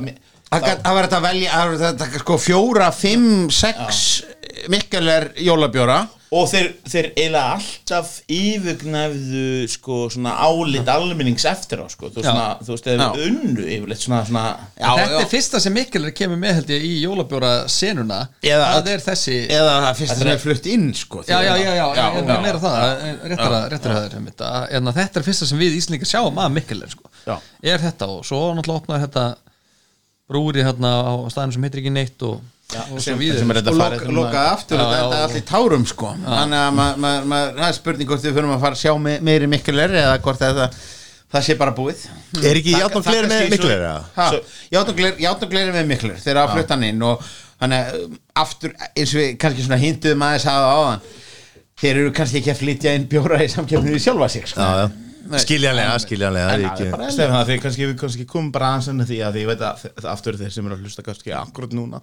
Það 0.49 0.93
var 0.95 1.05
þetta 1.05 1.17
að 1.19 1.25
velja 1.29 1.49
það 1.53 1.67
var 1.73 1.81
þetta 1.83 2.23
sko 2.23 2.37
fjóra, 2.41 2.91
fimm, 2.95 3.49
sex 3.53 4.23
Mikkeler 4.69 5.29
jólabjóra 5.39 5.99
og 6.35 6.45
þeir, 6.51 6.67
þeir 6.85 7.05
eiginlega 7.17 7.53
alltaf 7.55 8.09
yfirgnæfðu 8.29 9.43
sko 9.71 9.95
svona 10.13 10.35
álit 10.45 10.89
almennings 10.93 11.45
eftir 11.49 11.81
á 11.81 11.87
sko 11.89 12.11
þú, 12.13 12.21
svona, 12.21 12.43
þú 12.61 12.75
veist, 12.75 12.85
þeir 12.85 13.01
Já. 13.01 13.07
unnu 13.25 13.63
yfirleitt 13.65 14.03
svona, 14.03 14.19
svona 14.27 14.43
Já, 14.77 14.91
Þetta 14.99 15.07
já. 15.15 15.21
er 15.23 15.29
fyrsta 15.31 15.61
sem 15.63 15.73
Mikkelir 15.73 16.13
kemur 16.19 16.37
með 16.43 16.59
held 16.59 16.73
ég 16.75 16.85
í 16.85 16.91
jólabjóra 17.01 17.51
senuna 17.71 18.19
Eða- 18.45 18.69
það 18.75 18.91
er 18.93 19.03
þessi 19.07 19.37
eða 19.57 19.73
það 19.87 19.99
fyrsta 20.03 20.19
sem 20.21 20.31
er 20.35 20.43
flutt 20.45 20.69
inn 20.75 20.87
sko 21.01 21.23
Já, 21.25 21.39
já, 21.41 21.55
já, 21.57 21.57
já, 21.57 21.73
já, 21.73 21.87
Já, 21.97 22.07
já, 22.13 22.23
já. 22.29 22.39
meira 22.45 22.63
það, 22.67 23.05
réttara, 23.33 23.61
réttara 23.73 23.95
það 23.99 24.05
er 24.11 24.17
einmitt 24.19 24.45
að- 24.51 24.67
en 24.77 24.91
að 24.93 25.01
þetta 25.01 25.19
er 25.23 25.29
fyrsta 25.31 25.49
sem 25.49 25.57
við 25.65 25.79
Íslingar 25.81 26.13
sjáum 26.13 26.37
að 26.45 26.53
Mikkelir 26.59 26.93
sko. 26.93 27.09
Já. 27.25 27.39
er 27.63 27.79
þetta 27.89 28.07
og 28.13 28.21
svo 28.25 28.43
náttúrulega 28.53 28.83
opnaði 28.83 29.07
þetta 29.07 29.25
brúri 30.30 30.63
hérna 30.65 30.91
á 31.01 31.13
staðinu 31.34 31.55
sem 31.55 31.65
heitir 31.65 31.82
ekki 31.84 31.93
neitt 31.95 32.23
og, 32.27 32.39
og 32.69 32.86
svo 32.91 33.01
sem, 33.01 33.21
sem 33.39 33.49
er 33.53 33.59
þetta 33.59 33.73
og 33.73 33.80
farið 33.82 34.03
loka, 34.05 34.15
lokaði 34.19 34.51
aftur 34.53 34.77
Já, 34.77 34.84
og 34.86 34.93
þetta 34.93 35.09
já, 35.09 35.17
er 35.17 35.27
allir 35.30 35.45
tárum 35.49 35.86
sko. 35.89 36.11
Þannig 36.25 36.61
að 36.61 36.77
ma- 36.80 36.93
ma- 37.05 37.23
ma- 37.32 37.41
það 37.57 37.67
er 37.71 37.77
spurning 37.80 38.11
hvort 38.11 38.27
við 38.27 38.38
fyrir 38.38 38.53
að 38.53 38.63
fara 38.67 38.77
að 38.77 38.84
sjá 38.84 38.93
me 39.07 39.15
meiri 39.25 39.49
mikkeler 39.49 39.95
eða 40.03 40.19
hvort 40.27 40.43
það, 40.43 40.61
það 41.34 41.47
sé 41.49 41.57
bara 41.63 41.73
búið. 41.80 42.05
Er 42.43 42.61
ekki 42.61 42.75
kannski 42.77 43.17
með 43.34 43.57
játnugleir 44.77 45.19
játnugleir 45.25 45.73
með 45.80 45.89
miklir 45.95 46.21
þegar 46.21 46.43
að 46.43 46.53
flutta 46.57 46.77
hann 46.77 46.88
inn 46.91 47.03
og 47.09 47.25
þannig 47.59 47.97
um, 48.05 48.15
aftur 48.45 48.77
eins 48.93 49.11
og 49.15 49.19
við 49.23 49.34
kannski 49.41 49.65
svona 49.65 49.82
hinduðum 49.82 50.25
aðeins 50.30 50.45
að 50.53 50.69
áðan 50.69 51.05
þeir 51.80 51.93
eru 52.03 52.13
kannski 52.15 52.39
ekki 52.43 52.53
að 52.53 52.61
flytja 52.61 52.93
inn 52.99 53.09
bjóra 53.11 53.41
í 53.43 53.49
samkjöfninu 53.51 53.97
í 53.97 54.03
sjálfa 54.03 54.30
sig 54.32 54.45
sko. 54.51 54.61
Já, 54.61 54.86
já 54.86 55.09
Skiljanlega, 55.30 55.97
skiljanlega 56.01 56.53
það 57.19 57.49
er 57.53 57.59
kannski 57.63 57.86
við 57.86 57.97
kannski 58.01 58.25
komum 58.30 58.51
bara 58.55 58.71
aðeins 58.75 58.89
að 59.03 59.11
því 59.11 59.19
að 59.27 59.36
ég 59.41 59.49
veit 59.51 59.61
að 59.61 59.84
það 59.99 60.07
aftur 60.13 60.38
þeir 60.39 60.53
sem 60.55 60.65
eru 60.69 60.77
að 60.77 60.86
hlusta 60.88 61.05
kannski 61.05 61.34
akkurat 61.38 61.75
núna 61.77 62.01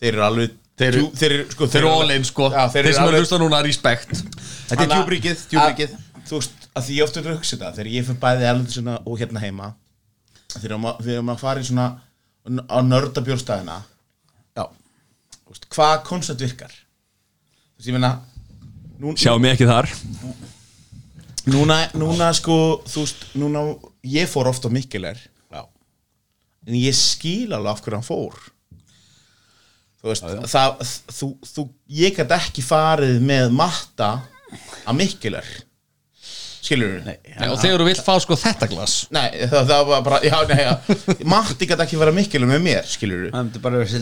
þeir 0.00 0.12
eru 0.14 0.22
alveg 0.26 0.54
þeir 0.80 0.88
eru, 0.94 1.02
þeir 1.20 1.34
eru, 1.36 1.46
sko, 1.50 1.66
þeir 1.66 1.80
eru 1.82 1.90
all 1.92 2.10
in 2.14 2.24
sko. 2.24 2.46
Já, 2.54 2.62
þeir 2.72 2.92
sem 2.94 3.08
eru 3.10 3.20
hlusta 3.20 3.38
núna 3.42 3.62
respekt 3.66 4.12
þetta 4.14 4.30
er 4.30 4.76
Þannig 4.76 4.86
að- 4.86 4.94
djúbríkið, 5.00 5.42
djúbríkið 5.50 5.90
að- 5.96 6.06
Þú 6.30 6.38
veist, 6.38 6.68
að 6.78 6.84
því 6.86 6.94
ég 6.94 7.02
ofta 7.08 7.20
er 7.20 7.26
að 7.26 7.36
hugsa 7.40 7.56
þetta 7.56 7.72
þegar 7.74 7.90
ég 7.90 8.04
fyrir 8.06 8.20
bæði 8.22 8.46
erlendisuna 8.50 8.94
og 9.04 9.18
hérna 9.18 9.40
heima 9.42 9.74
þegar 10.54 10.78
maður- 10.78 11.40
farið 11.40 11.64
svona 11.70 11.86
á 14.56 14.64
þú 15.50 15.50
veist, 15.50 15.66
hvað 15.74 16.04
koncept 16.06 16.40
virkar? 16.40 16.70
Þú 16.70 17.80
veist, 17.80 17.88
ég 17.88 17.96
meina 17.98 18.12
nú, 19.00 19.14
Sjáum 19.18 19.40
mig 19.42 19.56
ekki 19.58 19.66
þar 19.66 19.90
núna, 21.48 21.78
núna 21.96 22.30
sko 22.36 22.56
þú 22.88 23.04
veist, 23.04 23.26
núna 23.38 23.64
ég 24.04 24.28
fór 24.28 24.50
ofta 24.50 24.68
já. 24.68 25.62
en 26.66 26.74
ég 26.74 26.94
skil 26.96 27.52
alveg 27.52 27.72
af 27.72 27.82
hverju 27.84 27.96
hann 27.96 28.06
fór. 28.06 28.36
Þú 30.00 30.08
veist 30.08 30.28
það, 30.52 30.84
þú, 31.12 31.30
þú, 31.44 31.66
ég 32.00 32.16
gæti 32.16 32.36
ekki 32.36 32.64
farið 32.64 33.20
með 33.20 33.50
matta 33.52 34.12
að 34.84 34.96
Mikkeler 34.96 35.50
skilur 36.70 36.96
þú? 36.96 37.02
Nei, 37.10 37.50
og 37.50 37.58
þegar 37.60 37.82
þú 37.82 37.90
vilt 37.90 38.04
fá 38.06 38.14
sko 38.22 38.38
þetta 38.38 38.70
glas. 38.70 38.96
Nei, 39.12 39.28
það, 39.50 39.70
það 39.74 39.86
var 39.90 40.06
bara, 40.06 40.22
já, 40.24 40.38
nei, 40.50 40.60
já. 40.62 40.72
Matti 41.34 41.66
gæti 41.70 41.84
ekki 41.86 41.98
vera 42.00 42.14
Mikkeler 42.14 42.50
með 42.54 42.64
mér, 42.70 42.86
skilur 42.86 43.28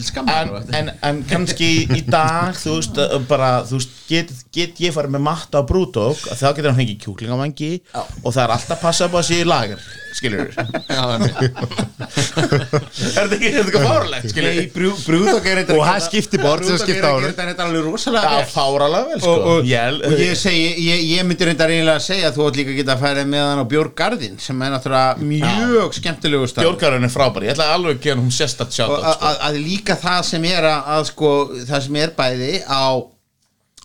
skammar 0.09 0.51
en, 0.59 0.75
en, 0.75 0.91
en 1.05 1.21
kannski 1.29 1.69
í 1.97 2.03
dag 2.09 2.57
þú 2.59 2.77
veist, 2.79 2.99
uh, 3.01 3.17
bara, 3.29 3.51
þú 3.69 3.79
veist 3.79 3.95
get, 4.11 4.33
get 4.55 4.81
ég 4.83 4.95
farið 4.95 5.17
með 5.17 5.25
matta 5.29 5.63
á 5.63 5.69
brúdók 5.69 6.21
þá 6.29 6.47
getur 6.53 6.71
hann 6.71 6.79
fengið 6.81 7.01
kjúklingamangi 7.05 7.71
og 7.99 8.33
það 8.33 8.43
er 8.45 8.55
alltaf 8.57 8.83
passa 8.83 9.09
upp 9.09 9.19
á 9.19 9.23
sig 9.27 9.43
í 9.43 9.49
lager 9.49 9.83
skilur 10.19 10.51
Já, 10.89 11.03
einmitt. 11.15 11.37
er 11.39 13.29
þetta 13.29 13.37
ekki, 13.37 13.51
ekki 13.63 13.83
fárlegt, 13.85 14.31
skilur 14.33 14.57
Nei, 14.59 14.67
brú, 14.75 14.93
brúðok 15.05 15.49
er 15.51 15.63
þetta 15.63 15.77
Og 15.77 15.85
það 15.87 16.05
skipti 16.09 16.41
bort 16.43 16.67
sem 16.67 16.81
skipta 16.81 17.13
er 17.13 17.63
alveg 17.67 17.85
rosalega 17.85 18.25
það 18.25 18.35
vel. 18.35 18.43
er 18.43 18.51
fáralega 18.53 19.11
vel, 19.13 19.21
sko. 19.23 19.35
Og, 19.35 19.49
og, 19.53 19.69
ég, 19.69 20.01
og 20.09 20.23
ég 20.23 20.39
segi, 20.41 20.65
ég, 20.89 21.05
ég 21.13 21.29
myndi 21.29 21.49
reyndar 21.49 21.73
eiginlega 21.75 22.01
að 22.01 22.07
segja 22.09 22.31
að 22.31 22.39
þú 22.39 22.47
líka 22.59 22.77
geta 22.77 22.95
að 22.97 23.05
færa 23.05 23.25
með 23.29 23.45
hann 23.47 23.63
á 23.63 23.71
Björgarðin 23.73 24.41
sem 24.43 24.65
er 24.65 24.73
náttúrulega 24.75 25.29
mjög 25.33 25.95
skemmtilegu 25.99 26.49
stað 26.51 26.67
Björgarinn 26.67 27.09
er 27.09 27.13
frábær, 27.13 27.47
ég 27.47 27.55
ætla 27.55 27.69
alveg 27.75 27.99
að 27.99 28.03
gefa 28.07 28.23
hún 28.23 28.35
sérstætt 28.35 28.73
og 28.73 28.79
sjátt 28.79 29.07
að, 29.13 29.39
að, 29.49 29.61
líka 29.63 29.97
það 29.99 30.25
sem 30.31 30.49
er 30.51 30.69
að, 30.69 30.91
að 30.97 31.07
sko, 31.13 31.33
það 31.71 31.87
sem 31.87 32.01
er 32.03 32.15
bæði 32.19 32.53
á 32.67 32.85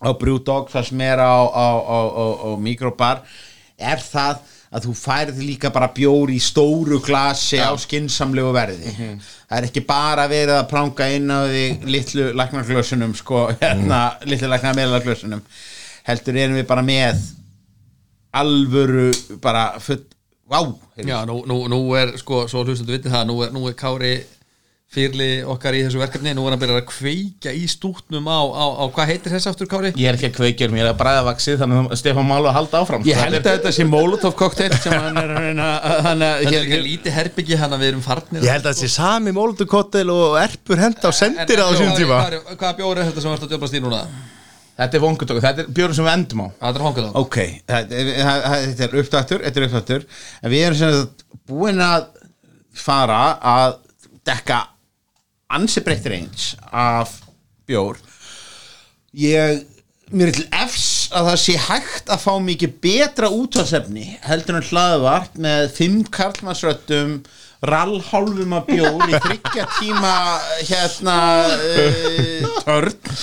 á 0.04 0.10
Brewdog 0.18 0.72
það 0.72 0.88
sem 0.90 1.04
er 1.06 1.22
á, 1.22 1.36
á, 1.48 1.66
á, 1.78 2.50
mikrobar 2.60 3.22
er 3.78 4.02
það 4.02 4.42
að 4.74 4.88
þú 4.88 4.94
færið 4.98 5.36
líka 5.46 5.70
bara 5.74 5.90
bjór 5.94 6.32
í 6.34 6.40
stóru 6.42 6.98
glasi 7.04 7.60
á 7.62 7.70
skinsamlegu 7.78 8.50
verði. 8.56 8.90
Það 9.46 9.58
er 9.60 9.66
ekki 9.68 9.84
bara 9.86 10.24
verið 10.30 10.56
að 10.56 10.66
pranga 10.72 11.06
inn 11.14 11.30
á 11.30 11.46
því 11.46 11.62
litlu 11.94 12.26
læknarglösunum 12.34 13.14
sko, 13.14 13.44
hérna, 13.60 14.00
litlu 14.26 14.50
læknarmeðlarglösunum 14.50 15.44
heldur 16.08 16.40
erum 16.42 16.58
við 16.58 16.66
bara 16.68 16.84
með 16.84 17.22
alvöru 18.42 19.08
bara 19.44 19.66
full, 19.82 20.02
vá 20.50 20.60
heyrðu. 20.64 21.08
Já, 21.10 21.18
nú, 21.28 21.40
nú, 21.48 21.58
nú 21.72 21.80
er 21.98 22.16
sko, 22.20 22.44
svo 22.50 22.64
hlustandu 22.66 22.96
vitið 22.98 23.14
það 23.16 23.28
nú 23.30 23.42
er, 23.46 23.52
nú 23.54 23.66
er 23.70 23.76
Kári 23.78 24.14
fyrli 24.94 25.40
okkar 25.50 25.74
í 25.74 25.80
þessu 25.82 25.98
verkefni 25.98 26.30
nú 26.36 26.44
er 26.46 26.54
hann 26.54 26.60
byrjað 26.60 26.76
að 26.78 26.84
kveika 26.86 27.50
í 27.56 27.64
stútnum 27.66 28.28
á, 28.30 28.38
á, 28.46 28.64
á 28.78 28.84
hvað 28.94 29.08
heitir 29.10 29.32
þess 29.34 29.48
aftur 29.50 29.66
Kári? 29.70 29.90
Ég 29.98 30.06
er 30.06 30.14
ekki 30.14 30.28
að 30.28 30.36
kveikja 30.36 30.68
mér, 30.70 30.84
ég 30.84 30.86
er 30.86 30.90
að 30.92 31.00
bræða 31.00 31.24
vaksið 31.32 31.56
Þannig 31.64 31.80
að 31.80 31.98
Stefán 31.98 32.28
Málu 32.28 32.46
að 32.46 32.54
halda 32.60 32.82
áfram 32.84 33.06
Ég 33.08 33.16
sko. 33.18 33.24
held 33.24 33.38
að 33.40 33.48
þetta 33.48 33.72
sé 33.74 33.86
Molotov 33.90 34.36
cocktail 34.38 34.70
sem 34.76 34.94
hann 34.94 35.18
er 35.18 35.32
að 35.34 35.48
reyna 35.48 35.66
hann 36.06 36.22
að 36.28 36.36
Þetta 36.44 36.52
er 36.52 36.54
hér, 36.54 36.68
ekki 36.68 36.80
lítið 36.84 37.16
herbyggi 37.18 37.58
hann 37.64 37.74
að 37.74 37.82
við 37.82 37.90
erum 37.90 38.04
farnir 38.06 38.46
Ég 38.46 38.54
held 38.54 38.68
að 38.68 38.76
þetta 38.76 38.84
sé 38.84 38.92
sami 38.94 39.34
mólutokottel 39.34 40.06
og 40.14 40.38
erpur 40.44 40.84
henda 40.84 41.10
og 41.10 41.18
sendir 41.18 41.58
það 41.64 41.66
á 41.66 41.74
sínum 41.80 41.98
tíma 41.98 42.20
Hvaða 42.54 42.72
bjór 42.78 43.02
er 43.02 43.10
þetta 43.10 43.24
sem 43.26 43.34
varst 43.34 43.48
að 43.48 43.56
djöflast 43.56 43.80
í 43.80 43.82
núna? 43.82 44.04
Þetta 44.74 44.98
er 44.98 45.02
vongutöku, 45.04 45.40
þetta 45.44 45.62
er 45.62 45.68
björn 45.76 45.94
sem 45.94 46.06
við 46.08 46.12
endum 46.16 46.40
á. 46.42 46.46
Það 46.58 46.78
er 46.78 46.84
á 46.84 47.10
Ok, 47.20 47.36
þetta 47.70 47.98
þetta- 48.00 48.62
þetta 48.64 48.86
er 48.88 48.96
upptaktur 49.02 49.44
Þetta 49.44 49.60
er 49.60 49.66
upptaktur. 49.68 50.06
En 50.42 50.50
við 50.50 50.64
erum 50.66 50.78
sem 50.80 50.92
sagt 50.98 51.24
búin 51.46 51.78
að 51.84 52.08
fara 52.74 53.20
að 53.38 53.76
dekka 54.26 54.62
ansi 55.54 55.80
breytt 55.84 56.06
range 56.10 56.56
af 56.72 57.20
bjór. 57.68 58.00
Ég 59.14 59.62
mér 60.10 60.28
er 60.32 60.36
til 60.36 60.48
efs 60.52 61.08
að 61.14 61.28
það 61.30 61.38
sé 61.44 61.54
hægt 61.68 62.10
að 62.12 62.22
fá 62.24 62.32
mikið 62.42 62.74
betra 62.84 63.30
útvarsefni 63.30 64.18
heldur 64.26 64.58
en 64.58 64.66
hlaðvart 64.68 65.38
með 65.40 65.70
fimm 65.78 66.02
karlmannsröttum 66.12 67.20
rallhálfum 67.64 68.52
að 68.58 68.66
bjór 68.74 69.06
í 69.08 69.20
þryggja 69.24 69.64
tíma 69.78 70.12
hérna 70.68 71.16
uh, 71.54 72.50
törn 72.66 73.14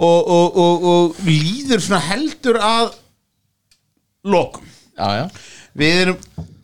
og, 0.00 0.30
og, 0.36 0.56
og, 0.64 0.88
og 0.94 1.20
líður 1.28 1.82
svona 1.84 2.00
heldur 2.08 2.58
að 2.64 2.90
lokum. 4.24 4.66
Já, 4.98 5.08
já. 5.22 5.24
Við 5.80 6.00
erum 6.04 6.18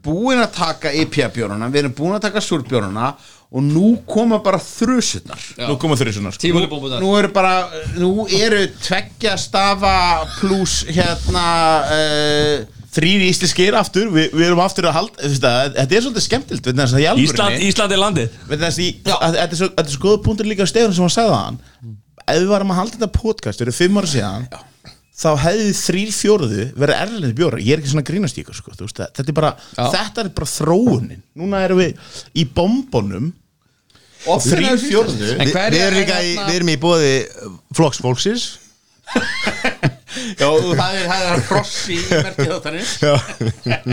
búin 0.06 0.42
að 0.42 0.52
taka 0.54 0.92
IPA 1.02 1.30
bjóruna, 1.34 1.68
við 1.72 1.84
erum 1.84 1.94
búin 1.98 2.16
að 2.18 2.24
taka 2.28 2.42
súrbjóruna 2.44 3.12
og 3.56 3.62
nú 3.62 3.92
koma 4.10 4.40
bara 4.42 4.58
þrjusurnar 4.58 5.42
Nú 5.70 5.76
koma 5.80 5.94
þrjusunar 5.98 6.34
sko. 6.34 6.42
Tímuli 6.42 6.66
búmbuðar 6.70 7.02
nú 7.02 7.12
eru 7.18 7.30
bara, 7.34 7.52
nú 7.94 8.26
eru 8.34 8.64
tveggja 8.82 9.36
stafa 9.38 9.92
pluss 10.40 10.80
hérna 10.90 11.44
uh, 11.94 12.64
Þrýr 12.96 13.26
íslenskir 13.28 13.74
aftur, 13.76 14.08
við, 14.08 14.30
við 14.34 14.46
erum 14.48 14.62
aftur 14.64 14.86
að 14.88 14.94
halda 14.96 15.26
að, 15.28 15.74
Þetta 15.76 15.96
er 15.98 16.04
svolítið 16.06 16.24
skemmtilt 16.26 16.68
að 16.72 16.78
Ísland, 17.22 17.58
Ísland 17.68 17.92
er 17.92 18.00
landið. 18.00 18.38
Vegna 18.48 18.70
þess 18.70 18.80
að 18.80 18.86
í- 18.86 19.16
að- 19.16 19.36
Þetta 19.36 19.46
er 19.56 19.60
svo, 19.60 19.68
er 19.82 19.90
góða 20.06 20.20
punktur 20.24 20.48
líka 20.48 20.64
á 20.64 20.68
Stefán 20.70 20.94
sem 20.96 21.04
hann 21.06 21.12
sagði 21.16 21.36
hann 21.42 21.58
Ef 22.26 22.40
við 22.42 22.48
varum 22.50 22.72
að 22.74 22.80
halda 22.80 22.96
þetta 22.98 23.12
podcast 23.14 23.62
fyrir 23.62 23.76
fimm 23.76 24.00
ára 24.00 24.10
síðan 24.10 24.48
þá 25.16 25.28
hefði 25.40 25.70
þrýr 25.78 26.10
fjóruðu 26.12 26.64
verið 26.76 26.98
erlendi 27.06 27.36
bjóra 27.38 27.60
ég 27.62 27.72
er 27.72 27.80
ekki 27.80 27.92
svona 27.94 28.02
að 28.04 28.10
grínast 28.10 28.36
í 28.36 28.42
ykkur 28.42 28.58
sko, 28.58 28.74
þú 28.76 28.84
veist, 28.84 28.98
þetta, 29.00 29.24
er 29.30 29.36
bara, 29.38 29.52
þetta 29.78 30.24
er 30.24 30.28
bara 30.36 30.48
þróunin. 30.50 31.22
Núna 31.40 31.62
erum 31.64 31.80
við 31.80 32.02
í 32.36 32.44
bombonum 32.58 33.30
og 34.26 34.42
þrýr 34.44 34.76
fjóruðu 34.82 35.30
Vi, 35.38 35.46
Við 35.46 35.56
er 35.62 35.76
erum 35.80 35.98
líka 36.02 36.18
í, 36.20 36.34
hérna- 36.34 36.48
við 36.50 36.58
erum 36.58 36.72
í 36.72 36.76
bóði 36.82 37.14
flokks 37.78 38.02
fólksins 38.04 38.46
já, 40.40 40.48
það 40.50 40.96
er, 40.98 41.04
það 41.06 41.24
er 41.30 41.42
hross 41.46 41.76
í 41.94 41.98
merkið 42.10 42.48
þáttanir 42.50 42.86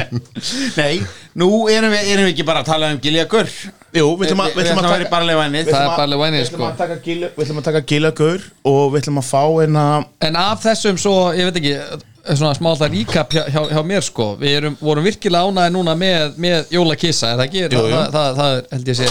nei, 0.81 1.03
nú 1.37 1.49
erum 1.69 1.93
við, 1.93 2.09
erum 2.15 2.25
við 2.25 2.33
ekki 2.33 2.47
bara 2.49 2.63
að 2.65 2.71
tala 2.73 2.89
um 2.95 3.01
Gilja 3.03 3.27
Gur 3.29 3.51
Jú, 3.93 4.07
við 4.17 4.25
ætlum 4.31 4.41
að, 4.41 4.55
við 4.57 4.69
taka 4.69 4.81
Það 4.87 4.95
er 5.03 5.09
bara 5.11 5.35
vænið 5.37 5.59
Við 5.59 5.67
ætlum 5.73 6.49
sko. 6.49 6.65
að 6.71 6.79
taka 6.79 6.95
Gila- 7.05 7.29
við 7.35 7.43
ætlum 7.45 7.59
að 7.61 7.67
taka 7.67 7.81
Gilagaur 7.91 8.47
og 8.71 8.81
við 8.93 9.03
ætlum 9.03 9.19
að 9.21 9.27
fá 9.27 9.43
eina 9.61 9.83
En 10.25 10.35
af 10.41 10.63
þessum 10.63 10.97
svo, 10.97 11.13
ég 11.37 11.45
veit 11.49 11.59
ekki 11.61 11.75
svona 12.23 12.53
smá 12.57 12.69
alltaf 12.71 12.89
ríkap 12.93 13.33
hjá, 13.35 13.43
hjá, 13.51 13.61
hjá 13.69 13.81
mér 13.85 14.01
sko. 14.05 14.25
Við 14.39 14.53
erum, 14.57 14.75
vorum 14.79 15.03
virkilega 15.05 15.49
ánæði 15.49 15.73
núna 15.75 15.93
með, 15.99 16.37
með 16.39 16.71
jólakissa, 16.71 17.33
er 17.33 17.41
það 17.41 17.47
ekki? 17.49 17.63
Jú, 17.67 17.81
jú. 17.91 17.97
Það, 17.97 18.13
það, 18.15 18.37
það 18.39 18.53
er, 18.57 18.67
held 18.71 18.91
ég 18.93 18.99
sé 19.01 19.09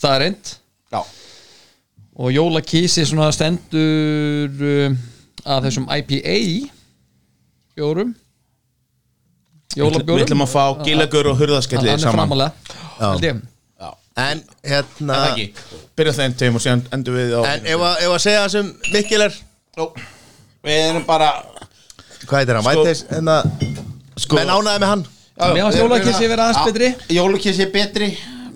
staðarind 0.00 0.52
já, 0.96 1.00
og 2.16 2.30
jólakissi 2.32 3.04
svona 3.06 3.28
stendur 3.36 4.64
um, 4.72 4.96
að 5.44 5.68
þessum 5.68 5.86
IPA 6.00 6.36
bjórum 7.76 8.14
Við 9.76 9.82
jólabjórum 9.84 10.24
ætlum 10.24 10.44
að 10.46 10.52
fá 10.54 10.64
Gilagaur 10.86 11.28
og 11.34 11.38
Hurðaskelli 11.42 11.92
er 11.92 12.00
saman. 12.00 12.24
framalega 12.24 13.12
held 13.12 13.28
ég 13.28 13.44
En 14.16 14.40
hérna 14.64 15.16
Er 15.16 15.22
það 15.22 15.32
ekki? 15.32 15.66
Byrja 15.98 16.12
þeim 16.16 16.36
tveim 16.40 16.54
og 16.56 16.62
síðan 16.64 16.84
endur 16.96 17.16
við 17.18 17.34
á 17.36 17.40
En 17.50 17.66
ef 17.68 17.82
að, 17.90 17.96
ef 18.06 18.14
að 18.14 18.22
segja 18.24 18.44
þessum 18.46 18.70
Mikkel 18.94 19.26
er 19.26 19.34
við 20.66 20.78
erum 20.86 21.04
bara 21.08 21.28
Hvað 22.24 22.38
heitir 22.40 22.56
hann? 22.56 22.64
Sko- 22.64 22.86
Væteis 22.86 23.02
En 23.12 23.28
að 23.34 23.50
Sko- 24.16 24.38
Menn 24.40 24.48
ánæði 24.54 24.80
með 24.80 24.88
hann. 24.94 25.04
Mér 25.36 25.66
fannst 25.66 25.78
jólakissi 25.82 26.28
vera 26.32 26.46
aðeins 26.48 26.64
betri. 26.70 26.86
jólukissi 27.12 27.62
er 27.66 27.72
betri. 27.74 28.06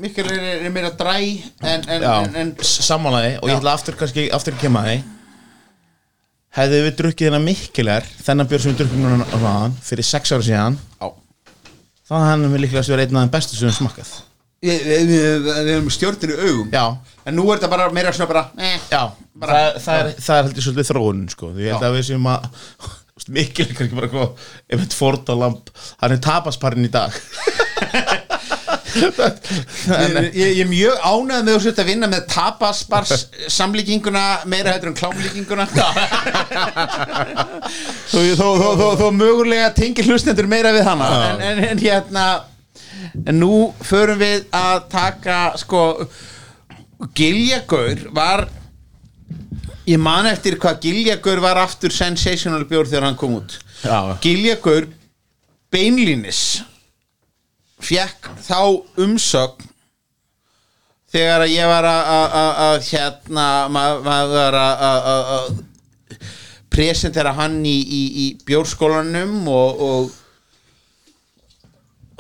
Mikil 0.01 0.25
er, 0.33 0.45
er 0.65 0.71
meira 0.73 0.89
dræ 0.97 1.13
en, 1.21 1.83
en, 1.85 2.01
Já, 2.07 2.13
en, 2.25 2.37
en 2.41 2.53
sammálaði 2.65 3.35
og 3.43 3.51
ég 3.51 3.59
ætla 3.61 3.75
aftur 3.77 3.99
kannski 4.01 4.25
aftur 4.33 4.57
að 4.57 4.63
kemma 4.63 4.81
því. 4.87 4.95
Hefðu 6.57 6.79
við 6.87 6.97
drukkið 7.03 7.29
þennan 7.29 7.45
mikkilegar 7.51 8.09
þennan 8.25 8.49
björn 8.49 8.65
sem 8.65 8.73
við 8.73 8.81
drukkum 8.81 9.05
núna 9.05 9.27
á 9.29 9.37
hraðan 9.37 9.77
fyrir 9.85 10.09
sex 10.09 10.33
ára 10.33 10.47
síðan 10.49 10.79
Já. 10.81 11.11
þá 12.09 12.15
hann 12.25 12.49
við 12.49 12.65
líklega 12.65 12.81
að 12.87 12.93
vera 12.95 13.05
einn 13.05 13.21
af 13.21 13.27
þeim 13.27 13.35
bestu 13.37 13.61
sem 13.61 13.69
við 13.69 13.77
smakkað 13.77 14.15
við, 14.61 14.85
við, 14.85 15.11
við, 15.11 15.49
við 15.49 15.73
erum 15.75 15.91
stjórnir 15.95 16.35
í 16.35 16.39
augum. 16.45 16.71
Já, 16.75 16.85
en 17.25 17.37
nú 17.39 17.47
er 17.49 17.61
þetta 17.61 17.73
bara 17.73 17.91
meira 17.97 18.13
svona 18.17 18.31
bara 18.31 18.47
eh. 18.61 18.79
já. 18.93 19.03
Bara- 19.41 19.61
það, 19.61 19.83
það, 19.85 20.01
er, 20.01 20.17
það 20.21 20.39
er 20.41 20.49
heldur 20.49 20.67
svolítið 20.67 20.91
þróunin 20.91 21.29
sko. 21.33 21.53
Því 21.55 21.65
ég 21.65 21.75
held 21.75 21.85
Já. 21.85 21.89
að 21.89 21.97
við 21.97 22.09
séum 22.11 22.27
að 22.29 22.49
mikkilegar 23.37 23.77
kannski 23.79 23.99
bara 24.01 24.11
hvað 24.11 24.45
ef 24.75 24.83
þetta 24.83 24.99
fórtalamp 24.99 25.71
hann 26.01 26.17
er 26.17 26.23
tapasparinn 26.25 26.89
í 26.89 26.93
dag. 26.93 27.21
Ég, 28.91 30.35
ég, 30.35 30.35
ég 30.35 30.61
er 30.65 30.67
mjög 30.67 30.97
ánægð 30.99 31.45
með 31.47 31.53
þessu 31.55 31.71
að 31.79 31.89
vinna 31.93 32.09
með 32.11 32.25
tapasbars 32.33 33.13
samlíkinguna 33.55 34.23
meira 34.51 34.73
hættur 34.75 34.91
en 34.91 34.97
klámlíkinguna. 34.99 35.67
Þó, 38.11 38.19
þó, 38.19 38.49
þó, 38.59 38.67
þó, 38.81 38.87
þó 38.99 39.07
mögulega 39.15 39.71
tengir 39.79 40.11
hlustendur 40.11 40.51
meira 40.51 40.75
við 40.75 40.89
hana. 40.91 41.11
En, 41.31 41.45
en, 41.53 41.63
en 41.71 41.83
hérna 41.85 42.25
en 43.27 43.39
nú 43.41 43.73
förum 43.85 44.19
við 44.21 44.45
að 44.55 44.89
taka 44.93 45.39
sko 45.61 45.83
Giljagaur 47.17 48.03
var 48.13 48.47
ég 49.89 49.99
man 49.99 50.27
eftir 50.29 50.59
hvað 50.61 50.81
Giljagaur 50.85 51.41
var 51.43 51.57
aftur 51.63 51.91
sensational 51.95 52.65
bjór 52.69 52.87
þegar 52.91 53.09
hann 53.09 53.17
kom 53.21 53.39
út 53.41 53.57
Já. 53.85 54.17
Giljagaur 54.21 54.87
beinlínis 55.73 56.61
fekk 57.81 58.29
þá 58.45 58.59
umsögn 59.01 59.69
þegar 61.11 61.47
að 61.47 61.55
ég 61.57 61.67
var 61.67 61.87
að- 61.89 62.85
hérna 62.91 63.47
maður 63.73 64.35
var 64.35 64.59
að- 64.61 65.65
presentera 66.71 67.33
hann 67.35 67.57
í, 67.67 67.79
í, 67.83 68.03
í 68.23 68.27
bjórskólanum 68.47 69.49
og, 69.51 69.81
og 69.83 70.11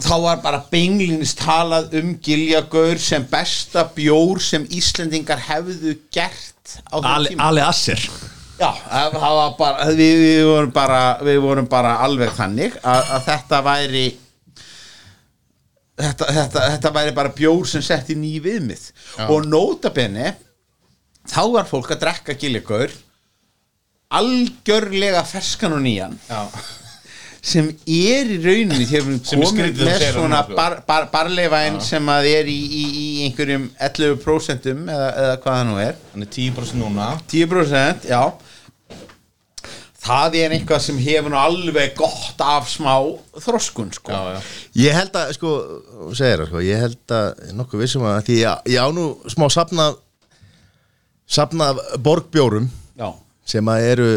þá 0.05 0.15
var 0.25 0.41
bara 0.45 0.63
beinlínis 0.71 1.35
talað 1.39 1.95
um 2.01 2.15
Giljagaur 2.25 3.01
sem 3.03 3.25
besta 3.31 3.87
bjór 3.95 4.41
sem 4.45 4.67
Íslendingar 4.77 5.41
hefðu 5.49 5.97
gert 6.13 6.77
á 6.89 6.97
Ali, 7.01 7.33
tíma. 7.33 7.49
Ali 7.49 7.65
Asser. 7.65 8.03
Já, 8.61 8.71
var 9.15 9.55
bara 9.57 9.87
við, 9.89 10.17
við, 10.21 10.43
vorum 10.45 10.73
bara 10.75 11.03
við 11.25 11.39
vorum 11.41 11.69
bara 11.71 11.95
alveg 12.05 12.35
þannig 12.37 12.77
að, 12.85 13.15
að 13.17 13.23
þetta 13.31 13.61
væri 13.65 14.05
þetta, 16.01 16.29
þetta, 16.29 16.65
þetta 16.75 16.93
væri 16.99 17.15
bara 17.17 17.35
bjór 17.37 17.71
sem 17.71 17.85
setti 17.85 18.17
ný 18.21 18.35
viðmið. 18.45 18.91
Og 19.31 19.49
nótabenni 19.49 20.35
þá 21.31 21.43
var 21.57 21.71
fólk 21.71 21.95
að 21.95 22.05
drekka 22.05 22.37
gilligur 22.41 22.93
algjörlega 24.11 25.23
ferskan 25.29 25.77
og 25.77 25.83
nýjan. 25.85 26.17
Já. 26.29 26.43
Sem 27.41 27.71
er 27.89 28.29
í 28.35 28.37
rauninni 28.43 28.85
þegar 28.85 29.07
við 29.07 29.19
Sem 29.31 29.41
er 29.41 29.49
komum 29.49 29.83
með 29.89 30.05
svona 30.13 30.41
bar, 30.51 30.77
bar, 30.87 31.07
barleivæn 31.13 31.81
sem 31.85 32.11
að 32.13 32.29
er 32.35 32.51
í, 32.53 32.57
í, 32.61 32.85
í 33.01 33.07
einhverjum 33.27 33.69
11% 33.81 34.69
eða, 34.75 35.09
eða 35.09 35.37
hvað 35.41 35.57
það 35.57 35.69
nú 35.71 35.79
er. 35.83 36.01
Hann 36.13 36.27
er 36.27 36.33
10% 36.37 36.81
núna. 36.83 37.07
10% 37.33 38.11
já. 38.11 38.23
Það 40.01 40.37
er 40.41 40.55
eitthvað 40.57 40.85
sem 40.85 41.01
hefur 41.01 41.33
nú 41.33 41.37
alveg 41.41 41.97
gott 41.97 42.45
af 42.45 42.69
smá 42.73 42.95
þroskun 43.45 43.91
sko. 43.93 44.13
Já, 44.13 44.37
já. 44.37 44.53
Ég 44.81 44.97
held 44.97 45.19
að, 45.21 45.33
sko, 45.37 45.57
segir 46.17 46.41
það, 46.41 46.47
sko, 46.53 46.63
ég 46.65 46.85
held 46.87 47.17
að 47.17 47.43
nokkuð 47.59 47.85
vissum 47.85 48.07
að 48.09 48.23
því 48.29 48.39
ég, 48.41 48.71
ég 48.77 48.81
á 48.81 48.89
nú 48.97 49.09
smá 49.33 49.49
safnað 49.53 49.99
safnað 51.31 51.83
borgbjórum 52.03 52.71
já, 52.99 53.11
sem 53.49 53.69
að 53.71 53.89
eru 53.93 54.09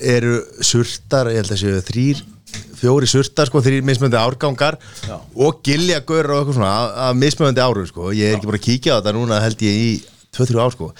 eru 0.00 0.38
surtar, 0.64 1.30
ég 1.32 1.42
held 1.42 1.52
að 1.52 1.62
séu 1.62 1.82
þrýr 1.90 2.24
fjóri 2.76 3.08
surtar, 3.08 3.48
sko, 3.48 3.60
þrýr 3.64 3.84
mismöndi 3.86 4.18
árgangar 4.20 4.78
Já. 5.06 5.16
og 5.18 5.60
giljagör 5.64 6.30
og 6.30 6.40
eitthvað 6.40 6.58
svona 6.58 6.70
af, 6.72 6.94
af 7.06 7.18
mismöndi 7.18 7.62
árum, 7.64 7.88
sko. 7.88 8.12
Ég 8.14 8.30
er 8.30 8.38
ekki 8.38 8.50
bara 8.50 8.60
að 8.60 8.66
kíkja 8.68 8.96
á 8.96 8.98
þetta 9.00 9.14
núna 9.16 9.42
held 9.42 9.64
ég 9.66 9.82
í 9.82 9.90
2-3 10.36 10.62
ár, 10.62 10.74
sko. 10.76 10.90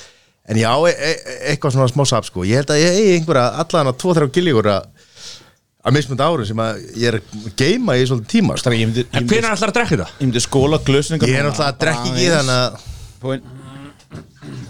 En 0.46 0.60
já, 0.60 0.70
e 0.88 0.92
e 0.94 1.14
eitthvað 1.52 1.76
svona 1.76 1.88
smá 1.92 2.04
sap, 2.08 2.28
sko. 2.28 2.44
Ég 2.48 2.60
held 2.60 2.72
að 2.72 2.82
ég 2.82 3.00
eigi 3.00 3.16
einhverja 3.20 3.46
allan 3.62 3.92
að 3.92 3.98
2-3 4.04 4.30
giljagör 4.36 4.70
að 4.72 5.96
mismöndi 5.96 6.26
árum 6.26 6.48
sem 6.48 6.62
að 6.64 6.82
ég 6.98 7.12
er 7.12 7.20
að 7.20 7.48
geima 7.60 7.96
í 7.96 8.06
svolítið 8.08 8.32
tíma, 8.34 8.58
sko. 8.58 8.74
En 8.74 9.30
hvernig 9.30 9.50
ætlar 9.52 9.70
að 9.70 9.78
drekka 9.78 9.94
þetta? 9.94 10.10
ég 10.18 10.26
myndi 10.26 10.44
skóla 10.44 10.82
glösningar 10.82 11.30
ég 11.30 11.40
er 11.40 11.46
náttúrulega 11.46 11.72
að 11.72 11.82
drekka 11.84 12.12
ekki 12.12 12.30
þannig 12.34 12.60
að 12.60 12.92
Búinn, 13.16 13.42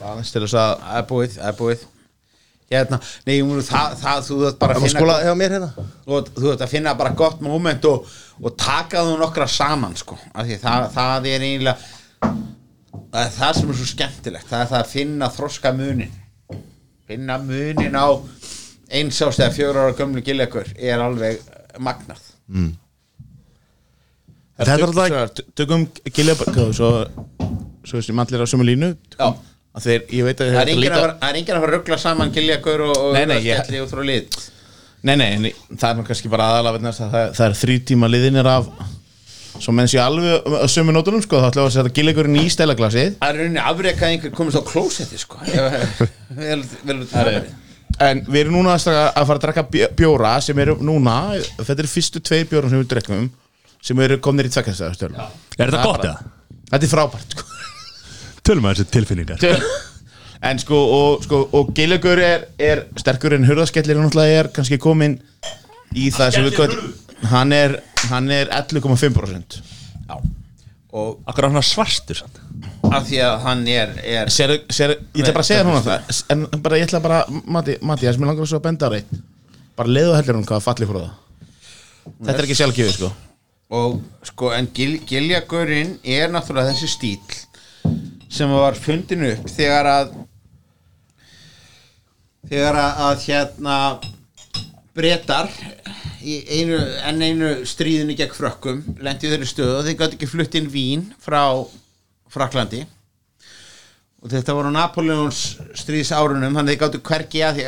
að 0.07 0.20
það 0.23 0.99
er 0.99 1.07
búið, 1.09 1.33
það 1.37 1.49
er 1.51 1.57
búið 1.59 1.81
Hérna, 2.66 2.98
nei, 3.28 3.36
það, 3.62 3.93
það, 4.01 4.22
þú 4.26 4.36
þarf 4.43 4.56
bara 4.59 4.74
að 4.74 4.82
finna 4.82 4.98
skóla 4.98 5.16
hjá 5.22 5.34
mér 5.38 5.52
hérna 5.55 5.68
þú, 5.76 6.16
þú 6.34 6.47
þarf 6.48 6.64
að 6.66 6.72
finna 6.72 6.94
bara 6.98 7.12
gott 7.20 7.44
moment 7.44 7.86
og, 7.86 8.09
og 8.43 8.56
taka 8.59 9.05
þú 9.06 9.12
nokkra 9.20 9.47
saman 9.47 9.94
sko. 9.98 10.18
Af 10.34 10.48
því 10.48 10.56
það, 10.64 10.88
það 10.97 11.28
er 11.30 11.44
eiginlega 11.47 12.32
það 13.12 13.20
er 13.22 13.34
það 13.36 13.59
sem 13.59 13.70
er 13.70 13.78
svo 13.78 13.88
skemmtilegt 13.90 14.51
það 14.51 14.64
er 14.64 14.70
það 14.72 14.80
að 14.80 14.93
finna 14.93 15.28
þroska 15.36 15.72
munin 15.76 16.16
finna 17.06 17.38
munin 17.43 17.98
á 17.98 18.09
eins 18.97 19.20
ást 19.22 19.43
eða 19.43 19.55
fjóra 19.55 19.86
ára 19.86 19.97
gömlu 19.98 20.22
gillegur 20.26 20.68
er 20.76 21.02
alveg 21.02 21.40
magnað 21.82 22.22
Þetta 24.56 24.72
er 24.72 24.86
alltaf 24.86 25.43
Tökum 25.59 25.84
gilja 26.14 26.36
Svo 26.72 26.90
Svo 27.86 28.01
þessi 28.01 28.14
mallir 28.16 28.43
á 28.43 28.47
sömu 28.48 28.66
línu 28.66 28.94
Já. 29.14 29.28
Að 29.77 29.85
þeir, 29.86 30.05
ég 30.16 30.24
veit 30.24 30.39
að 30.40 30.53
það 30.55 30.61
er 30.62 30.70
enginn 30.73 30.93
að 30.97 31.03
fara- 31.05 31.16
er 31.20 31.40
að 31.40 31.48
fara 31.48 31.66
að 31.66 31.73
ruggla 31.74 31.98
saman 32.01 32.31
gillegur 32.32 32.85
og, 32.86 32.94
og 32.97 33.11
Nei, 33.16 33.24
nei, 33.28 33.40
ég- 33.44 33.59
skelli 33.61 33.82
út 33.85 33.90
frá 33.93 34.05
lit 34.09 34.36
Nei, 35.07 35.15
nei, 35.20 35.27
en 35.36 35.77
það 35.77 35.89
er 35.90 35.98
nú 35.98 36.05
kannski 36.09 36.31
bara 36.32 36.47
aðalega 36.55 36.89
að 36.90 37.01
það, 37.12 37.27
það 37.36 37.47
er 37.51 37.57
þrý 37.61 37.77
tíma 37.90 38.09
liðinir 38.09 38.48
af 38.48 38.70
Svo 39.61 39.73
menn 39.73 39.89
sé 39.89 40.01
alveg 40.01 40.48
á 40.48 40.66
sömu 40.69 40.93
nótunum 40.97 41.23
sko 41.24 41.39
Þá 41.40 41.47
ætlum 41.51 41.62
við 41.65 41.69
að 41.70 41.74
setja 41.77 41.93
gillegurinn 41.98 42.39
í 42.40 42.47
stælaglasið 42.53 43.15
það 43.20 43.28
er 43.31 43.39
rauninni 43.40 43.62
afreikað 43.62 44.11
einhver 44.11 44.35
komist 44.36 44.59
á 44.61 44.62
klósetti 44.69 45.20
sko. 45.20 45.39
Ef- 45.47 46.03
vel, 46.36 46.65
vel, 46.85 46.98
vel, 47.12 47.47
En 48.05 48.20
við 48.28 48.40
erum 48.43 48.59
núna 48.59 48.74
að 48.77 48.89
að 48.98 49.28
fara 49.31 49.39
að 49.39 49.44
drekka 49.47 49.66
bjó- 49.73 49.90
bjóra 49.97 50.35
sem 50.44 50.59
eru 50.65 50.74
núna, 50.85 51.15
þetta 51.61 51.78
eru 51.85 51.89
fyrstu 51.93 52.20
tveir 52.20 52.48
bjórum 52.51 52.73
sem 52.73 52.82
við 52.82 52.90
drekkum 52.93 53.28
sem 53.86 54.01
eru 54.05 54.19
komnir 54.24 54.48
í 54.48 54.53
tvekkastæðastölu 54.53 55.16
Er 55.57 55.70
þetta 55.70 55.85
gott 55.86 56.05
eða? 56.05 56.32
Þetta 56.73 56.89
er 56.89 56.93
frábært 56.93 57.36
sko. 57.36 57.47
Tölum 58.47 58.68
að 58.68 58.78
þessu 58.78 58.93
tilfinningar. 58.94 59.43
En 60.47 60.60
sko, 60.60 60.77
og, 60.77 61.24
sko, 61.24 61.40
og 61.56 61.73
Geilagur 61.74 62.20
er, 62.23 62.47
er 62.60 62.85
sterkur 63.01 63.35
en 63.35 63.47
hurðaskellir 63.48 63.98
náttúrulega 63.98 64.43
er 64.43 64.51
kannski 64.55 64.78
komin 64.78 65.16
í 65.97 66.10
það 66.14 66.35
sem 66.36 66.47
við 66.47 66.59
köllum 66.60 66.93
Hann 67.31 67.55
er, 67.56 67.78
hann 68.10 68.28
er 68.31 68.51
11,5% 68.52 69.56
Já. 69.56 70.18
og 70.93 71.23
Akkur 71.24 71.47
er 71.48 71.55
hann 71.56 71.64
svartur? 71.64 72.20
Samt 72.20 72.43
af 72.93 73.06
því 73.09 73.20
að 73.24 73.36
hann 73.44 73.62
er, 73.70 73.94
er 74.05 74.32
Sér, 74.32 74.52
sér, 74.73 74.94
ég 75.16 75.24
ætla 75.24 75.35
bara 75.35 75.44
að 75.44 75.48
segja 75.48 75.62
þér 75.62 75.70
núna 75.70 75.82
það. 75.85 76.20
En 76.32 76.44
bara, 76.64 76.78
ég 76.78 76.86
ætla 76.86 77.01
bara, 77.05 77.23
Matti, 77.28 77.78
Matti, 77.81 78.06
það 78.06 78.16
sem 78.16 78.27
ég 78.27 78.31
langar 78.31 78.51
svo 78.51 78.60
að 78.60 78.66
benda 78.68 78.90
á 78.90 78.94
reitt 78.94 79.16
Bara 79.77 79.93
leiðu 79.93 80.14
heldur 80.16 80.39
hún 80.39 80.47
hvað 80.48 80.62
falli 80.64 80.89
frá 80.89 80.98
það. 81.02 81.16
Þetta 82.06 82.36
er 82.36 82.47
ekki 82.47 82.56
sjálfgjöfið 82.60 82.94
sko. 82.94 83.10
Og 83.77 83.97
sko 84.24 84.52
en 84.56 84.68
gil, 84.77 84.94
giljagurinn 85.09 85.97
er 86.06 86.31
náttúrulega 86.32 86.73
þessi 86.73 86.89
stíl 86.89 87.40
sem 88.36 88.52
var 88.52 88.76
fundin 88.78 89.24
upp 89.30 89.48
þegar 89.50 89.88
að 89.90 90.16
þegar 92.46 92.78
að, 92.80 93.00
að 93.06 93.24
hérna 93.26 93.78
brettar 94.96 95.50
í 96.26 96.36
einu, 96.58 96.78
enn 97.06 97.22
einu 97.22 97.50
stríðinu 97.68 98.16
gegn 98.18 98.34
frökkum 98.34 98.82
lendi 99.04 99.30
þeirri 99.30 99.48
stöðu 99.48 99.78
og 99.78 99.86
þeir 99.86 99.98
gæti 100.00 100.18
ekki 100.18 100.30
flutt 100.30 100.58
inn 100.58 100.70
vín 100.72 101.08
frá 101.22 101.42
Fraklandi 102.32 102.82
og 104.22 104.32
þetta 104.32 104.56
voru 104.56 104.72
Napoleons 104.74 105.42
stríðs 105.78 106.12
árunum 106.16 106.56
þannig 106.56 106.62
að 106.62 106.72
þeir 106.72 106.82
gáttu 106.82 107.02
hvergi 107.06 107.44
að 107.46 107.60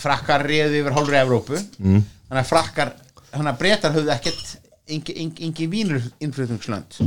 frakkar 0.00 0.46
réði 0.46 0.80
yfir 0.80 0.96
hálfri 0.96 1.18
Evrópu. 1.20 1.60
Mm. 1.82 2.04
þannig 2.28 2.42
að 2.44 2.50
frakkar 2.52 2.92
þannig 3.30 3.52
að 3.52 3.58
breytar 3.60 3.96
höfðu 3.96 4.14
ekkert 4.14 4.54
engi, 4.90 5.16
engi, 5.22 5.48
engi 5.48 5.68
vínur 5.70 6.06
innflutningslönd 6.22 7.00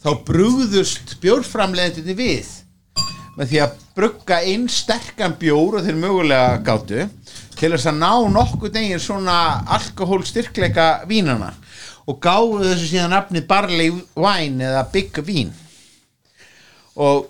þá 0.00 0.10
brugðust 0.26 1.16
bjórframleðandi 1.22 2.16
við 2.16 2.56
með 3.36 3.52
því 3.52 3.60
að 3.64 3.74
brugga 3.96 4.40
inn 4.48 4.66
sterkan 4.72 5.36
bjór 5.40 5.78
og 5.78 5.86
þeir 5.86 5.98
mögulega 6.00 6.60
gátu 6.66 7.06
til 7.58 7.72
þess 7.74 7.90
að 7.90 8.00
ná 8.00 8.12
nokkuð 8.32 8.72
degir 8.74 9.02
svona 9.02 9.36
alkohól 9.76 10.22
styrkleika 10.26 11.04
vínana 11.08 11.52
og 12.08 12.18
gáðu 12.22 12.64
þessu 12.64 12.88
síðan 12.94 13.14
nafni 13.14 13.42
barley 13.46 13.92
wine 14.16 14.64
eða 14.66 14.86
big 14.92 15.20
vín 15.26 15.52
og 16.96 17.28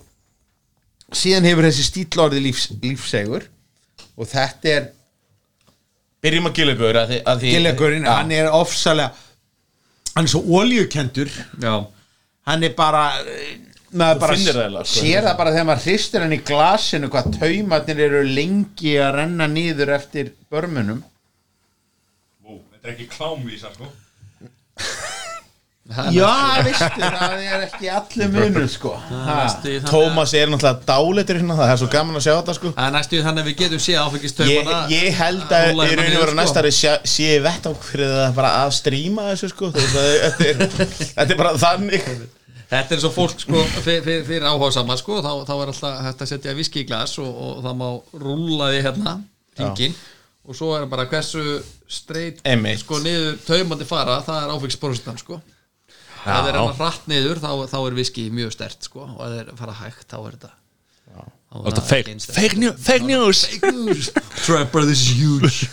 síðan 1.13 1.49
hefur 1.51 1.67
þessi 1.67 1.87
stíl 1.87 2.23
orðið 2.23 2.47
lífs, 2.47 2.69
lífsegur 2.83 3.47
og 4.17 4.31
þetta 4.31 4.75
er 4.77 4.89
Byrjum 6.21 6.51
því 7.41 7.55
Gillegurinn, 7.55 8.05
Já. 8.05 8.13
hann 8.19 8.33
er 8.37 8.51
ofsalega 8.53 9.15
hann 10.15 10.27
er 10.27 10.33
svo 10.33 10.43
oljukendur 10.61 11.31
Já, 11.63 11.75
hann 12.51 12.67
er 12.69 12.75
bara 12.77 13.05
maður 13.91 14.21
bara 14.23 14.37
það 14.39 14.77
sko. 14.85 15.01
sér 15.01 15.25
það 15.27 15.39
bara 15.41 15.55
þegar 15.55 15.69
maður 15.71 15.87
hristir 15.89 16.25
hann 16.25 16.37
í 16.37 16.41
glasinu 16.51 17.11
hvað 17.11 17.33
taumarnir 17.39 18.05
eru 18.07 18.21
lengi 18.27 18.93
að 19.03 19.15
renna 19.19 19.49
nýður 19.51 19.95
eftir 19.97 20.35
börmunum. 20.53 21.01
Þetta 22.51 22.89
er 22.89 22.95
ekki 22.95 23.09
klámvísa 23.13 23.73
sko. 23.75 23.91
Já, 26.15 26.63
veistu, 26.63 27.01
það 27.03 27.33
er 27.43 27.63
ekki 27.65 27.89
allir 27.91 28.29
munur 28.31 28.67
sko. 28.71 28.93
Að- 29.11 29.67
Tómas 29.89 30.33
er 30.39 30.47
náttúrulega 30.53 30.87
dálitur 30.87 31.41
hérna 31.41 31.57
Það 31.59 31.73
er 31.73 31.81
svo 31.83 31.89
gaman 31.91 32.19
að 32.21 32.25
sjá 32.29 32.33
þetta 32.37 32.55
sko. 32.61 32.71
Það 32.77 32.87
er 32.87 32.95
næstu 32.95 33.19
í 33.19 33.23
þannig 33.27 33.43
að 33.43 33.49
við 33.51 33.57
getum 33.65 33.83
séð 33.83 33.97
Ég, 33.97 34.05
áfengistaumana 34.07 34.79
ég 34.95 35.19
held 35.19 35.55
að 35.59 35.71
í 35.73 35.97
raun 35.99 36.05
og 36.15 36.23
veru 36.23 36.37
næstari 36.39 36.73
sé, 36.77 36.95
sé 37.11 37.31
vett 37.43 37.67
á 37.67 37.73
fyrir 37.75 38.13
það 38.21 38.37
bara 38.39 38.53
að 38.63 38.75
stríma 38.79 39.27
þessu 39.33 39.51
sko 39.51 39.73
að 39.75 39.99
er, 40.47 40.63
þetta 40.71 41.27
er 41.27 41.41
bara 41.43 41.57
þannig 41.59 42.07
Þetta 42.71 42.95
er 42.95 43.03
svo 43.03 43.11
fólk 43.11 43.41
sko 43.43 43.61
fyrir, 43.83 44.03
fyrir, 44.05 44.25
fyrir 44.29 44.47
áhuga 44.47 44.71
sko 45.01 45.19
þá, 45.25 45.31
þá 45.49 45.55
er 45.57 45.73
alltaf 45.73 46.01
hægt 46.07 46.21
að 46.23 46.31
setja 46.31 46.55
viski 46.55 46.85
í 46.85 46.87
glas 46.87 47.17
og, 47.19 47.31
og 47.31 47.63
það 47.65 47.79
má 47.81 47.89
rúlla 48.23 48.71
því 48.71 48.83
hérna 48.87 49.15
hringin 49.59 49.97
og 50.47 50.57
svo 50.57 50.71
er 50.77 50.87
bara 50.91 51.09
hversu 51.11 51.43
streit 51.91 52.39
sko 52.81 53.01
niður 53.03 53.41
taumandi 53.47 53.89
fara 53.89 54.21
það 54.27 54.45
er 54.45 54.55
áfengisprosentan 54.55 55.19
sko. 55.21 55.41
Ef 56.21 56.31
þeir 56.31 56.53
er 56.53 56.59
hann 56.61 56.79
hratt 56.79 57.11
niður 57.11 57.43
þá, 57.43 57.51
þá 57.73 57.77
er 57.81 57.99
viski 57.99 58.29
mjög 58.35 58.55
stert 58.55 58.87
sko 58.87 59.03
og 59.09 59.21
ef 59.27 59.35
þeir 59.35 59.53
fara 59.59 59.77
hægt 59.81 60.07
þá 60.07 60.19
er 60.21 60.39
þetta 60.39 60.55
er 61.51 61.75
það 61.75 61.87
fake, 61.91 62.17
fake, 62.23 62.59
new, 62.63 62.71
fake 62.79 63.07
news. 63.09 63.43
news. 63.67 64.13
Trapper 64.45 64.87
this 64.87 65.03
is 65.03 65.19
huge. 65.19 65.67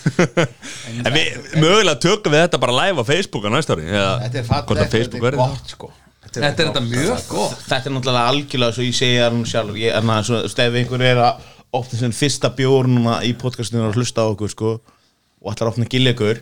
En 1.05 1.13
við 1.13 1.53
mögulega 1.61 1.99
tökum 2.01 2.33
við 2.33 2.47
þetta 2.47 2.61
bara 2.63 2.77
live 2.79 3.05
á 3.05 3.05
Facebook 3.05 3.45
á 3.45 3.53
næsta 3.53 3.77
ári 3.77 3.85
eða 3.85 4.13
þetta 4.25 4.41
er 4.41 4.47
Facebook 4.49 5.21
þetta 5.21 5.27
er 5.29 5.41
gott 5.43 5.75
sko 5.77 5.93
Þetta 6.27 6.47
er 6.49 6.55
þetta 6.59 6.81
mjög 6.83 7.21
gott. 7.31 7.61
Þetta 7.69 7.89
er 7.89 7.93
náttúrulega 7.95 8.31
algjörlega 8.33 8.75
svo 8.75 8.83
ég 8.83 9.21
það 9.21 9.37
nú 9.37 9.45
sjálf. 9.47 9.77
Ég, 9.79 9.93
erna, 9.95 10.17
svo, 10.27 10.41
þú 10.41 10.49
veist, 10.49 10.59
ef 10.65 10.77
einhver 10.81 11.03
er 11.07 11.21
að 11.23 11.45
opna 11.77 11.99
sem 12.01 12.13
fyrsta 12.15 12.49
bjór 12.57 12.87
núna 12.91 13.17
í 13.27 13.31
podcastinu 13.39 13.85
og 13.87 13.95
hlusta 13.97 14.23
á 14.23 14.31
okkur 14.33 14.51
sko 14.51 14.69
og 14.77 15.49
ætlar 15.53 15.69
að 15.69 15.73
opna 15.75 15.87
gillegur 15.91 16.39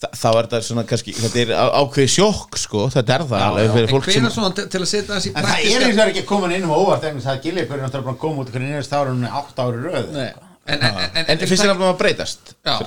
þá 0.00 0.26
er 0.30 0.46
þetta 0.46 0.60
svona 0.64 0.84
kannski 0.88 1.12
þetta 1.12 1.40
er 1.42 1.50
á- 1.52 1.74
ákveðið 1.82 2.12
sjokk 2.14 2.56
sko. 2.60 2.86
Þetta 2.94 3.16
er 3.18 3.24
það 3.28 3.42
alveg 3.46 3.72
fyrir 3.74 3.88
En 3.88 3.92
fólk 3.92 4.06
sem 4.08 4.14
hvenær 4.22 4.34
svona 4.36 4.52
til, 4.56 4.66
til 4.72 4.80
að 4.80 4.88
setja 4.92 5.16
þessi 5.18 5.32
en 5.34 5.48
það 5.50 5.64
er 5.74 5.84
eins 5.88 5.98
og 6.00 6.12
ekki 6.14 6.22
komin 6.30 6.54
inn 6.56 6.64
um 6.68 6.72
óvart 6.76 7.04
en 7.10 7.18
það 7.20 7.34
er 7.34 7.42
gillikur 7.44 7.82
náttúrulega 7.82 8.06
bara 8.06 8.14
að 8.16 8.22
koma 8.22 8.44
út 8.44 8.52
hvernig 8.54 8.72
nýjast 8.72 8.94
árunni 8.96 9.32
átt 9.40 9.60
ári 9.60 9.82
röð. 9.84 10.08
Nei, 10.14 10.30
en, 10.70 10.78
en, 10.78 10.96
en, 11.10 11.28
en 11.34 11.44
finnst 11.44 11.66
þér 11.66 11.74
að 11.76 11.98
breytast? 12.00 12.54
Já, 12.64 12.78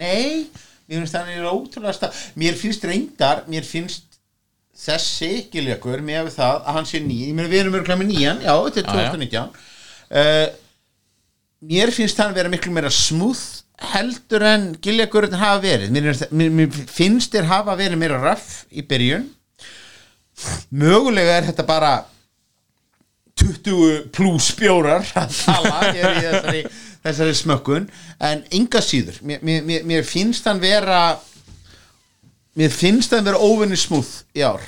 Nei, 0.00 0.50
mér 0.90 1.00
finnst 1.00 1.16
það 1.16 1.32
er 1.38 1.48
ótrúlega 1.48 1.96
stað 1.96 2.20
Mér 2.40 2.60
finnst 2.60 2.84
reyndar, 2.88 3.42
mér 3.48 3.64
finnst 3.68 4.09
þessi 4.80 5.30
giljakur 5.52 6.00
með 6.04 6.28
við 6.30 6.36
það 6.38 6.58
að 6.64 6.74
hann 6.78 6.88
sé 6.88 7.00
ný, 7.04 7.18
ég 7.28 7.34
meina 7.36 7.50
við 7.52 7.62
erum 7.64 7.78
örgulega 7.80 8.00
með 8.00 8.10
nýjan. 8.14 8.40
Já, 8.46 8.54
þetta 8.66 8.80
er 8.80 9.10
2019 9.12 9.50
uh, 10.10 10.46
Mér 11.70 11.90
finnst 11.92 12.20
hann 12.22 12.32
vera 12.32 12.48
miklu 12.48 12.72
meira 12.72 12.88
smúð 12.88 13.40
heldur 13.92 14.44
en 14.48 14.62
giljakurinn 14.80 15.36
hafa 15.40 15.60
verið. 15.60 15.90
Mér, 15.92 16.08
mér, 16.32 16.50
mér 16.56 16.78
finnst 16.88 17.32
þér 17.34 17.48
hafa 17.50 17.74
verið 17.76 18.00
meira 18.00 18.16
raff 18.22 18.62
í 18.72 18.80
byrjun. 18.88 19.26
Mögulega 20.72 21.36
er 21.40 21.50
þetta 21.50 21.66
bara 21.68 21.92
20 23.40 24.08
pluss 24.12 24.50
bjórar 24.58 25.04
að 25.16 25.32
tala 25.44 25.92
þessari, 25.96 26.62
þessari 27.04 27.36
smökkun. 27.38 27.86
En 28.20 28.42
enga 28.56 28.82
síður 28.84 29.20
mér- 29.24 29.84
mér 29.88 30.04
finnst 30.08 30.48
hann 30.48 30.60
vera 30.60 31.02
mér 32.58 32.70
finnst 32.74 33.12
hann 33.14 33.26
vera 33.26 33.40
óvinni 33.40 33.78
smúð 33.78 34.08
í 34.36 34.44
ár. 34.46 34.62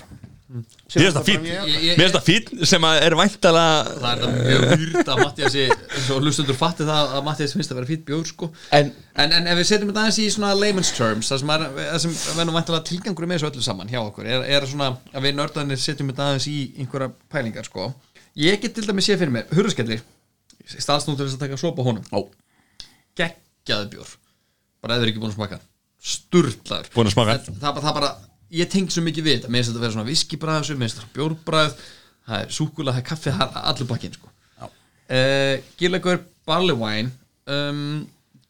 Mér 0.53 0.67
finnst 0.93 1.17
það 1.17 1.25
fín 1.25 1.45
Mér 1.47 1.97
finnst 1.97 2.17
það 2.19 2.27
fín 2.27 2.67
sem 2.69 2.85
að 2.85 2.99
er 3.07 3.15
væntalega 3.17 3.95
það 4.03 4.09
er 4.11 4.19
þetta 4.21 4.33
mjög 4.35 4.83
výrt 4.83 5.11
að 5.15 5.23
Mattiasi 5.23 5.63
eins 5.73 6.11
og 6.13 6.21
hlustundur 6.21 6.59
fatti 6.59 6.85
það 6.89 7.15
að 7.17 7.25
Mattiasi 7.29 7.57
finnst 7.57 7.73
að 7.73 7.79
vera 7.81 7.89
fýtt 7.89 8.05
bjór 8.11 8.27
sko. 8.29 8.49
En- 8.77 8.93
en, 9.17 9.33
en 9.39 9.49
ef 9.49 9.61
við 9.63 9.69
setjum 9.71 9.93
þetta 9.93 10.05
aðeins 10.05 10.21
í 10.21 10.29
svona 10.35 10.53
layman's 10.59 10.93
terms 10.99 11.33
það 11.33 11.41
sem, 11.43 11.55
er, 11.57 11.65
það 11.79 11.99
sem 12.05 12.19
verður 12.37 12.59
væntalega 12.59 12.89
tilgangur 12.91 13.31
með 13.31 13.41
þessu 13.41 13.51
öllu 13.51 13.65
saman 13.71 13.93
hjá 13.95 14.01
okkur 14.03 14.29
er, 14.29 14.45
er 14.59 14.69
svona 14.69 14.91
að 15.15 15.27
við 15.29 15.37
nördanir 15.41 15.81
setjum 15.81 16.13
þetta 16.13 16.29
aðeins 16.29 16.51
í 16.53 16.59
einhverja 16.85 17.11
pælingar 17.33 17.71
sko. 17.71 17.89
Ég 18.37 18.61
get 18.61 18.77
til 18.77 18.85
dæmis 18.85 19.09
sé 19.09 19.17
fyrir 19.17 19.33
mig 19.33 19.49
til 19.49 19.99
þess 20.77 21.37
að 21.37 21.41
taka 21.47 21.57
sopa 21.61 21.83
honum. 21.83 22.05
Ó. 22.13 22.29
geggjaði 23.19 23.93
bjór. 23.97 24.13
Bara 24.83 24.97
eða 24.99 25.09
ekki 25.09 25.21
búin 25.23 25.33
að 25.33 25.39
smaka 25.41 25.59
að 27.11 27.15
smakka. 27.15 27.39
það, 27.47 27.59
það, 27.63 27.81
það 27.87 27.97
bara, 27.99 28.13
ég 28.59 28.71
tengt 28.73 28.95
svo 28.95 29.05
mikið 29.07 29.27
við 29.27 29.37
þetta 29.39 29.53
finnst 29.53 29.71
þetta 29.71 29.81
að 29.81 29.87
vera 29.87 29.97
svona 29.97 30.11
viskibræð 30.11 30.59
þessu 30.61 30.77
mér 30.77 30.89
finnst 30.89 31.01
þetta 31.01 31.17
bjórbræð 31.19 31.77
það 32.27 32.39
er 32.39 32.57
súkulega, 32.57 32.97
það 32.97 33.03
er 33.03 33.09
kaffi, 33.11 33.35
það 33.37 33.57
er 33.57 33.69
allur 33.73 33.91
bakinn 33.91 34.17
sko. 34.17 34.33
uh, 34.63 35.55
Gillagur 35.81 36.21
Barley 36.49 36.77
Wine 36.79 37.13
um, 37.47 38.03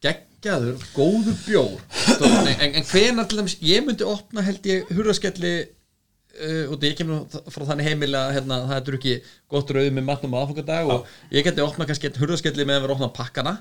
geggjaður, 0.03 0.89
góður 0.97 1.39
bjór 1.45 1.77
en, 2.24 2.51
en, 2.57 2.74
en 2.81 2.89
hvenar 2.89 3.29
til 3.29 3.41
dæmis 3.41 3.59
ég 3.65 3.85
myndi 3.87 4.09
opna 4.09 4.45
held 4.47 4.66
ég 4.69 4.91
hurðaskelli 4.97 5.53
uh, 5.62 6.73
og 6.73 6.89
ég 6.89 6.97
kemur 6.99 7.24
frá 7.53 7.69
þannig 7.69 7.93
heimil 7.93 8.12
að 8.19 8.35
hérna, 8.39 8.62
það 8.70 8.81
er 8.81 8.99
ekki 8.99 9.16
gott 9.53 9.73
rauð 9.77 9.93
með 9.93 10.09
matnum 10.09 10.37
á 10.37 10.41
aðfangadag 10.43 10.93
og 10.97 11.15
ég 11.35 11.47
geti 11.47 11.65
opna 11.65 11.89
kannski 11.89 12.12
hurðaskelli 12.19 12.66
með 12.66 12.81
að 12.81 12.87
vera 12.87 12.97
að 12.97 12.99
opna 12.99 13.12
pakkana 13.20 13.57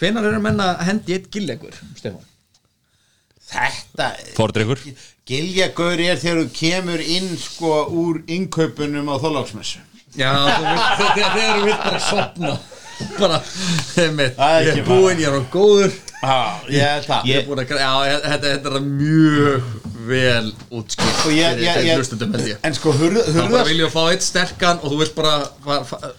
hvenar 0.00 0.30
eru 0.30 0.42
menn 0.42 0.62
að 0.64 0.84
hendi 0.88 1.18
eitt 1.18 1.30
gillegur 1.34 1.76
Stefán? 1.98 2.24
Þetta 3.50 4.10
Fordrykkur. 4.36 4.82
Giljagur 5.30 6.00
er 6.02 6.18
þegar 6.20 6.42
þú 6.44 6.50
kemur 6.56 7.02
inn 7.04 7.30
sko 7.38 7.72
úr 8.02 8.20
innkaupunum 8.30 9.10
á 9.10 9.16
þólagsmessu 9.22 9.82
Já, 10.18 10.30
þegar 10.98 11.34
þú 11.34 11.64
vilt 11.68 11.82
bara 11.84 12.00
sopna 12.02 12.54
bara, 13.16 13.36
einmitt, 14.02 14.34
Það 14.36 14.70
er 14.74 14.80
búinn, 14.84 15.20
ég 15.22 15.30
er 15.30 15.38
á 15.38 15.42
góður 15.52 15.94
Já, 16.20 16.38
ég 16.68 16.82
held 16.84 17.06
það 17.08 17.28
ég 17.30 17.38
er 17.40 17.46
græ- 17.64 17.80
já, 17.80 17.92
ég- 18.10 18.24
þetta, 18.28 18.48
er 18.76 18.82
mjög 18.84 19.62
vel 20.10 20.48
Og 21.24 21.30
ég- 21.32 21.60
ég- 21.60 21.78
ég- 21.86 21.96
held 22.34 22.48
ég 22.48 22.56
En 22.64 22.74
sko 22.76 22.92
þá 22.92 22.98
bara 23.00 23.46
hurðas 23.46 23.68
vilja 23.70 23.88
fá 23.94 24.00
eitt 24.10 24.22
sterkan 24.26 24.80
og 24.82 24.92
þú 24.92 24.98
vilt 25.00 25.14
bara 25.14 25.34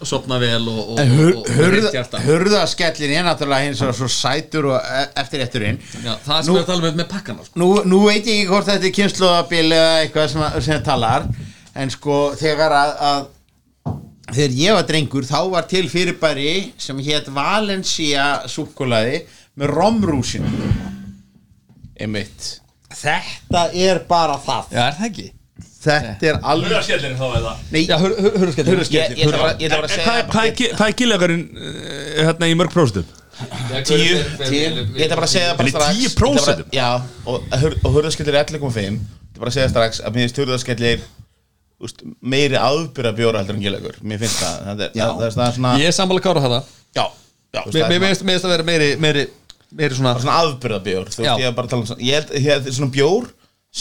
sopna 0.02 0.38
vel 0.42 0.68
og, 0.68 0.80
og, 0.94 0.98
og, 0.98 1.36
og, 1.36 1.50
reitt 1.70 1.92
hjarta. 1.94 2.20
hurðaskellin 2.26 3.14
er 3.20 3.26
náttúrulega 3.28 3.66
hins 3.68 3.82
vegar 3.82 3.94
svo 4.00 4.08
sætur 4.10 4.70
og 4.72 4.80
eftir 5.22 5.44
eftirinn 5.46 5.78
það 5.78 6.42
sem 6.42 6.50
Nú- 6.50 6.56
við 6.56 6.62
erum 6.62 6.64
að 6.64 6.66
tala 6.72 6.88
um 6.88 6.98
með 7.02 7.08
pakkana 7.12 7.44
sko. 7.46 7.60
nú, 7.62 7.68
nú 7.84 8.00
veit 8.08 8.24
ég 8.26 8.40
ekki 8.42 8.48
hvort 8.50 8.66
þetta 8.66 8.90
er 8.90 8.96
kynnslóðabil 8.98 9.68
eða 9.78 9.94
eitthvað 10.02 10.28
sem, 10.34 10.60
sem 10.66 10.82
talar 10.82 11.28
en 11.74 11.90
sko 11.94 12.18
þegar 12.38 12.74
að, 12.80 12.96
að 13.12 13.26
þegar 14.32 14.56
ég 14.56 14.74
var 14.78 14.82
drengur 14.88 15.22
þá 15.28 15.38
var 15.52 15.62
til 15.68 15.88
fyrirbæri 15.92 16.72
sem 16.80 16.98
hétt 17.04 17.28
Valencia 17.34 18.42
súkkulaði 18.48 19.22
með 19.58 19.72
romrúsinu 19.76 20.50
einmitt. 22.00 22.48
Þetta 22.92 23.66
er 23.74 24.02
bara 24.08 24.36
það. 24.42 24.72
Já, 24.74 24.82
er 24.90 24.98
það 24.98 25.08
ekki? 25.10 25.28
þetta 25.82 26.26
er 26.30 26.36
alveg 26.46 26.68
Hurðaskellin 26.70 27.16
þá 27.18 27.24
eða? 27.40 27.52
Nei, 27.74 27.80
Já, 27.88 27.96
hur, 27.98 28.12
hur, 28.22 28.34
hurðaskelli 28.38 28.74
ég, 28.76 29.14
ég, 29.18 29.22
ætla 29.26 29.38
bara, 29.40 29.54
ég 29.58 29.64
ætla 29.66 29.78
bara 29.80 29.88
að 29.88 29.92
Hvað 29.92 29.96
segja 29.96 30.12
er- 30.20 30.28
hvað 30.30 30.44
er 30.46 30.52
gi- 30.60 30.68
hvað 30.78 30.92
er 30.92 30.94
giljagarinn 31.00 31.42
hérna 32.22 32.48
í 32.52 32.54
mörg 32.60 32.70
próstum? 32.76 33.08
tíu, 33.88 34.20
tíu 34.44 34.60
ég 34.60 35.08
ætla 35.08 35.16
bara 35.18 35.26
að 35.26 35.32
segja 35.32 35.56
bara 35.58 35.66
Hann 35.66 35.66
er 35.66 35.74
strax 35.74 35.96
10%? 35.98 36.22
Ég 36.22 36.38
ætla 36.38 36.46
bara- 36.46 36.76
já, 36.78 37.02
og, 37.26 37.48
hur- 37.64 37.76
og 37.82 37.96
hurðaskellir 37.96 38.34
er 38.38 38.44
11,5 38.44 38.78
ég 38.78 39.00
ætla 39.02 39.42
bara 39.42 39.50
að 39.50 39.56
segja 39.58 39.68
strax 39.74 40.00
að 40.06 40.14
mér 40.14 40.22
finnst 40.28 40.38
hurðaskellir 40.44 41.00
úst, 41.82 42.04
meiri 42.22 42.54
áðbyrða 42.62 43.14
bjóra 43.18 43.42
heldur 43.42 43.58
en 43.58 43.62
gilögur 43.66 43.98
mér 44.06 44.22
finnst 44.22 44.38
það. 44.38 44.54
Það 44.62 44.86
er, 44.86 44.90
það, 44.94 45.18
það 45.18 45.26
er 45.26 45.36
það 45.40 45.54
svona 45.58 45.74
Ég 45.82 45.90
er 45.90 45.98
sammála 45.98 46.22
kára 46.22 46.44
þetta 46.46 46.62
já, 46.94 47.06
já, 47.50 47.58
þú 47.58 47.66
veist, 47.66 47.74
Mér 47.74 47.82
það 47.82 47.82
er 47.82 47.90
mér 47.90 47.98
svona- 47.98 48.06
finnst 48.06 48.22
mér 48.22 48.32
finnst 48.38 48.46
að 48.46 48.54
vera 48.54 48.68
meiri, 48.70 48.90
meiri, 49.02 49.26
svona 49.72 50.14
er 50.16 50.24
svona 50.24 50.40
áðbyrða 50.42 50.80
bjór 50.86 51.12
þú 51.12 51.22
Já. 51.22 51.30
veist, 51.32 51.42
ég 51.42 51.48
er 51.48 51.56
bara 51.56 51.68
að 51.68 51.72
tala 51.74 51.84
um 51.84 51.88
svona 51.90 52.06
ég 52.06 52.18
held, 52.18 52.34
ég 52.36 52.48
held 52.50 52.68
svona 52.76 52.94
bjór 52.96 53.30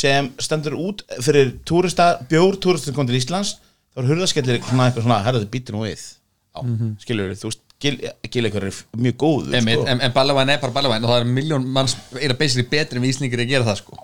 sem 0.01 0.29
stendur 0.39 0.77
út 0.79 1.03
fyrir 1.19 1.51
túrista, 1.67 2.13
bjór 2.31 2.57
túristin 2.63 2.95
kom 2.95 3.09
til 3.09 3.19
Íslands 3.19 3.57
þá 3.91 4.03
er 4.03 4.09
hurðaskellir 4.11 4.61
svona 4.63 4.87
eitthvað 4.87 5.07
svona 5.07 5.19
herðu 5.25 5.49
býttu 5.51 5.75
nú 5.75 5.83
við. 5.83 6.05
Já, 6.51 6.63
skilur 7.03 7.35
þú 7.39 7.49
veist, 7.51 7.65
gilögur 7.81 8.67
er 8.67 8.79
mjög 8.99 9.17
góður 9.19 9.57
Einmitt, 9.57 9.79
sko. 9.79 9.89
en, 9.89 10.01
en 10.05 10.13
Ballevæn 10.15 10.53
er 10.53 10.61
bara 10.61 10.75
Ballevæn 10.75 11.05
og 11.05 11.11
það 11.11 11.23
er 11.23 11.29
miljón 11.39 11.67
manns 11.75 11.95
eða 12.19 12.37
basically 12.39 12.67
betri 12.69 12.99
en 12.99 13.05
við 13.05 13.15
Íslingir 13.15 13.43
að 13.43 13.53
gera 13.53 13.67
það 13.67 13.79
sko. 13.81 14.01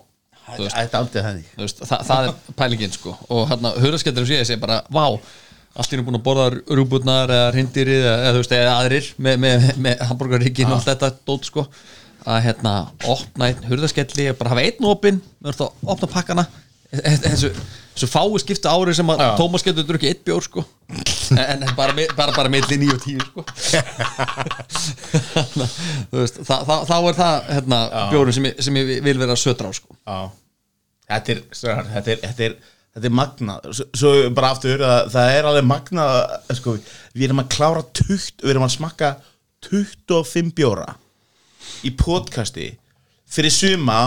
Þetta 0.48 0.80
er 0.80 0.96
aldrei 0.96 1.24
það 1.24 1.42
Þú 1.58 1.66
veist, 1.66 1.82
það, 1.84 2.06
það 2.08 2.30
er 2.30 2.56
pælingin 2.62 2.96
sko. 2.96 3.14
Og 3.36 3.44
hérna 3.52 3.74
hurðaskettir 3.84 4.24
og 4.24 4.30
sé 4.30 4.40
þessi 4.42 4.58
bara 4.64 4.80
vá, 4.88 5.06
allt 5.78 5.94
er 5.94 6.04
búin 6.06 6.18
að 6.18 6.26
borða 6.26 6.48
rúbutnar 6.80 7.32
eða 7.34 7.50
hrindýrið 7.54 8.04
eða, 8.04 8.18
eða, 8.32 8.44
eða 8.60 8.76
aðrir 8.82 9.10
með, 9.22 9.42
með, 9.44 9.66
með 9.86 10.06
hambúrgarríkin 10.10 10.72
og 10.72 10.80
allt 10.80 10.92
þetta 10.92 11.12
dót 11.28 11.50
sko. 11.50 11.68
Að 12.28 12.40
hérna 12.50 12.72
opna 13.08 13.52
einn 13.52 13.68
hurðaskelli 13.70 14.32
bara 14.36 14.52
hafa 14.52 14.64
einn 14.68 14.88
opinn, 14.90 15.22
við 15.40 15.54
erum 15.54 15.68
að 15.68 15.94
opna 15.94 16.10
pakkana. 16.12 16.48
Þessu, 16.88 17.50
þessu 17.94 18.08
fái 18.08 18.40
skipta 18.42 18.72
ári 18.72 18.94
sem 18.96 19.10
að. 19.12 19.22
Tómas 19.40 19.64
getur 19.66 19.86
drukkið 19.88 20.12
eitt 20.14 20.24
bjór 20.28 20.46
sko. 20.46 20.64
En, 21.36 21.64
en 21.68 21.74
bara, 21.76 21.96
bara, 22.16 22.32
bara 22.36 22.52
milli 22.52 22.78
9 22.80 22.96
og 22.96 23.02
10 23.04 23.26
sko. 23.28 23.44
Veist, 26.16 26.40
þá, 26.48 26.56
þá, 26.64 26.76
þá 26.88 26.96
er 26.98 27.18
það 27.20 27.52
hérna, 27.58 27.82
bjórin 28.14 28.38
sem 28.38 28.48
ég, 28.48 28.62
sem 28.64 28.80
ég 28.80 28.94
vil 29.04 29.18
vera 29.20 29.36
sötra 29.40 29.68
á 29.68 29.74
sko. 29.76 29.98
Já. 30.00 30.20
Þetta 31.08 31.36
er, 31.36 31.44
þetta 31.52 32.14
er, 32.14 32.24
þetta 32.24 32.48
er, 32.48 32.58
þetta 32.98 33.10
er 33.10 33.16
magnað 33.16 33.68
Svo, 33.78 34.12
bara 34.36 34.52
aftur, 34.56 34.82
það, 34.82 35.10
það 35.14 35.34
er 35.38 35.50
alveg 35.52 35.68
magnað 35.70 36.14
að, 36.18 36.54
sko, 36.60 36.76
Við 37.14 37.28
erum 37.28 37.44
að 37.44 37.52
klára 37.54 37.84
20, 38.02 38.30
Við 38.44 38.54
erum 38.54 38.68
að 38.68 38.74
smakka 38.76 39.12
25 39.70 40.54
bjóra 40.58 40.88
Í 41.86 41.94
podcasti 41.98 42.72
Fyrir 43.28 43.54
suma 43.54 44.00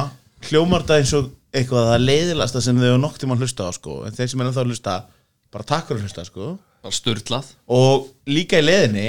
hljómar 0.49 0.87
það 0.89 1.03
eins 1.03 1.15
og 1.19 1.31
eitthvað 1.55 1.89
það 1.91 2.05
leiðilasta 2.07 2.63
sem 2.65 2.79
þau 2.79 2.87
hefur 2.87 3.01
nokk 3.03 3.19
tíma 3.21 3.35
að 3.35 3.43
hlusta 3.45 3.67
á 3.67 3.71
sko. 3.75 3.97
En 4.07 4.15
þeir 4.17 4.31
sem 4.33 4.43
er 4.43 4.51
að 4.51 4.71
hlusta 4.71 4.95
Bara 5.51 5.67
takk 5.67 5.89
fyrir 5.89 6.01
að 6.01 6.07
hlusta 6.07 6.27
sko. 6.29 6.53
bara 6.81 6.97
styrlað 6.97 7.51
Og 7.77 8.07
líka 8.31 8.61
í 8.61 8.65
leiðinni 8.65 9.09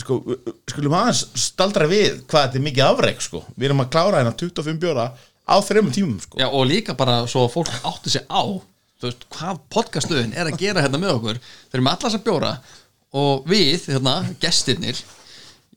sko, 0.00 0.16
skulum 0.70 0.96
aðeins 0.96 1.26
staldra 1.38 1.86
við 1.90 2.22
hvað 2.24 2.46
þetta 2.46 2.58
er 2.58 2.64
mikið 2.64 2.86
afreg 2.86 3.20
sko. 3.22 3.42
Við 3.54 3.68
erum 3.68 3.84
að 3.84 3.92
klára 3.94 4.22
hérna 4.22 4.34
25 4.40 4.80
bjóra 4.82 5.06
á 5.50 5.56
þreymum 5.58 5.94
tímum 5.94 6.18
sko. 6.22 6.38
Já, 6.38 6.46
og 6.46 6.68
líka 6.70 6.94
bara 6.98 7.24
svo 7.30 7.46
að 7.46 7.54
fólk 7.56 7.72
átti 7.90 8.14
sig 8.14 8.26
á 8.30 8.42
veist, 9.02 9.24
hvað 9.32 9.62
podcastuðin 9.72 10.34
er 10.36 10.50
að 10.50 10.60
gera 10.60 10.84
hérna 10.84 11.00
með 11.00 11.16
okkur 11.16 11.40
þeir 11.40 11.78
eru 11.78 11.86
með 11.86 11.96
allas 11.96 12.16
að 12.18 12.26
bjóra 12.26 12.52
og 13.20 13.48
við, 13.50 13.88
hérna, 13.90 14.14
gestirnir 14.42 15.00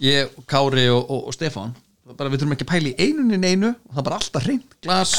ég, 0.03 0.33
Kári 0.49 0.85
og, 0.93 1.01
og, 1.07 1.29
og 1.29 1.35
Stefán 1.35 1.73
bara 2.03 2.27
við 2.29 2.41
þurfum 2.41 2.53
ekki 2.57 2.65
að 2.65 2.71
pæla 2.73 2.89
í 2.91 3.05
einunni 3.07 3.37
einu 3.53 3.69
og 3.71 3.93
það 3.93 3.99
er 4.01 4.05
bara 4.07 4.17
alltaf 4.19 4.43
hreint 4.43 4.73
glas 4.83 5.13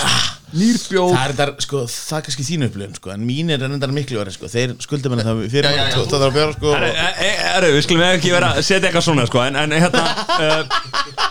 nýrbjóð 0.54 1.14
Það 1.14 1.22
er 1.24 1.32
þetta, 1.38 1.64
sko, 1.64 1.78
það 1.88 2.18
er 2.18 2.24
kannski 2.26 2.44
þínu 2.44 2.66
upplifun, 2.68 2.96
sko, 2.98 3.12
en 3.14 3.22
mín 3.24 3.52
er 3.54 3.64
ennendar 3.64 3.94
miklu 3.96 4.18
verið, 4.20 4.36
sko, 4.36 4.50
þeir 4.52 4.74
skulda 4.84 5.12
mér 5.14 5.22
það 5.24 5.40
fyrir 5.54 5.64
Já, 5.64 5.72
já, 5.78 5.86
já. 5.88 5.94
það 5.96 6.12
þarf 6.12 6.26
að 6.28 6.36
bjóra, 6.36 6.56
sko, 6.58 6.74
Herru, 6.74 6.90
og- 6.90 7.00
e- 7.06 7.24
e- 7.24 7.38
herru, 7.54 7.70
við 7.74 7.86
skulum 7.86 8.04
ekki 8.10 8.34
vera 8.34 8.50
að 8.52 8.60
setja 8.68 8.90
eitthvað 8.90 9.06
svona 9.08 9.24
sko, 9.30 9.40
en, 9.46 9.56
en 9.64 9.74
hérna 9.80 10.04
uh, 10.36 10.60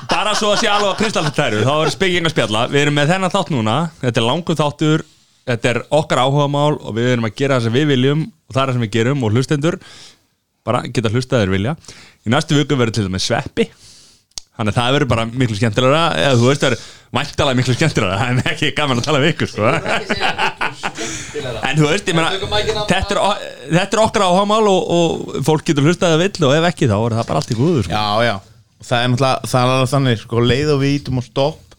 bara 0.09 0.33
svo 0.41 0.49
að 0.55 0.59
sé 0.63 0.71
alveg 0.73 0.89
að 0.89 0.97
kristalltæru 1.03 1.61
þá 1.69 1.73
er 1.85 1.93
speking 1.99 2.27
að 2.31 2.33
spjalla, 2.35 2.65
við 2.73 2.81
erum 2.87 2.97
með 2.97 3.13
þennan 3.13 3.35
þátt 3.37 3.53
núna 3.53 3.77
þetta 4.01 4.23
er 4.23 4.27
langur 4.31 4.59
þáttur 4.63 5.05
þetta 5.53 5.71
er 5.75 5.81
okkar 6.01 6.23
áhugamál 6.25 6.73
og 6.81 6.97
við 6.97 7.13
erum 7.13 7.29
að 7.29 7.37
gera 7.43 7.59
það 7.61 7.69
sem 7.69 7.77
við 7.77 7.87
viljum 7.93 8.25
og 8.25 8.57
það 8.57 8.61
er 8.63 8.67
það 8.73 8.77
sem 8.79 8.85
við 8.87 8.93
gerum 8.97 9.23
og 9.29 9.37
hlustendur 9.37 9.77
bara 10.63 10.79
geta 10.87 11.09
hlustaðir 11.11 11.49
vilja. 11.51 11.73
Í 12.23 12.31
næstu 12.31 12.55
viku 12.55 12.77
verður 12.79 12.95
til 12.95 13.03
dæmis 13.09 13.25
sveppi 13.27 13.65
þannig 14.53 14.73
að 14.73 14.77
það 14.77 14.95
verður 14.95 15.09
bara 15.09 15.25
miklu 15.29 15.57
skemmtilegra 15.57 16.01
eða 16.19 16.37
þú 16.37 16.49
veist 16.49 16.63
það 16.63 16.75
er 16.75 16.83
væntalega 17.13 17.57
miklu 17.59 17.75
skemmtilegra 17.77 18.19
það 18.19 18.41
er 18.43 18.51
ekki 18.53 18.69
gaman 18.77 19.01
að 19.01 19.07
tala 19.07 19.21
við 19.23 19.31
ykkur 19.33 19.49
sko. 19.49 19.63
en 21.63 21.79
þú 21.79 21.89
veist, 21.89 22.09
ég 22.09 22.17
meina 22.17 22.29
þetta 22.89 23.15
er, 23.15 23.21
þetta 23.79 23.97
er 23.97 24.03
okkar 24.03 24.25
áhagamál 24.27 24.69
og, 24.69 24.93
og 24.97 25.41
fólk 25.47 25.65
getur 25.69 25.87
hlustað 25.87 26.17
að 26.17 26.25
vill 26.27 26.49
og 26.49 26.55
ef 26.59 26.69
ekki 26.69 26.89
þá 26.91 26.97
er 26.99 27.17
það 27.17 27.29
bara 27.31 27.41
allt 27.41 27.53
í 27.55 27.57
góður 27.57 27.87
sko. 27.87 27.97
Já, 27.97 28.29
já, 28.29 28.35
og 28.77 28.89
það 28.89 28.99
er 28.99 29.11
náttúrulega, 29.13 29.51
það 29.53 29.65
er 29.65 29.73
alveg 29.73 29.91
þannig, 29.95 30.23
sko, 30.27 30.45
leið 30.53 30.75
og 30.75 30.81
við 30.83 30.95
ítum 30.99 31.19
og 31.23 31.27
stopp, 31.31 31.77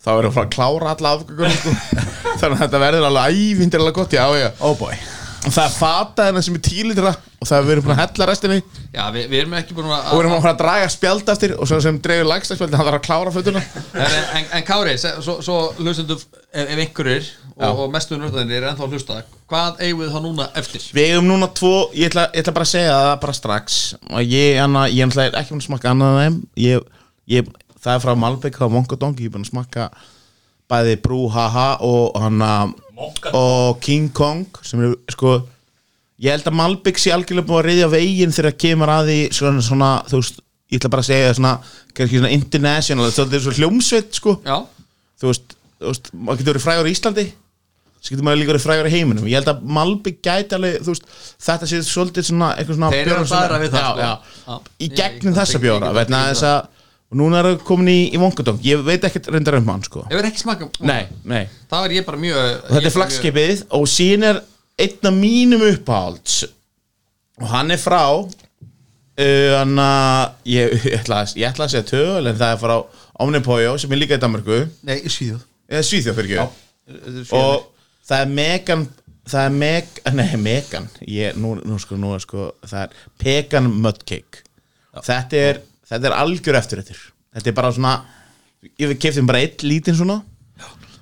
þá 0.00 0.12
erum 0.16 0.34
við 0.34 0.44
að 0.44 0.52
klára 0.56 0.96
alla 0.96 1.14
afgöngunum, 1.14 1.56
sko, 1.62 1.70
þannig 2.42 2.58
að 2.58 2.60
þetta 2.66 2.84
verður 2.88 3.08
alveg 3.12 3.40
ævindilega 3.40 3.98
gott, 4.02 4.18
já, 4.18 4.26
já, 4.40 4.50
Oh 4.58 4.74
boy 4.80 5.19
og 5.40 5.52
það 5.54 5.64
er 5.64 5.74
fata 5.74 6.26
hérna 6.28 6.42
sem 6.44 6.56
er 6.58 6.62
tílitra 6.64 7.12
og 7.40 7.48
það 7.48 7.56
er 7.56 7.70
erum 7.74 7.86
búin 7.86 7.94
að 7.96 8.00
hella 8.02 8.28
restinni. 8.28 8.58
Og 8.60 8.96
Já, 8.96 9.04
við, 9.14 9.26
við 9.32 9.42
erum 9.42 9.56
ekki 9.60 9.76
búin 9.76 9.88
að 9.94 10.10
við 10.10 10.20
erum 10.20 10.34
að 10.36 10.42
fara 10.44 10.52
að 10.54 10.60
draga 10.60 10.90
spjaldastir 10.92 11.54
og 11.56 11.70
svo 11.70 11.78
sem 11.84 12.00
dreifir 12.04 12.28
lagsta 12.28 12.56
spjaldi, 12.58 12.76
hann 12.76 12.88
þarf 12.90 12.98
að 13.00 13.06
klára 13.06 13.32
fötuna. 13.34 13.62
En, 13.94 14.18
en, 14.40 14.50
en 14.58 14.66
Kári, 14.68 14.96
se- 15.00 15.14
svo, 15.24 15.38
svo 15.44 15.56
hlustendur 15.80 16.20
ef, 16.20 16.66
ef 16.66 16.84
einhverjir 16.84 17.30
og, 17.56 17.84
og 17.86 17.94
mestu 17.94 18.18
nörðanir 18.20 18.60
er 18.60 18.68
ennþá 18.72 18.86
að 18.86 18.96
hlusta 18.98 19.22
hvað 19.50 19.82
eigum 19.86 20.04
við 20.04 20.12
þá 20.14 20.20
núna 20.26 20.48
eftir? 20.60 20.84
Við 20.94 21.08
eigum 21.14 21.26
núna 21.30 21.48
tvo, 21.56 21.74
ég 21.96 22.12
ætla, 22.12 22.28
ég 22.34 22.44
ætla 22.44 22.56
bara 22.60 22.68
að 22.68 22.72
segja 22.74 23.00
það 23.00 23.16
bara 23.24 23.38
strax. 23.40 23.80
Og 24.12 24.22
ég, 24.36 24.60
hana, 24.60 24.86
ég 24.92 25.10
ætla 25.10 25.30
ekki 25.40 25.56
búin 25.56 25.64
að 25.64 25.68
smakka 25.70 25.92
annað 25.94 26.14
af 26.14 26.22
þeim. 26.22 26.38
Ég, 26.66 26.88
ég, 27.34 27.52
það 27.80 27.96
er 27.96 28.04
frá 28.04 28.14
það 28.14 28.68
er 28.68 28.74
Mongodong 28.76 29.20
ég 29.20 29.30
er 29.30 29.34
búin 29.34 29.46
að 29.48 29.52
smakka 29.54 29.88
bæði 30.70 30.96
Brú 31.02 31.24
Haha 31.34 31.68
og 31.82 32.18
hana 32.20 32.50
og 33.32 33.80
King 33.84 34.10
Kong 34.16 34.46
sem 34.66 34.80
eru 34.84 34.96
sko 35.12 35.34
ég 36.20 36.34
held 36.34 36.48
að 36.50 36.56
Malbygg 36.60 36.98
sé 37.00 37.12
algjörlega 37.14 37.48
búið 37.48 37.60
að 37.62 37.68
reyðja 37.70 37.90
veginn 37.94 38.34
þegar 38.36 38.56
kemur 38.60 38.92
að 38.92 39.06
því 39.10 39.18
svona, 39.32 39.62
svona 39.64 39.90
þú 40.10 40.18
veist, 40.20 40.40
ég 40.70 40.80
ætla 40.80 40.90
bara 40.92 41.04
að 41.06 41.08
segja 41.10 41.36
svona 41.38 41.52
svona 41.96 42.32
international, 42.36 43.10
þetta 43.10 43.38
er 43.38 43.44
svo 43.46 43.54
hljómsveit 43.56 44.18
sko, 44.20 44.34
Já, 44.44 44.58
þú 45.20 45.30
veist, 45.32 45.54
maður 46.12 46.42
getur 46.42 46.52
verið 46.52 46.66
frægur 46.66 46.90
í 46.90 46.92
Íslandi 46.96 47.24
svo 48.00 48.14
getur 48.14 48.24
maður 48.24 48.40
líka 48.40 48.52
verið 48.54 48.64
frægur 48.64 48.86
í 48.88 48.92
heiminum. 48.94 49.26
Ég 49.28 49.36
held 49.40 49.48
að 49.52 49.64
Malbygg 49.76 50.20
gæti 50.24 50.56
alveg, 50.56 50.78
veist 50.86 51.08
þetta 51.44 51.66
sé 51.68 51.80
svolítið 51.84 52.28
svona, 52.30 52.52
eitthvað 52.56 52.78
svona 52.78 52.92
Þeir 52.94 53.10
eru 53.14 53.26
sem- 53.28 53.34
fara 53.36 53.58
við 53.60 53.74
það, 53.74 53.98
sko. 54.46 54.60
í 54.80 54.88
gegnum 55.00 55.34
þessa 55.36 55.60
bjóra 55.60 55.90
vegna 55.96 56.20
þess 56.30 56.46
að 56.48 56.60
og 57.10 57.18
núna 57.18 57.40
er 57.40 57.48
það 57.50 57.64
komin 57.66 57.90
í, 57.90 57.98
í 58.14 58.18
Vongadong 58.22 58.60
ég 58.64 58.84
veit 58.86 59.04
ekkert 59.08 59.30
reyndar 59.34 59.56
um 59.58 59.68
hann 59.72 59.82
sko. 59.86 60.04
Ég 60.10 60.16
verð 60.20 60.28
ekki 60.30 60.42
smaka 60.44 60.68
nei, 60.86 61.02
nei. 61.26 61.42
Það 61.70 61.84
var 61.86 61.94
ég 61.96 62.06
bara 62.06 62.20
mjög 62.22 62.40
þetta 62.68 62.86
er 62.90 62.94
flagskipið 62.96 63.64
og 63.78 63.88
sín 63.90 64.26
er 64.30 64.38
einn 64.80 65.10
af 65.10 65.16
mínum 65.18 65.64
uppáhalds. 65.66 66.44
Og 67.40 67.48
hann 67.50 67.70
er 67.74 67.80
frá 67.82 68.02
uh, 68.20 69.50
hann 69.58 69.74
að 69.82 70.48
ég, 70.54 70.74
ég, 70.86 70.94
ætla, 71.00 71.22
að- 71.24 71.36
ég 71.40 71.50
ætla 71.50 71.66
að 71.66 71.74
segja 71.74 71.88
töl 71.90 72.30
en 72.30 72.38
það 72.40 72.54
er 72.54 72.62
frá 72.62 72.76
Omnipójó 73.20 73.74
sem 73.76 73.92
er 73.92 73.98
líka 74.00 74.16
í 74.16 74.20
Danmarku 74.22 74.62
Nei, 74.88 75.02
Svíðjóð 75.04 75.42
eða 75.70 75.82
Svíþjóð 75.86 76.16
fyrir 76.16 76.38
ekki. 76.40 77.26
Og 77.36 77.66
það 78.08 78.22
er 78.24 78.30
Megan 78.38 78.86
það 79.30 79.44
er 79.44 79.52
Meg, 79.54 79.90
nei 80.16 80.36
Megan. 80.40 80.86
Ég, 81.06 81.36
nú, 81.38 81.52
nú 81.62 81.76
sko, 81.78 81.98
nú 82.00 82.14
er 82.16 82.22
sko 82.24 82.48
það 82.66 82.80
er 82.86 82.94
Pegan 83.20 83.68
Mudcake. 83.84 84.40
Þetta 85.06 85.42
er, 85.50 85.60
þetta 85.90 86.10
er 86.10 86.16
algjör 86.16 86.58
eftir 86.60 86.82
þetta 86.82 86.98
þetta 87.34 87.50
er 87.50 87.56
bara 87.56 87.72
svona 87.74 87.94
ég 88.80 88.96
kefti 89.00 89.24
bara 89.26 89.42
eitt 89.44 89.64
lítinn 89.64 89.96
svona. 89.98 90.20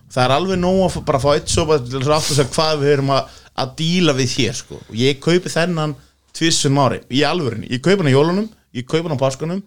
Það 0.09 0.25
er 0.25 0.35
alveg 0.35 0.61
nóg 0.61 0.79
að 0.87 0.99
bara 1.09 1.21
fá 1.21 1.29
eitt 1.35 1.51
sopa 1.53 1.79
til 1.85 2.01
að 2.01 2.15
átta 2.17 2.37
sig 2.37 2.51
hvað 2.55 2.83
við 2.83 2.93
erum 2.95 3.11
að, 3.13 3.33
að 3.61 3.73
díla 3.81 4.15
við 4.17 4.37
hér 4.39 4.57
sko. 4.57 4.79
Og 4.89 4.95
ég 4.97 5.19
kaupi 5.21 5.53
þennan 5.53 5.97
tvissum 6.37 6.79
ári 6.81 7.03
í 7.13 7.25
alvörinni, 7.27 7.69
ég 7.73 7.83
kaupi 7.85 8.01
hann 8.01 8.09
á 8.09 8.17
jólunum 8.17 8.47
ég 8.77 8.87
kaupi 8.89 9.09
hann 9.09 9.19
á 9.19 9.25
páskunum. 9.25 9.65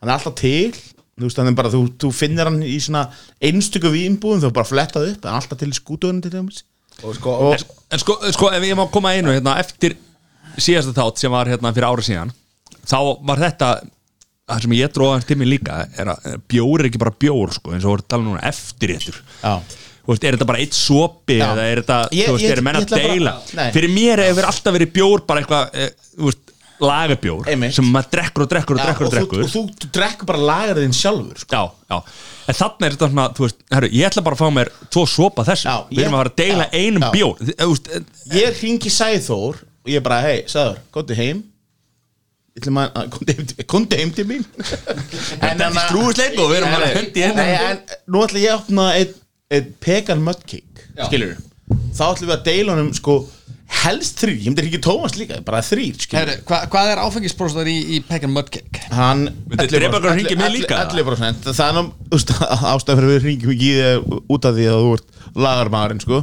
Hann 0.00 0.10
er 0.10 0.16
alltaf 0.16 0.36
til. 0.40 0.74
Þú 1.20 1.28
veist 1.28 1.36
þannig 1.36 1.56
bara 1.58 1.70
þú, 1.72 1.80
þú 2.00 2.10
finnir 2.16 2.48
hann 2.48 2.60
í 2.64 2.76
svona 2.80 3.06
einstöku 3.44 3.90
vínbúðum 3.92 4.46
þú 4.46 4.52
bara 4.56 4.68
flettað 4.68 5.10
upp, 5.10 5.24
hann 5.24 5.36
er 5.36 5.42
alltaf 5.42 5.60
til 5.60 5.72
skútuðunum 5.76 6.22
til 6.24 6.32
dæmis. 6.32 6.62
Og 7.04 7.16
sko, 7.16 7.34
og, 7.50 7.64
En 7.92 8.00
sko, 8.00 8.16
sko, 8.32 8.48
ef 8.56 8.64
ég 8.64 8.76
má 8.76 8.86
koma 8.92 9.12
að 9.12 9.20
einu 9.20 9.34
hérna, 9.34 9.58
eftir 9.60 9.96
síðasta 10.60 10.96
þátt 10.96 11.20
sem 11.20 11.32
var 11.32 11.48
hérna 11.48 11.72
fyrir 11.76 11.88
ára 11.88 12.04
síðan 12.04 12.32
þá 12.88 12.96
var 13.28 13.40
þetta 13.44 13.68
það 14.50 14.64
sem 14.66 14.74
ég 14.78 14.92
dróða 14.96 15.12
hans 15.18 15.28
tími 15.28 15.48
líka 15.48 15.78
er 15.98 16.10
að 16.14 16.40
bjór 16.50 16.80
er 16.84 16.90
ekki 16.90 17.00
bara 17.02 17.14
bjór 17.24 17.54
sko, 17.56 17.72
eins 17.76 17.84
og 17.86 17.94
voru 17.96 18.06
tala 18.08 18.26
núna 18.26 18.42
eftir 18.50 18.94
réttur 18.94 19.20
já, 19.42 19.54
Þú 20.00 20.14
veist, 20.14 20.24
er 20.24 20.34
þetta 20.34 20.46
bara 20.48 20.58
eitt 20.64 20.74
sopi 20.74 21.34
Já. 21.38 21.44
eða 21.52 21.64
er 21.70 21.80
þetta, 21.82 21.96
Ég- 22.16 22.26
þú 22.26 22.32
veist, 22.34 22.44
ég- 22.46 22.52
er 22.56 22.62
menn 22.66 22.76
að 22.80 22.86
bara- 22.90 23.02
deila 23.12 23.32
Nei. 23.54 23.66
fyrir 23.74 23.90
mér 23.94 24.22
hefur 24.24 24.46
alltaf 24.48 24.74
verið 24.74 24.92
bjór 24.96 25.20
bara 25.28 25.42
eitthvað, 25.42 25.68
e, 25.76 25.90
þú 26.16 26.24
veist, 26.30 26.40
lagabjór 26.80 27.48
Einmitt. 27.52 27.74
sem 27.76 27.84
maður 27.84 28.08
drekkur 28.16 28.42
og 28.42 28.48
drekkur 28.50 28.78
og 28.78 28.80
drekkur 28.80 29.06
og, 29.06 29.12
og 29.12 29.14
drekkur 29.14 29.42
þú, 29.44 29.44
og 29.44 29.52
þú, 29.84 29.90
drekkur 29.92 30.26
bara 30.30 30.38
lagarðinn 30.48 30.96
sjálfur 30.96 31.38
sko. 31.44 31.52
Já, 31.52 31.62
já, 31.92 31.98
en 32.48 32.54
þannig 32.62 32.86
er 32.88 32.96
þetta 32.96 33.10
svona, 33.12 33.26
þú 33.36 33.44
veist, 33.44 33.58
herru, 33.76 33.90
ég 33.92 34.08
ætla 34.08 34.24
bara 34.24 34.36
að 34.36 34.40
fá 34.40 34.48
mér 34.56 34.72
tvo 34.90 35.04
sopa 35.06 35.44
þessu, 35.44 35.76
við 35.92 36.02
erum 36.06 36.16
að 36.16 36.22
fara 36.24 36.32
að 36.32 36.40
deila 36.40 36.64
já, 36.64 36.80
einum 36.80 37.02
já. 37.06 37.10
bjór 37.12 37.36
Þi- 37.44 37.56
þú 37.60 37.70
veist, 37.74 37.90
ég 38.40 38.62
ringi 38.64 38.90
Sæþór 38.96 39.60
og 39.60 39.92
ég 39.94 40.02
bara, 40.02 40.20
hei, 40.22 40.42
Sæþór, 40.48 40.78
komdu 40.90 41.14
heim 41.20 41.44
Ætlum 42.58 42.80
að, 42.82 42.96
komdu 43.14 43.96
heim, 44.00 44.10
til- 44.16 44.26
mín. 44.26 44.42
Þetta 45.42 45.68
er 45.68 45.76
skrúfisleik 45.86 46.38
og 46.42 46.50
við 46.50 46.56
erum 46.60 46.72
bara 46.74 46.88
að 46.88 46.96
hendi 46.98 47.22
hérna. 47.24 47.44
Nei, 47.46 47.68
en 47.70 47.82
nú 48.10 48.24
ætla 48.26 48.42
ég 48.42 48.54
að 48.54 48.62
opna 48.64 48.86
einn 48.98 49.18
ein 49.50 49.68
pegan 49.82 50.20
mudcake 50.22 50.88
skilur 51.08 51.36
þá 51.96 52.02
ætlum 52.12 52.28
við 52.30 52.34
að 52.36 52.42
deila 52.46 52.74
honum 52.76 52.90
sko 52.94 53.14
helst 53.80 54.18
þrýr, 54.18 54.36
ég 54.42 54.50
myndi 54.50 54.64
ekki 54.66 54.80
Tómas 54.82 55.14
líka 55.18 55.38
bara 55.46 55.60
þrýr, 55.62 55.94
hva, 56.46 56.58
Hvað 56.70 56.88
er 56.90 57.00
áfengispróstar 57.04 57.68
í, 57.70 57.76
í 57.94 58.00
Pekan 58.06 58.32
Mudcake? 58.34 58.82
hann 58.90 59.28
að 59.30 60.56
líka? 60.56 60.80
11% 60.90 61.50
það 61.54 61.70
er 61.70 61.78
ástæð 62.74 62.98
fyrir 63.00 63.12
við 63.12 63.22
hringjum 63.26 63.54
ekki 63.54 63.70
í 63.70 63.78
þig 63.78 64.18
út 64.36 64.48
af 64.50 64.58
því 64.58 64.66
að 64.72 64.82
þú 64.84 64.92
ert 64.98 65.20
lagarmaðurinn 65.46 66.02
sko 66.02 66.22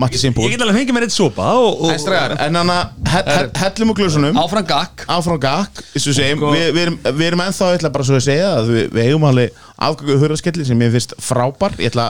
Matti 0.00 0.18
Simpúl 0.20 0.46
Ég 0.48 0.54
get 0.54 0.62
alveg 0.64 0.78
fengið 0.80 0.96
mér 0.96 1.04
eitt 1.06 1.14
sopa 1.14 1.46
og, 1.60 1.82
og, 1.84 1.90
en 1.92 2.00
stræðar, 2.00 2.34
en 2.46 2.58
hann 2.58 2.72
að 2.72 3.56
hellum 3.60 3.92
úr 3.92 3.98
glösunum. 4.00 4.38
Áfram 4.40 4.66
gakk. 4.66 5.04
Áfram 5.12 5.40
gakk 5.42 5.82
þessu 5.92 6.14
segjum, 6.16 6.46
við, 6.48 6.68
við, 6.72 6.82
erum, 6.86 6.98
við 7.10 7.26
erum 7.28 7.44
ennþá 7.44 7.70
ég 7.74 7.80
ætla 7.80 7.92
bara 7.92 8.08
svo 8.08 8.16
að 8.16 8.26
segja 8.26 8.50
að 8.56 8.70
við, 8.72 8.84
við 8.96 9.10
eigum 9.10 9.26
alveg 9.28 9.58
afgöku 9.88 10.18
hurðaskelli 10.22 10.68
sem 10.68 10.84
ég 10.86 10.94
finnst 10.96 11.16
frábær. 11.20 11.76
Ég 11.82 11.92
ætla 11.92 12.08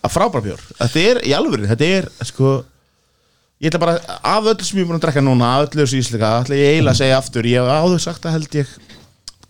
að 0.00 0.14
frábær 0.14 0.44
bjór. 0.46 0.66
Þetta 0.78 1.06
er 1.10 1.22
í 1.26 1.34
alvöru, 1.36 1.66
þetta 1.70 1.90
er 1.98 2.10
sko 2.30 2.60
ég 3.60 3.68
ætla 3.68 3.80
bara 3.82 3.98
af 4.24 4.46
öllu 4.48 4.64
sem 4.64 4.78
ég 4.78 4.86
er 4.86 4.88
búin 4.88 4.96
að 4.96 5.04
drekka 5.04 5.24
núna 5.24 5.50
af 5.56 5.66
öllu 5.66 5.84
þessu 5.84 6.00
íslika, 6.00 6.30
ætla 6.40 6.56
ég 6.56 6.76
eiginlega 6.76 6.94
að 6.94 7.00
segja 7.02 7.18
aftur 7.20 7.48
ég 7.48 7.60
hef 7.60 7.82
áður 7.84 8.04
sagt 8.06 8.24
að 8.24 8.36
held 8.38 8.56
ég 8.56 8.70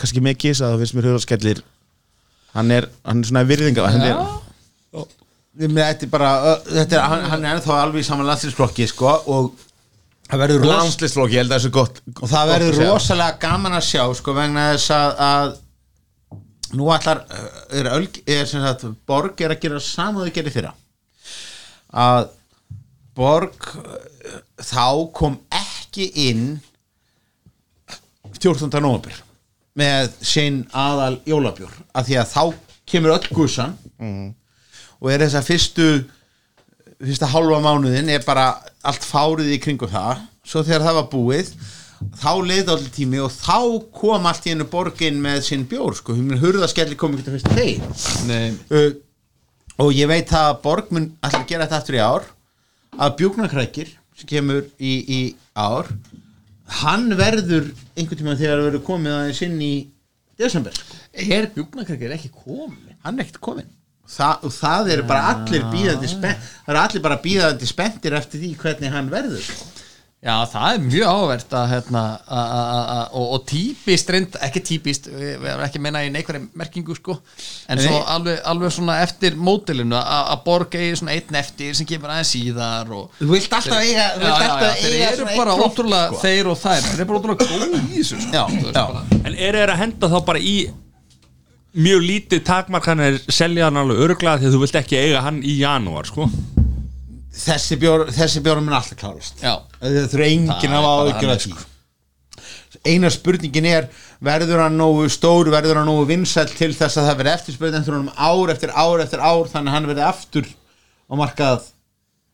kannski 0.01 0.23
með 0.25 0.41
kisa 0.43 0.71
það 0.73 0.83
finnst 0.83 0.97
mér 0.97 1.09
hurðaskellir 1.11 1.61
hann 2.57 2.75
er, 2.75 2.89
hann 3.07 3.23
er 3.23 3.31
svona 3.31 3.45
virðinga 3.47 3.87
hann 3.87 4.07
er, 4.09 4.19
Þetta 5.59 6.07
er 6.07 6.11
bara, 6.13 6.31
þetta 6.63 6.95
er, 6.97 7.03
hann, 7.11 7.25
hann 7.33 7.45
er 7.45 7.57
ennþá 7.57 7.81
alveg 7.83 8.05
í 8.05 8.07
saman 8.07 8.29
landsliðsflokki 8.29 8.87
sko, 8.87 9.11
og 9.35 9.49
það 10.31 10.43
verður 10.45 10.63
ros, 10.63 10.71
landslistflokk, 10.71 11.33
ég 11.35 11.43
held 11.43 11.51
að 11.51 11.57
það 11.57 11.59
er 11.59 11.65
svo 11.65 11.73
gott 11.75 12.01
og 12.15 12.31
það 12.31 12.53
verður 12.53 12.79
rosalega 12.85 13.41
gaman 13.43 13.75
að 13.75 13.87
sjá 13.89 14.05
sko, 14.15 14.35
vegna 14.37 14.69
þess 14.71 14.93
að, 14.95 15.25
að 15.27 16.79
nú 16.79 16.91
allar 16.95 17.25
er, 17.75 17.91
er 18.31 18.47
sagt, 18.47 18.87
Borg 19.11 19.43
er 19.43 19.57
að 19.57 19.65
gera 19.65 19.83
sama 19.83 20.23
þau 20.23 20.35
gerir 20.39 20.55
fyrra. 20.55 20.73
Að 21.91 22.31
Borg 23.19 23.67
þá 24.63 24.87
kom 25.19 25.41
ekki 25.51 26.07
inn 26.29 26.45
14. 28.39 28.71
nóvember 28.79 29.19
með 29.81 30.13
sinn 30.23 30.63
aðal 30.77 31.17
jólabjór 31.27 31.75
af 31.97 32.07
því 32.07 32.21
að 32.21 32.31
þá 32.31 32.43
kemur 32.91 33.17
öll 33.17 33.35
gussan 33.35 33.75
og 35.01 35.13
er 35.13 35.25
þess 35.25 35.39
að 35.41 35.49
fyrstu 35.49 35.91
fyrsta 37.01 37.29
hálfa 37.33 37.61
mánuðin 37.65 38.11
er 38.13 38.25
bara 38.27 38.49
allt 38.85 39.05
fárið 39.07 39.55
í 39.55 39.61
kringum 39.63 39.91
það. 39.91 40.25
Svo 40.45 40.65
þegar 40.67 40.87
það 40.87 40.99
var 40.99 41.07
búið 41.13 41.53
þá 42.21 42.33
leið 42.49 42.73
allir 42.73 42.93
tími 42.95 43.21
og 43.21 43.33
þá 43.35 43.59
kom 43.97 44.29
allt 44.29 44.47
í 44.49 44.55
hennu 44.55 44.67
borgin 44.73 45.21
með 45.21 45.43
sinn 45.49 45.67
bjór 45.69 45.97
sko, 45.99 46.17
hurðaskelli 46.17 46.97
kom 47.01 47.17
ekki 47.17 47.27
til 47.27 47.35
fyrst 47.37 47.51
Nei, 48.29 48.55
uh, 48.73 48.93
og 49.85 49.93
ég 49.97 50.09
veit 50.09 50.33
að 50.37 50.55
borg 50.65 50.89
mun 50.97 51.11
að 51.25 51.43
gera 51.49 51.67
þetta 51.67 51.81
aftur 51.81 51.99
í 51.99 52.05
ár. 52.05 52.29
Að 53.01 53.17
bjúknarkrækir 53.21 53.93
sem 54.17 54.29
kemur 54.29 54.65
í, 54.81 54.95
í 55.05 55.21
ár 55.57 55.89
hann 56.81 57.11
verður 57.19 57.71
einhvern 57.97 58.21
tíma 58.21 58.37
þegar 58.39 58.59
það 58.61 58.67
verður 58.69 58.87
komið 58.87 59.17
aðeins 59.17 59.43
inn 59.47 59.59
í 59.65 59.75
desember 60.41 60.77
sko. 60.77 60.99
er 61.13 61.49
bjúknarkrækir 61.55 62.15
ekki 62.17 62.31
komin? 62.35 62.97
hann 63.05 63.19
er 63.19 63.27
ekkert 63.27 63.41
komin 63.43 63.71
Þa, 64.11 64.31
og 64.43 64.51
það 64.57 64.89
eru 64.97 65.03
bara 65.07 65.29
allir 65.35 65.63
bíðandi 65.71 66.09
spennt 66.11 66.49
það 66.67 66.73
eru 66.75 66.81
allir 66.85 67.03
bara 67.05 67.21
bíðandi 67.23 67.69
spenntir 67.71 68.17
eftir 68.19 68.41
því 68.43 68.55
hvernig 68.59 68.91
hann 68.97 69.11
verður. 69.13 69.53
Já, 70.21 70.35
það 70.53 70.75
er 70.75 70.81
mjög 70.85 71.07
áverð 71.09 71.55
að, 71.57 71.63
hérna, 71.71 72.01
og, 73.17 73.23
og 73.39 73.45
típist 73.49 74.11
reynd, 74.13 74.35
ekki 74.45 74.61
típist, 74.69 75.07
við 75.09 75.47
erum 75.49 75.63
ekki 75.65 75.81
að 75.81 75.85
meina 75.87 76.03
í 76.05 76.11
neikværi 76.13 76.43
merkingu 76.61 76.93
sko, 76.99 77.15
en 77.73 77.81
svo 77.81 78.03
alveg, 78.05 78.43
alveg 78.51 78.75
svona 78.77 78.99
eftir 79.07 79.39
mótilinu 79.41 79.97
að 79.97 80.35
borga 80.45 80.83
eigi 80.83 80.99
svona 81.01 81.15
einn 81.17 81.39
eftir 81.41 81.73
sem 81.79 81.89
kemur 81.89 82.13
aðeins 82.13 82.35
síðar 82.35 82.93
og 82.99 83.17
þú 83.23 83.31
vilt 83.33 83.57
alltaf 83.63 83.81
eiga, 83.81 84.11
þú 84.13 84.21
Já, 84.21 84.27
vilt 84.27 84.29
já, 84.29 84.45
já, 84.45 84.51
alltaf 84.51 84.77
þeir 84.83 84.99
eiga 84.99 85.09
eru 85.15 85.23
svona 85.25 85.39
bara 85.41 85.57
ótrúlega 85.65 86.05
sko. 86.13 86.21
þeir 86.27 86.53
og 86.53 86.61
þær, 86.67 86.85
þeir 86.91 86.99
eru 86.99 87.09
bara 87.15 87.23
ótrúlega 87.23 87.49
góð 87.55 87.81
í 87.81 87.97
þessu 87.97 88.21
sko. 88.21 88.31
Já, 88.37 88.45
Þú 88.51 88.61
veist, 88.61 88.77
já. 88.77 88.87
bara- 88.93 89.21
En 89.25 89.41
eru 89.49 89.63
þeir 89.65 89.73
að 89.79 89.83
henda 89.87 90.13
þá 90.13 90.19
bara 90.29 90.45
í 90.53 90.55
mjög 91.77 92.03
lítið 92.03 92.45
selja 93.31 93.69
hann 93.69 93.81
alveg 93.81 94.05
örglega 94.07 94.41
því 94.41 94.49
að 94.49 94.55
þú 94.57 94.63
vilt 94.65 94.79
ekki 94.81 94.99
eiga 95.01 95.25
hann 95.27 95.41
í 95.47 95.57
janúar 95.61 96.09
sko. 96.09 96.27
Þessi 97.41 97.79
bjór 97.81 98.09
þessi 98.13 98.43
bjór 98.45 98.61
mun 98.61 98.75
alltaf 98.77 98.99
klárast. 98.99 99.39
Já. 99.43 99.61
það 99.81 100.09
þurfa 100.13 100.31
enginn 100.35 100.75
að 100.75 100.75
er 100.75 100.75
hafa 100.77 100.95
þannig, 100.97 101.45
því. 101.45 101.67
Eina 102.91 103.11
spurningin 103.13 103.69
er 103.69 103.89
verður 104.25 104.65
hann 104.65 104.79
nógu 104.79 105.07
stór, 105.13 105.51
verður 105.53 105.81
hann 105.81 105.89
nógu 105.89 106.07
vinsæll 106.09 106.49
til 106.51 106.73
þess 106.77 106.99
að 107.01 107.11
það 107.11 107.21
verði 107.21 107.33
eftirspurning 107.37 107.81
eftir 107.81 107.97
honum 107.97 108.13
ár 108.17 108.53
eftir 108.55 108.73
ár 108.75 109.03
eftir 109.05 109.23
ár 109.23 109.51
þannig 109.53 109.71
að 109.71 109.77
hann 109.77 109.91
verði 109.91 110.05
aftur 110.07 110.49
á 110.51 111.13
markað 111.21 111.69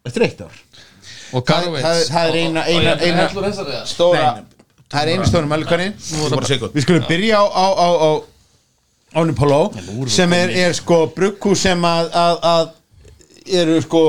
eftir 0.07 0.27
eitt 0.27 0.43
ár? 0.45 0.61
Og 1.35 1.43
það, 1.43 1.49
Karlovits 1.51 1.87
það, 1.87 2.03
það 2.13 2.29
er 2.29 2.39
eina, 2.41 2.65
eina, 2.71 2.97
eina 3.03 3.85
stóra 3.91 4.27
það 4.87 5.01
er 5.01 5.13
eina 5.13 5.29
stóra 5.29 5.51
melgurinn 5.51 5.97
við 5.99 6.87
skulum 6.87 7.07
byrja 7.09 7.43
á 7.43 7.45
á, 7.51 7.67
á, 7.75 7.89
á 7.91 8.11
Áni 9.15 9.33
Póló 9.39 9.61
sem 10.11 10.33
er, 10.37 10.51
er 10.67 10.75
sko 10.77 11.07
brugghús 11.15 11.63
sem 11.63 11.85
að, 11.87 12.11
að, 12.13 12.39
að 12.51 13.57
eru 13.63 13.77
sko 13.85 14.03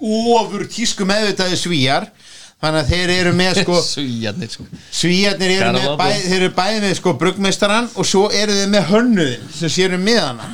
ofur 0.00 0.64
tísku 0.70 1.04
meðvitaði 1.08 1.58
svíjar 1.60 2.06
þannig 2.60 2.80
að 2.84 2.90
þeir 2.92 3.12
eru 3.16 3.32
með 3.36 3.58
sko 3.62 3.78
Svíjarnir 3.90 4.52
sko. 4.52 4.66
Svíjarnir 4.94 5.54
eru 5.56 5.72
með 5.76 5.94
bæ, 6.00 6.06
þeir 6.24 6.36
eru 6.38 6.50
bæði 6.56 6.82
með 6.84 6.94
sko 7.00 7.14
bruggmeistaran 7.20 7.88
og 7.94 8.08
svo 8.08 8.26
eru 8.36 8.56
þeir 8.56 8.70
með 8.72 8.86
hönnuðin 8.92 9.50
sem 9.56 9.72
séru 9.72 10.00
með 10.00 10.20
hana 10.26 10.50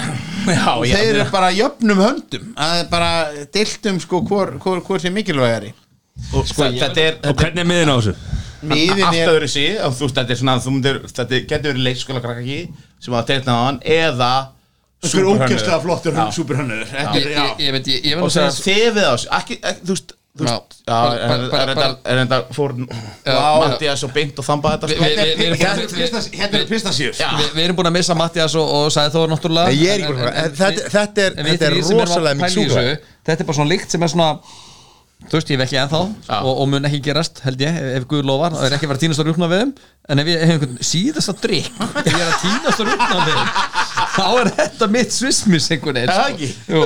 Já, 0.47 0.67
og 0.77 0.85
já, 0.87 0.95
þeir 0.95 1.09
eru 1.11 1.23
já. 1.25 1.31
bara 1.35 1.51
jöfnum 1.55 2.03
höndum 2.05 2.51
að 2.63 2.81
er 2.81 2.91
bara 2.93 3.13
diltum 3.57 4.01
sko 4.03 4.23
hvor, 4.29 4.55
hvor, 4.63 4.83
hvor 4.87 5.03
sem 5.03 5.15
mikilvægari 5.15 5.73
Og 6.33 6.47
sko, 6.49 6.71
þetta 6.73 7.03
er, 7.03 7.17
Og 7.29 7.37
hvernig 7.37 7.61
er 7.65 7.69
miðin 7.69 7.91
á 7.93 7.97
þessu? 7.99 8.17
miðin 8.67 9.03
er 9.11 9.29
þetta 9.37 10.23
er 10.33 10.39
svona, 10.41 10.55
þú 10.65 10.73
myndir 10.77 11.01
þetta 11.11 11.41
getur 11.51 11.73
verið 11.75 11.83
leikskóla 11.91 12.23
krakkaki 12.25 12.61
sem 13.01 13.15
að 13.15 13.27
tegna 13.33 13.53
á 13.57 13.61
hann 13.69 13.81
eða 13.85 14.33
einhver 15.07 15.27
ógeðslega 15.33 15.81
flottur 15.85 16.13
superhönnur 16.33 16.85
ég, 16.87 17.27
ég, 17.31 17.59
ég 17.67 17.73
veit, 17.77 17.87
ég, 17.93 18.05
ég 18.11 18.17
og 18.17 18.23
verð 18.27 18.37
að 18.47 18.55
svo 18.57 18.63
segja 18.65 18.91
þefið 18.91 19.05
á 19.07 19.13
þessu 19.17 19.29
ekki, 19.41 19.59
ekki, 19.63 19.83
þú 19.87 19.97
veist 19.97 20.15
er- 21.17 21.21
er- 21.25 21.45
er 21.57 21.69
er 22.05 22.19
þetta 22.27 22.39
fór. 22.53 22.73
Mattias 23.63 24.03
og 24.05 24.11
beint 24.13 24.39
og 24.43 24.45
þamba 24.45 24.73
þetta 24.75 24.91
sko. 24.91 25.05
Hérna 25.07 25.23
búin- 25.39 25.47
eru 25.47 25.57
pistas- 26.03 26.29
hérna 26.37 26.59
Já. 27.23 27.31
Við, 27.39 27.49
við 27.57 27.63
erum 27.65 27.77
búin 27.79 27.89
að 27.89 27.95
missa 27.97 28.15
Mattias 28.15 28.55
og, 28.61 28.69
og 28.81 28.91
sagði 28.93 29.15
þó 29.15 29.23
náttúrulega 29.33 29.73
er 30.45 30.51
þetta- 30.61 30.91
þetta 30.97 31.25
er- 31.25 31.35
er 31.71 31.73
rosalega 32.03 32.37
mikið 32.43 32.75
Þetta 33.27 33.41
er 33.41 33.47
bara 33.49 33.57
svona 33.61 33.71
líkt 33.73 33.91
sem 33.97 34.03
er 34.03 34.09
svona 34.13 34.29
Þú 35.27 35.35
veist, 35.41 35.49
ég 35.51 35.59
hef 35.59 35.65
ekki 35.67 35.79
ennþá 35.83 36.01
Já. 36.29 36.37
og, 36.39 36.51
og 36.63 36.69
mun 36.71 36.87
ekki 36.87 37.01
gerast, 37.03 37.41
held 37.43 37.63
ég, 37.65 37.79
ef, 37.81 37.87
ef 37.99 38.05
Guð 38.11 38.27
lofar 38.29 38.55
það 38.55 38.67
er 38.69 38.75
ekki 38.77 38.87
að 38.87 38.93
vera 38.93 39.03
tínast 39.03 39.23
að 39.23 39.31
rúkna 39.33 39.49
við 39.51 39.63
þeim 39.63 39.73
en 40.15 40.23
ef 40.23 40.29
ég 40.31 40.43
hef 40.45 40.53
einhvern 40.55 40.77
síðasta 40.91 41.35
drikk 41.43 41.81
ég 42.07 42.19
er 42.21 42.29
að 42.29 42.37
tínast 42.45 42.83
að 42.85 42.91
rúkna 42.93 43.17
við 43.27 43.41
þeim 43.41 43.51
þá 44.17 44.27
er 44.43 44.51
þetta 44.61 44.89
mitt 44.95 45.17
svismis 45.17 45.67
einhvern 45.75 45.99
veginn 45.99 46.13
Er 46.13 46.21
sko. 46.21 46.29
ekki? 46.31 46.51
Jú, 46.71 46.85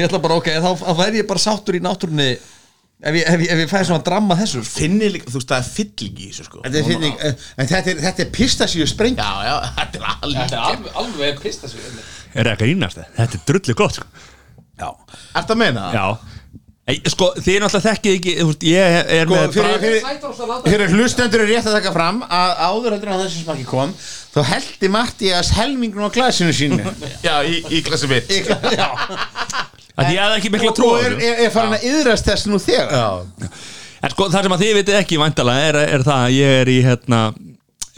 ég 0.00 0.08
ætla 0.08 0.20
bara, 0.24 0.40
ok, 0.42 0.50
þá, 0.64 0.70
þá 0.82 0.90
væri 1.04 1.22
ég 1.22 1.28
bara 1.30 1.44
sáttur 1.44 1.78
í 1.78 1.82
náttúrunni 1.86 2.26
ef 2.32 3.16
ég, 3.18 3.22
ef 3.30 3.44
ég, 3.46 3.54
ég 3.62 3.70
fæði 3.70 3.88
svona 3.92 4.04
dramma 4.06 4.36
þessu 4.42 4.64
sko. 4.66 4.74
finni 4.82 5.12
líka, 5.14 5.30
þú 5.30 5.38
veist, 5.38 5.52
það 5.54 5.62
er 5.62 5.70
fylling 5.78 6.18
í 6.18 6.28
þessu 6.32 6.48
sko 6.48 6.60
Þetta 6.66 6.82
er 6.82 6.90
finning, 6.90 7.16
en 7.22 7.70
þetta 7.72 7.94
er, 7.94 8.02
þetta 8.08 8.22
er 8.26 8.34
pistasíu 8.36 8.86
spreng 8.90 9.18
já, 9.22 9.30
já, 9.46 9.54
þetta 9.78 10.02
er 10.02 10.10
alveg 10.26 10.58
alveg, 10.66 10.92
alveg 11.02 11.40
pista 11.46 11.70
svo 11.70 11.82
Er 11.82 12.46
það 12.46 12.52
eitthvað 12.56 12.74
ínast 12.74 13.00
Þetta 13.16 13.38
er 13.40 13.42
drullu 13.50 13.74
gott 13.82 13.98
sko. 13.98 14.06
já, 14.82 14.88
ert 15.40 15.50
að 15.56 15.58
meina 15.62 15.88
það? 15.88 15.98
Já 15.98 16.31
Sko, 16.82 17.28
þið 17.38 17.60
náttúrulega 17.62 17.92
þekkið 17.92 18.14
ekki 18.16 18.32
þú 18.40 18.54
Ég 18.66 18.96
er 19.14 19.28
Sko, 19.28 19.36
með 19.36 19.52
fyrir, 19.54 19.76
fyrir, 19.84 20.64
fyrir 20.64 20.94
hlustendur 20.96 21.44
er 21.44 21.52
rétt 21.52 21.68
að 21.70 21.76
taka 21.78 21.92
fram 21.94 22.18
að 22.26 22.54
áður 22.58 22.96
heldur 22.96 23.12
en 23.12 23.14
að 23.14 23.22
þessi 23.28 23.44
smakki 23.44 23.66
kom 23.68 23.92
þá 24.32 24.40
heldi 24.48 24.90
Mattias 24.90 25.52
helmingun 25.54 26.08
á 26.08 26.10
glasinu 26.10 26.54
sínu. 26.56 26.80
Já, 27.26 27.36
í, 27.46 27.60
í 27.70 27.84
klassi 27.86 28.10
mitt. 28.10 28.32
Að 29.92 30.10
Ég 30.10 30.18
hafði 30.24 30.40
ekki 30.40 30.50
mikla 30.56 30.72
og, 30.72 30.76
trú 30.80 30.90
á 30.90 30.94
og 30.96 31.06
er, 31.06 31.14
er, 31.20 31.44
er 31.46 31.54
farin 31.54 31.76
að 31.76 31.86
yðrast 31.92 32.26
þess 32.26 32.50
nú 32.50 32.58
þegar? 32.62 32.92
Já, 32.98 33.52
En 34.02 34.10
sko, 34.10 34.26
það 34.32 34.46
sem 34.48 34.54
að 34.56 34.62
þið 34.64 34.72
vitið 34.80 34.96
ekki 34.98 35.18
væntalega 35.20 35.66
er, 35.68 35.76
er 35.94 36.02
það 36.02 36.24
að 36.24 36.32
ég 36.34 36.56
er 36.58 36.70
í 36.72 36.78
hérna, 36.82 37.18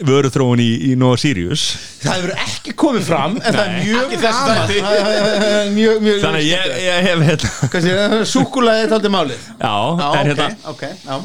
vöruþróun 0.03 0.59
í, 0.59 0.67
í 0.89 0.95
Nova 0.99 1.15
Sirius. 1.21 1.61
Það 2.01 2.17
hefur 2.17 2.33
ekki 2.43 2.73
komið 2.81 3.05
fram 3.07 3.37
en 3.39 3.45
það 3.55 3.61
er 3.63 3.71
Nei. 3.71 3.85
mjög 3.85 4.15
gaman. 4.25 4.57
Það 4.57 4.73
er- 4.75 4.83
það 4.89 5.45
er 5.61 5.69
mjög, 5.75 6.01
mjög 6.03 6.19
Þannig 6.25 6.41
að 6.41 6.49
ég, 6.49 6.75
ég 6.83 7.07
hef 7.07 7.23
hérna 7.29 8.19
súkulaði 8.27 8.83
þetta 8.83 8.97
aldrei 8.99 9.13
málið. 9.15 9.47
Já, 9.61 9.73
Já, 10.01 10.05
er 10.09 10.19
ok, 10.19 10.27
hérna 10.27 10.47
ok, 10.73 10.83
já. 11.05 11.19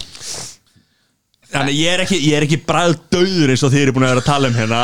Þannig 1.50 1.72
að 1.74 1.78
ég 1.80 1.90
er 1.96 2.00
ekki, 2.04 2.18
ég 2.28 2.36
er 2.38 2.44
ekki 2.46 2.60
bræð 2.62 2.92
döður 3.10 3.50
eins 3.50 3.64
og 3.66 3.72
þið 3.72 3.80
eru 3.82 3.94
búin 3.96 4.04
að 4.06 4.12
vera 4.12 4.22
að 4.22 4.28
tala 4.30 4.50
um 4.52 4.54
hérna. 4.60 4.82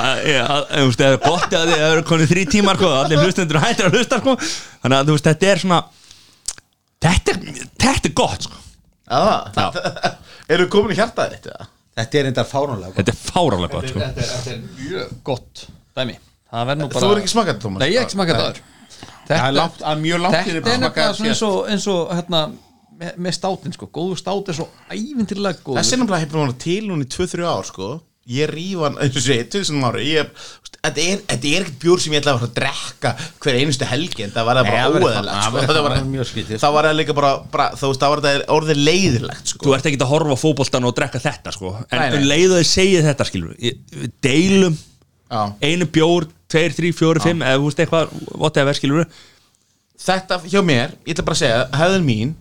Þú 0.67 0.87
veist, 0.89 0.99
það 1.05 1.13
er 1.13 1.21
gott 1.29 1.53
að 1.61 1.69
þið 1.71 1.85
eru 1.93 2.03
konið 2.09 2.33
þrý 2.33 2.45
tímar 2.57 2.81
sko, 2.81 2.91
allir 3.05 3.23
hlustendur 3.23 3.61
hættir 3.63 3.87
að 3.87 3.95
hlusta 4.01 4.19
sko. 4.19 4.35
Þannig 4.83 4.99
að 4.99 5.07
þú 5.07 5.15
veist, 5.19 5.29
þetta 5.31 5.53
er 5.53 5.63
svona 5.63 5.79
Þetta 7.07 7.31
er, 7.31 7.39
þetta 7.85 8.09
er 8.09 8.15
gott 8.19 8.47
sko. 8.49 8.59
já, 9.07 9.21
það 9.55 9.77
eru 10.57 10.67
komin 10.73 10.95
í 10.95 10.99
hjartaði 10.99 11.37
þetta 11.39 11.69
Þetta 11.97 12.19
er 12.21 12.29
enda 12.31 12.45
fánulega 12.45 12.93
Þetta 12.99 13.13
er 13.13 13.19
fárálega 13.23 13.73
gott 13.73 13.91
sko. 13.91 14.01
þetta 14.05 14.23
er, 14.23 14.31
þetta 14.33 14.55
er 14.55 14.63
mjög 14.83 15.15
gott 15.25 15.67
dæmi. 15.97 16.17
Það 16.51 16.67
verður 16.71 16.83
nú 16.83 16.89
bara 16.93 17.07
þú 17.07 17.13
er 17.15 17.21
ekki 17.23 17.33
smakað 17.33 17.53
þetta, 17.55 17.65
Tómas 17.67 17.83
Nei, 17.83 17.89
ég 17.89 17.97
hef 17.97 18.07
ekki 18.07 18.17
smakað 18.19 18.41
það. 18.43 18.61
Það 19.27 19.47
er 19.47 19.57
langt, 19.57 19.81
að 19.91 20.03
mjög 20.05 20.23
langt 20.23 20.37
Þetta 20.37 20.53
er 20.53 20.83
nefnilega 20.85 21.07
eins 21.31 21.43
og, 21.47 21.57
eins 21.73 21.87
og 21.91 22.13
hérna, 22.15 22.43
með, 23.01 23.17
með 23.27 23.37
státin 23.37 23.75
sko. 23.77 23.89
góðu 23.93 24.19
stát 24.21 24.51
er 24.53 24.59
svo 24.59 24.69
ævintilega 24.93 25.63
góð 25.65 25.81
þessi 25.81 25.97
er 25.97 26.01
náttúrulega 26.03 26.25
hefur 26.27 26.41
búin 26.41 26.53
að 26.53 26.61
til 26.65 26.79
núna 26.91 27.07
í 27.07 27.11
2-3 27.17 27.49
ár 27.51 27.67
sko 27.69 27.89
ég 28.27 28.49
ríf 28.51 28.81
hann, 28.83 28.97
eins 29.03 29.17
og 29.19 29.23
sé, 29.23 29.37
2000 29.53 29.85
ári 29.87 30.07
þetta 30.87 31.03
er, 31.03 31.21
er 31.35 31.45
ekkert 31.61 31.79
bjór 31.83 32.03
sem 32.03 32.15
ég 32.15 32.23
ætla 32.23 32.35
að 32.39 32.53
drekka 32.57 33.13
hver 33.43 33.59
einustu 33.61 33.87
helgi 33.89 34.27
en 34.27 34.33
það 34.35 34.49
var 34.49 34.61
það 34.61 34.69
bara 34.71 34.83
það 34.83 34.97
það 34.97 35.29
sko. 35.47 35.61
það 35.61 35.71
það 35.77 35.87
var, 35.87 35.97
það 36.63 36.75
var 36.77 36.89
það 36.89 36.99
líka 37.01 37.17
bara, 37.19 37.31
bara 37.53 37.69
þú 37.75 37.91
veist, 37.91 38.03
það 38.03 38.13
var 38.15 38.23
þetta 38.27 38.57
orðið 38.57 38.83
leiðilegt 38.89 39.53
sko. 39.53 39.63
Þú 39.67 39.77
ert 39.77 39.89
ekki 39.91 40.01
að 40.03 40.13
horfa 40.13 40.37
á 40.37 40.43
fótboltan 40.43 40.89
og 40.89 40.97
drekka 40.99 41.23
þetta 41.23 41.55
sko. 41.55 41.73
En 41.87 42.03
Nei, 42.03 42.09
nei. 42.15 42.29
leið 42.33 42.55
og 42.57 42.61
þið 42.63 42.69
segið 42.73 43.09
þetta 43.11 43.29
skilur 43.31 43.57
deilum 44.27 44.77
Já. 45.27 45.41
einu 45.67 45.89
bjór, 45.91 46.29
tveir, 46.51 46.75
þrý, 46.77 46.93
fjóri, 46.95 47.23
fimm 47.25 47.43
eða 47.43 47.59
þú 47.59 47.71
veist 47.71 47.83
eitthvað, 47.83 48.13
whatever 48.39 48.79
skilur 48.79 49.09
þetta 50.07 50.39
hjá 50.47 50.61
mér, 50.63 50.95
ég 51.07 51.17
ætla 51.17 51.27
bara 51.27 51.39
að 51.39 51.43
segja 51.43 51.63
hefðin 51.81 52.07
mín 52.07 52.35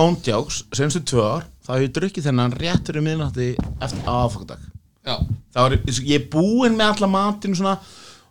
ándjáks, 0.00 0.64
senstu 0.74 1.02
tvö 1.06 1.26
ár 1.26 1.46
þá 1.64 1.70
hef 1.74 1.82
ég 1.84 1.94
drukkið 1.96 2.26
þennan 2.28 2.56
rétt 2.60 2.84
fyrir 2.90 3.04
miðnátti 3.06 3.48
eftir 3.82 4.10
aðfokdag 4.10 4.60
Já. 5.06 5.14
þá 5.54 5.60
er 5.64 5.72
ég 6.08 6.20
búinn 6.32 6.76
með 6.78 6.88
alla 6.94 7.08
matinu 7.10 7.56
svona, 7.58 7.76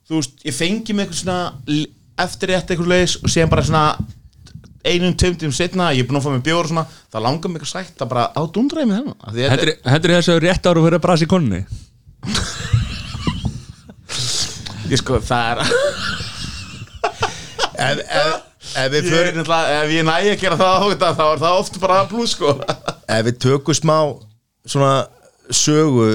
þú 0.07 0.13
veist, 0.19 0.35
ég 0.45 0.53
fengi 0.55 0.91
með 0.95 1.03
eitthvað 1.07 1.21
svona 1.23 1.43
eftir 2.25 2.47
rétt 2.53 2.69
eitthvað 2.73 2.93
leis 2.93 3.13
og 3.19 3.27
séðan 3.31 3.53
bara 3.53 3.67
svona 3.67 3.85
einum, 4.85 5.15
tveim 5.19 5.35
tíum 5.39 5.53
setna, 5.55 5.93
ég 5.93 5.99
er 6.03 6.07
búinn 6.09 6.19
að 6.21 6.25
fá 6.27 6.31
mig 6.33 6.45
bjór 6.45 6.63
og 6.63 6.69
svona, 6.71 6.85
það 7.11 7.25
langar 7.25 7.49
mig 7.51 7.57
eitthvað 7.59 7.73
sætt, 7.73 7.95
það 7.99 8.11
bara 8.13 8.31
ádundraði 8.39 8.87
mig 8.87 8.95
þennan. 8.99 9.19
Þetta 9.83 9.99
er 9.99 10.13
þessu 10.15 10.33
rétt 10.39 10.69
ára 10.69 10.83
fyrir 10.85 10.99
að 10.99 11.05
brasa 11.05 11.25
í 11.25 11.27
konni 11.29 11.61
ég 14.89 14.97
sko, 14.99 15.13
það 15.23 15.43
er 15.51 15.57
ef, 17.89 17.97
ef, 18.03 18.31
ef 18.77 18.91
við 18.93 19.11
ég 19.11 19.39
ef 19.39 19.93
ég 19.93 20.05
næ 20.07 20.15
að 20.17 20.41
gera 20.41 20.57
það 20.59 20.73
á 20.75 20.85
þetta, 20.89 21.11
þá 21.17 21.25
er 21.27 21.43
það 21.43 21.59
oft 21.61 21.79
bara 21.81 22.01
blús 22.09 22.35
sko. 22.35 22.55
Ef 23.09 23.23
við 23.27 23.39
tökum 23.45 23.77
smá 23.77 23.97
svona 24.69 25.07
sögu 25.49 26.09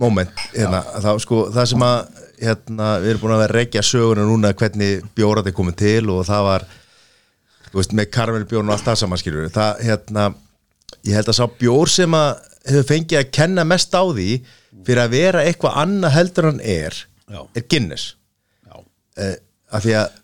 moment 0.00 0.42
hérna, 0.54 0.82
þá 1.02 1.12
sko 1.22 1.46
það 1.52 1.70
sem 1.72 1.84
að 1.84 2.20
hérna, 2.40 2.90
við 3.02 3.12
erum 3.12 3.24
búin 3.24 3.34
að 3.34 3.42
vera 3.42 3.52
að 3.52 3.58
rekja 3.58 3.82
söguna 3.84 4.28
núna 4.28 4.52
hvernig 4.56 5.02
bjórat 5.16 5.48
er 5.48 5.56
komið 5.56 5.80
til 5.82 6.04
og 6.12 6.22
það 6.28 6.46
var 6.46 6.68
veist, 7.74 7.96
með 7.96 8.08
karmelbjórn 8.14 8.70
og 8.70 8.76
allt 8.76 8.88
það 8.88 9.00
saman 9.02 9.20
skilur 9.20 9.50
það 9.52 9.82
hérna, 9.88 10.30
ég 11.04 11.18
held 11.18 11.32
að 11.32 11.38
sá 11.40 11.44
bjór 11.60 11.92
sem 11.92 12.16
að 12.16 12.30
hefur 12.70 12.88
fengið 12.88 13.20
að 13.20 13.34
kenna 13.36 13.66
mest 13.68 13.94
á 13.96 14.02
því 14.04 14.30
fyrir 14.86 15.02
að 15.04 15.14
vera 15.16 15.44
eitthvað 15.44 15.78
annað 15.82 16.16
heldur 16.16 16.48
hann 16.50 16.64
er 16.64 16.96
Já. 17.30 17.42
er 17.56 17.66
Guinness. 17.70 18.14
Uh, 19.20 19.36
af 19.74 19.84
því 19.84 19.94
að 20.00 20.19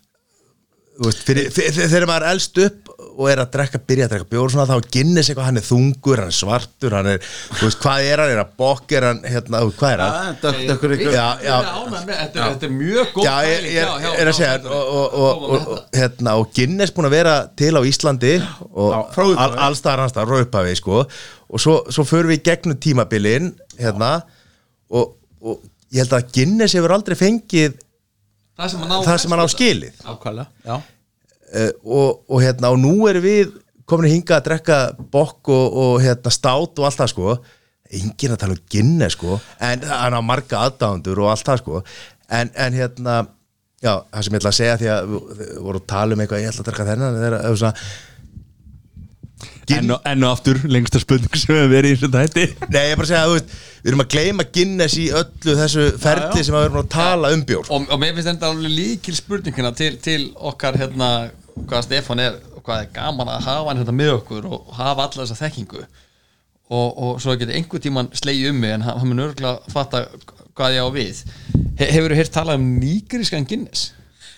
veist, 1.05 1.23
fyrir, 1.27 1.49
fyrir, 1.53 1.75
þegar 1.77 2.07
maður 2.09 2.25
er 2.25 2.33
elst 2.33 2.59
upp 2.63 2.91
og 3.17 3.27
er 3.31 3.39
að 3.41 3.49
drekka, 3.53 3.79
byrja 3.89 4.05
að 4.07 4.11
drekka 4.13 4.27
bjór 4.31 4.45
og 4.45 4.53
svona, 4.53 4.65
þá 4.69 4.89
Guinness 4.93 5.29
eitthvað, 5.31 5.47
hann 5.49 5.59
er 5.59 5.65
þungur, 5.65 6.21
hann 6.21 6.31
er 6.31 6.37
svartur 6.37 6.95
hann 6.97 7.09
er, 7.11 7.29
þú 7.57 7.67
veist, 7.67 7.79
hvað 7.81 8.09
er 8.11 8.21
hann, 8.21 8.33
er 8.33 8.41
að 8.41 8.51
bokk? 8.61 8.93
Er 8.97 9.07
hann, 9.07 9.21
hérna, 9.25 9.61
hvað 9.77 9.93
er 9.93 10.03
hann? 10.03 10.27
Þetta, 10.27 10.51
er- 10.51 10.61
þetta 12.37 12.69
er 12.69 12.75
mjög 12.75 13.13
góð 13.15 13.27
já, 13.27 13.35
ég, 13.47 13.79
er 14.21 14.31
að 14.31 14.37
segja 14.37 14.51
og, 14.65 14.75
og, 14.75 15.07
og, 15.07 15.31
koma 15.37 15.53
með 15.53 15.57
og, 15.57 15.71
og, 15.77 15.81
hérna, 15.97 16.35
búin 16.97 17.09
að 17.09 17.17
vera 17.17 17.35
til 17.61 17.73
á 17.73 17.81
Íslandi 17.91 18.35
og 18.69 19.17
allstaðar 19.17 20.05
hans 20.05 20.17
það, 20.17 20.33
raupavi, 20.33 20.77
sko. 20.77 21.01
Og 21.47 21.63
svo, 21.63 21.79
svo 21.93 22.05
förum 22.07 22.33
við 22.33 22.45
gegnum 22.49 22.77
tímabilin 22.83 23.53
hérna 23.79 24.13
og, 24.93 25.15
og 25.41 25.61
ég 25.93 26.03
held 26.03 26.17
að 26.17 26.31
Guinness 26.35 26.75
hefur 26.77 26.93
aldrei 26.97 27.17
fengið 27.17 27.77
það 28.57 28.73
sem 28.73 28.83
hann 28.83 28.93
á, 28.93 28.99
það 29.05 29.21
sem 29.23 29.35
hann 29.35 29.43
á 29.45 29.49
skilið. 29.53 30.01
Uh, 31.47 31.71
og, 31.85 32.09
og 32.27 32.43
hérna 32.43 32.73
og 32.73 32.81
nú 32.81 32.95
erum 33.07 33.23
við 33.23 33.55
komin 33.87 34.09
að 34.09 34.15
hinga 34.17 34.35
að 34.39 34.49
drekka 34.49 34.81
bokk 35.13 35.53
og, 35.55 35.77
og 35.83 35.95
hérna 36.03 36.33
stát 36.33 36.81
og 36.81 36.89
allt 36.89 36.99
það 36.99 37.13
sko. 37.13 37.37
Enginn 37.97 38.35
að 38.35 38.41
tala 38.43 38.57
um 38.57 38.65
Guinness 38.73 39.15
sko. 39.15 39.39
En 39.63 39.85
hann 39.87 40.17
á 40.17 40.21
marga 40.25 40.65
aðdándur 40.65 41.23
og 41.23 41.31
allt 41.31 41.47
það 41.47 41.61
sko. 41.63 41.83
En, 42.27 42.51
en 42.51 42.75
hérna 42.75 43.21
já, 43.83 43.93
það 44.11 44.25
sem 44.25 44.35
ég 44.35 44.41
ætla 44.41 44.51
að 44.51 44.57
segja 44.57 44.77
því 44.81 44.91
að 44.91 45.09
við 45.11 45.39
við 45.39 45.51
vorum 45.63 45.83
að 45.83 45.89
tala 45.93 46.15
um 46.15 46.23
eitthvað, 46.23 46.43
ég 46.43 46.51
ætla 46.51 46.63
að 46.63 46.69
drekka 46.69 46.87
þennan 46.89 47.17
þegar, 47.21 47.37
eða 47.39 47.59
svona, 47.61 47.87
Enn 49.75 49.91
og, 49.91 49.99
enn 50.07 50.23
og 50.23 50.31
aftur, 50.31 50.59
lengsta 50.71 50.99
spurning 51.01 51.33
sem 51.35 51.51
hefur 51.51 51.71
verið 51.71 51.91
í 51.91 51.95
þessu 51.97 52.09
þætti. 52.13 52.43
Nei, 52.71 52.83
ég 52.87 52.93
er 52.93 52.99
bara 52.99 53.07
að 53.07 53.09
segja 53.09 53.23
að 53.23 53.31
þú 53.31 53.35
veist 53.37 53.51
við 53.81 53.89
erum 53.91 54.03
að 54.03 54.09
gleyma 54.13 54.45
Guinness 54.55 54.95
í 54.97 55.07
öllu 55.19 55.55
þessu 55.59 55.85
ferli 56.03 56.45
sem 56.47 56.55
að 56.55 56.63
við 56.63 56.69
erum 56.69 56.79
að 56.81 56.89
tala 56.93 57.31
um 57.35 57.43
bjór 57.49 57.67
og, 57.75 57.89
og 57.91 58.01
mér 58.01 58.15
finnst 58.15 58.29
þetta 58.31 58.51
alveg 58.53 58.73
líkil 58.77 59.17
spurningina 59.17 59.73
til, 59.75 59.91
til 60.03 60.29
okkar 60.51 60.79
hérna 60.79 61.11
hvað 61.57 61.85
Stefán 61.89 62.23
er 62.23 62.39
og 62.53 62.63
hvað 62.63 62.85
er 62.85 62.89
gaman 62.95 63.33
að 63.35 63.45
hafa 63.49 63.69
hann 63.69 63.83
hérna 63.83 63.97
með 63.99 64.13
okkur 64.21 64.49
og 64.49 64.73
hafa 64.79 65.07
alla 65.09 65.21
þessa 65.25 65.39
þekkingu. 65.43 65.83
Og, 66.67 66.89
og 66.91 67.21
svo 67.23 67.35
getur 67.39 67.55
einhver 67.55 67.83
tíman 67.83 68.11
slegið 68.15 68.51
um 68.53 68.59
mig 68.63 68.75
en 68.75 68.87
hann, 68.87 68.99
hann 68.99 69.11
mun 69.11 69.23
örgulega 69.27 69.71
fatta 69.71 70.07
hvað 70.57 70.79
ég 70.79 70.83
á 70.83 70.89
við. 70.95 71.21
He, 71.77 71.91
hefur 71.93 72.11
þú 72.11 72.19
heyrt 72.19 72.35
talað 72.35 72.59
um 72.59 72.67
nýgrískan 72.81 73.47
Guinness? 73.47 73.91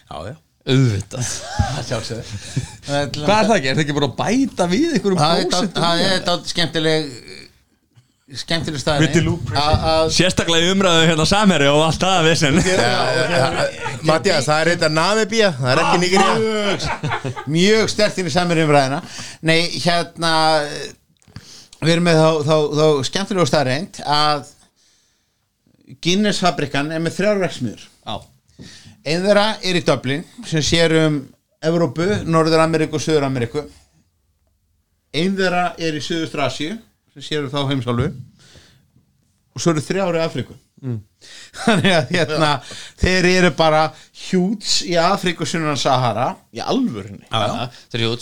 Já, 0.10 0.34
já 0.34 0.38
auðvitað. 0.68 1.30
Hvað 2.90 3.36
er 3.36 3.50
það 3.50 3.56
ekki? 3.56 3.70
Er 3.70 3.78
það 3.78 3.84
ekki 3.86 3.98
bara 4.00 4.10
að 4.10 4.18
bæta 4.20 4.70
við 4.70 4.96
einhverjum 4.98 5.22
er 5.24 5.46
prósentum? 5.50 5.84
það 5.84 6.06
er 6.08 6.26
dálítið 6.26 6.54
skemmtileg 6.56 7.12
skemmtileg 8.38 8.82
staðin 8.82 9.40
Sérstaklega 10.14 10.68
í 10.68 10.74
umræðu 10.76 11.08
hérna 11.10 11.26
samherri 11.26 11.70
og 11.72 11.82
allt 11.88 12.04
það 12.04 12.28
vissin 12.28 12.60
Mattias, 14.06 14.46
það 14.46 14.60
er 14.60 14.72
þetta 14.76 14.90
Namibía 14.94 15.50
Það 15.58 15.72
er 15.72 15.82
ekki 15.84 16.02
Nigeria 16.04 16.36
mjög, 16.38 16.86
mjög 17.56 17.92
stert 17.96 18.22
inn 18.22 18.30
í 18.30 18.34
samir 18.34 18.62
umræðina 18.66 19.02
nei, 19.50 19.58
hérna 19.82 20.34
við 21.82 21.94
erum 21.96 22.10
með 22.10 22.22
þá, 22.22 22.30
þá, 22.46 22.56
þá 22.78 22.86
skemmtilegu 23.10 23.50
staðreind 23.50 24.02
að 24.06 24.56
Guinness 26.06 26.44
fabrikan 26.44 26.92
er 26.94 27.02
með 27.02 27.18
þrjár 27.18 27.42
verksmiður 27.48 27.82
Já, 27.82 27.99
einn 29.06 29.26
þeirra 29.26 29.48
er 29.64 29.80
í 29.80 29.84
Dublin 29.86 30.26
sem 30.48 30.64
sér 30.66 30.96
um 31.06 31.20
Evrópu, 31.60 32.06
Norður 32.28 32.64
Ameríku 32.64 33.00
og 33.00 33.04
Söður 33.04 33.28
Ameríku 33.28 33.66
einn 35.16 35.38
þeirra 35.38 35.74
er 35.82 35.98
í 35.98 36.04
Söðustur 36.04 36.46
Asíu 36.46 36.78
sem 37.14 37.26
sér 37.26 37.46
um 37.48 37.54
þá 37.54 37.72
heimsálfu. 37.72 38.10
Og 39.56 39.62
svo 39.64 39.74
eru 39.74 39.82
þrjári 39.84 40.20
Afríku. 40.24 40.56
Þannig 41.60 41.92
að 41.92 42.12
hérna 42.14 42.50
þeir 43.02 43.26
eru 43.28 43.50
bara 43.58 43.82
hjúts 44.16 44.78
í 44.88 44.94
Afríku 44.96 45.44
sunnan 45.50 45.76
Sahara 45.76 46.30
Í 46.56 46.62
alvörunni? 46.64 47.26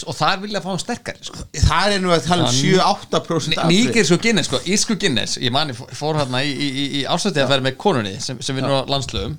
Og 0.10 0.16
þar 0.18 0.41
vilja 0.41 0.64
fá 0.64 0.72
hann 0.72 0.82
sterkari 0.82 1.28
sko. 1.28 1.44
það 1.68 1.94
er 1.94 2.02
nú 2.02 2.16
að 2.16 2.26
tala 2.26 2.48
um 2.48 2.56
7-8% 2.58 3.62
Nýgir 3.70 4.08
svo 4.10 4.18
Guinness, 4.24 4.49
sko, 4.49 4.64
ísku 4.66 4.98
Guinness. 4.98 5.38
Ég 5.44 5.54
mani 5.54 5.76
fór 5.78 6.18
hérna 6.18 6.41
í, 6.48 6.56
í, 6.56 6.72
í, 6.72 6.88
í 7.02 7.06
ásætti 7.06 7.44
að 7.44 7.54
vera 7.54 7.68
með 7.68 7.78
konunni 7.84 8.16
sem, 8.24 8.41
sem 8.41 8.58
vinnur 8.58 8.82
á 8.82 8.90
landslöfum 8.90 9.38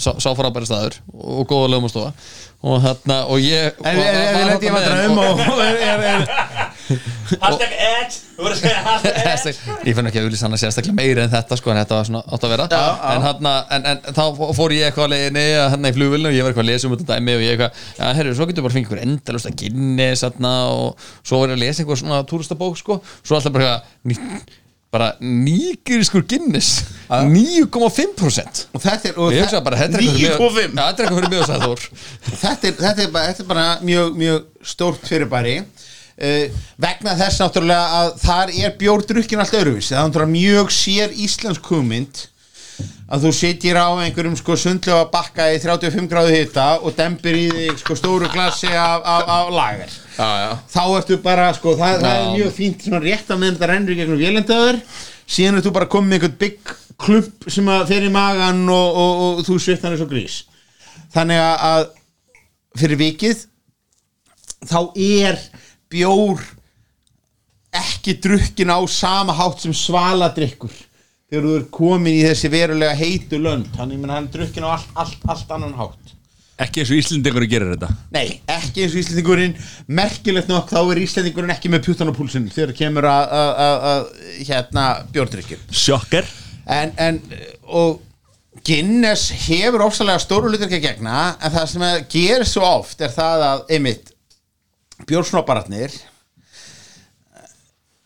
sá, 0.00 0.10
sá 0.16 0.30
frábæri 0.38 0.68
staður 0.68 0.98
og 1.12 1.44
góða 1.50 1.72
lögum 1.74 1.88
að 1.90 1.94
stofa 1.94 2.10
og 2.60 2.82
hérna, 2.84 3.22
og 3.32 3.40
ég 3.40 3.78
En 3.84 3.96
við 3.96 4.44
lendum 4.48 4.66
ég 4.66 4.74
vandra 4.76 4.96
um 5.06 5.16
og 5.24 5.38
og 5.40 6.70
Hashtag 6.90 7.72
edge. 7.78 8.16
Ég 9.86 9.94
finn 9.94 10.08
ekki 10.08 10.18
að 10.18 10.24
auðvitað 10.26 10.42
hann 10.42 10.56
að 10.56 10.62
sérstaklega 10.64 10.96
meira 10.96 11.24
en 11.24 11.32
þetta 11.32 11.58
sko, 11.60 11.70
en 11.72 11.78
þetta 11.78 11.98
var 11.98 12.08
svona 12.08 12.22
átt 12.26 12.46
að 12.46 12.54
vera. 12.54 12.66
En, 13.12 13.26
hana, 13.26 13.52
en, 13.76 13.86
en 13.92 14.16
þá 14.16 14.22
fór 14.56 14.74
ég 14.74 14.88
eitthvað 14.88 15.06
að 15.06 15.12
leiðinni 15.14 15.44
hérna 15.74 15.92
í 15.92 15.96
flugvillinu 15.98 16.32
og 16.32 16.36
ég 16.36 16.46
var 16.46 16.54
eitthvað 16.54 16.66
að 16.66 16.70
lesa 16.72 16.88
um 16.88 16.96
þetta 16.96 17.10
dæmi 17.12 17.36
og 17.36 17.44
ég 17.44 17.54
eitthvað, 17.54 17.84
já 18.00 18.16
herru, 18.18 18.32
svo 18.38 18.48
getur 18.50 18.66
bara 18.66 18.76
fengið 18.76 18.88
einhver 18.90 19.04
endalust 19.06 19.50
að 19.50 19.54
hérna, 20.24 20.54
og 20.74 21.06
svo 21.20 21.42
var 21.42 21.52
ég 21.52 21.60
að 21.60 21.64
lesa 21.66 21.84
einhver 21.84 22.02
svona 22.02 22.24
túristabók 22.32 22.80
sko, 22.80 22.98
svo 23.22 23.38
alltaf 23.38 23.54
bara 23.54 23.70
eitthvað, 23.76 24.10
ný, 24.10 24.58
bara 24.90 25.12
nýgiriskur 25.22 26.24
Guinness. 26.26 26.82
9,5% 27.10 28.64
og 28.74 28.82
þetta 28.82 29.10
er 29.10 29.16
og 29.18 29.32
ég 29.34 29.44
hugsa 29.44 29.60
bara, 29.66 29.78
þetta 29.80 29.98
er 29.98 30.02
eitthvað 30.04 30.16
fyrir 30.16 30.30
mig- 30.30 30.40
9,5. 30.40 30.74
Já, 30.76 30.84
þetta 30.86 31.02
er 31.02 31.06
eitthvað 31.06 31.20
fyrir 31.20 31.30
mig 31.30 31.40
og 31.40 31.46
Þór. 31.64 31.84
Þetta 32.40 32.68
er, 32.70 32.74
þetta 32.80 33.02
er, 33.04 33.10
bara, 33.14 33.30
þetta 33.30 33.42
er 33.44 33.48
bara 33.52 33.66
mjög, 33.86 34.18
mjög 34.20 34.44
stórt 34.72 35.06
fyrirbæri. 35.08 35.56
Uh, 36.20 36.58
vegna 36.76 37.14
þess 37.16 37.40
náttúrulega 37.40 38.00
að 38.00 38.10
þar 38.20 38.50
er 38.60 38.74
bjórdrukkin 38.76 39.40
allt 39.40 39.54
öðruvísi. 39.56 39.94
Það 39.94 40.02
er 40.02 40.10
náttúrulega 40.10 40.34
mjög 40.34 40.74
sér 40.76 41.14
íslensk 41.26 41.70
hugmynd 41.72 42.26
að 43.10 43.24
þú 43.26 43.30
sitjir 43.34 43.78
á 43.78 43.88
einhverjum 44.02 44.36
sko 44.38 44.56
sundlega 44.58 45.06
bakka 45.12 45.48
í 45.50 45.58
35 45.62 46.10
gráðu 46.10 46.34
hita 46.34 46.66
og 46.78 46.94
dembir 46.98 47.38
í 47.38 47.46
þig 47.52 47.80
sko 47.82 47.96
stóru 47.98 48.28
glassi 48.32 48.70
af, 48.70 49.02
af, 49.02 49.32
af 49.36 49.50
lager. 49.54 49.94
Já, 50.16 50.28
já. 50.44 50.50
Þá 50.74 50.82
ertu 50.98 51.18
bara 51.24 51.48
sko 51.56 51.74
það, 51.78 51.96
það 52.04 52.18
er 52.18 52.28
mjög 52.36 52.52
fínt 52.58 52.86
svona 52.86 53.02
rétt 53.04 53.32
að 53.32 53.42
meðan 53.42 53.56
þetta 53.58 53.70
rennur 53.72 53.98
gegnum 53.98 54.20
vélendaður 54.20 54.80
síðan 55.30 55.60
ertu 55.60 55.74
bara 55.74 55.90
komið 55.90 56.10
með 56.10 56.18
einhvern 56.20 56.38
bygg 56.44 56.74
klump 57.00 57.50
sem 57.50 57.72
að 57.72 57.86
fer 57.90 58.06
í 58.06 58.12
magan 58.12 58.62
og, 58.68 59.00
og, 59.02 59.24
og 59.26 59.42
þú 59.48 59.58
svitnar 59.62 59.96
eins 59.96 60.04
og 60.04 60.10
grís. 60.12 60.40
Þannig 61.14 61.40
að 61.40 61.86
fyrir 62.78 63.00
vikið 63.00 63.44
þá 64.68 64.80
er 64.94 65.40
bjór 65.90 66.42
ekki 67.74 68.16
drukkin 68.22 68.70
á 68.70 68.78
sama 68.90 69.34
hátt 69.34 69.62
sem 69.62 69.74
svaladrykkur 69.74 70.74
þegar 71.30 71.44
þú 71.46 71.56
er 71.60 71.66
komin 71.74 72.16
í 72.18 72.24
þessi 72.26 72.50
verulega 72.52 72.96
heitu 72.98 73.38
lönd. 73.42 73.68
Þannig 73.76 74.02
að 74.04 74.14
hann 74.16 74.26
er 74.26 74.32
drukkin 74.34 74.66
á 74.66 74.70
allt, 74.76 74.90
allt, 74.98 75.22
allt 75.30 75.54
annan 75.56 75.76
hátt. 75.78 76.16
Ekki 76.60 76.82
eins 76.82 76.90
og 76.92 76.98
Íslendingur 77.00 77.46
gerir 77.48 77.70
þetta. 77.72 77.88
Nei, 78.12 78.26
ekki 78.52 78.82
eins 78.84 78.92
og 78.92 79.00
Íslendingurinn. 79.00 79.54
Merkilegt 79.96 80.50
nokk 80.52 80.68
þá 80.74 80.80
er 80.82 81.00
Íslendingurinn 81.06 81.54
ekki 81.54 81.70
með 81.72 81.86
pjútan 81.86 82.10
á 82.12 82.18
púlsinn 82.18 82.50
þegar 82.52 82.74
kemur 82.76 83.06
að- 83.08 83.32
hérna 84.50 84.84
bjórdrykkjum. 85.14 85.62
Sjokker 85.72 86.28
en, 86.66 86.92
en 87.00 87.22
og 87.64 88.02
Guinness 88.66 89.30
hefur 89.46 89.86
ofsalega 89.86 90.20
stóru 90.20 90.50
að 90.52 90.74
gegna 90.82 91.36
en 91.40 91.52
það 91.54 91.66
sem 91.70 91.84
gerir 92.12 92.44
svo 92.44 92.66
oft 92.66 93.00
er 93.00 93.12
það 93.14 93.44
að 93.46 93.62
einmitt 93.76 94.10
bjórsnoppararnir 95.08 95.94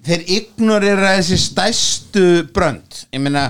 þeir 0.04 0.26
ignorera 0.38 1.14
þessi 1.18 1.38
stæstu 1.40 2.26
brönd 2.54 3.04
ég 3.14 3.22
meina 3.24 3.48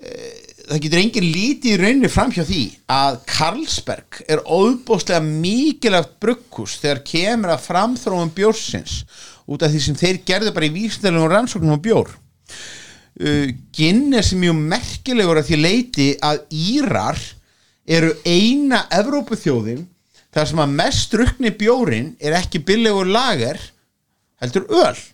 eh, 0.00 0.44
það 0.64 0.82
getur 0.86 1.00
engin 1.00 1.28
lítið 1.28 1.74
í 1.74 1.78
rauninni 1.80 2.10
fram 2.12 2.32
hjá 2.32 2.44
því 2.48 2.62
að 2.92 3.18
Carlsberg 3.28 4.20
er 4.30 4.42
óbúslega 4.44 5.20
mikilvægt 5.24 6.16
brugghús 6.22 6.78
þegar 6.80 7.02
kemur 7.08 7.54
að 7.54 7.64
framþróum 7.66 8.32
bjórsins 8.36 9.02
út 9.44 9.64
af 9.64 9.72
því 9.72 9.82
sem 9.84 9.98
þeir 10.00 10.20
gerðu 10.26 10.54
bara 10.56 10.68
í 10.70 10.74
vísindalegum 10.74 11.32
rannsóknum 11.32 11.76
á 11.76 11.84
bjór 11.84 12.12
uh, 12.14 13.48
Guinness 13.76 14.32
er 14.32 14.40
mjög 14.40 14.60
merkilegur 14.72 15.42
að 15.42 15.50
því 15.50 15.60
leiti 15.60 16.10
að 16.24 16.44
Írar 16.56 17.20
eru 17.84 18.14
eina 18.24 18.86
Evrópuþjóðin 18.94 19.84
þar 20.34 20.48
sem 20.50 20.62
að 20.64 20.76
mest 20.80 21.12
drukni 21.12 21.52
bjórin 21.54 22.14
er 22.24 22.38
ekki 22.40 22.64
billegur 22.64 23.10
lager 23.10 23.60
heldur 24.40 24.64
öl 24.72 24.94
Já. 24.96 25.13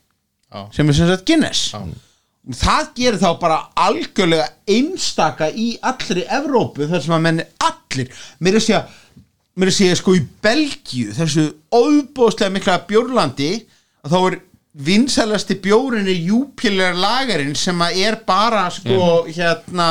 Sem 0.74 0.88
er 0.88 0.96
sem 0.96 1.10
sagt 1.10 1.26
Guinness. 1.28 1.70
Já. 1.74 1.82
það 2.56 2.86
gerir 2.96 3.20
þá 3.20 3.30
bara 3.40 3.58
algjörlega 3.78 4.48
einstaka 4.66 5.50
í 5.52 5.74
allri 5.86 6.24
Evrópu 6.26 6.88
þar 6.90 7.04
sem 7.04 7.14
að 7.14 7.24
menn 7.26 7.42
allir. 7.66 8.22
Mér 8.40 8.56
er 8.56 8.62
að 8.62 8.66
segja 8.66 8.84
mér 9.60 9.68
er 9.68 9.74
að 9.74 9.76
segja 9.76 9.98
sko 10.00 10.14
í 10.16 10.22
Belgíu 10.42 11.14
þessu 11.14 11.46
óbóðslega 11.68 12.54
mikla 12.54 12.78
bjórlandi 12.88 13.52
að 14.04 14.14
þá 14.14 14.18
er 14.20 14.38
vinsælasti 14.86 15.56
bjórin 15.60 16.08
er 16.08 16.18
Jupiler 16.30 16.96
lagerinn 16.96 17.56
sem 17.58 17.80
að 17.82 18.02
er 18.06 18.18
bara 18.26 18.68
sko 18.72 19.24
hérna 19.28 19.88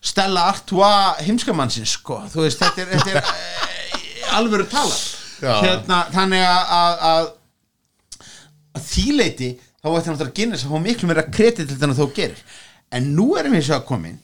Stella 0.00 0.46
Artois 0.48 1.20
heimskamannsins 1.26 1.98
sko. 1.98 2.22
Þú 2.32 2.46
veist 2.46 2.62
þetta 2.62 2.86
er, 2.86 2.94
þetta 2.94 3.10
er 3.12 3.18
e, 3.20 4.30
alvöru 4.38 4.64
tala. 4.72 4.96
Hérna 5.40 6.06
þannig 6.12 6.44
að, 6.44 7.04
að 7.10 7.28
að 8.76 8.86
þýleiti 8.86 9.50
þá 9.80 9.88
ætti 9.96 10.12
náttúrulega 10.12 10.36
Guinness 10.40 10.64
að 10.66 10.74
fá 10.74 10.82
miklu 10.86 11.08
meira 11.10 11.26
kredit 11.32 11.68
til 11.70 11.76
þannig 11.80 11.96
að 11.98 12.02
þó 12.04 12.16
gerir. 12.20 12.40
En 12.92 13.12
nú 13.16 13.30
erum 13.40 13.54
við 13.56 13.66
svo 13.68 13.78
að 13.80 13.86
komin 13.90 14.18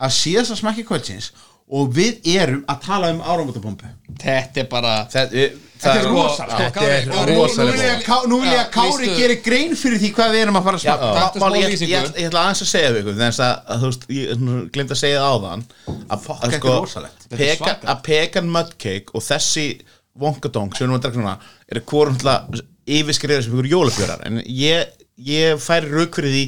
að 0.00 0.14
síðast 0.16 0.54
að 0.54 0.60
smakki 0.62 0.84
kvöldsins 0.88 1.30
og 1.70 1.92
við 1.94 2.24
erum 2.26 2.64
að 2.70 2.80
tala 2.86 3.10
um 3.14 3.20
áramótabombu. 3.22 3.90
Þetta 4.20 4.64
er 4.64 4.70
bara 4.70 4.94
Þetta 5.10 5.42
Þetta 5.80 5.92
er 5.96 6.02
er 6.04 7.30
rosalega 7.32 8.16
að 8.16 8.26
nú 8.28 8.40
vil 8.42 8.50
ég 8.50 8.58
að 8.58 8.66
Já, 8.66 8.72
Kári 8.74 9.10
geri 9.16 9.36
grein 9.44 9.76
fyrir 9.78 10.00
því 10.02 10.10
hvað 10.16 10.34
við 10.34 10.42
erum 10.44 10.58
að 10.60 10.66
fara 10.66 10.80
að 10.80 10.84
Já, 10.84 10.94
smakka 10.96 11.40
má- 11.40 11.46
smá 11.46 11.56
ég, 11.60 11.70
lýsingu. 11.72 11.92
ég, 11.94 12.10
ég 12.20 12.28
ætla 12.28 12.42
aðeins 12.42 12.62
að 12.66 12.70
segja 12.72 12.90
við 12.90 13.00
ykkur 13.00 13.16
þannig 13.20 13.40
að, 13.46 13.54
að 13.74 13.80
þú 13.84 13.90
veist, 13.90 14.04
ég 14.16 14.42
glemt 14.74 14.94
að 14.96 15.00
segja 15.00 15.22
það 15.22 15.30
áðan 15.36 15.64
að, 15.86 16.26
Fuck, 16.26 16.44
að, 16.44 16.56
sko, 16.58 17.72
að 17.94 18.02
pekan 18.10 18.50
mudcake 18.58 19.14
og 19.16 19.24
þessi 19.30 19.66
wonkadong 20.20 20.74
sem 20.76 20.84
við 20.84 20.88
erum 20.90 20.98
að 20.98 21.04
drekka 21.06 21.22
núna 21.22 21.36
eru 21.70 21.84
hvorum 21.94 22.18
til 22.20 22.64
yfirskriðar 23.00 23.46
sem 23.46 23.54
ykkur 23.56 23.70
jólabjórar 23.70 24.26
en 24.26 24.42
ég, 24.44 24.90
ég 25.26 25.60
færi 25.62 25.90
rauk 25.92 26.14
fyrir 26.20 26.34
því 26.36 26.44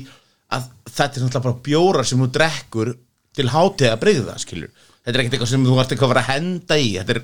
að 0.53 0.69
þetta 0.93 1.19
er 1.19 1.27
náttúrulega 1.27 1.45
bara 1.49 1.61
bjórar 1.67 2.09
sem 2.09 2.23
þú 2.23 2.31
drekkur 2.37 2.95
til 3.37 3.49
hátíða 3.49 3.95
að 3.97 4.01
breyða 4.03 4.39
skilur. 4.43 4.73
Þetta 5.03 5.17
er 5.19 5.23
ekkert 5.25 5.35
eitthvað 5.35 5.51
sem 5.51 5.63
þú 5.67 5.77
ert 5.83 5.93
eitthvað 5.93 6.07
að 6.07 6.13
fara 6.13 6.23
að 6.23 6.29
henda 6.31 6.77
í. 6.79 6.91
Þetta 6.95 7.15
er 7.17 7.21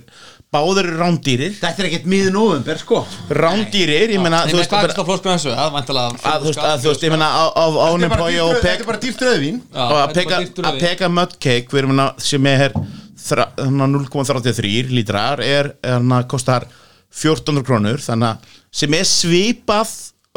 báður 0.50 0.86
rándýrir. 0.98 1.52
Þetta 1.60 1.82
er 1.84 1.88
ekkert 1.90 2.08
miður 2.10 2.32
november 2.34 2.80
sko. 2.80 3.02
Rándýrir, 3.38 4.14
ég 4.16 4.22
meina 4.24 4.40
Nei, 4.42 4.50
þú 4.50 4.58
veist 4.58 4.72
er 4.72 4.88
er 4.88 4.94
að 6.72 6.82
þú 6.82 6.90
veist, 6.90 7.04
að 7.04 7.06
ég 7.06 7.12
meina 7.14 7.28
á, 7.28 7.44
á, 7.54 7.64
á 7.70 7.88
Þetta 7.92 8.08
er 8.08 8.10
bara 8.10 8.18
Nepói 8.18 8.32
dýrt 8.32 8.42
og 8.48 8.54
pek 8.56 8.64
þetta 8.64 8.82
er 8.82 8.88
bara 8.88 9.02
dýrt 9.04 9.22
rauðvín. 9.28 9.60
Að 9.84 9.94
er 10.00 10.16
peka, 10.18 10.40
að 11.06 11.14
mudcake 11.20 11.70
við 11.76 11.82
erum 11.84 11.94
hérna 11.94 12.08
sem 12.32 12.50
er 12.50 12.74
þra- 13.28 13.48
hérna 13.60 13.88
0,33 13.94 14.92
lítrar 14.98 15.44
er, 15.44 15.70
hérna 15.86 16.22
kostar 16.26 16.66
1400 17.14 17.62
krónur 17.68 18.02
þannig 18.02 18.32
að 18.32 18.56
sem 18.82 18.98
er 18.98 19.06
svipað 19.08 19.94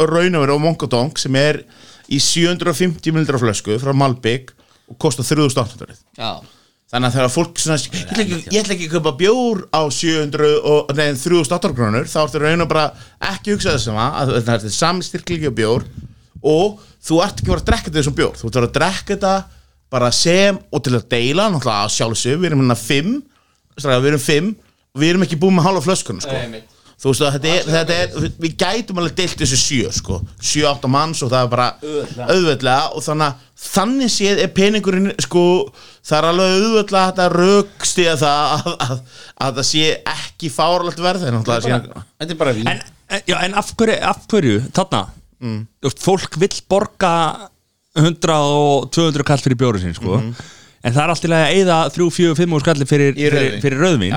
raunaveri 0.10 0.56
og 0.56 0.64
mongodong 0.64 1.19
sem 1.19 1.36
er 1.40 1.61
í 2.11 2.19
750 2.19 3.14
ml 3.14 3.40
flösku 3.41 3.78
frá 3.82 3.94
Malbygg 3.95 4.52
og 4.91 4.98
kostar 4.99 5.28
3800 5.28 5.95
Já, 6.18 6.41
þannig 6.91 7.07
að 7.07 7.18
þegar 7.18 7.34
fólk 7.36 7.61
svona, 7.61 7.78
ég 7.80 8.60
ætla 8.60 8.76
ekki, 8.76 8.90
að 8.90 8.95
kaupa 8.98 9.15
bjór 9.22 9.65
á 9.72 9.82
700 9.88 10.53
og 10.73 10.91
neðin 10.98 11.19
3800 11.22 11.78
krónur 11.78 12.11
þá 12.11 12.19
ertu 12.26 12.44
raun 12.44 12.65
og 12.65 12.72
bara 12.72 12.88
ekki 13.32 13.56
hugsa 13.56 13.78
þessum 13.78 13.99
að 14.02 14.36
þetta 14.41 14.57
er 14.68 14.76
sami 14.76 15.07
styrklíki 15.07 15.52
á 15.52 15.60
bjór 15.61 15.88
og 16.41 16.82
þú 17.02 17.22
ert 17.23 17.40
ekki 17.40 17.48
að 17.49 17.53
vera 17.53 17.61
að 17.61 17.69
drekka 17.69 17.88
þetta 17.90 18.02
þessum 18.02 18.18
bjór. 18.18 18.36
Þú 18.40 18.49
ert 18.49 18.60
að 18.61 18.73
drekka 18.78 19.14
þetta 19.15 19.34
bara 19.91 20.11
sem 20.15 20.57
og 20.72 20.84
til 20.86 20.95
að 20.98 21.07
deila 21.11 21.48
náttúrulega 21.52 21.94
sjálfsög 21.95 22.40
við 22.41 22.52
erum 22.52 22.61
hérna 22.64 22.78
5 22.80 23.15
strákar, 23.78 24.03
við 24.03 24.11
erum 24.14 24.23
5 24.26 24.52
við 25.02 25.14
erum 25.14 25.26
ekki 25.26 25.40
búin 25.40 25.57
með 25.57 25.68
halva 25.68 25.84
flöskun 25.86 26.22
sko. 26.23 26.36
Þú 27.02 27.11
veist 27.11 27.23
þetta 27.36 27.49
er, 27.52 27.69
þetta 27.76 27.95
er 27.98 28.34
við 28.44 28.57
gætum 28.61 28.99
alveg 29.02 29.15
deilt 29.18 29.40
þessu 29.41 29.57
sjö 29.57 29.94
sko. 29.95 30.19
sjö, 30.38 30.65
átta 30.69 30.90
manns 30.91 31.23
og 31.26 31.32
það 31.32 31.48
er 31.48 31.52
bara 31.52 31.68
auðveldlega 32.28 32.91
og 32.94 33.06
þannig 33.06 33.28
að 33.28 33.48
þannig 33.61 34.14
séð 34.14 34.41
er 34.44 34.53
peningurinn 34.57 35.11
sko, 35.22 35.45
það 36.06 36.18
er 36.19 36.30
alveg 36.30 36.56
auðveldlega 36.60 37.26
að 37.26 37.38
rökstiða 37.41 38.15
það 38.22 38.53
að, 38.56 38.72
að, 38.86 38.95
að 39.48 39.60
það 39.60 39.69
sé 39.72 39.91
ekki 40.14 40.53
fáralegt 40.53 41.02
verð 41.02 41.28
Þetta 42.22 42.36
er 42.36 42.41
bara 42.44 42.56
vín 42.57 42.69
en, 42.69 42.86
en, 43.10 43.26
já, 43.26 43.38
en 43.41 43.60
af 43.61 43.73
hverju, 43.78 43.98
af 44.11 44.23
hverju 44.32 44.64
þarna, 44.69 45.03
mm. 45.41 45.61
fólk 46.06 46.40
vill 46.41 46.56
borga 46.69 47.14
100 47.98 48.40
og 48.40 48.90
200 48.94 49.28
kall 49.28 49.41
fyrir 49.44 49.60
bjóru 49.60 49.82
sín 49.82 49.98
sko. 49.98 50.22
En 50.84 50.94
það 50.95 51.03
er 51.03 51.14
alltaf 51.14 51.36
að 51.38 51.52
eigða 51.56 51.78
3, 51.98 52.10
4, 52.18 52.36
5 52.41 52.56
úr 52.58 52.64
skalli 52.66 52.88
fyrir, 52.90 53.14
fyrir, 53.18 53.60
fyrir 53.62 53.84
rauðvín. 53.86 54.16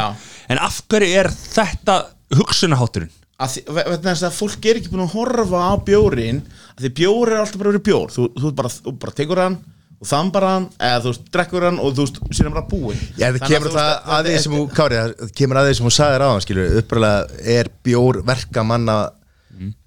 En 0.49 0.59
af 0.65 0.81
hverju 0.89 1.13
er 1.21 1.29
þetta 1.35 1.99
hugsunahátturinn 2.39 3.13
að 3.45 3.51
því, 3.57 3.63
ve- 3.75 3.85
vegna 3.91 4.13
þess 4.15 4.23
að 4.29 4.35
fólk 4.39 4.67
er 4.71 4.79
ekki 4.79 4.91
búin 4.93 5.03
að 5.09 5.15
horfa 5.19 5.61
á 5.67 5.73
bjórin 5.85 6.37
að 6.77 6.85
því 6.85 6.91
bjór 7.01 7.33
er 7.35 7.41
alltaf 7.43 7.59
bara 7.61 7.73
verið 7.73 7.83
bjór. 7.89 8.13
Þú, 8.15 8.27
þú, 8.39 8.53
bara, 8.61 8.71
þú 8.71 8.93
bara 9.03 9.17
tekur 9.19 9.41
hann 9.43 9.57
og 10.05 10.07
þambar 10.11 10.45
hann 10.47 10.69
eða 10.79 11.01
þú 11.03 11.11
veist, 11.11 11.25
drekkur 11.35 11.67
hann 11.67 11.81
og 11.83 11.95
þú 11.97 12.05
veist, 12.07 12.21
síðan 12.39 12.55
bara 12.55 12.67
búin 12.71 12.99
Já, 13.19 13.27
það 13.35 13.45
kemur 13.51 13.75
það 13.75 13.91
að 14.17 14.29
því 14.29 14.37
sem 14.45 14.55
þú, 14.55 14.63
Kári, 14.79 15.01
það 15.19 15.35
kemur 15.41 15.61
að 15.61 15.69
því 15.71 15.75
sem 15.81 15.89
þú 15.89 15.93
sagðir 15.99 16.25
á 16.25 16.29
hann, 16.31 16.45
skilur, 16.47 16.75
uppræðlega 16.83 17.45
er 17.59 17.71
bjór 17.89 18.21
verkamanna 18.31 18.97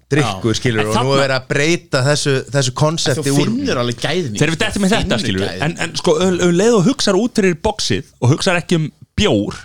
drikkur, 0.08 0.54
skilur, 0.56 0.80
En 0.80 0.86
og 0.88 0.94
nú 0.94 0.98
þarna- 0.98 1.14
er 1.18 1.22
verið 1.24 1.36
að 1.38 1.48
breyta 1.52 2.00
þessu, 2.06 2.72
konsepti 2.74 3.30
úr 3.34 3.42
finnur 3.44 3.80
alveg 3.82 3.98
gæðin 4.00 4.34
í 4.36 4.38
þegar 4.40 4.52
við 4.54 4.60
dettum 4.62 4.82
með 4.86 4.94
þetta 4.96 5.18
skilur 5.22 5.42
gæðin. 5.44 5.62
en, 5.66 5.74
en 5.84 5.96
sko, 6.00 6.14
leið 6.62 6.76
og 6.78 6.86
hugsar 6.88 7.18
út 7.20 7.34
fyrir 7.42 7.58
bóksið 7.66 8.04
og 8.22 8.32
hugsar 8.32 8.60
ekki 8.62 8.78
um 8.80 8.86
bjór 9.18 9.58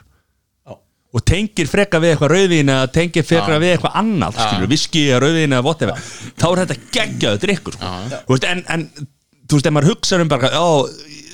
og 1.14 1.22
tengir 1.30 1.68
freka 1.70 2.00
við 2.02 2.16
eitthvað 2.16 2.32
rauðvín 2.34 2.72
eða 2.74 2.88
tengir 2.96 3.24
freka 3.28 3.60
við 3.62 3.76
eitthvað 3.76 3.98
annað 4.02 4.38
skilur, 4.42 4.70
viski 4.72 5.04
eða 5.12 5.20
rauðvín 5.28 5.54
eða 5.54 5.66
whatever 5.68 6.00
þá 6.42 6.46
er 6.50 6.62
þetta 6.64 6.78
geggjaðu 6.96 7.42
drikkur 7.44 7.76
sko. 7.78 7.92
Þú 8.26 8.34
veist, 8.34 8.48
en, 8.50 8.64
en 8.74 8.86
þú 9.46 9.60
veist, 9.60 9.68
ef 9.70 9.76
maður 9.78 9.90
hugsar 9.94 10.24
um 10.26 10.32
bara, 10.32 10.50
já, 10.50 10.64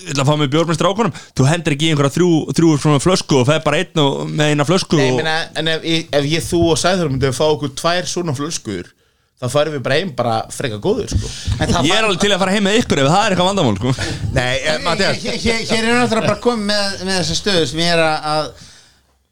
ég 0.04 0.12
ætla 0.12 0.26
að 0.26 0.30
fá 0.34 0.36
mig 0.42 0.52
bjór 0.52 0.68
með 0.68 0.80
strákunum 0.82 1.16
þú 1.38 1.48
hendur 1.48 1.76
ekki 1.78 1.88
í 1.88 1.94
einhverja 1.94 2.16
þrjú, 2.18 2.30
þrjú 2.60 2.74
svona 2.84 3.00
flösku 3.04 3.40
og 3.40 3.48
það 3.48 3.56
er 3.56 3.66
bara 3.70 3.80
einn 3.86 4.04
og, 4.04 4.20
með 4.36 4.52
eina 4.52 4.68
flösku 4.68 5.00
Nei, 5.00 5.06
ég 5.08 5.16
og, 5.16 5.20
meina, 5.24 5.36
en 5.64 5.72
ef, 5.78 5.88
ég- 5.96 6.08
ef 6.20 6.28
ég, 6.34 6.46
þú 6.50 6.62
og 6.74 6.80
Sæður 6.84 7.12
myndum 7.14 7.36
fá 7.40 7.46
okkur 7.48 7.72
tvær 7.80 8.10
svona 8.10 8.36
flöskur 8.36 8.92
þá 9.40 9.46
færum 9.54 9.76
við 9.78 9.84
bara 9.86 10.00
heim 10.00 10.10
bara 10.18 10.38
freka 10.52 10.80
góður 10.84 11.14
sko. 11.14 11.30
En 11.60 11.72
það 11.72 11.88
ég 11.88 11.96
er 11.96 12.08
alveg 12.08 12.24
til 12.24 12.32
að 12.34 12.42
fara 12.42 12.56
heim 12.56 12.66
með 12.68 12.80
ykkur 12.82 13.04
ef 13.04 13.12
það 13.12 13.22
er 13.22 13.36
eitthvað 13.36 13.50
vandamál 13.50 13.78
sko. 13.80 13.94
Nei, 14.36 14.56
eh, 14.60 14.82
Mattias, 14.84 15.22
hér, 15.24 15.78
er 15.80 15.96
náttúrulega 15.96 16.28
bara 16.28 16.44
komið 16.44 16.68
með, 16.74 16.98
með 17.08 17.22
þessa 17.22 17.40
stöðu 17.40 17.70
sem 17.72 17.82
er 17.86 18.04
að, 18.04 18.28
að 18.34 18.52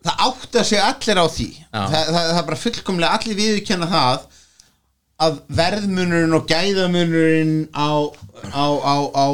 það 0.08 0.26
átta 0.30 0.64
sig 0.70 0.84
allir 0.84 1.20
á 1.20 1.26
því 1.28 1.50
það, 1.58 1.94
það, 1.94 2.10
það 2.16 2.40
er 2.40 2.50
bara 2.50 2.62
fullkomlega 2.64 3.20
allir 3.20 3.40
viðurkenna 3.42 3.92
það 3.92 4.26
að 5.28 5.40
verðmunurinn 5.58 6.36
og 6.38 6.52
gæðamunurinn 6.52 7.56
á, 7.74 7.92
á, 8.54 8.68
á, 8.86 8.96
á 9.18 9.28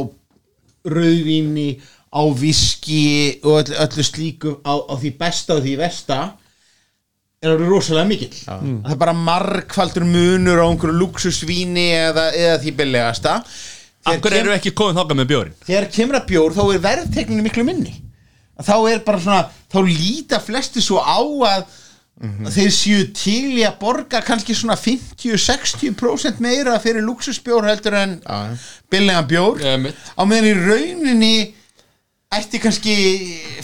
rauðvíni 0.88 1.68
á 2.14 2.24
viski 2.38 3.04
og 3.44 3.64
öllu, 3.64 3.76
öllu 3.84 4.06
slíku 4.06 4.56
á, 4.64 4.74
á 4.80 4.94
því 4.98 5.12
besta 5.20 5.58
og 5.58 5.66
því 5.66 5.76
versta 5.82 6.20
er 7.44 7.54
alveg 7.54 7.70
rosalega 7.70 8.08
mikill. 8.10 8.40
Það 8.48 8.92
er 8.96 9.00
bara 9.04 9.14
margfaldur 9.18 10.06
munur 10.08 10.64
á 10.64 10.66
einhverju 10.70 10.96
luxusvíni 11.02 11.88
eða, 11.98 12.30
eða 12.34 12.58
því 12.64 12.74
billegasta. 12.80 13.38
Af 14.04 14.18
hverju 14.20 14.42
eru 14.44 14.56
ekki 14.56 14.74
komið 14.76 14.98
þáka 15.00 15.16
með 15.16 15.30
bjórin 15.30 15.54
þegar 15.64 15.86
kemur 15.96 16.18
að 16.20 16.26
bjór 16.34 16.56
þá 16.58 16.64
er 16.74 16.82
verðtekninu 16.88 17.46
miklu 17.46 17.64
minni. 17.68 17.94
Þá 18.64 18.76
er 18.92 19.00
bara 19.06 19.22
svona 19.24 19.46
þá 19.72 19.80
líta 19.88 20.40
flesti 20.44 20.84
svo 20.84 21.00
á 21.00 21.20
að 21.24 21.64
þeir 22.54 22.70
séu 22.72 23.06
til 23.16 23.58
í 23.58 23.64
að 23.68 23.80
borga 23.82 24.20
kannski 24.24 24.54
svona 24.56 24.76
50-60% 24.80 26.40
meira 26.44 26.76
fyrir 26.84 27.04
luxusbjór 27.04 27.66
heldur 27.68 27.98
en 27.98 28.14
Já. 28.22 28.58
billega 28.92 29.24
bjór. 29.28 29.64
Einmitt. 29.66 29.96
á 30.16 30.22
meðan 30.28 30.52
í 30.52 30.54
rauninni 30.60 31.34
ætti 32.40 32.60
kannski 32.64 32.94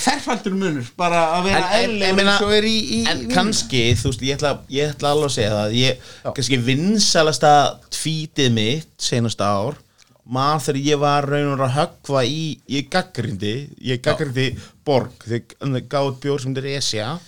ferfaldur 0.02 0.54
munur? 0.58 0.88
Bara 0.98 1.20
að 1.38 1.44
vera 1.50 1.58
En- 1.58 1.64
en- 1.64 1.72
ég 1.72 1.84
eðlilega 1.90 2.16
meina, 2.18 2.32
eins 2.38 2.46
og 2.48 2.54
er 2.54 2.64
í, 2.70 2.78
í 2.80 3.00
en 3.08 3.18
víninu. 3.24 3.34
kannski, 3.36 3.84
þú 4.00 4.12
veist, 4.12 4.22
ég 4.28 4.38
ætla, 4.38 4.52
ég 4.70 4.94
ætla 4.96 5.12
alveg 5.14 5.30
að 5.30 5.36
segja 5.36 5.52
það 5.58 5.76
ég, 5.80 5.98
kannski 6.36 6.58
vinsalasta 6.70 7.54
tvítið 7.92 8.52
mitt 8.56 8.92
senast 8.98 9.42
ár 9.42 9.78
maður 10.30 10.62
þegar 10.68 10.82
ég 10.86 11.00
var 11.02 11.26
raunur 11.26 11.64
að 11.66 11.76
höggva 11.80 12.22
í 12.30 12.60
ég 12.70 12.90
gaggrindi, 12.94 13.54
ég 13.82 14.02
gaggrindi 14.06 14.52
Borg, 14.86 15.12
þau 15.26 15.82
gáðu 15.90 16.16
bjór 16.22 16.42
sem 16.42 16.54
þetta 16.54 16.68
er 16.68 16.78
Esja, 16.78 17.20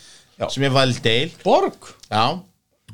sem 0.49 0.63
er 0.63 0.69
Valdeil 0.75 1.31
Borg? 1.43 1.91
Já. 2.11 2.39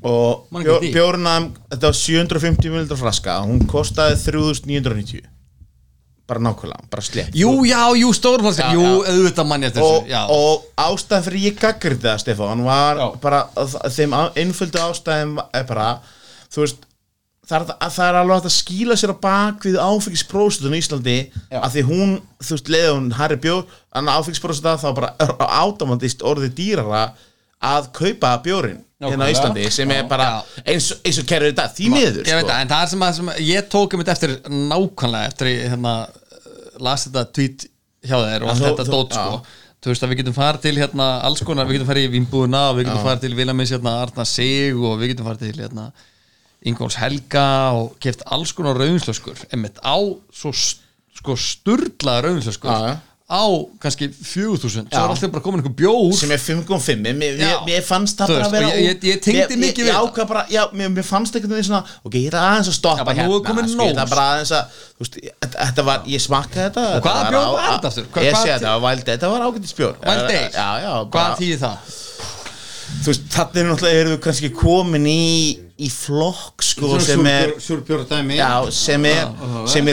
Og 0.03 0.45
Man 0.53 0.61
bjó, 0.63 0.75
ekki 0.77 0.91
því. 0.91 0.93
bjórna 0.93 1.31
þetta 1.71 1.87
var 1.89 1.95
750 1.97 2.69
ml 2.69 2.97
flaska 2.99 3.39
hún 3.43 3.63
kostaði 3.67 4.15
3990 4.27 5.25
bara 6.27 6.43
nákvæmlega, 6.43 6.89
bara 6.91 7.03
slett 7.05 7.35
Jú, 7.37 7.51
já, 7.67 7.79
jú, 7.95 8.09
stórflaska 8.15 8.67
Já, 8.67 8.75
Jú, 8.75 8.87
auðvitað 9.07 9.47
mann 9.47 9.63
ég 9.63 9.79
og, 9.83 10.09
og 10.33 10.65
ástæðan 10.83 11.25
fyrir 11.27 11.45
ég 11.47 11.61
gaggrið 11.61 12.03
það 12.03 12.19
Stefán 12.23 12.65
var 12.67 12.99
Já. 12.99 13.07
bara 13.23 13.43
þeim 13.95 14.17
einföldu 14.35 14.83
ástæðum 14.83 15.39
er 15.45 15.65
bara 15.69 15.87
þú 16.51 16.65
veist 16.65 16.83
það 17.47 17.57
er, 17.57 17.65
að, 17.77 17.93
það 17.95 18.09
er 18.09 18.19
alveg 18.21 18.49
að 18.49 18.55
skýla 18.57 18.97
sér 18.99 19.13
á 19.15 19.17
bak 19.23 19.67
við 19.67 19.79
áfengispróstun 19.79 20.75
í 20.75 20.81
Íslandi 20.81 21.17
Já. 21.23 21.61
að 21.61 21.77
því 21.77 21.85
hún, 21.87 22.13
þú 22.43 22.57
veist, 22.57 22.71
leiði 22.73 22.91
hún 22.91 23.07
Harry 23.15 23.39
Bjór, 23.43 23.63
en 23.95 24.11
áfengispróstun 24.11 24.81
þá 24.83 24.87
bara 24.97 25.13
átamandist 25.63 26.25
orðið 26.27 26.55
dýrara 26.59 27.05
að 27.63 27.87
kaupa 27.93 28.31
bjórin 28.45 28.83
hérna 29.01 29.25
á. 29.25 29.31
Íslandi 29.33 29.69
sem 29.71 29.91
er 29.91 30.03
bara 30.09 30.27
eins, 30.65 30.91
eins 31.05 31.17
og 31.21 31.25
kerfið 31.29 31.53
þetta, 31.53 31.67
því 31.77 31.89
miður 31.93 32.23
Ég 32.25 32.33
veit 32.37 32.45
sko. 32.45 32.49
það, 32.51 32.61
en 32.61 32.71
það 32.71 32.83
er 32.83 32.91
sem 32.93 33.05
að, 33.07 33.13
sem 33.19 33.31
ég 33.47 33.67
tók 33.73 33.93
um 33.93 34.01
þetta 34.03 34.15
eftir 34.17 34.35
nákvæmlega 34.49 35.31
eftir 35.31 35.47
ég 35.51 35.69
hérna, 35.73 35.93
las 36.79 37.07
þetta 37.07 37.23
tweet 37.33 37.65
hjá 38.07 38.17
þér 38.17 38.43
og 38.45 38.49
allt 38.53 38.61
þú- 38.61 38.67
þetta 38.71 38.85
þú- 38.87 38.93
dót 38.97 39.17
sko 39.17 39.39
þú 39.77 39.91
veist 39.93 40.03
að 40.03 40.09
við 40.11 40.17
getum 40.23 40.33
farið 40.37 40.61
til 40.61 40.75
hérna 40.81 41.07
alls 41.27 41.41
konar, 41.45 41.65
við 41.69 41.77
getum 41.77 41.89
farið 41.91 42.07
í 42.07 42.13
Vínbúðuna 42.17 42.61
og 42.71 42.77
við 42.79 42.85
getum 42.89 43.05
farið 43.05 43.21
til 43.27 43.35
Vilamis 43.37 43.71
hérna 43.75 43.93
Arna 44.01 44.25
Sig 44.25 44.73
og 44.75 44.97
við 45.01 45.11
getum 45.13 45.27
farið 45.29 45.43
til 45.45 45.61
hérna 45.63 45.91
Ingóls 46.65 46.95
Helga 46.97 47.45
og 47.77 47.97
keft 48.01 48.23
alls 48.33 48.51
konar 48.57 48.75
rauðinslöskur 48.81 49.43
einmitt 49.53 49.77
á 49.85 49.93
svo 50.33 50.49
st- 50.51 50.81
sko 51.17 51.35
sturlaða 51.37 52.25
rauðinslöskur 52.25 52.69
Já, 52.73 52.79
já. 52.89 52.97
Á 53.27 53.43
kannski 53.83 54.07
4000 54.07 54.87
svo 54.87 54.87
Já. 54.87 55.01
er 55.03 55.09
alltaf 55.11 55.31
bara 55.33 55.43
komin 55.43 55.59
einhver 55.59 55.73
bjór 55.75 56.13
sem 56.15 56.31
er 56.31 56.37
5.5 56.39 57.01
mér, 57.03 57.15
mér, 57.67 57.81
fannst 57.83 58.21
það 58.21 58.29
bara 58.31 58.45
að 58.47 58.53
vera 58.55 58.67
og 58.69 58.77
ég- 58.79 58.87
ég- 58.87 59.03
ég 59.03 59.17
tengdi 59.25 59.41
mér- 59.57 59.63
mikið 59.65 59.83
ég, 59.83 59.89
við 59.89 59.97
ákvað 59.99 60.27
bara, 60.29 60.43
já, 60.49 60.61
mér, 60.71 60.89
mér 60.95 61.03
fannst 61.03 61.35
einhvern 61.35 61.51
veginn 61.57 61.67
svona 61.67 61.83
ok, 62.07 62.13
ég 62.15 62.27
er 62.31 62.37
aðeins 62.39 62.69
að 62.71 62.77
stoppa 62.77 63.03
Já, 63.03 63.19
er 63.35 63.43
komið 63.49 63.67
sko, 63.73 63.83
ég 63.83 63.91
ætla 63.97 64.05
bara 64.13 64.27
aðeins 64.31 64.53
að 64.55 64.63
þú 64.95 65.03
veist, 65.03 65.19
þetta- 65.43 65.85
var, 65.89 65.99
ég 66.07 66.21
smakkaði 66.23 66.63
þetta 66.69 66.85
Og 66.95 67.03
hvaða 67.03 67.27
bjór 67.27 67.43
á- 67.43 67.51
var 67.51 67.67
þetta 67.77 67.87
aftur? 67.91 68.05
Hva- 68.13 68.23
ég 68.23 68.31
hvað- 68.31 68.43
sé 68.43 68.49
þetta, 68.55 68.79
var 68.79 68.81
Wild 68.87 69.03
Ale, 69.09 69.17
þetta 69.17 69.29
var 69.35 69.41
ágættis 69.51 69.75
bjór 69.75 69.93
Wild 70.07 70.23
Ale? 70.23 70.49
já, 70.55 70.69
já, 70.87 70.93
Hvað 71.11 71.37
þýðir 71.41 71.59
það? 71.59 71.77
þú 73.03 73.07
veist, 73.11 73.23
þannig 73.35 73.57
er 73.57 73.67
náttúrulega 73.67 73.99
eru 73.99 74.09
við 74.15 74.21
kannski 74.23 74.49
komin 74.55 75.05
í 75.05 75.59
í 75.77 75.89
flokk, 75.91 76.63
sko, 76.63 76.97
sem 76.99 77.25
er 77.27 77.51
sem 78.71 79.05
er, 79.05 79.27
sem 79.67 79.85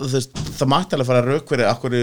veist, 0.00 0.32
það 0.58 0.70
mætti 0.72 0.96
alveg 0.96 1.08
fara 1.10 1.22
rauk 1.26 1.48
fyrir 1.52 1.68
akkur, 1.68 1.96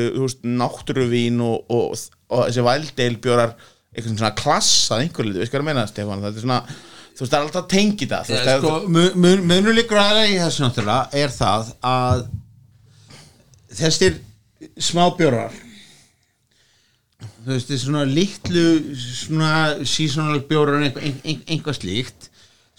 náttúruvín 0.59 1.39
og, 1.45 1.65
og, 1.73 1.97
og 2.29 2.45
þessi 2.47 2.65
vældeilbjórar 2.67 3.55
einhvern 3.95 4.19
svona 4.19 4.35
klass 4.37 4.71
að 4.93 5.05
einhver 5.07 5.25
litu, 5.29 5.39
veist 5.41 5.51
hvað 5.53 5.63
ég 5.63 5.67
meina, 5.71 5.85
Stefán, 5.89 6.21
þetta 6.23 6.37
er 6.39 6.45
svona 6.45 6.59
þú 6.69 7.23
veist, 7.23 7.31
það 7.33 7.39
er 7.39 7.45
alltaf 7.47 7.63
að 7.63 7.71
tengi 7.73 8.07
það 8.11 8.29
það- 8.29 8.61
sko, 8.61 8.75
mun- 8.97 9.17
mun- 9.25 9.47
munur 9.49 9.75
líkur 9.79 9.99
aðra 10.03 10.27
í 10.29 10.37
þessu 10.39 10.63
náttúrulega 10.67 11.23
er 11.23 11.33
það 11.33 11.71
að 11.89 12.21
þessir 13.79 14.19
smábjórar 14.89 15.53
þú 17.19 17.49
veist, 17.55 17.69
þessi 17.71 17.81
svona 17.87 18.05
litlu 18.07 18.63
svona 18.95 19.51
seasonal 19.87 20.41
bjórar 20.49 20.81
einhver, 20.85 21.03
ein, 21.23 21.41
einhver 21.49 21.75
slíkt 21.77 22.29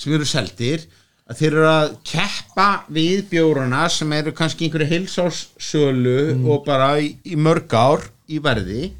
sem 0.01 0.15
eru 0.17 0.25
seldir 0.29 0.87
að 1.31 1.39
þeir 1.39 1.53
eru 1.55 1.67
að 1.71 1.91
keppa 2.11 2.69
við 2.91 3.21
bjórana 3.31 3.85
sem 3.95 4.13
eru 4.17 4.33
kannski 4.35 4.67
einhverju 4.67 4.89
heilsássölu 4.91 6.17
og 6.51 6.65
bara 6.67 6.89
í, 6.99 7.13
í 7.31 7.37
mörg 7.39 7.71
ár 7.79 8.03
í 8.31 8.41
verði. 8.43 8.91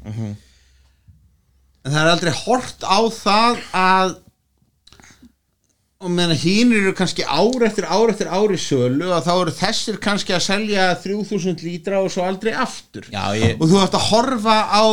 En 1.81 1.91
það 1.91 2.01
er 2.05 2.11
aldrei 2.13 2.33
hort 2.45 2.83
á 2.87 2.99
það 3.11 3.61
að 3.75 4.13
og 6.01 6.09
meðan 6.09 6.39
hínir 6.41 6.79
eru 6.81 6.93
kannski 6.97 7.21
ár 7.29 7.61
eftir 7.67 7.85
ár 7.85 8.09
eftir 8.09 8.29
ár 8.33 8.49
í 8.55 8.57
sölu 8.57 9.11
að 9.13 9.27
þá 9.27 9.33
eru 9.35 9.51
þessir 9.53 9.99
kannski 10.01 10.33
að 10.33 10.45
selja 10.47 10.87
3000 11.03 11.61
lítra 11.61 11.99
og 12.01 12.09
svo 12.09 12.23
aldrei 12.25 12.55
aftur. 12.57 13.05
Já, 13.13 13.27
ég- 13.37 13.59
og 13.61 13.69
þú 13.69 13.83
ætti 13.83 13.99
að 13.99 14.07
horfa 14.07 14.55
á 14.73 14.85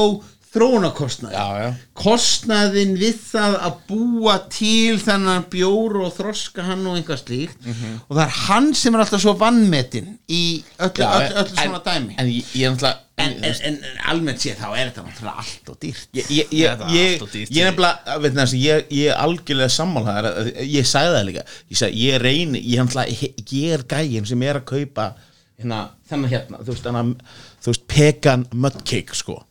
þróunarkostnaði. 0.55 1.73
Kostnaðin 1.99 2.95
við 3.01 3.19
það 3.31 3.57
að 3.67 3.75
búa 3.89 4.37
til 4.53 4.97
þennan 5.03 5.45
bjór 5.53 5.99
og 6.07 6.15
þroska 6.17 6.65
hann 6.69 6.87
og 6.89 6.97
einhvað 6.99 7.21
slíkt. 7.25 7.59
Mhm. 7.67 7.99
og 8.09 8.17
það 8.17 8.23
er 8.25 8.37
hann 8.49 8.71
sem 8.75 8.95
er 8.95 9.01
alltaf 9.05 9.21
svo 9.23 9.35
vannmetin 9.39 10.15
í 10.29 10.63
öllu, 10.79 11.03
Já, 11.03 11.11
öllu, 11.19 11.37
öllu 11.43 11.53
en- 11.59 11.69
svona 11.69 11.83
dæmi. 11.85 12.15
En 12.19 12.27
ég, 12.27 12.45
ég 12.55 12.67
er 12.67 12.71
náttúrulega 12.73 12.97
en, 13.19 13.33
en, 13.45 13.55
en, 13.65 13.79
en 13.85 13.99
almennt 14.13 14.39
séð 14.39 14.57
þá 14.63 14.69
er 14.79 14.91
þetta 14.91 15.05
náttúrulega 15.07 15.39
allt 15.43 15.69
og 15.73 15.79
dýrt. 15.83 16.09
Ég, 16.15 16.31
ég, 16.31 16.63
er 16.63 16.77
nefnilega, 16.79 18.47
ég, 18.55 18.87
ég 18.91 19.11
er 19.11 19.19
algjörlega 19.19 19.69
sammálaðar 19.75 20.53
ég 20.63 20.87
sagði 20.87 21.17
það 21.17 21.27
líka. 21.29 21.45
Ég, 21.69 21.81
sagði, 21.83 22.05
ég 22.07 22.21
reyni, 22.23 22.63
ég, 22.63 23.73
er 23.75 23.83
gægin 23.91 24.27
sem 24.27 24.43
er 24.43 24.61
að 24.63 24.69
kaupa 24.71 25.11
hérna, 25.59 25.83
þennan 26.09 26.31
hérna, 26.31 26.63
þú 26.63 27.73
veist 27.73 27.87
pekan 27.91 28.47
mudcake, 28.55 29.15
sko 29.19 29.43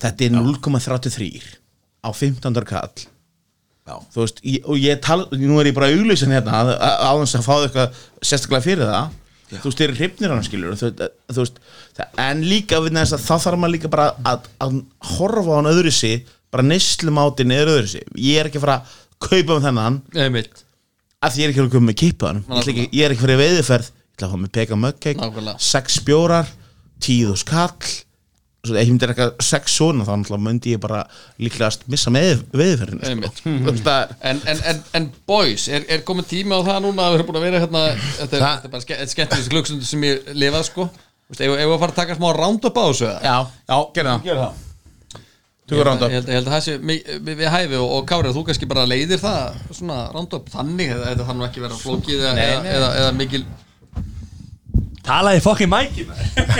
þetta 0.00 0.26
er 0.26 0.36
0,33 0.36 1.42
á 2.00 2.08
15. 2.12 2.64
kall. 2.68 3.06
Já. 3.90 3.96
þú 4.12 4.20
veist, 4.22 4.38
ég, 4.46 4.60
og 4.70 4.76
ég 4.78 5.00
tal 5.02 5.24
nú 5.34 5.56
er 5.60 5.70
ég 5.70 5.74
bara 5.74 5.88
auglýsin 5.90 6.30
hérna 6.30 6.60
að, 6.60 6.68
að, 6.78 7.22
þess 7.24 7.38
að 7.40 7.46
fá 7.48 7.54
eitthvað 7.64 8.02
sérstaklega 8.22 8.66
fyrir 8.66 8.90
það. 8.90 9.16
Þú 9.50 9.64
veist, 9.66 9.78
þeir 9.80 9.86
eru 9.88 9.96
hrifnir 9.98 10.30
hann 10.30 10.44
skilur 10.46 10.76
þú, 10.78 10.90
þú 11.32 11.40
veist, 11.40 11.56
það, 11.96 12.12
en 12.22 12.42
líka 12.46 12.78
við 12.84 12.94
næst 12.94 13.16
að 13.16 13.24
þá 13.24 13.32
þarf 13.46 13.58
maður 13.64 13.74
líka 13.74 13.90
bara 13.90 14.04
að, 14.30 14.44
að 14.62 14.76
horfa 15.16 15.50
á 15.50 15.58
hann 15.58 15.70
öðru 15.72 15.94
sig 15.96 16.28
bara 16.54 16.66
neyslumátin 16.66 17.54
er 17.56 17.70
öðru 17.72 17.88
sig. 17.96 18.04
Ég 18.14 18.38
er 18.44 18.50
ekki 18.50 18.60
að 18.60 18.66
fara 18.68 18.76
að 18.78 19.00
kaupa 19.26 19.56
með 19.56 19.66
þennan. 19.68 19.98
Einmitt. 20.26 20.62
að 21.20 21.34
því 21.34 21.42
ég 21.42 21.48
er 21.48 21.52
ekki 21.54 21.64
að 21.64 21.72
koma 21.74 21.90
með 21.90 21.98
kipaðan 22.00 22.38
ég, 22.44 22.60
ætla 22.60 22.72
ekki- 22.72 22.88
ég 22.96 23.02
er 23.04 23.10
ekki 23.16 23.20
að 23.20 23.26
fara 23.26 23.34
í 23.34 23.42
veiðiferð. 23.42 23.90
Ég 23.90 24.14
ætla 24.14 24.28
að 24.28 24.32
fá 24.32 24.38
með 24.44 24.52
peka 25.00 25.20
Nákvæmlega. 25.24 25.60
sex 25.60 25.98
bjórar, 26.06 26.46
tíð 27.00 27.30
og 27.34 27.38
skall 27.42 27.74
svo 27.80 28.09
ef 28.60 28.76
ég 28.76 28.90
myndi 28.92 29.06
eitthvað 29.08 29.30
sex 29.40 29.72
svona 29.78 30.04
þá 30.04 30.36
myndi 30.36 30.74
ég 30.74 30.80
bara 30.82 30.98
líklegast 31.40 31.86
missa 31.88 32.10
með 32.12 32.42
Einmitt. 33.08 33.40
sko. 33.40 33.74
Það 33.80 33.90
er- 34.02 34.16
En, 34.30 34.40
en, 34.52 34.60
en, 34.72 34.82
en 34.98 35.06
boys, 35.26 35.68
er, 35.72 35.86
er 35.88 36.02
komið 36.04 36.26
tími 36.34 36.52
á 36.52 36.60
það 36.66 36.80
núna 36.84 37.06
að 37.06 37.14
við 37.14 37.18
erum 37.20 37.30
búin 37.30 37.38
að 37.40 37.46
vera 37.48 37.60
hérna 37.64 37.84
þetta 38.18 38.36
er, 38.36 38.42
þetta 38.44 38.68
er 38.68 38.74
bara 38.74 38.84
ske, 38.84 38.98
skemmtilegst 39.14 39.52
glukkstundu 39.54 39.88
sem 39.88 40.04
ég 40.10 40.28
lifað 40.36 40.66
sko. 40.68 40.90
Ef 41.30 41.38
við 41.40 41.62
að 41.62 41.78
fara 41.78 41.92
að 41.94 42.00
taka 42.02 42.18
smá 42.18 42.28
round-up 42.36 42.76
á 42.76 42.84
þessu 42.90 43.06
eða? 43.06 43.20
Já, 43.22 43.36
já, 43.70 43.78
gerðu 43.96 44.10
það. 44.10 44.26
Gerðu 44.28 44.44
það. 44.44 44.66
Ég 45.70 45.76
held, 45.78 45.86
round 45.86 46.00
að, 46.02 46.04
up 46.04 46.10
ég, 46.10 46.16
held, 46.18 46.28
ég 46.28 46.34
held 46.40 46.48
að 46.48 46.54
það 46.56 46.62
sé 46.66 46.72
við, 46.82 47.34
við 47.38 47.50
hæfi 47.54 47.76
og, 47.78 47.90
og 47.94 48.06
Kári, 48.10 48.32
þú 48.34 48.40
kannski 48.48 48.66
bara 48.72 48.82
leiðir 48.90 49.20
það 49.22 49.60
svona 49.78 49.98
round-up 50.10 50.48
þannig 50.50 50.90
eða 50.96 51.12
þarf 51.20 51.36
nú 51.38 51.44
ekki 51.46 51.60
að 51.62 51.66
vera 51.68 51.78
flókið 51.78 52.24
eða, 52.26 52.32
eða, 52.42 52.72
eða, 52.74 52.88
eða 53.04 53.12
mikil 53.20 53.44
Talaði 55.06 55.40
fokkin 55.44 55.70
mæki 55.70 56.04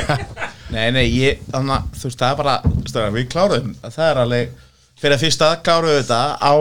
Nei, 0.70 0.90
nei, 0.94 1.06
ég, 1.14 1.40
þannig 1.51 1.76
að 1.76 1.88
þú 2.01 2.09
veist, 2.09 2.20
það 2.20 2.30
er 2.34 2.38
bara 2.42 2.59
stöðar, 2.86 3.16
við 3.16 3.26
kláruðum, 3.32 3.72
það 3.86 4.05
er 4.06 4.22
alveg 4.24 4.52
fyrir 5.01 5.16
að 5.16 5.24
fyrsta 5.24 5.51
kláruðu 5.64 5.98
þetta 6.02 6.20
á 6.38 6.55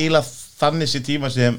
íla 0.00 0.22
þannig 0.60 0.90
sér 0.92 1.04
tíma 1.06 1.32
sem 1.32 1.58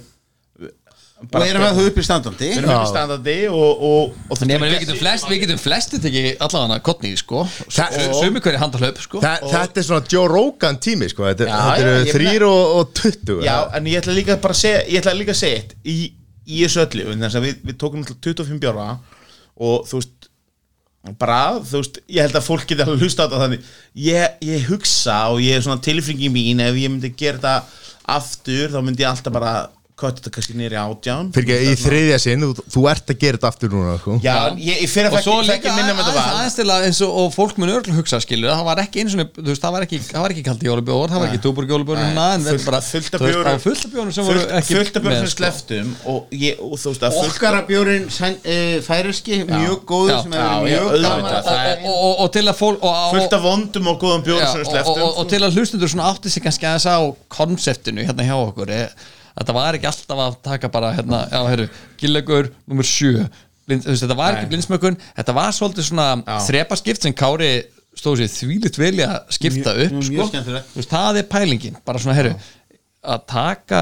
og 1.22 1.43
erum 1.45 1.61
við 1.61 1.76
það 1.77 1.88
upp 1.88 1.97
í 2.01 2.03
standandi? 2.05 2.47
Við 2.49 2.59
erum 2.61 2.72
upp 2.73 2.81
í 2.81 2.89
standandi 2.89 3.34
og, 3.51 3.81
og, 3.85 4.15
og 4.34 4.39
Nei, 4.41 4.55
menn, 4.55 4.72
við 4.72 4.80
getum 4.85 4.97
flest, 4.97 5.27
við 5.30 5.43
getum 5.43 5.59
flestir 5.61 6.01
tekið 6.01 6.30
allavega 6.47 6.80
kotni, 6.88 7.11
sko. 7.19 7.43
Sumi 7.69 8.41
hverju 8.41 8.61
handahlaup, 8.61 9.01
sko. 9.03 9.22
Þa, 9.22 9.34
Þetta 9.51 9.84
er 9.84 9.85
svona 9.85 10.09
Joe 10.15 10.31
Rogan 10.31 10.80
tími 10.81 11.11
sko. 11.11 11.27
Þetta, 11.30 11.49
Já, 11.51 11.59
þetta 11.68 11.91
eru 11.91 12.15
þrýr 12.15 12.47
og, 12.47 12.63
og 12.80 12.95
tuttugu 12.97 13.45
Já, 13.45 13.55
en 13.77 13.91
ég 13.91 14.01
ætla 14.01 14.18
líka 14.18 14.39
bara 14.41 14.57
að 14.57 14.63
segja 14.63 14.81
ég 14.88 15.03
ætla 15.03 15.15
líka 15.19 15.35
að 15.35 15.41
segja 15.43 15.61
eitt 15.61 15.77
í, 15.85 15.97
í 16.49 16.63
þessu 16.63 16.84
öllu 16.88 17.05
að 17.30 17.39
við, 17.45 17.61
við 17.69 17.80
tókum 17.85 18.01
náttúrulega 18.01 18.41
25 18.41 18.65
bjóra 18.65 18.89
og 19.61 19.85
þú 19.91 20.01
veist 20.01 20.30
bara, 21.22 21.57
þú 21.65 21.82
veist, 21.82 21.99
ég 22.11 22.26
held 22.28 22.38
að 22.38 22.45
fólk 22.45 22.65
geti 22.69 22.86
alveg 22.86 23.06
hlusta 23.06 23.26
á 23.26 23.28
þetta 23.28 23.41
þannig, 23.41 23.69
ég, 24.06 24.36
ég 24.45 24.68
hugsa 24.69 25.18
og 25.34 25.41
ég 25.41 25.57
er 25.57 25.64
svona 25.65 25.82
tilfringi 25.82 26.30
mín 26.34 26.61
ef 26.61 26.78
ég 26.78 26.94
myndi 26.94 27.14
gera 27.18 27.40
þetta 27.40 27.56
aftur 28.18 28.73
þá 28.73 28.80
myndi 28.86 29.06
ég 29.06 29.10
alltaf 29.10 29.34
bara 29.34 29.53
kvæta 30.02 30.22
þetta 30.22 30.34
kannski 30.38 30.57
í 30.57 30.69
átján? 30.82 31.32
Fyrir 31.36 31.56
ekki, 31.57 31.72
í 31.72 31.80
þriðja 31.86 32.19
sinn, 32.26 32.45
þú, 32.48 32.65
þú 32.76 32.86
ert 32.91 33.14
að 33.14 33.22
gera 33.22 33.40
þetta 33.40 33.52
aftur 33.52 33.73
núna 33.76 33.95
sko. 34.02 34.18
Já, 34.26 34.36
ég, 34.57 34.82
ég 34.86 34.91
fyrir 34.91 35.11
að 35.11 35.30
líka 35.45 35.57
ekki 35.60 35.76
minna 35.76 35.95
með 35.95 36.02
aðeins 36.02 36.11
þetta 36.11 36.26
val. 36.26 36.38
aðeins 36.41 36.57
til 36.57 36.68
að 36.72 36.86
eins 36.88 37.02
og, 37.06 37.15
og 37.22 37.34
fólk 37.36 37.60
mun 37.61 37.72
örgulega 37.72 37.99
hugsa 37.99 38.19
skilur 38.23 38.52
það 38.52 38.65
var 38.68 38.82
ekki 38.84 39.03
eins 39.03 39.15
og 39.15 39.22
þú 39.38 39.48
veist 39.52 39.65
það 39.65 39.76
var 39.76 39.86
ekki, 39.88 39.99
það 40.10 40.26
var 40.26 40.36
ekki 40.36 40.45
kaldi 40.48 40.69
jólubjóður 40.69 41.14
það 41.14 41.23
var 41.23 41.32
ekki 41.32 41.41
túborg 41.45 41.73
jólubjóður 41.76 42.03
en 42.06 42.45
Fullt- 42.52 42.68
bara 42.68 42.82
fullt 42.86 43.15
af 43.18 43.23
það 43.23 43.38
var 43.41 43.61
fullt 43.65 43.86
af 43.86 43.94
bjórum 43.95 44.14
sem 44.15 44.28
voru 44.28 44.41
fullt 44.41 44.56
ekki 44.60 44.78
fullt 44.78 44.98
af 44.99 45.06
björn 45.06 45.15
sem 45.15 45.26
með, 45.26 45.32
sko. 45.32 45.41
sleftum 45.41 45.94
og, 46.11 46.36
ég, 46.36 46.61
og 46.61 46.76
þú 46.82 46.94
veist 46.94 47.06
að 47.07 47.18
fullt 47.18 47.36
okkar 47.36 47.57
að 47.60 47.69
bjórin 47.72 48.07
e, 48.41 48.57
færiski, 48.86 49.40
mjög 49.49 49.86
góður 49.91 50.19
sem 50.26 50.36
já, 50.38 50.48
mjög 50.65 50.91
gaman 51.06 51.40
það 51.48 51.64
er- 51.72 51.86
og, 51.86 51.95
og, 51.95 52.14
og 52.26 52.34
til 52.36 52.45
að 52.45 52.60
fólk 52.61 52.82
og, 52.82 52.91
og, 52.91 53.15
fullt 53.15 53.38
af 53.38 53.45
vondum 53.45 53.91
og 53.91 54.02
góðum 54.02 54.28
Já, 54.32 54.52
sem 54.53 54.68
sleftum 54.68 55.02
og, 55.06 55.18
og 55.22 55.32
til 55.32 55.41
að 55.45 55.57
hlustundur 55.57 55.91
svona 55.91 56.11
átti 56.11 56.32
sig 56.32 56.45
kannski 56.45 56.69
aðeins 56.69 56.88
á 56.88 56.99
konseptinu 57.32 58.06
hérna 58.07 58.28
hjá 58.28 58.36
okkur 58.38 58.72
er, 58.73 58.94
þetta 59.37 59.57
var 59.57 59.77
ekki 59.77 59.89
alltaf 59.91 60.23
að 60.25 60.37
taka 60.47 60.71
bara 60.73 60.93
hérna, 60.97 61.23
já, 61.31 61.39
herru, 61.49 61.67
gillegur 62.01 62.51
nummer 62.69 62.87
sjö. 62.87 63.27
Blind, 63.67 63.85
þú 63.85 63.93
veist, 63.93 64.05
þetta 64.05 64.17
var 64.17 64.39
ekki 64.39 64.49
blindsmökun 64.51 64.97
þetta 65.19 65.35
var 65.37 65.51
svolítið 65.53 65.87
svona 65.91 66.07
þrepaskipt 66.47 67.05
sem 67.05 67.13
Kári 67.13 67.51
stóð 67.97 68.23
sér 68.23 68.31
þvílitt 68.33 68.79
velja 68.79 69.11
að 69.17 69.35
skipta 69.35 69.75
upp 69.75 69.93
mjög 69.99 70.07
sko. 70.07 70.27
skemmtilegt. 70.31 70.71
Þú 70.71 70.81
veist, 70.81 70.95
það 70.95 71.21
er 71.21 71.29
pælingin, 71.29 71.77
bara 71.85 72.01
svona 72.01 72.17
herru 72.17 72.33
að 73.01 73.21
taka 73.31 73.79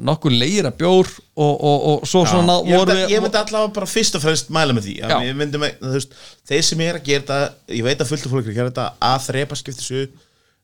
nokkur 0.00 0.32
leira 0.32 0.70
bjór 0.72 1.08
og, 1.36 1.50
og, 1.52 1.82
og 1.90 2.06
svo 2.08 2.22
svona 2.28 2.56
ég 2.64 2.80
myndi, 2.80 3.02
ég 3.12 3.20
myndi 3.20 3.36
allavega 3.42 3.74
bara 3.76 3.88
fyrst 3.88 4.16
og 4.16 4.24
fremst 4.24 4.48
mæla 4.54 4.76
með 4.76 4.88
því. 4.88 4.94
Já. 5.02 5.18
með, 5.36 5.58
veist, 5.82 6.16
þeir 6.48 6.64
sem 6.64 6.84
er 6.86 6.96
að 6.96 7.10
gera 7.10 7.24
þetta 7.26 7.76
ég 7.76 7.84
veit 7.84 8.00
að 8.00 8.08
fullt 8.14 8.24
af 8.24 8.32
fólk 8.32 8.46
er 8.46 8.54
að 8.54 8.60
gera 8.60 8.72
þetta 8.72 8.86
að 9.10 9.26
þrepa 9.26 9.58
skipti 9.60 9.84
svo 9.84 10.06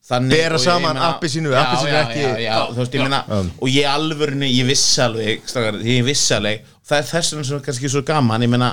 þannig 0.04 0.34
Bera 0.36 0.58
saman 0.60 0.98
við 0.98 1.04
Já, 1.04 1.08
appelsínu 1.14 1.52
já, 1.54 1.60
ekki. 2.02 2.24
já, 2.24 2.34
já, 2.44 2.56
þú 2.74 2.80
veist, 2.82 2.96
ég 2.98 3.06
meina 3.06 3.20
og 3.40 3.70
ég 3.72 3.88
alvörinu, 3.88 4.50
ég 4.50 4.68
vissi 4.68 5.00
alveg 5.04 5.46
strákar, 5.48 5.78
ég 5.88 6.04
vissi 6.04 6.34
alveg, 6.36 6.66
það 6.84 6.98
er 7.00 7.08
þess 7.12 7.32
vegna 7.34 7.48
sem 7.48 7.56
er 7.58 7.64
kannski 7.68 7.92
svo 7.94 8.04
gaman, 8.10 8.44
ég 8.44 8.52
meina 8.52 8.70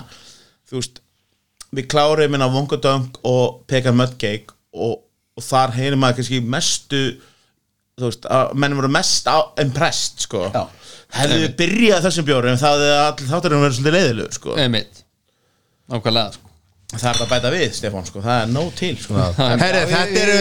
þú 0.67 0.79
veist, 0.81 1.01
við 1.71 1.87
klárum 1.93 2.25
ég 2.25 2.33
meina 2.35 2.51
vongadöng 2.51 3.21
og 3.31 3.61
pekan 3.71 3.95
mudcake 3.99 4.51
og, 4.75 4.99
og 5.37 5.45
þar 5.47 5.75
heyrir 5.77 5.99
maður 6.01 6.19
kannski 6.19 6.41
mestu 6.43 7.01
þú 8.01 8.09
veist, 8.09 8.27
að 8.27 8.53
menn 8.59 8.75
voru 8.79 8.91
mest 8.91 9.31
impressed, 9.61 10.25
sko. 10.27 10.45
Hefðu 11.11 11.41
við 11.45 11.55
byrjað 11.59 12.05
þessum 12.07 12.27
bjórum 12.27 12.59
þá 12.59 12.69
hefði 12.71 12.91
allir 12.99 13.31
þátturinn 13.31 13.63
verið 13.65 13.77
svolítið 13.79 13.97
leiðilegur, 13.97 14.35
sko. 14.35 14.55
Einmitt. 14.59 15.03
Nákvæmlega 15.91 16.35
sko. 16.37 16.50
Það 16.91 17.07
er 17.07 17.17
það 17.17 17.23
að 17.25 17.29
bæta 17.31 17.51
við, 17.53 17.65
Stefán, 17.77 18.05
sko, 18.07 18.21
það 18.25 18.41
er 18.43 18.49
nóg 18.51 18.69
til, 18.79 18.91
sko. 18.99 19.15
Herri, 19.63 19.81
þetta 19.91 20.21
eru 20.25 20.35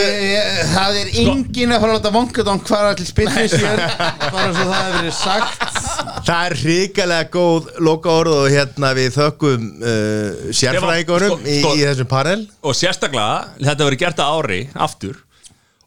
það 0.73 0.99
er 1.01 1.11
engin 1.23 1.75
að 1.77 1.85
fara 1.85 1.93
að 1.93 1.97
láta 2.01 2.13
vongadón 2.17 2.63
hvar 2.67 2.89
allir 2.91 3.09
spillir 3.09 3.49
sér 3.53 3.83
bara 3.87 4.51
svo 4.51 4.67
það 4.67 4.77
hefur 4.81 4.99
verið 4.99 5.17
sagt. 5.21 5.81
Það 6.27 6.45
er 6.51 6.57
hrikalega 6.65 7.31
góð 7.35 7.71
loka 7.87 8.13
orð 8.21 8.37
og 8.41 8.51
hérna 8.53 8.93
við 8.99 9.15
þökkum 9.17 9.67
uh, 9.81 10.45
sérfræðingunum 10.61 11.35
Sko, 11.37 11.41
í, 11.47 11.59
sko. 11.63 11.75
í 11.79 11.87
þessum 11.87 12.11
panel. 12.11 12.39
Og 12.67 12.77
sérstaklega, 12.77 13.57
þetta 13.63 13.87
verið 13.91 14.03
gert 14.05 14.23
að 14.27 14.39
ári 14.41 14.61
aftur 14.87 15.19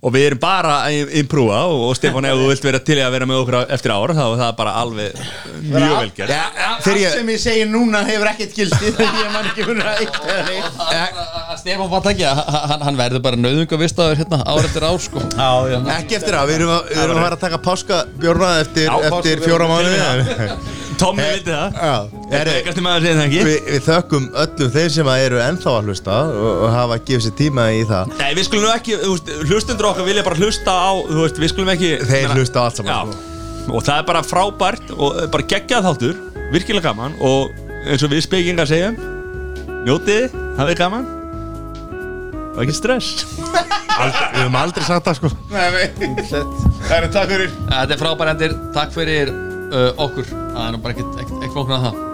Og 0.04 0.12
við 0.12 0.26
erum 0.28 0.40
bara 0.44 0.74
að 0.84 1.14
imprúa 1.22 1.62
og, 1.72 1.82
og 1.88 1.94
Stefán, 1.96 2.26
ef 2.28 2.36
þú 2.36 2.48
vilt 2.50 2.66
vera 2.68 2.80
til 2.84 2.98
að 3.00 3.14
vera 3.16 3.28
með 3.30 3.38
okkur 3.40 3.58
eftir 3.72 3.94
ára 3.96 4.16
þá 4.18 4.24
er 4.26 4.42
það 4.42 4.52
bara 4.58 4.74
alveg 4.82 5.22
mjög 5.70 5.96
vel 5.96 6.12
gert. 6.18 6.34
Þegar 6.34 6.66
allt 6.68 6.90
ég, 7.00 7.16
sem 7.16 7.32
ég 7.32 7.42
segi 7.44 7.64
núna 7.72 8.04
hefur 8.10 8.32
ekkert 8.34 8.58
gildi 8.58 8.92
þegar 8.98 9.20
ég 9.24 9.32
man 9.32 9.48
ekki 9.48 9.64
að 9.64 9.72
eða 9.80 10.44
neitt. 10.50 10.82
Að 11.40 11.62
Stefán 11.62 11.92
var 11.94 12.12
ekki 12.12 12.28
hann, 12.28 12.86
hann 12.90 13.00
verður 13.00 13.26
bara 13.30 13.40
nauðungavistaður 13.40 14.20
hérna 14.24 14.42
ár 14.44 14.68
eftir 14.68 14.88
ár 14.90 15.00
sko. 15.08 15.24
Ekki 15.98 16.20
eftir 16.20 16.40
að, 16.40 16.52
við 16.52 16.60
erum 16.60 16.76
að, 16.76 16.92
við 16.92 17.04
erum 17.08 17.24
að 17.24 17.38
taka 17.48 17.64
páskabjórna 17.64 18.56
eftir, 18.66 19.46
fjóra 19.48 19.72
mánuði 19.72 20.52
Tommi 21.00 21.24
vildi 21.26 21.52
það. 21.54 21.78
Er 22.34 22.50
að 22.50 22.78
það 22.78 23.22
ekki? 23.24 23.42
við, 23.48 23.58
við 23.70 23.86
þökkum 23.88 24.26
öllum 24.44 24.72
þeir 24.74 24.92
sem 24.96 25.10
að 25.14 25.24
eru 25.28 25.40
ennþá 25.44 25.74
að 25.78 25.90
hlusta 25.90 26.18
og, 26.30 26.50
og 26.66 26.74
hafa 26.74 26.98
gefið 27.08 27.24
sér 27.28 27.36
tíma 27.40 27.68
í 27.76 27.84
það. 27.90 28.14
Nei, 28.20 28.30
við 28.38 28.48
skulum 28.48 28.66
nú 28.68 28.72
ekki, 28.74 28.98
hlustundur 29.50 29.90
okkar 29.92 30.08
vilja 30.08 30.26
bara 30.28 30.40
hlusta 30.42 30.76
á, 30.76 30.92
þú 31.10 31.20
veist, 31.22 31.42
við 31.44 31.54
skulum 31.54 31.74
ekki 31.74 31.92
Þeir 32.04 32.28
meina- 32.28 32.38
hlusta 32.40 32.62
á 32.62 32.64
allt 32.68 32.80
saman, 32.82 32.94
Já, 32.94 33.72
og 33.74 33.86
það 33.88 33.98
er 33.98 34.08
bara 34.12 34.24
frábært 34.28 34.94
og 34.98 35.20
bara 35.34 35.50
geggjað 35.56 35.88
þáttur, 35.90 36.16
virkilega 36.54 36.90
gaman 36.92 37.18
og 37.24 37.54
eins 37.84 38.04
og 38.06 38.14
við 38.14 38.26
spekingar 38.28 38.70
segjum 38.70 38.98
njótið, 39.88 40.36
hafið 40.60 40.80
gaman. 40.80 41.08
Og 42.54 42.60
ekki 42.64 42.76
stress. 42.78 43.24
Aldrei, 44.04 44.28
Við 44.34 44.40
höfum 44.42 44.56
aldrei 44.58 44.86
sagt 44.86 45.06
það 45.06 45.18
sko. 45.20 45.30
Það 45.54 46.96
er 46.98 47.08
takk 47.14 47.30
fyrir. 47.30 47.52
Þetta 47.70 47.94
er 47.96 48.00
frábærendir, 48.02 48.56
takk 48.74 48.94
fyrir 48.96 49.30
okkur. 49.74 50.34
Það 50.34 50.66
er 50.66 50.82
bara 50.84 50.98
ekkert 50.98 51.54
flóknar 51.54 51.80
að 51.80 51.88
það 51.90 52.13